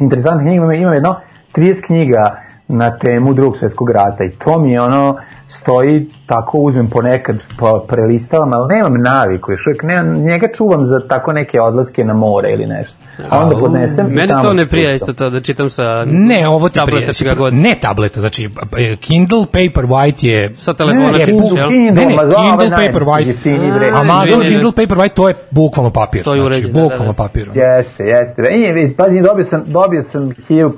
interesantnih 0.00 0.44
knjiga, 0.44 0.56
imam, 0.56 0.72
imam 0.72 0.94
jedno 0.94 1.16
30 1.56 1.86
knjiga 1.86 2.36
na 2.68 2.98
temu 2.98 3.34
drugog 3.34 3.56
svjetskog 3.56 3.90
rata 3.90 4.24
i 4.24 4.30
to 4.30 4.58
mi 4.58 4.72
je 4.72 4.80
ono 4.80 5.16
stoji 5.48 6.10
tako 6.26 6.58
uzmem 6.58 6.90
ponekad 6.90 7.36
pa 7.60 7.84
prelistavam, 7.88 8.52
ali 8.52 8.74
nemam 8.74 8.94
naviku 8.94 9.52
još 9.52 9.66
uvijek, 9.66 9.82
ne, 9.82 10.02
njega 10.02 10.48
čuvam 10.54 10.84
za 10.84 11.08
tako 11.08 11.32
neke 11.32 11.60
odlaske 11.60 12.04
na 12.04 12.14
more 12.14 12.52
ili 12.52 12.66
nešto 12.66 12.96
a 13.20 13.38
onda 13.38 13.56
podnesem 13.56 14.06
i 14.06 14.10
Mene 14.10 14.28
tamo 14.28 14.42
to 14.42 14.52
ne 14.52 14.66
prija 14.66 14.88
to. 14.88 14.94
isto 14.94 15.12
to 15.14 15.30
da 15.30 15.40
čitam 15.40 15.70
sa 15.70 15.82
Ne, 16.06 16.48
ovo 16.48 16.68
ti 16.68 16.74
tableta 16.74 16.98
prije. 16.98 17.14
čega 17.14 17.34
god. 17.34 17.54
Ne 17.54 17.74
tableta, 17.76 18.20
znači 18.20 18.48
e, 18.78 18.96
Kindle 18.96 19.46
Paperwhite 19.46 20.26
je 20.26 20.54
Sa 20.58 20.74
telefona 20.74 21.00
Ne, 21.02 21.12
čitaš, 21.12 21.24
Kindle? 21.26 21.48
Kindle, 21.48 22.04
Ne, 22.04 22.06
ne, 22.06 22.14
ove 22.14 22.34
Kindle 22.36 22.70
Paperwhite. 22.72 23.50
Amazon 23.94 24.38
ne, 24.38 24.44
ne, 24.44 24.44
ne. 24.44 24.50
Kindle 24.50 24.72
Paperwhite 24.72 25.14
to 25.14 25.28
je 25.28 25.34
bukvalno 25.50 25.90
papir. 25.92 26.22
To 26.22 26.34
je 26.34 26.40
znači, 26.40 26.46
uređeno, 26.46 26.72
da, 26.72 26.80
bukvalno 26.82 27.06
da. 27.06 27.12
papir. 27.14 27.48
Jeste, 27.54 28.04
jeste. 28.04 28.42
I, 28.52 28.94
pazi, 28.94 29.20
dobio 29.20 29.44
sam, 29.44 29.62
dobio 29.68 30.02
sam 30.02 30.22
1500, 30.40 30.72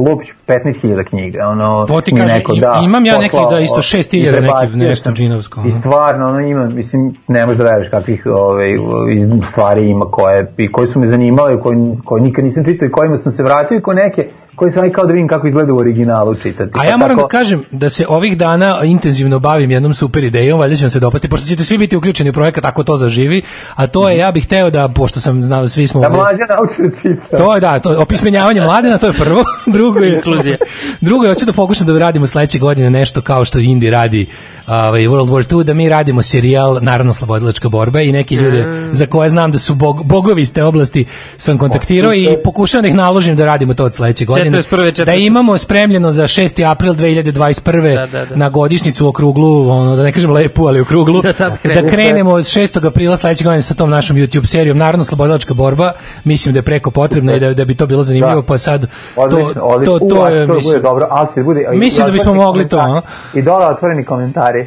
lupić, 0.00 0.28
15.000 0.48 1.04
knjiga. 1.04 1.46
Ono, 1.46 1.80
To 1.82 2.00
ti 2.00 2.12
kaže, 2.12 2.34
neko 2.34 2.54
da, 2.54 2.80
imam 2.84 3.06
ja 3.06 3.18
nekih 3.18 3.40
da 3.50 3.58
isto 3.58 3.76
o, 3.76 3.82
6.000 3.82 4.28
i 4.28 4.32
prebacio 4.32 4.66
nekih 4.68 4.76
nešto 4.78 5.10
džinovsko, 5.10 5.62
I 5.66 5.70
stvarno, 5.72 6.26
ono 6.26 6.40
ima, 6.40 6.66
mislim, 6.66 7.14
ne 7.28 7.46
možeš 7.46 7.58
da 7.58 7.64
veruješ 7.64 7.88
kakvih 7.88 8.26
ovaj, 8.26 8.66
iz- 9.12 9.46
stvari 9.46 9.80
ima 9.82 10.04
koje, 10.06 10.52
i 10.58 10.72
koje 10.72 10.88
su 10.88 11.00
me 11.00 11.06
zanimale, 11.06 11.54
i 11.54 11.60
koje, 12.04 12.22
nikad 12.22 12.44
nisam 12.44 12.64
čitao 12.64 12.86
i 12.86 12.90
kojima 12.90 13.16
sam 13.16 13.32
se 13.32 13.42
vratio 13.42 13.78
i 13.78 13.82
koje 13.82 13.94
neke 13.94 14.30
koji 14.56 14.70
sam 14.70 14.92
kao 14.92 15.06
da 15.06 15.12
vidim 15.12 15.28
kako 15.28 15.46
izgleda 15.46 15.72
u 15.72 15.78
originalu 15.78 16.34
čitati. 16.34 16.70
A 16.74 16.78
Pa 16.78 16.84
ja 16.84 16.96
moram 16.96 17.16
tako- 17.16 17.28
da 17.28 17.38
kažem 17.38 17.64
da 17.70 17.88
se 17.88 18.06
ovih 18.08 18.38
dana 18.38 18.84
intenzivno 18.84 19.38
bavim 19.38 19.70
jednom 19.70 19.94
super 19.94 20.24
idejom, 20.24 20.58
valjda 20.58 20.76
će 20.76 20.84
vam 20.84 20.90
se 20.90 21.00
dopasti, 21.00 21.28
pošto 21.28 21.46
ćete 21.46 21.64
svi 21.64 21.78
biti 21.78 21.96
uključeni 21.96 22.30
u 22.30 22.32
projekat 22.32 22.64
ako 22.64 22.84
to 22.84 22.96
zaživi, 22.96 23.42
a 23.74 23.86
to 23.86 24.08
je, 24.08 24.18
ja 24.18 24.32
bih 24.32 24.44
hteo 24.44 24.70
da, 24.70 24.88
pošto 24.88 25.20
sam 25.20 25.42
znao, 25.42 25.68
svi 25.68 25.86
smo... 25.86 26.00
Da 26.00 26.08
mlađa 26.08 26.44
nauči 26.56 26.82
da 26.82 26.90
čita. 26.90 27.36
To 27.36 27.54
je 27.54 27.60
da, 27.60 27.78
to 27.78 27.90
je 27.90 27.98
opismenjavanje 27.98 28.60
mladena, 28.60 28.98
to 28.98 29.06
je 29.06 29.12
prvo. 29.12 29.44
Drugo 29.76 29.98
je 29.98 30.14
Inkluzija. 30.14 30.56
Drugo 31.00 31.24
je 31.24 31.34
hoću 31.34 31.46
da 31.46 31.52
pokušam 31.52 31.86
da 31.86 31.98
radimo 31.98 32.26
sledeće 32.26 32.58
godine 32.58 32.90
nešto 32.90 33.20
kao 33.20 33.44
što 33.44 33.58
Indi 33.58 33.90
radi 33.90 34.26
ovaj 34.66 35.00
World 35.00 35.28
War 35.30 35.58
II, 35.58 35.64
da 35.64 35.74
mi 35.74 35.88
radimo 35.88 36.22
serijal 36.22 36.78
Narodno 36.82 37.14
slobodilačka 37.14 37.68
borba 37.68 38.00
i 38.00 38.12
neki 38.12 38.34
ljude 38.34 38.66
za 38.90 39.06
koje 39.06 39.28
znam 39.28 39.52
da 39.52 39.58
su 39.58 39.74
bog, 39.74 40.06
bogovi 40.06 40.42
iz 40.42 40.52
te 40.52 40.64
oblasti 40.64 41.04
sam 41.36 41.58
kontaktirao 41.58 42.14
i 42.14 42.28
pokušavam 42.44 42.82
da 42.82 42.88
ih 42.88 42.94
naložim 42.94 43.36
da 43.36 43.44
radimo 43.44 43.74
to 43.74 43.84
od 43.84 43.94
sledeće 43.94 44.24
godine. 44.24 44.45
41., 44.50 45.04
Da 45.04 45.14
imamo 45.14 45.58
spremljeno 45.58 46.10
za 46.10 46.22
6. 46.22 46.70
april 46.70 46.92
2021. 46.92 47.94
Da, 47.94 48.06
da, 48.06 48.24
da. 48.24 48.36
na 48.36 48.48
godišnicu 48.48 49.06
u 49.06 49.08
okruglu, 49.08 49.70
ono, 49.70 49.96
da 49.96 50.02
ne 50.02 50.12
kažem 50.12 50.30
lepu, 50.32 50.66
ali 50.66 50.80
okruglu, 50.80 51.22
Da 51.26 51.32
tad 51.32 51.52
da, 51.64 51.88
krenemo. 51.88 52.30
od 52.30 52.44
6. 52.44 52.86
aprila 52.86 53.16
sledeće 53.16 53.44
godine 53.44 53.62
sa 53.62 53.74
tom 53.74 53.90
našom 53.90 54.16
YouTube 54.16 54.46
serijom 54.46 54.78
Narodno 54.78 55.04
slobodilačka 55.04 55.54
borba. 55.54 55.92
Mislim 56.24 56.52
da 56.52 56.58
je 56.58 56.62
preko 56.62 56.90
potrebno 56.90 57.36
i 57.36 57.40
da, 57.40 57.54
da 57.54 57.64
bi 57.64 57.74
to 57.74 57.86
bilo 57.86 58.02
zanimljivo, 58.02 58.40
Da. 58.40 58.46
pa 58.46 58.58
sad 58.58 58.86
Odlično, 59.16 59.54
to, 59.54 59.60
odlično. 59.60 59.98
to, 59.98 60.04
U, 60.04 60.08
to 60.08 60.22
a 60.22 60.28
je, 60.28 60.36
što 60.36 60.46
bude 60.46 60.56
mislim, 60.56 60.82
dobro, 60.82 61.06
ali 61.10 61.28
će 61.28 61.40
da 61.40 61.44
bude... 61.44 61.68
Mislim 61.72 62.06
da 62.06 62.12
bismo 62.12 62.34
mogli 62.34 62.68
to. 62.68 63.02
I 63.34 63.42
dole 63.42 63.66
otvoreni 63.66 64.04
komentari. 64.04 64.66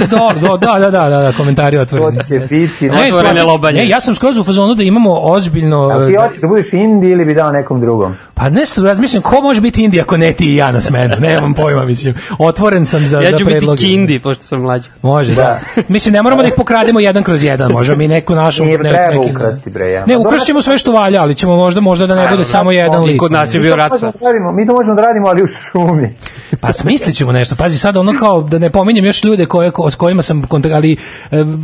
Do, 0.00 0.06
do, 0.40 0.56
da, 0.56 0.78
da, 0.80 0.90
da, 0.90 1.08
da, 1.08 1.20
da, 1.20 1.32
komentari 1.32 1.78
otvoreni. 1.78 2.18
To 2.18 2.24
će 2.24 2.56
biti... 2.56 2.88
Ne, 2.88 3.06
Otvorene 3.06 3.40
to- 3.40 3.46
lobanje. 3.46 3.78
Ne, 3.78 3.88
ja 3.88 4.00
sam 4.00 4.14
skroz 4.14 4.38
u 4.38 4.44
fazonu 4.44 4.74
da 4.74 4.82
imamo 4.82 5.10
ozbiljno... 5.14 5.82
A 5.84 6.06
ti 6.06 6.12
da- 6.12 6.22
hoćeš 6.22 6.40
da 6.40 6.48
budeš 6.48 6.72
Indi 6.72 7.08
ili 7.08 7.24
bi 7.24 7.34
dao 7.34 7.52
nekom 7.52 7.80
drugom? 7.80 8.14
Pa 8.34 8.48
nešto 8.48 8.82
razmišljam, 8.82 9.22
ko 9.22 9.40
može 9.40 9.60
biti 9.60 9.84
Indija 9.84 10.02
ako 10.02 10.16
ne 10.16 10.32
ti 10.32 10.46
i 10.46 10.56
ja 10.56 10.72
na 10.72 10.80
smenu? 10.80 11.14
Nemam 11.18 11.54
pojma, 11.54 11.84
mislim. 11.84 12.14
Otvoren 12.38 12.86
sam 12.86 13.06
za, 13.06 13.20
Ja 13.20 13.30
za 13.30 13.36
ću 13.38 13.44
biti 13.44 13.50
predloge. 13.50 13.82
kindi, 13.82 14.20
pošto 14.20 14.44
sam 14.44 14.60
mlađi. 14.60 14.88
Može, 15.02 15.34
da. 15.34 15.60
Mislim, 15.88 16.12
ne 16.12 16.22
moramo 16.22 16.42
da 16.42 16.48
ih 16.48 16.54
pokrademo 16.56 17.00
jedan 17.00 17.22
kroz 17.22 17.44
jedan, 17.44 17.72
možemo 17.72 17.98
mi 17.98 18.08
neku 18.08 18.34
našu... 18.34 18.64
Nije 18.64 18.78
ne- 18.78 18.90
treba 18.90 19.06
neki- 19.14 19.32
ukrasti, 19.32 19.70
bre, 19.70 19.90
ja. 19.90 20.04
Ne, 20.06 20.16
ukrašćemo 20.16 20.62
sve 20.62 20.78
što 20.78 20.92
valja, 20.92 21.22
ali 21.22 21.34
ćemo 21.34 21.56
možda, 21.56 21.80
možda 21.80 22.06
da 22.06 22.14
ne 22.14 22.28
bude 22.28 22.44
samo 22.44 22.72
jedan 22.72 23.02
I 23.02 23.06
lik. 23.06 23.18
kod 23.18 23.32
nas 23.32 23.54
je 23.54 23.60
bio 23.60 23.76
rat 23.76 23.92
da 23.92 24.12
radimo, 24.20 24.52
mi 24.52 24.66
to 24.66 24.72
možemo 24.72 24.94
da 24.94 25.02
radimo, 25.02 25.28
ali 25.28 25.42
u 25.42 25.46
šumi. 25.46 26.14
Pa 26.60 26.72
smislit 26.72 27.14
ćemo 27.16 27.32
nešto. 27.32 27.56
Pazi, 27.56 27.78
sad 27.78 27.96
ono 27.96 28.12
kao 28.12 28.42
da 28.42 28.58
ne 28.58 28.70
pominjem 28.70 29.04
još 29.04 29.24
ljude 29.24 29.46
koje, 29.46 29.63
ko, 29.70 29.90
s 29.90 29.94
kojima 29.94 30.22
sam 30.22 30.42
kontakt, 30.42 30.74
ali 30.74 30.92
e, 30.92 30.96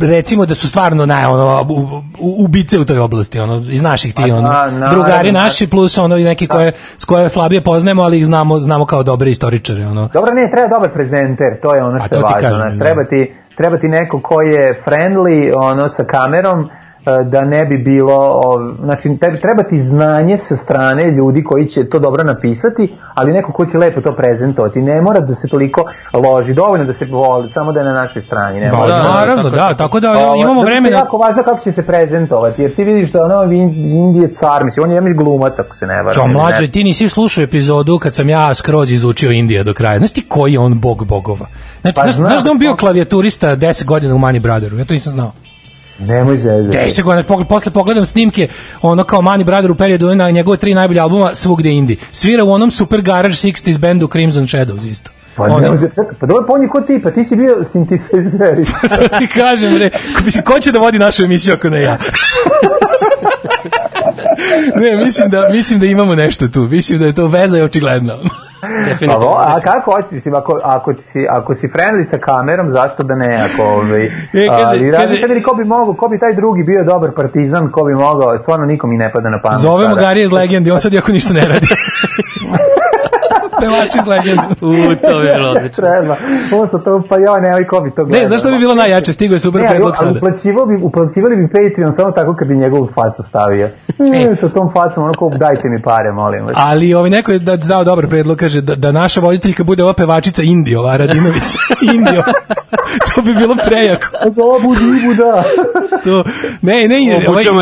recimo 0.01 0.45
da 0.45 0.55
su 0.55 0.67
stvarno 0.67 1.05
na, 1.05 1.31
ono, 1.31 1.67
ubice 2.19 2.79
u 2.79 2.85
toj 2.85 2.99
oblasti, 2.99 3.39
ono, 3.39 3.55
iz 3.57 3.81
naših 3.81 4.13
ti, 4.13 4.23
Pa 4.27 4.35
ono, 4.35 4.41
da, 4.41 4.71
naravno. 4.71 4.89
drugari 4.89 5.31
naši 5.31 5.67
plus 5.67 5.97
ono 5.97 6.17
i 6.17 6.23
neki 6.23 6.47
koje, 6.47 6.71
s 6.97 7.05
koje 7.05 7.29
slabije 7.29 7.61
poznajemo, 7.61 8.03
ali 8.03 8.17
ih 8.17 8.25
znamo, 8.25 8.59
znamo 8.59 8.85
kao 8.85 9.03
dobre 9.03 9.31
istoričare, 9.31 9.87
ono. 9.87 10.09
Dobro, 10.13 10.33
ne, 10.33 10.49
treba 10.51 10.67
dobar 10.67 10.93
prezenter, 10.93 11.59
to 11.61 11.75
je 11.75 11.83
ono 11.83 11.97
Pa 11.99 12.05
što 12.05 12.15
je 12.15 12.21
važno. 12.21 12.37
kažem, 12.39 12.55
znaš, 12.55 12.73
da. 12.73 12.85
treba, 12.85 13.03
ti, 13.03 13.33
treba 13.57 13.77
ti 13.77 13.87
neko 13.87 14.21
ko 14.21 14.41
je 14.41 14.81
friendly, 14.85 15.53
ono, 15.55 15.87
sa 15.87 16.03
kamerom, 16.03 16.69
da 17.05 17.41
ne 17.41 17.65
bi 17.65 17.77
bilo, 17.77 18.41
znači 18.83 19.09
treba 19.41 19.63
ti 19.63 19.77
znanje 19.77 20.37
sa 20.37 20.55
strane 20.55 21.11
ljudi 21.11 21.43
koji 21.43 21.67
će 21.67 21.89
to 21.89 21.99
dobro 21.99 22.23
napisati, 22.23 22.93
ali 23.13 23.33
neko 23.33 23.51
ko 23.51 23.65
će 23.65 23.77
lepo 23.77 24.01
to 24.01 24.15
prezentovati. 24.15 24.81
Ne 24.81 25.01
mora 25.01 25.19
da 25.19 25.35
se 25.35 25.47
toliko 25.47 25.83
loži, 26.13 26.53
dovoljno 26.53 26.85
da 26.85 26.93
se 26.93 27.05
voli, 27.05 27.49
samo 27.49 27.71
da 27.71 27.79
je 27.79 27.85
na 27.85 27.93
našoj 27.93 28.21
strani. 28.21 28.59
Ne 28.59 28.71
mora. 28.71 28.87
da, 28.87 29.03
naravno, 29.03 29.43
tako 29.43 29.55
da, 29.55 29.67
je. 29.67 29.77
tako 29.77 29.99
da 29.99 30.11
Ovo, 30.11 30.35
imamo 30.35 30.39
zato 30.39 30.53
što 30.53 30.59
je 30.59 30.65
vremena. 30.65 30.97
jako 30.97 31.17
važno 31.17 31.43
kako 31.43 31.59
će 31.63 31.71
se 31.71 31.85
prezentovati, 31.85 32.61
jer 32.61 32.75
ti 32.75 32.83
vidiš 32.83 33.11
da 33.11 33.23
ono 33.23 33.43
Indije 33.43 34.23
je 34.23 34.33
car, 34.33 34.63
mislim, 34.63 34.83
on 34.83 34.91
je, 34.91 34.95
ja 34.95 35.01
mislim, 35.01 35.17
glumac, 35.25 35.59
ako 35.59 35.75
se 35.75 35.87
ne 35.87 36.03
varam. 36.03 36.13
Čo, 36.13 36.27
mlađe, 36.27 36.67
ti 36.67 36.83
nisi 36.83 37.09
slušao 37.09 37.43
epizodu 37.43 37.99
kad 37.99 38.15
sam 38.15 38.29
ja 38.29 38.53
skroz 38.53 38.91
izučio 38.91 39.31
Indija 39.31 39.63
do 39.63 39.73
kraja. 39.73 39.97
Znaš 39.97 40.11
ti 40.11 40.25
koji 40.27 40.53
je 40.53 40.59
on 40.59 40.79
bog 40.79 41.05
bogova? 41.05 41.45
Znači, 41.81 41.95
Pa 41.95 42.01
znaš, 42.01 42.15
znaš 42.15 42.43
da 42.43 42.51
on 42.51 42.59
bio 42.59 42.75
klavijaturista 42.75 43.55
10 43.55 43.85
godina 43.85 44.15
u 44.15 44.17
Money 44.17 44.39
Brotheru? 44.39 44.77
Ja 44.77 44.85
to 44.85 44.93
nisam 44.93 45.13
znao. 45.13 45.31
Nemoj 46.01 46.37
zezati. 46.37 46.77
10 46.77 47.03
godina, 47.03 47.23
pogled, 47.23 47.47
posle 47.47 47.71
pogledam 47.71 48.05
snimke, 48.05 48.47
ono 48.81 49.03
kao 49.03 49.21
Money 49.21 49.43
Brother 49.43 49.71
u 49.71 49.75
periodu 49.75 50.15
na 50.15 50.29
njegove 50.29 50.57
tri 50.57 50.73
najbolje 50.73 50.99
albuma, 50.99 51.35
svugde 51.35 51.69
Indi. 51.69 51.97
Svira 52.11 52.43
u 52.43 52.51
onom 52.51 52.71
super 52.71 53.01
garage 53.01 53.33
60s 53.33 53.79
bandu 53.79 54.07
Crimson 54.07 54.47
Shadows 54.47 54.85
isto. 54.85 55.11
Pa, 55.35 55.43
Ono- 55.43 55.59
ne, 55.59 55.89
pa 56.19 56.25
dobro, 56.27 56.45
pa 56.47 56.53
on 56.53 56.61
je 56.61 56.69
ko 56.69 56.81
ti, 56.81 56.99
pa 57.03 57.11
ti 57.11 57.23
si 57.23 57.35
bio 57.35 57.63
sintisajzer. 57.63 58.55
Ti 59.19 59.27
kažem, 59.27 59.73
bre, 59.75 59.89
ko, 59.89 60.53
ko 60.53 60.59
će 60.59 60.71
da 60.71 60.79
vodi 60.79 60.99
našu 60.99 61.23
emisiju 61.23 61.53
ako 61.53 61.69
ne 61.69 61.81
ja? 61.81 61.97
ne, 64.81 65.05
mislim 65.05 65.29
da, 65.29 65.49
mislim 65.51 65.79
da 65.79 65.85
imamo 65.85 66.15
nešto 66.15 66.47
tu. 66.47 66.59
Mislim 66.61 66.99
da 66.99 67.05
je 67.05 67.13
to 67.13 67.27
veza 67.27 67.57
je 67.57 67.63
očigledno. 67.63 68.17
Pa, 68.73 68.89
Definitivno. 68.89 69.25
vo, 69.25 69.35
a 69.37 69.59
kako 69.61 69.91
hoćeš, 69.91 70.11
mislim, 70.11 70.35
ako, 70.35 70.59
ako, 70.63 70.93
ti 70.93 71.03
si, 71.03 71.25
ako 71.29 71.55
si 71.55 71.67
friendly 71.67 72.03
sa 72.03 72.17
kamerom, 72.19 72.69
zašto 72.69 73.03
da 73.03 73.15
ne, 73.15 73.39
ako, 73.45 73.63
ovaj, 73.65 74.03
E, 74.05 74.09
kaže- 74.49 74.63
ali 74.63 74.79
kaže- 74.79 74.91
razmišljam 74.91 75.31
ili 75.31 75.43
ko 75.43 75.55
bi 75.55 75.63
mogao, 75.65 75.93
ko 75.93 76.07
bi 76.07 76.19
taj 76.19 76.33
drugi 76.33 76.63
bio 76.63 76.83
dobar 76.83 77.11
partizan, 77.11 77.71
ko 77.71 77.83
bi 77.83 77.93
mogao, 77.95 78.37
stvarno 78.37 78.65
nikom 78.65 78.89
mi 78.89 78.97
ne 78.97 79.11
pada 79.11 79.29
na 79.29 79.39
pamet. 79.43 79.59
Zovemo 79.59 79.89
sada. 79.89 80.01
Garija 80.01 80.23
iz 80.23 80.31
Legendi, 80.31 80.71
on 80.71 80.79
sad 80.79 80.93
jako 80.93 81.11
ništa 81.11 81.33
ne 81.33 81.41
radi. 81.41 81.67
Pevač 83.61 83.91
iz 83.95 84.07
Legendi. 84.07 84.47
U, 84.61 84.71
to 85.05 85.13
bi 85.19 85.25
bilo 85.35 85.49
odlično. 85.49 85.81
Treba, 85.81 86.15
on 86.59 86.67
sa 86.67 86.77
to, 86.79 87.03
pa 87.09 87.15
ja, 87.17 87.39
nemoj 87.39 87.67
ko 87.67 87.81
bi 87.81 87.89
to 87.91 88.05
gledao. 88.05 88.21
Ne, 88.21 88.27
znaš 88.27 88.39
šta 88.41 88.49
bi 88.51 88.57
bilo 88.57 88.75
najjače? 88.75 89.13
Stigo 89.13 89.33
je 89.35 89.39
super 89.39 89.61
Ne, 89.61 89.69
predlog 89.69 89.93
ali 89.97 89.97
sada. 89.97 90.17
uplaćivao 90.17 90.65
bi, 90.65 90.75
uplaćivali 90.83 91.35
bi 91.35 91.45
Patreon 91.55 91.91
samo 91.93 92.11
tako 92.11 92.35
kad 92.35 92.47
bi 92.47 92.55
njegovu 92.55 92.85
facu 92.95 93.23
stavio. 93.23 93.69
E, 94.31 94.35
sa 94.35 94.49
tom 94.49 94.71
facom, 94.71 95.03
ono 95.03 95.13
kao, 95.13 95.29
dajte 95.29 95.69
mi 95.69 95.81
pare, 95.81 96.11
molim 96.11 96.45
vas. 96.45 96.53
Ali 96.57 96.93
ovaj 96.93 97.09
neko 97.09 97.31
je 97.31 97.39
da 97.39 97.57
dao 97.57 97.83
dobar 97.83 98.07
predlog, 98.07 98.37
kaže 98.37 98.61
da, 98.61 98.75
da 98.75 98.91
naša 98.91 99.21
voditeljka 99.21 99.63
bude 99.63 99.83
ova 99.83 99.93
pevačica 99.93 100.41
Indi, 100.41 100.75
ova 100.75 100.97
Radinović. 100.97 101.43
Indio. 101.95 102.23
to 103.15 103.21
bi 103.21 103.33
bilo 103.33 103.55
prejako. 103.65 104.07
Za 104.35 104.43
ovu 104.43 104.75
divu, 104.75 105.13
da. 105.13 105.43
To, 106.03 106.23
ne, 106.61 106.87
ne, 106.87 106.99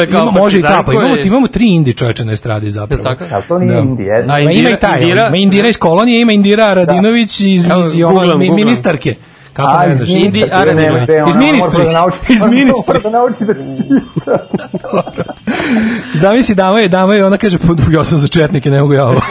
kao 0.05 0.21
ima, 0.21 0.31
može 0.31 0.59
i 0.59 0.61
ta, 0.61 0.67
pa 0.67 0.73
partizanko 0.75 1.05
imamo, 1.05 1.21
imamo 1.25 1.47
tri 1.47 1.67
Indi 1.67 1.93
čoveče 1.93 2.25
na 2.25 2.31
estradi 2.31 2.69
zapravo. 2.69 3.03
Tako? 3.03 3.23
Ali 3.31 3.43
to 3.43 3.59
nije 3.59 3.81
Da. 3.81 3.81
A 4.23 4.27
Ma 4.27 4.39
ima 4.39 4.51
Indira- 4.51 4.73
i 4.73 4.79
taj, 4.79 5.01
Indira- 5.01 5.27
ima 5.27 5.37
Indira 5.37 5.67
iz 5.67 5.77
kolonije, 5.77 6.21
ima 6.21 6.31
Indira 6.31 6.73
Radinović 6.73 7.39
iz, 7.39 7.45
iz, 7.45 7.65
iz 7.95 8.03
ova, 8.03 8.13
googlam, 8.13 8.39
mi- 8.39 8.47
googlam. 8.47 8.55
ministarke. 8.55 9.15
Kako 9.59 9.77
A, 9.77 9.87
ne 9.87 9.95
znaš? 9.95 10.09
Indi 10.09 10.39
ne, 10.41 10.49
Aradinović. 10.51 11.09
Iz 11.29 11.35
ministri. 11.37 11.83
da 11.85 11.91
nauči- 11.91 12.33
Iz 12.33 12.43
ministri. 12.55 12.99
Da 13.03 13.09
nauči 13.09 13.43
da 13.43 13.53
čita. 13.53 14.37
Zamisli 16.15 16.55
dama 16.55 16.79
je, 16.79 16.87
dama 16.89 17.15
je, 17.15 17.25
ona 17.25 17.37
kaže, 17.37 17.57
pa, 17.57 17.67
ja 17.91 18.03
sam 18.03 18.17
za 18.17 18.27
četnike, 18.27 18.71
ne 18.71 18.81
mogu 18.81 18.93
ja 18.93 19.05
ovo. 19.05 19.21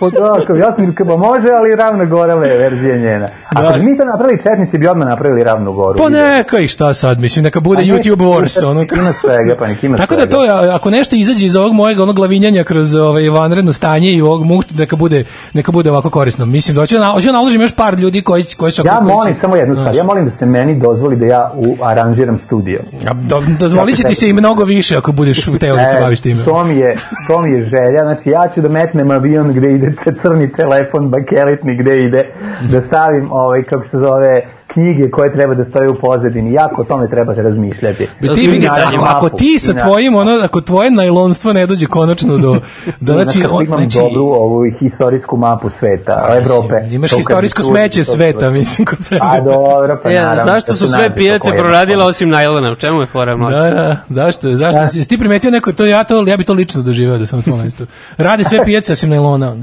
Pa 0.00 0.10
da, 0.10 0.46
kao, 0.46 0.56
ja 0.56 0.72
sam 0.72 0.94
kao, 0.94 1.16
može, 1.18 1.48
ali 1.50 1.76
ravna 1.76 2.04
gorale 2.04 2.48
je 2.48 2.58
verzija 2.58 2.96
njena. 2.96 3.28
Ako 3.46 3.62
Da. 3.62 3.78
bi 3.78 3.82
mi 3.82 3.96
to 3.98 4.04
napravili 4.04 4.38
četnici, 4.38 4.78
bi 4.78 4.88
odmah 4.88 5.08
napravili 5.08 5.44
ravnu 5.44 5.72
goru. 5.72 5.98
Pa 5.98 6.08
neka 6.08 6.58
i 6.58 6.68
šta 6.68 6.94
sad, 6.94 7.18
mislim, 7.18 7.42
neka 7.44 7.60
bude 7.60 7.80
A 7.80 7.84
YouTube 7.84 8.16
Wars. 8.18 8.64
Ono, 8.64 8.80
Ima 8.92 9.12
svega, 9.12 9.56
pa 9.58 9.66
nek 9.66 9.84
ima 9.84 9.96
Tako 9.96 10.16
da 10.16 10.26
to, 10.26 10.38
ako 10.72 10.90
nešto 10.90 11.16
izađe 11.16 11.46
iz 11.46 11.56
ovog 11.56 11.72
mojeg 11.72 12.00
onog 12.00 12.16
glavinjanja 12.16 12.64
kroz 12.64 12.94
ovaj 12.94 13.28
vanredno 13.28 13.72
stanje 13.72 14.10
i 14.10 14.22
ovog 14.22 14.44
mušta, 14.44 14.74
neka 14.78 14.96
bude, 14.96 15.24
neka 15.52 15.72
bude 15.72 15.90
ovako 15.90 16.10
korisno. 16.10 16.46
Mislim, 16.46 16.74
da 16.74 16.80
hoću 16.80 16.94
da, 16.94 17.00
na- 17.00 17.12
hoću 17.12 17.26
da 17.26 17.32
naložim 17.32 17.60
još 17.60 17.72
par 17.72 17.94
ljudi 17.94 18.22
koji, 18.22 18.44
koji 18.46 18.72
su... 18.72 18.82
Ja 18.84 19.00
molim 19.02 19.36
samo 19.36 19.56
jednu 19.56 19.71
jednu 19.72 19.82
stvar. 19.82 19.94
Ja 19.94 20.04
molim 20.04 20.24
da 20.24 20.30
se 20.30 20.46
meni 20.46 20.74
dozvoli 20.74 21.16
da 21.16 21.26
ja 21.26 21.52
u, 21.54 21.76
aranžiram 21.82 22.36
studio. 22.36 22.80
A 23.06 23.14
do, 23.14 23.42
dozvolit 23.58 23.96
će 23.96 24.02
ti 24.02 24.14
se 24.14 24.28
i 24.28 24.32
mnogo 24.32 24.64
više 24.64 24.96
ako 24.96 25.12
budeš 25.12 25.44
teo 25.60 25.76
da 25.76 25.86
se 25.86 25.96
E, 25.96 26.00
baviš 26.00 26.20
time. 26.20 26.44
To 26.44 26.64
mi, 26.64 26.76
je, 26.76 26.96
to 27.26 27.40
mi 27.40 27.52
je 27.52 27.58
želja. 27.58 28.02
Znači, 28.02 28.30
ja 28.30 28.48
ću 28.54 28.60
da 28.60 28.68
metnem 28.68 29.10
avion 29.10 29.52
gde 29.52 29.72
ide 29.72 29.92
crni 30.16 30.52
telefon, 30.52 31.08
bakelitni 31.08 31.76
gde 31.76 32.04
ide, 32.04 32.26
da 32.70 32.80
stavim, 32.80 33.32
ovaj, 33.32 33.62
kako 33.62 33.84
se 33.84 33.98
zove, 33.98 34.46
knjige 34.72 35.10
koje 35.10 35.32
treba 35.32 35.54
da 35.54 35.64
stoje 35.64 35.88
u 35.88 35.94
pozadini. 35.94 36.52
Jako 36.52 36.82
o 36.82 36.84
tome 36.84 37.08
treba 37.08 37.34
se 37.34 37.42
razmišljati. 37.42 38.06
Da 38.20 38.34
ti 38.34 38.48
vidi, 38.48 38.68
ako, 38.68 39.04
ako 39.04 39.28
ti 39.28 39.58
sa 39.58 39.74
tvojim, 39.74 40.14
ono, 40.14 40.32
ako 40.44 40.60
tvoje 40.60 40.90
najlonstvo 40.90 41.52
ne 41.52 41.66
dođe 41.66 41.86
konačno 41.86 42.38
do... 42.38 42.52
do 43.00 43.12
Znači, 43.12 43.38
znači, 43.38 43.48
on, 43.50 43.64
imam 43.64 43.78
znači, 43.80 43.98
dobru 43.98 44.22
ovu 44.22 44.70
historijsku 44.78 45.36
mapu 45.36 45.68
sveta, 45.68 46.38
Evrope. 46.42 46.74
Imaš 46.90 47.10
historijsko 47.16 47.62
smeće 47.62 48.04
sveta, 48.04 48.50
mislim, 48.50 48.86
kod 48.86 48.98
sebe. 49.04 49.20
A 49.22 49.40
dobro, 49.40 50.00
pa 50.02 50.10
E, 50.10 50.14
naravno. 50.14 50.44
zašto 50.44 50.72
da 50.72 50.78
su 50.78 50.88
sve 50.88 51.14
pijace 51.14 51.50
proradile 51.50 52.04
osim 52.04 52.28
najlona? 52.28 52.72
U 52.72 52.74
čemu 52.74 53.00
je 53.00 53.06
fora 53.06 53.36
mlad? 53.36 53.52
Da, 53.52 53.70
da, 53.70 53.96
zašto? 54.08 54.48
Zašto? 54.48 54.78
Da. 54.78 54.84
Jesi 54.84 55.08
ti 55.08 55.18
primetio 55.18 55.50
neko 55.50 55.72
to 55.72 55.86
ja 55.86 56.04
to 56.04 56.24
ja 56.26 56.36
bi 56.36 56.44
to 56.44 56.52
lično 56.52 56.82
doživeo 56.82 57.18
da 57.18 57.26
sam 57.26 57.38
na 57.38 57.42
tvojom 57.42 57.64
mestu. 57.64 57.86
Radi 58.16 58.44
sve 58.44 58.64
pijace 58.64 58.92
osim 58.92 59.10
najlona. 59.10 59.56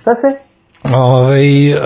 Šta 0.00 0.14
se? 0.14 0.43
Ovaj 0.92 1.70
e, 1.70 1.76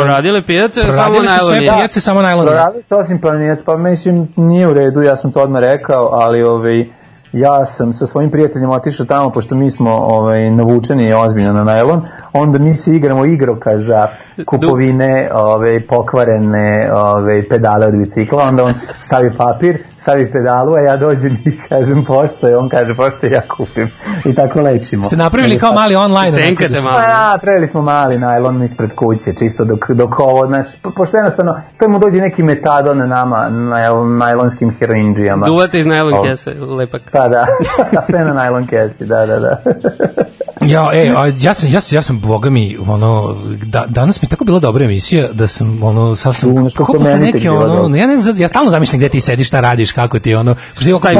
Proradile 0.00 0.42
pijace, 0.42 0.80
samo 0.82 1.14
proradili 1.14 1.26
su 1.26 1.46
sve 1.46 1.54
najlon 1.54 1.64
je. 1.64 1.78
pijace 1.78 2.00
samo 2.00 2.22
najlon. 2.22 2.46
Proradili 2.46 2.82
se 2.82 2.94
osim 2.94 3.20
planinac, 3.20 3.62
pa 3.62 3.76
mislim 3.76 4.28
nije 4.36 4.68
u 4.68 4.74
redu, 4.74 5.02
ja 5.02 5.16
sam 5.16 5.32
to 5.32 5.42
odmah 5.42 5.60
rekao, 5.60 6.08
ali 6.12 6.42
ovaj, 6.42 6.86
ja 7.32 7.64
sam 7.64 7.92
sa 7.92 8.06
svojim 8.06 8.30
prijateljima 8.30 8.72
otišao 8.72 9.06
tamo, 9.06 9.30
pošto 9.30 9.54
mi 9.54 9.70
smo 9.70 9.90
ovaj, 9.90 10.50
navučeni 10.50 11.12
ozbiljno 11.12 11.52
na 11.52 11.64
najlon, 11.64 12.02
onda 12.32 12.58
mi 12.58 12.74
se 12.74 12.96
igramo 12.96 13.24
igroka 13.24 13.78
za 13.78 14.08
kupovine 14.46 15.30
ovaj, 15.34 15.86
pokvarene 15.86 16.92
ovaj, 16.94 17.48
pedale 17.48 17.86
od 17.86 17.94
bicikla, 17.96 18.42
onda 18.42 18.64
on 18.64 18.74
stavi 19.00 19.30
papir, 19.36 19.82
stavi 20.04 20.32
pedalu, 20.32 20.74
a 20.74 20.80
ja 20.80 20.96
dođem 20.96 21.38
i 21.44 21.58
kažem 21.68 22.04
pošto 22.04 22.48
je, 22.48 22.56
on 22.56 22.68
kaže 22.68 22.94
pošto 22.94 23.26
ja 23.26 23.42
kupim. 23.48 23.88
I 24.24 24.34
tako 24.34 24.60
lečimo. 24.60 25.04
Ste 25.04 25.16
napravili 25.16 25.58
kao 25.58 25.72
mali 25.72 25.96
online. 25.96 26.32
Cenkate 26.32 26.68
da 26.68 26.80
malo. 26.80 26.96
Pa 26.96 27.02
ja, 27.02 27.38
pravili 27.42 27.66
smo 27.66 27.82
mali 27.82 28.18
najlon 28.18 28.64
ispred 28.64 28.94
kuće, 28.94 29.34
čisto 29.38 29.64
dok, 29.64 29.90
dok 29.90 30.20
ovo, 30.20 30.46
znači, 30.46 30.70
po- 30.82 30.90
pošto 30.96 31.16
jednostavno, 31.16 31.60
to 31.78 31.88
mu 31.88 31.98
dođe 31.98 32.18
neki 32.18 32.42
metadon 32.42 32.98
na 32.98 33.06
nama, 33.06 33.48
najl, 33.50 34.16
najlonskim 34.18 34.76
heroinđijama. 34.78 35.46
Duvate 35.46 35.78
iz 35.78 35.86
najlon 35.86 36.22
kese, 36.24 36.50
lepak. 36.78 37.02
Pa 37.12 37.28
da, 37.28 37.46
sve 38.06 38.24
na 38.24 38.32
najlon 38.32 38.66
kesi, 38.66 39.06
da, 39.06 39.26
da, 39.26 39.38
da. 39.38 39.56
Ja, 40.66 40.90
e, 40.92 41.12
a 41.16 41.26
ja 41.40 41.54
sam, 41.54 41.68
ja 41.70 41.80
sam, 41.80 41.96
ja 41.96 42.02
sam, 42.02 42.20
boga 42.20 42.50
mi, 42.50 42.76
ono, 42.88 43.36
da, 43.64 43.84
danas 43.88 44.22
mi 44.22 44.26
je 44.26 44.30
tako 44.30 44.44
bila 44.44 44.58
dobra 44.58 44.84
emisija 44.84 45.28
da 45.32 45.46
sam, 45.46 45.82
ono, 45.82 46.16
sasvim, 46.16 46.70
kako 46.76 46.92
posle 46.92 47.18
neke, 47.18 47.50
ono, 47.50 47.96
ja 47.96 48.06
ne 48.06 48.16
znam, 48.16 48.36
ja 48.38 48.48
stalno 48.48 48.70
zamišljam 48.70 48.98
gde 48.98 49.08
ti 49.08 49.20
sediš, 49.20 49.48
šta 49.48 49.60
radiš, 49.60 49.92
kako 49.94 50.18
ti, 50.18 50.34
ono, 50.34 50.54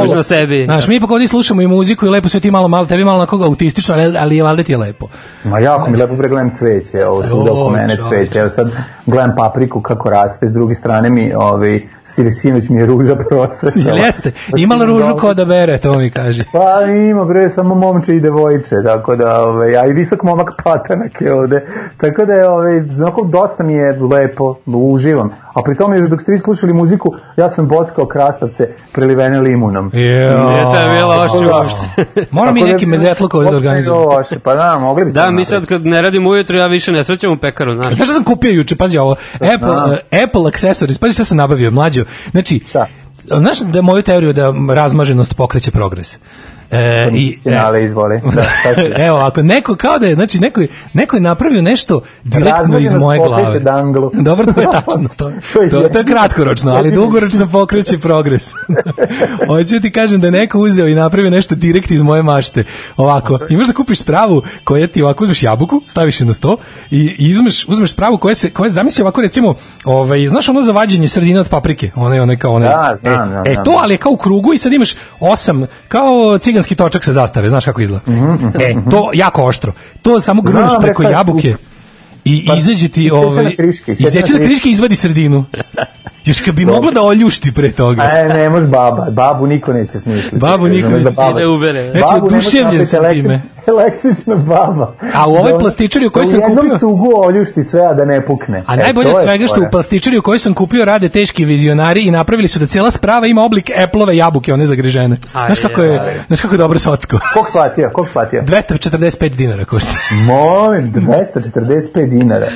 toga- 0.05 0.17
na 0.17 0.23
sebi? 0.23 0.65
Znaš, 0.65 0.89
mi 0.89 0.97
ipak 0.97 1.11
ovdje 1.11 1.29
slušamo 1.29 1.63
i 1.63 1.67
muziku 1.67 2.07
i 2.07 2.11
lepo 2.11 2.29
sve 2.29 2.41
ti 2.41 2.51
malo, 2.51 2.69
malo, 2.69 2.87
tebi 2.87 3.05
malo 3.05 3.17
onako 3.17 3.37
autistično, 3.37 3.95
ali, 3.95 4.17
ali 4.19 4.43
valjda 4.43 4.63
ti 4.63 4.73
je 4.73 4.79
lepo. 4.79 5.07
Ma 5.45 5.59
jako 5.59 5.91
mi 5.91 5.97
lepo 5.97 6.17
pregledam 6.17 6.51
cveće, 6.51 7.07
ovo 7.07 7.23
svuda 7.25 7.53
oko 7.53 7.71
mene 7.71 7.97
cveće. 7.99 8.39
Evo 8.39 8.49
sad 8.49 8.71
gledam 9.07 9.35
papriku 9.37 9.81
kako 9.81 10.11
raste, 10.11 10.47
s 10.47 10.53
druge 10.53 10.75
strane 10.75 11.11
mi, 11.11 11.35
ovaj, 11.35 11.81
sin- 12.05 12.33
sinoć 12.33 12.69
mi 12.69 12.81
je 12.81 12.87
ruža 12.87 13.17
procvetala. 13.19 13.85
Jel 13.87 13.99
jeste? 13.99 14.33
Pa 14.51 14.59
Imala 14.59 14.85
ružu 14.85 15.17
ko 15.17 15.35
da 15.35 15.45
bere, 15.45 15.79
to 15.79 15.95
mi 15.95 16.11
kaže. 16.11 16.45
Pa 16.53 16.85
ima 17.11 17.25
bre, 17.25 17.49
samo 17.49 17.75
momče 17.75 18.17
i 18.17 18.21
devojče, 18.21 18.75
tako 18.85 19.17
da, 19.17 19.41
ovaj, 19.41 19.77
a 19.77 19.87
i 19.87 19.93
visok 19.93 20.23
momak 20.23 20.51
patanak 20.65 21.21
je 21.21 21.35
ovde, 21.35 21.67
tako 21.97 22.25
da 22.25 22.33
je, 22.33 22.49
ovaj, 22.49 22.83
znako, 22.83 23.25
dosta 23.25 23.63
mi 23.65 23.73
je 23.73 23.99
lepo, 24.03 24.55
uživam, 24.67 25.31
a 25.55 25.63
pri 25.63 25.77
tome 25.77 25.99
još 25.99 26.09
dok 26.09 26.21
ste 26.21 26.33
vi 26.33 26.39
slušali 26.39 26.73
muziku, 26.73 27.09
ja 27.37 27.49
sam 27.49 27.69
bockao 27.69 28.07
krastavce 28.07 28.65
prelivene 28.93 29.41
limunom. 29.41 29.91
Jo. 29.93 30.01
Nije 30.41 30.63
to 30.65 30.77
je 30.77 30.89
bilo 30.91 31.09
loše 31.09 31.45
Da. 31.47 31.57
uopšte. 31.57 32.05
Mora 32.31 32.53
mi 32.53 32.61
da- 32.61 32.67
neki 32.67 32.87
mezetluk 32.87 33.35
ovdje 33.35 33.51
da 33.51 33.57
organizujemo. 33.57 34.05
loše, 34.07 34.39
Pa 34.39 34.55
da, 34.55 34.79
mogli 34.79 35.05
bi 35.05 35.13
Da, 35.13 35.31
mi 35.31 35.45
sad 35.45 35.67
kad 35.67 35.87
ne 35.87 36.03
radimo 36.03 36.31
ujutro, 36.31 36.59
ja 36.59 36.67
više 36.67 36.93
ne 36.93 37.05
srećem 37.05 37.33
u 37.33 37.39
pekaru, 37.39 37.75
znaš. 37.75 37.95
Znaš 37.95 38.09
šta 38.09 38.15
sam 38.15 38.25
kupio 38.25 38.51
juče, 38.51 38.77
pazi 38.77 38.99
ovo, 38.99 39.17
Apple, 39.35 39.99
eh, 40.11 40.25
Apple 40.25 40.49
accessories, 40.49 40.99
pazi 40.99 41.13
šta 41.13 41.25
sam 41.25 41.37
nabavio, 41.37 41.71
mlađo. 41.71 42.05
Znači, 42.31 42.61
Šta? 42.67 42.87
znaš 43.27 43.61
da 43.61 43.79
je 43.79 43.83
moju 43.83 44.03
teoriju 44.03 44.33
da 44.33 44.53
razmaženost 44.71 45.37
pokreće 45.37 45.71
progres. 45.71 46.19
E, 46.71 47.11
i, 47.15 47.35
ali 47.65 47.85
izvoli. 47.85 48.21
Da? 48.35 48.45
Evo, 49.07 49.19
ako 49.19 49.43
neko 49.43 49.77
kao 49.77 49.99
da 49.99 50.07
je, 50.07 50.15
znači 50.15 50.39
neko 50.39 50.61
je, 50.61 50.69
neko 50.93 51.17
je 51.17 51.21
napravio 51.21 51.63
nešto 51.63 52.01
direktno 52.25 52.79
iz 52.79 52.93
Razmaženost 52.93 53.05
moje 53.05 53.19
glave. 53.19 53.61
Dobro, 54.29 54.53
to 54.53 54.61
je 54.61 54.67
tačno. 54.85 55.09
To, 55.17 55.33
To 55.53 55.63
je 55.63 55.93
to, 55.93 55.99
je 55.99 56.05
kratkoročno, 56.05 56.73
ali 56.73 56.93
dugoročno 56.93 57.47
pokreće 57.47 57.99
progres. 57.99 58.53
Hoću 59.47 59.81
ti 59.81 59.91
kažem 59.93 60.21
da 60.21 60.27
je 60.27 60.31
neko 60.31 60.59
uzeo 60.59 60.87
i 60.87 60.95
napravio 60.95 61.31
nešto 61.31 61.55
direkt 61.55 61.91
iz 61.91 62.03
moje 62.03 62.23
mašte. 62.23 62.65
Ovako, 62.97 63.39
imaš 63.49 63.67
da 63.67 63.73
kupiš 63.73 64.01
spravu 64.01 64.43
koja 64.65 64.87
ti 64.87 65.03
ovako 65.03 65.25
uzmeš 65.25 65.43
jabuku, 65.43 65.83
staviš 65.87 66.21
je 66.21 66.27
na 66.27 66.33
sto 66.33 66.57
i, 66.91 67.15
i 67.19 67.33
uzmeš, 67.33 67.69
uzmeš 67.69 67.93
spravu 67.93 68.19
koja 68.19 68.35
se, 68.35 68.51
koja 68.51 68.71
zamisli 68.71 69.03
ovako 69.03 69.21
recimo, 69.21 69.55
ovaj, 69.85 70.27
znaš 70.27 70.49
ono 70.49 70.63
za 70.63 70.73
vađenje 70.73 71.09
sredine 71.09 71.41
od 71.41 71.49
paprike, 71.49 71.91
one, 71.95 72.23
one 72.23 72.39
kao 72.39 72.53
one. 72.53 72.67
Da, 72.67 72.97
znam, 73.01 73.23
e, 73.23 73.27
znam, 73.29 73.43
e, 73.47 73.65
to, 73.65 73.79
ali 73.83 73.95
je 73.95 73.99
kao 73.99 74.13
u 74.13 74.17
krugu 74.17 74.55
i 74.55 74.59
sad 74.59 74.73
imaš 74.73 74.95
osam, 75.21 75.67
kao 75.89 76.39
ciganski 76.55 76.75
točak 76.75 77.05
sa 77.05 77.13
zastave, 77.13 77.49
znaš 77.49 77.65
kako 77.65 77.81
izgleda. 77.81 78.05
E, 78.61 78.75
to 78.91 79.11
jako 79.15 79.45
oštro. 79.45 79.73
To 80.03 80.21
samo 80.21 80.43
gruneš 80.43 80.73
preko 80.81 81.03
šta 81.03 81.11
je 81.11 81.13
jabuke 81.13 81.55
i 82.25 82.45
Pa, 82.47 82.55
izađe 82.55 82.89
ti 82.89 83.11
ovaj 83.11 83.57
kriška, 83.57 83.93
isečena 83.93 84.09
isečena 84.09 84.39
kriška. 84.39 84.45
kriška 84.45 84.69
i 84.69 84.73
izvadi 84.73 84.97
sredinu. 84.97 85.45
Još 86.25 86.41
kad 86.41 86.55
bi 86.55 86.65
moglo 86.65 86.91
da 86.91 87.03
oljušti 87.03 87.53
pre 87.53 87.73
toga. 87.73 88.03
E, 88.03 88.25
ne 88.25 88.51
može 88.51 88.67
baba, 88.67 89.11
babu 89.11 89.47
niko 89.47 89.73
neće 89.73 90.01
smisliti. 90.01 90.37
Babu 90.37 90.69
niko 90.69 90.89
Razumeš 90.89 91.05
neće 91.05 91.41
da 91.41 91.49
ubere. 91.49 91.91
Znači, 91.91 92.05
Babu 92.13 92.27
ne 92.27 92.35
može 92.35 92.35
oduševljen 92.37 92.87
sam 92.87 93.05
time. 93.15 93.43
Električna 93.69 94.35
baba. 94.37 94.95
A 95.15 95.29
u 95.29 95.33
ovoj 95.33 95.53
Da 95.53 95.59
plastičari 95.59 96.07
u 96.07 96.11
kojoj 96.11 96.25
da 96.25 96.31
sam 96.31 96.41
u 96.41 96.43
jednom 96.43 96.59
kupio- 96.59 96.79
cugu 96.79 97.13
oljušti 97.17 97.63
sve, 97.63 97.81
a 97.81 97.95
da 97.95 98.05
ne 98.05 98.21
pukne. 98.23 98.63
A 98.67 98.75
E, 98.75 98.77
najbolje 98.77 99.09
od 99.09 99.23
svega 99.23 99.47
što 99.47 99.61
u 99.61 99.71
plastičari 99.71 100.19
u 100.19 100.23
kojoj 100.23 100.39
sam 100.39 100.55
kupio 100.55 100.85
rade 100.85 101.09
teški 101.09 101.45
vizionari 101.45 102.03
i 102.03 102.11
napravili 102.11 102.49
su 102.49 102.59
da 102.59 102.67
cijela 102.67 102.91
sprava 102.91 103.27
ima 103.27 103.43
oblik 103.43 103.71
eplove 103.77 104.17
jabuke, 104.17 104.55
one 104.55 104.67
zagrižene. 104.67 105.17
Aj, 105.33 105.47
Znaš 105.47 105.61
kako 105.61 105.83
je, 105.83 105.99
aj. 106.01 106.15
znaš 106.27 106.41
kako 106.41 106.55
je 106.55 106.59
dobro 106.59 106.79
socko. 106.79 107.19
Kog 107.35 107.47
platio, 107.53 107.91
kog 107.93 108.07
platio? 108.13 108.43
245 108.43 109.29
dinara 109.31 109.65
košta. 109.65 109.91
Molim, 110.27 110.93
245 110.93 112.09
dinara. 112.09 112.47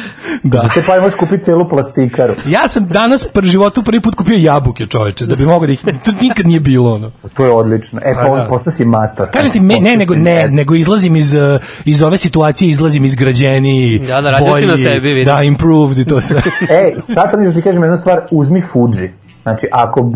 Da. 0.43 0.59
Za 0.59 0.68
te 0.68 0.82
pare 0.82 1.01
možeš 1.01 1.14
kupiti 1.14 1.44
celu 1.44 1.68
plastikaru. 1.68 2.35
Ja 2.47 2.68
sam 2.68 2.86
danas 2.86 3.24
per 3.24 3.44
životu 3.44 3.82
prvi 3.82 4.01
put 4.01 4.14
kupio 4.14 4.36
jabuke, 4.36 4.86
čoveče, 4.86 5.26
da 5.26 5.36
bi 5.36 5.47
mogao 5.47 5.66
da 5.66 5.72
ih... 5.72 5.80
To 5.80 6.12
nikad 6.20 6.47
nije 6.47 6.60
bilo 6.60 6.94
ono. 6.94 7.10
To 7.35 7.44
je 7.44 7.51
odlično. 7.52 8.01
E, 8.01 8.14
pa 8.14 8.20
Pa 8.20 8.26
on 8.26 8.39
da. 8.39 8.47
postao 8.47 8.72
si 8.72 8.85
mator. 8.85 9.30
Kažem 9.30 9.52
ti, 9.52 9.60
me, 9.60 9.66
ne, 9.66 9.80
Postao 9.80 9.97
nego, 9.97 10.14
ne, 10.14 10.48
nego 10.48 10.74
izlazim 10.98 11.16
iz, 11.16 11.34
uh, 11.34 11.60
iz 11.84 12.02
ove 12.02 12.18
situacije, 12.18 12.68
izlazim 12.68 13.04
izgrađeniji, 13.04 13.98
Da, 13.98 14.20
da, 14.20 14.36
si 14.38 14.44
na 14.44 14.50
bolji, 14.50 14.78
sebi, 14.82 15.08
vidim. 15.08 15.24
Da, 15.24 15.42
improved 15.42 15.98
i 15.98 16.04
to 16.04 16.20
sve. 16.20 16.42
E, 16.70 17.00
sad 17.00 17.30
sam 17.30 17.44
da 17.44 17.52
ti 17.52 17.62
kažem 17.62 17.82
jednu 17.82 17.96
stvar, 17.96 18.20
uzmi 18.30 18.60
Fuji. 18.60 19.10
Znači, 19.42 19.66
ako 19.72 20.12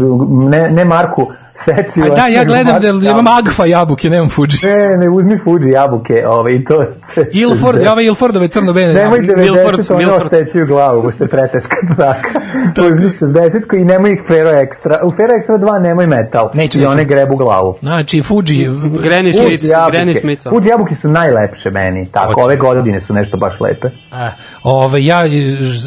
ne, 0.51 0.71
ne 0.71 0.85
Marku 0.85 1.27
Seciju... 1.55 2.05
A 2.05 2.09
da, 2.09 2.27
ja 2.27 2.45
gledam 2.45 2.81
da 2.81 2.93
Marku 2.93 3.05
imam 3.05 3.27
jabuke. 3.27 3.49
Agfa 3.49 3.65
jabuke, 3.65 4.11
nemam 4.11 4.31
Fuji. 4.31 4.49
Ne, 4.63 4.97
ne, 4.99 5.09
uzmi 5.11 5.39
Fuji 5.39 5.71
jabuke, 5.71 6.27
ovaj, 6.27 6.55
i 6.55 6.65
to 6.65 6.83
je... 6.83 6.89
Ilford, 7.33 7.83
ja 7.83 7.93
ove 7.93 8.05
Ilfordove 8.05 8.49
crno-bene 8.49 8.93
Nemoj 8.95 9.19
jabuke. 9.19 9.33
90, 9.33 9.53
Milford, 9.53 9.87
ono 9.91 9.99
Milford. 9.99 10.23
oštećuju 10.25 10.67
glavu, 10.67 11.03
pošto 11.03 11.25
je 11.25 11.29
preteška 11.29 11.77
traka. 11.97 12.41
Uzmi 12.93 13.07
60 13.07 13.67
ko 13.67 13.77
i 13.77 13.85
nemoj 13.85 14.13
ih 14.13 14.21
Fero 14.27 14.51
Extra. 14.51 14.99
U 15.03 15.11
Fero 15.11 15.35
Extra 15.35 15.59
2 15.61 15.83
nemoj 15.83 16.07
metal. 16.07 16.51
Neću, 16.55 16.79
I 16.79 16.81
neću. 16.81 16.93
one 16.93 17.05
grebu 17.05 17.37
glavu. 17.37 17.77
Znači, 17.81 18.23
Fuji, 18.23 18.69
Granny 18.79 19.33
Smith, 19.33 19.65
Granny 19.93 20.21
Smith. 20.21 20.43
Fuji 20.49 20.69
jabuke 20.69 20.95
su 20.95 21.09
najlepše 21.09 21.71
meni. 21.71 22.09
Tako, 22.13 22.33
Hoće. 22.33 22.45
ove 22.45 22.57
godine 22.57 23.01
su 23.01 23.15
nešto 23.15 23.37
baš 23.37 23.61
lepe. 23.61 23.89
a, 24.13 24.31
ove, 24.63 25.05
ja, 25.05 25.23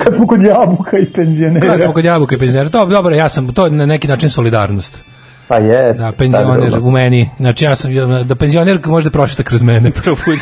Kad 0.03 0.15
smo 0.15 0.27
kod 0.27 0.41
jabuka 0.41 0.97
i 0.97 1.05
penzionera. 1.05 1.67
kad 1.67 1.81
smo 1.81 1.93
kod 1.93 2.05
jabuke 2.05 2.35
i 2.35 2.39
penzionera, 2.39 2.69
to 2.69 2.85
dobro, 2.85 3.15
ja 3.15 3.29
sam, 3.29 3.53
to 3.53 3.65
je 3.65 3.71
na 3.71 3.85
neki 3.85 4.07
način 4.07 4.29
solidarnost. 4.29 5.14
Pa 5.47 5.57
jes. 5.57 5.97
Da, 5.97 6.11
penzioner 6.11 6.80
u 6.81 6.91
meni, 6.91 7.30
znači 7.39 7.65
ja 7.65 7.76
sam, 7.76 7.91
da 8.23 8.35
penzioner 8.35 8.80
može 8.85 9.03
da 9.03 9.09
prošeta 9.11 9.43
kroz 9.43 9.61
mene 9.61 9.91
prvo 10.03 10.15
put. 10.26 10.39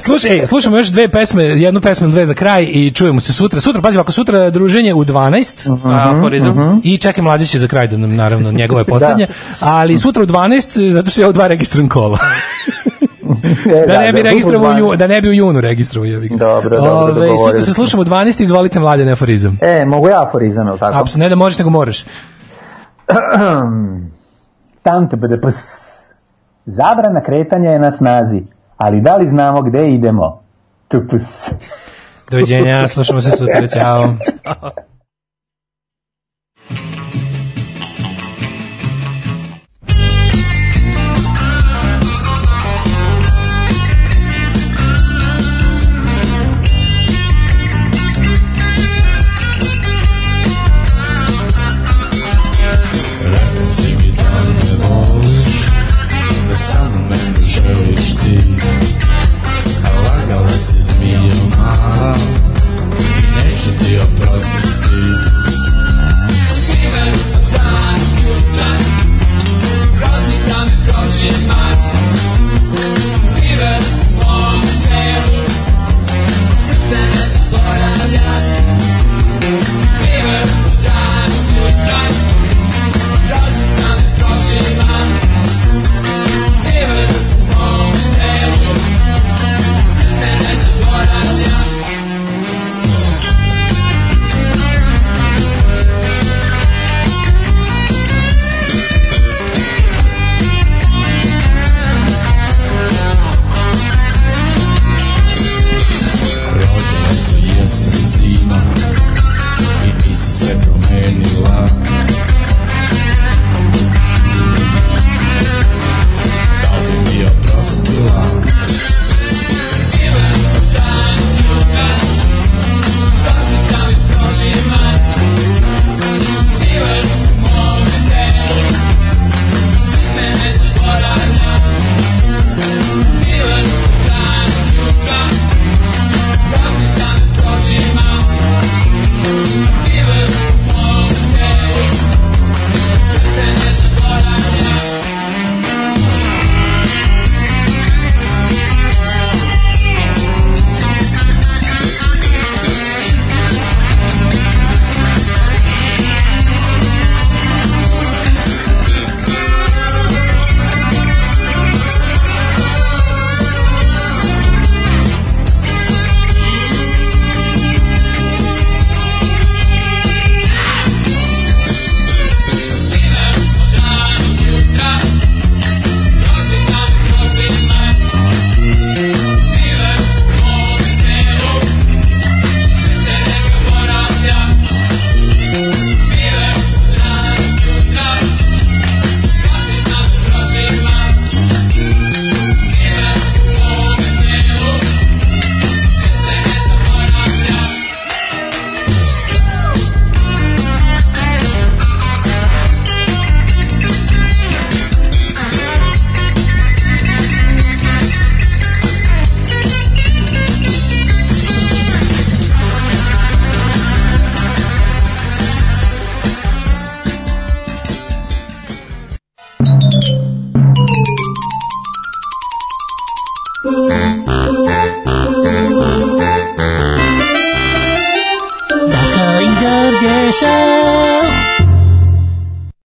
Slušaj, 0.00 0.30
ej, 0.30 0.46
slušamo 0.46 0.76
još 0.76 0.88
dve 0.88 1.08
pesme, 1.08 1.42
jednu 1.44 1.80
pesmu 1.80 2.08
dve 2.08 2.26
za 2.26 2.34
kraj 2.34 2.68
i 2.70 2.90
čujemo 2.90 3.20
se 3.20 3.32
sutra. 3.32 3.60
Sutra, 3.60 3.82
pazi, 3.82 3.98
ako 3.98 4.12
sutra 4.12 4.38
je 4.38 4.50
druženje 4.50 4.94
u 4.94 5.04
12, 5.04 5.72
Mhm. 5.72 5.88
A, 5.88 6.12
aforizam. 6.16 6.80
I 6.84 6.96
čekaj 6.98 7.24
mladiće 7.24 7.58
za 7.58 7.68
kraj, 7.68 7.88
da 7.88 7.96
nam, 7.96 8.14
naravno, 8.14 8.52
njegove 8.52 8.84
poslednje. 8.84 9.26
Ali 9.60 9.98
sutra 9.98 10.22
u 10.22 10.26
12, 10.26 10.90
zato 10.90 11.10
što 11.10 11.20
ja 11.20 11.28
u 11.28 11.32
dva 11.32 11.46
registrujem 11.46 11.88
kola. 11.88 12.18
E, 13.44 13.86
Da, 13.86 13.98
ne 13.98 14.12
bi 14.12 14.14
budu 14.18 14.22
registrovao 14.28 14.96
da 14.96 15.06
ne 15.06 15.20
bi 15.20 15.28
u 15.28 15.32
junu 15.32 15.60
registrovao 15.60 16.06
jebi. 16.06 16.28
Dobro, 16.28 16.80
dobro, 16.80 17.22
Ove, 17.22 17.38
sutra 17.38 17.62
se 17.62 17.72
slušamo 17.72 18.02
u 18.02 18.04
12, 18.04 18.42
izvolite 18.42 18.80
mlade 18.80 19.12
aforizam. 19.12 19.58
E, 19.62 19.84
mogu 19.86 20.08
ja 20.08 20.22
aforizam, 20.22 20.66
je 20.66 20.72
li 20.72 20.78
tako? 20.78 20.98
Apsolutno, 20.98 21.24
ne 21.24 21.28
da 21.28 21.34
možeš, 21.34 21.58
nego 21.58 21.70
moraš. 21.70 22.04
Bude 25.16 25.40
ps. 25.40 25.78
Zabrana 26.66 27.22
kretanja 27.22 27.70
je 27.70 27.78
na 27.78 27.90
snazi, 27.90 28.42
ali 28.76 29.00
da 29.00 29.16
li 29.16 29.26
znamo 29.26 29.62
gde 29.62 29.90
idemo? 29.90 30.42
Tu 30.88 31.00
ps. 31.08 31.50
Doviđenja, 32.30 32.88
slušamo 32.88 33.20
se 33.20 33.30
sutra, 33.30 33.68
ćao. 33.78 34.14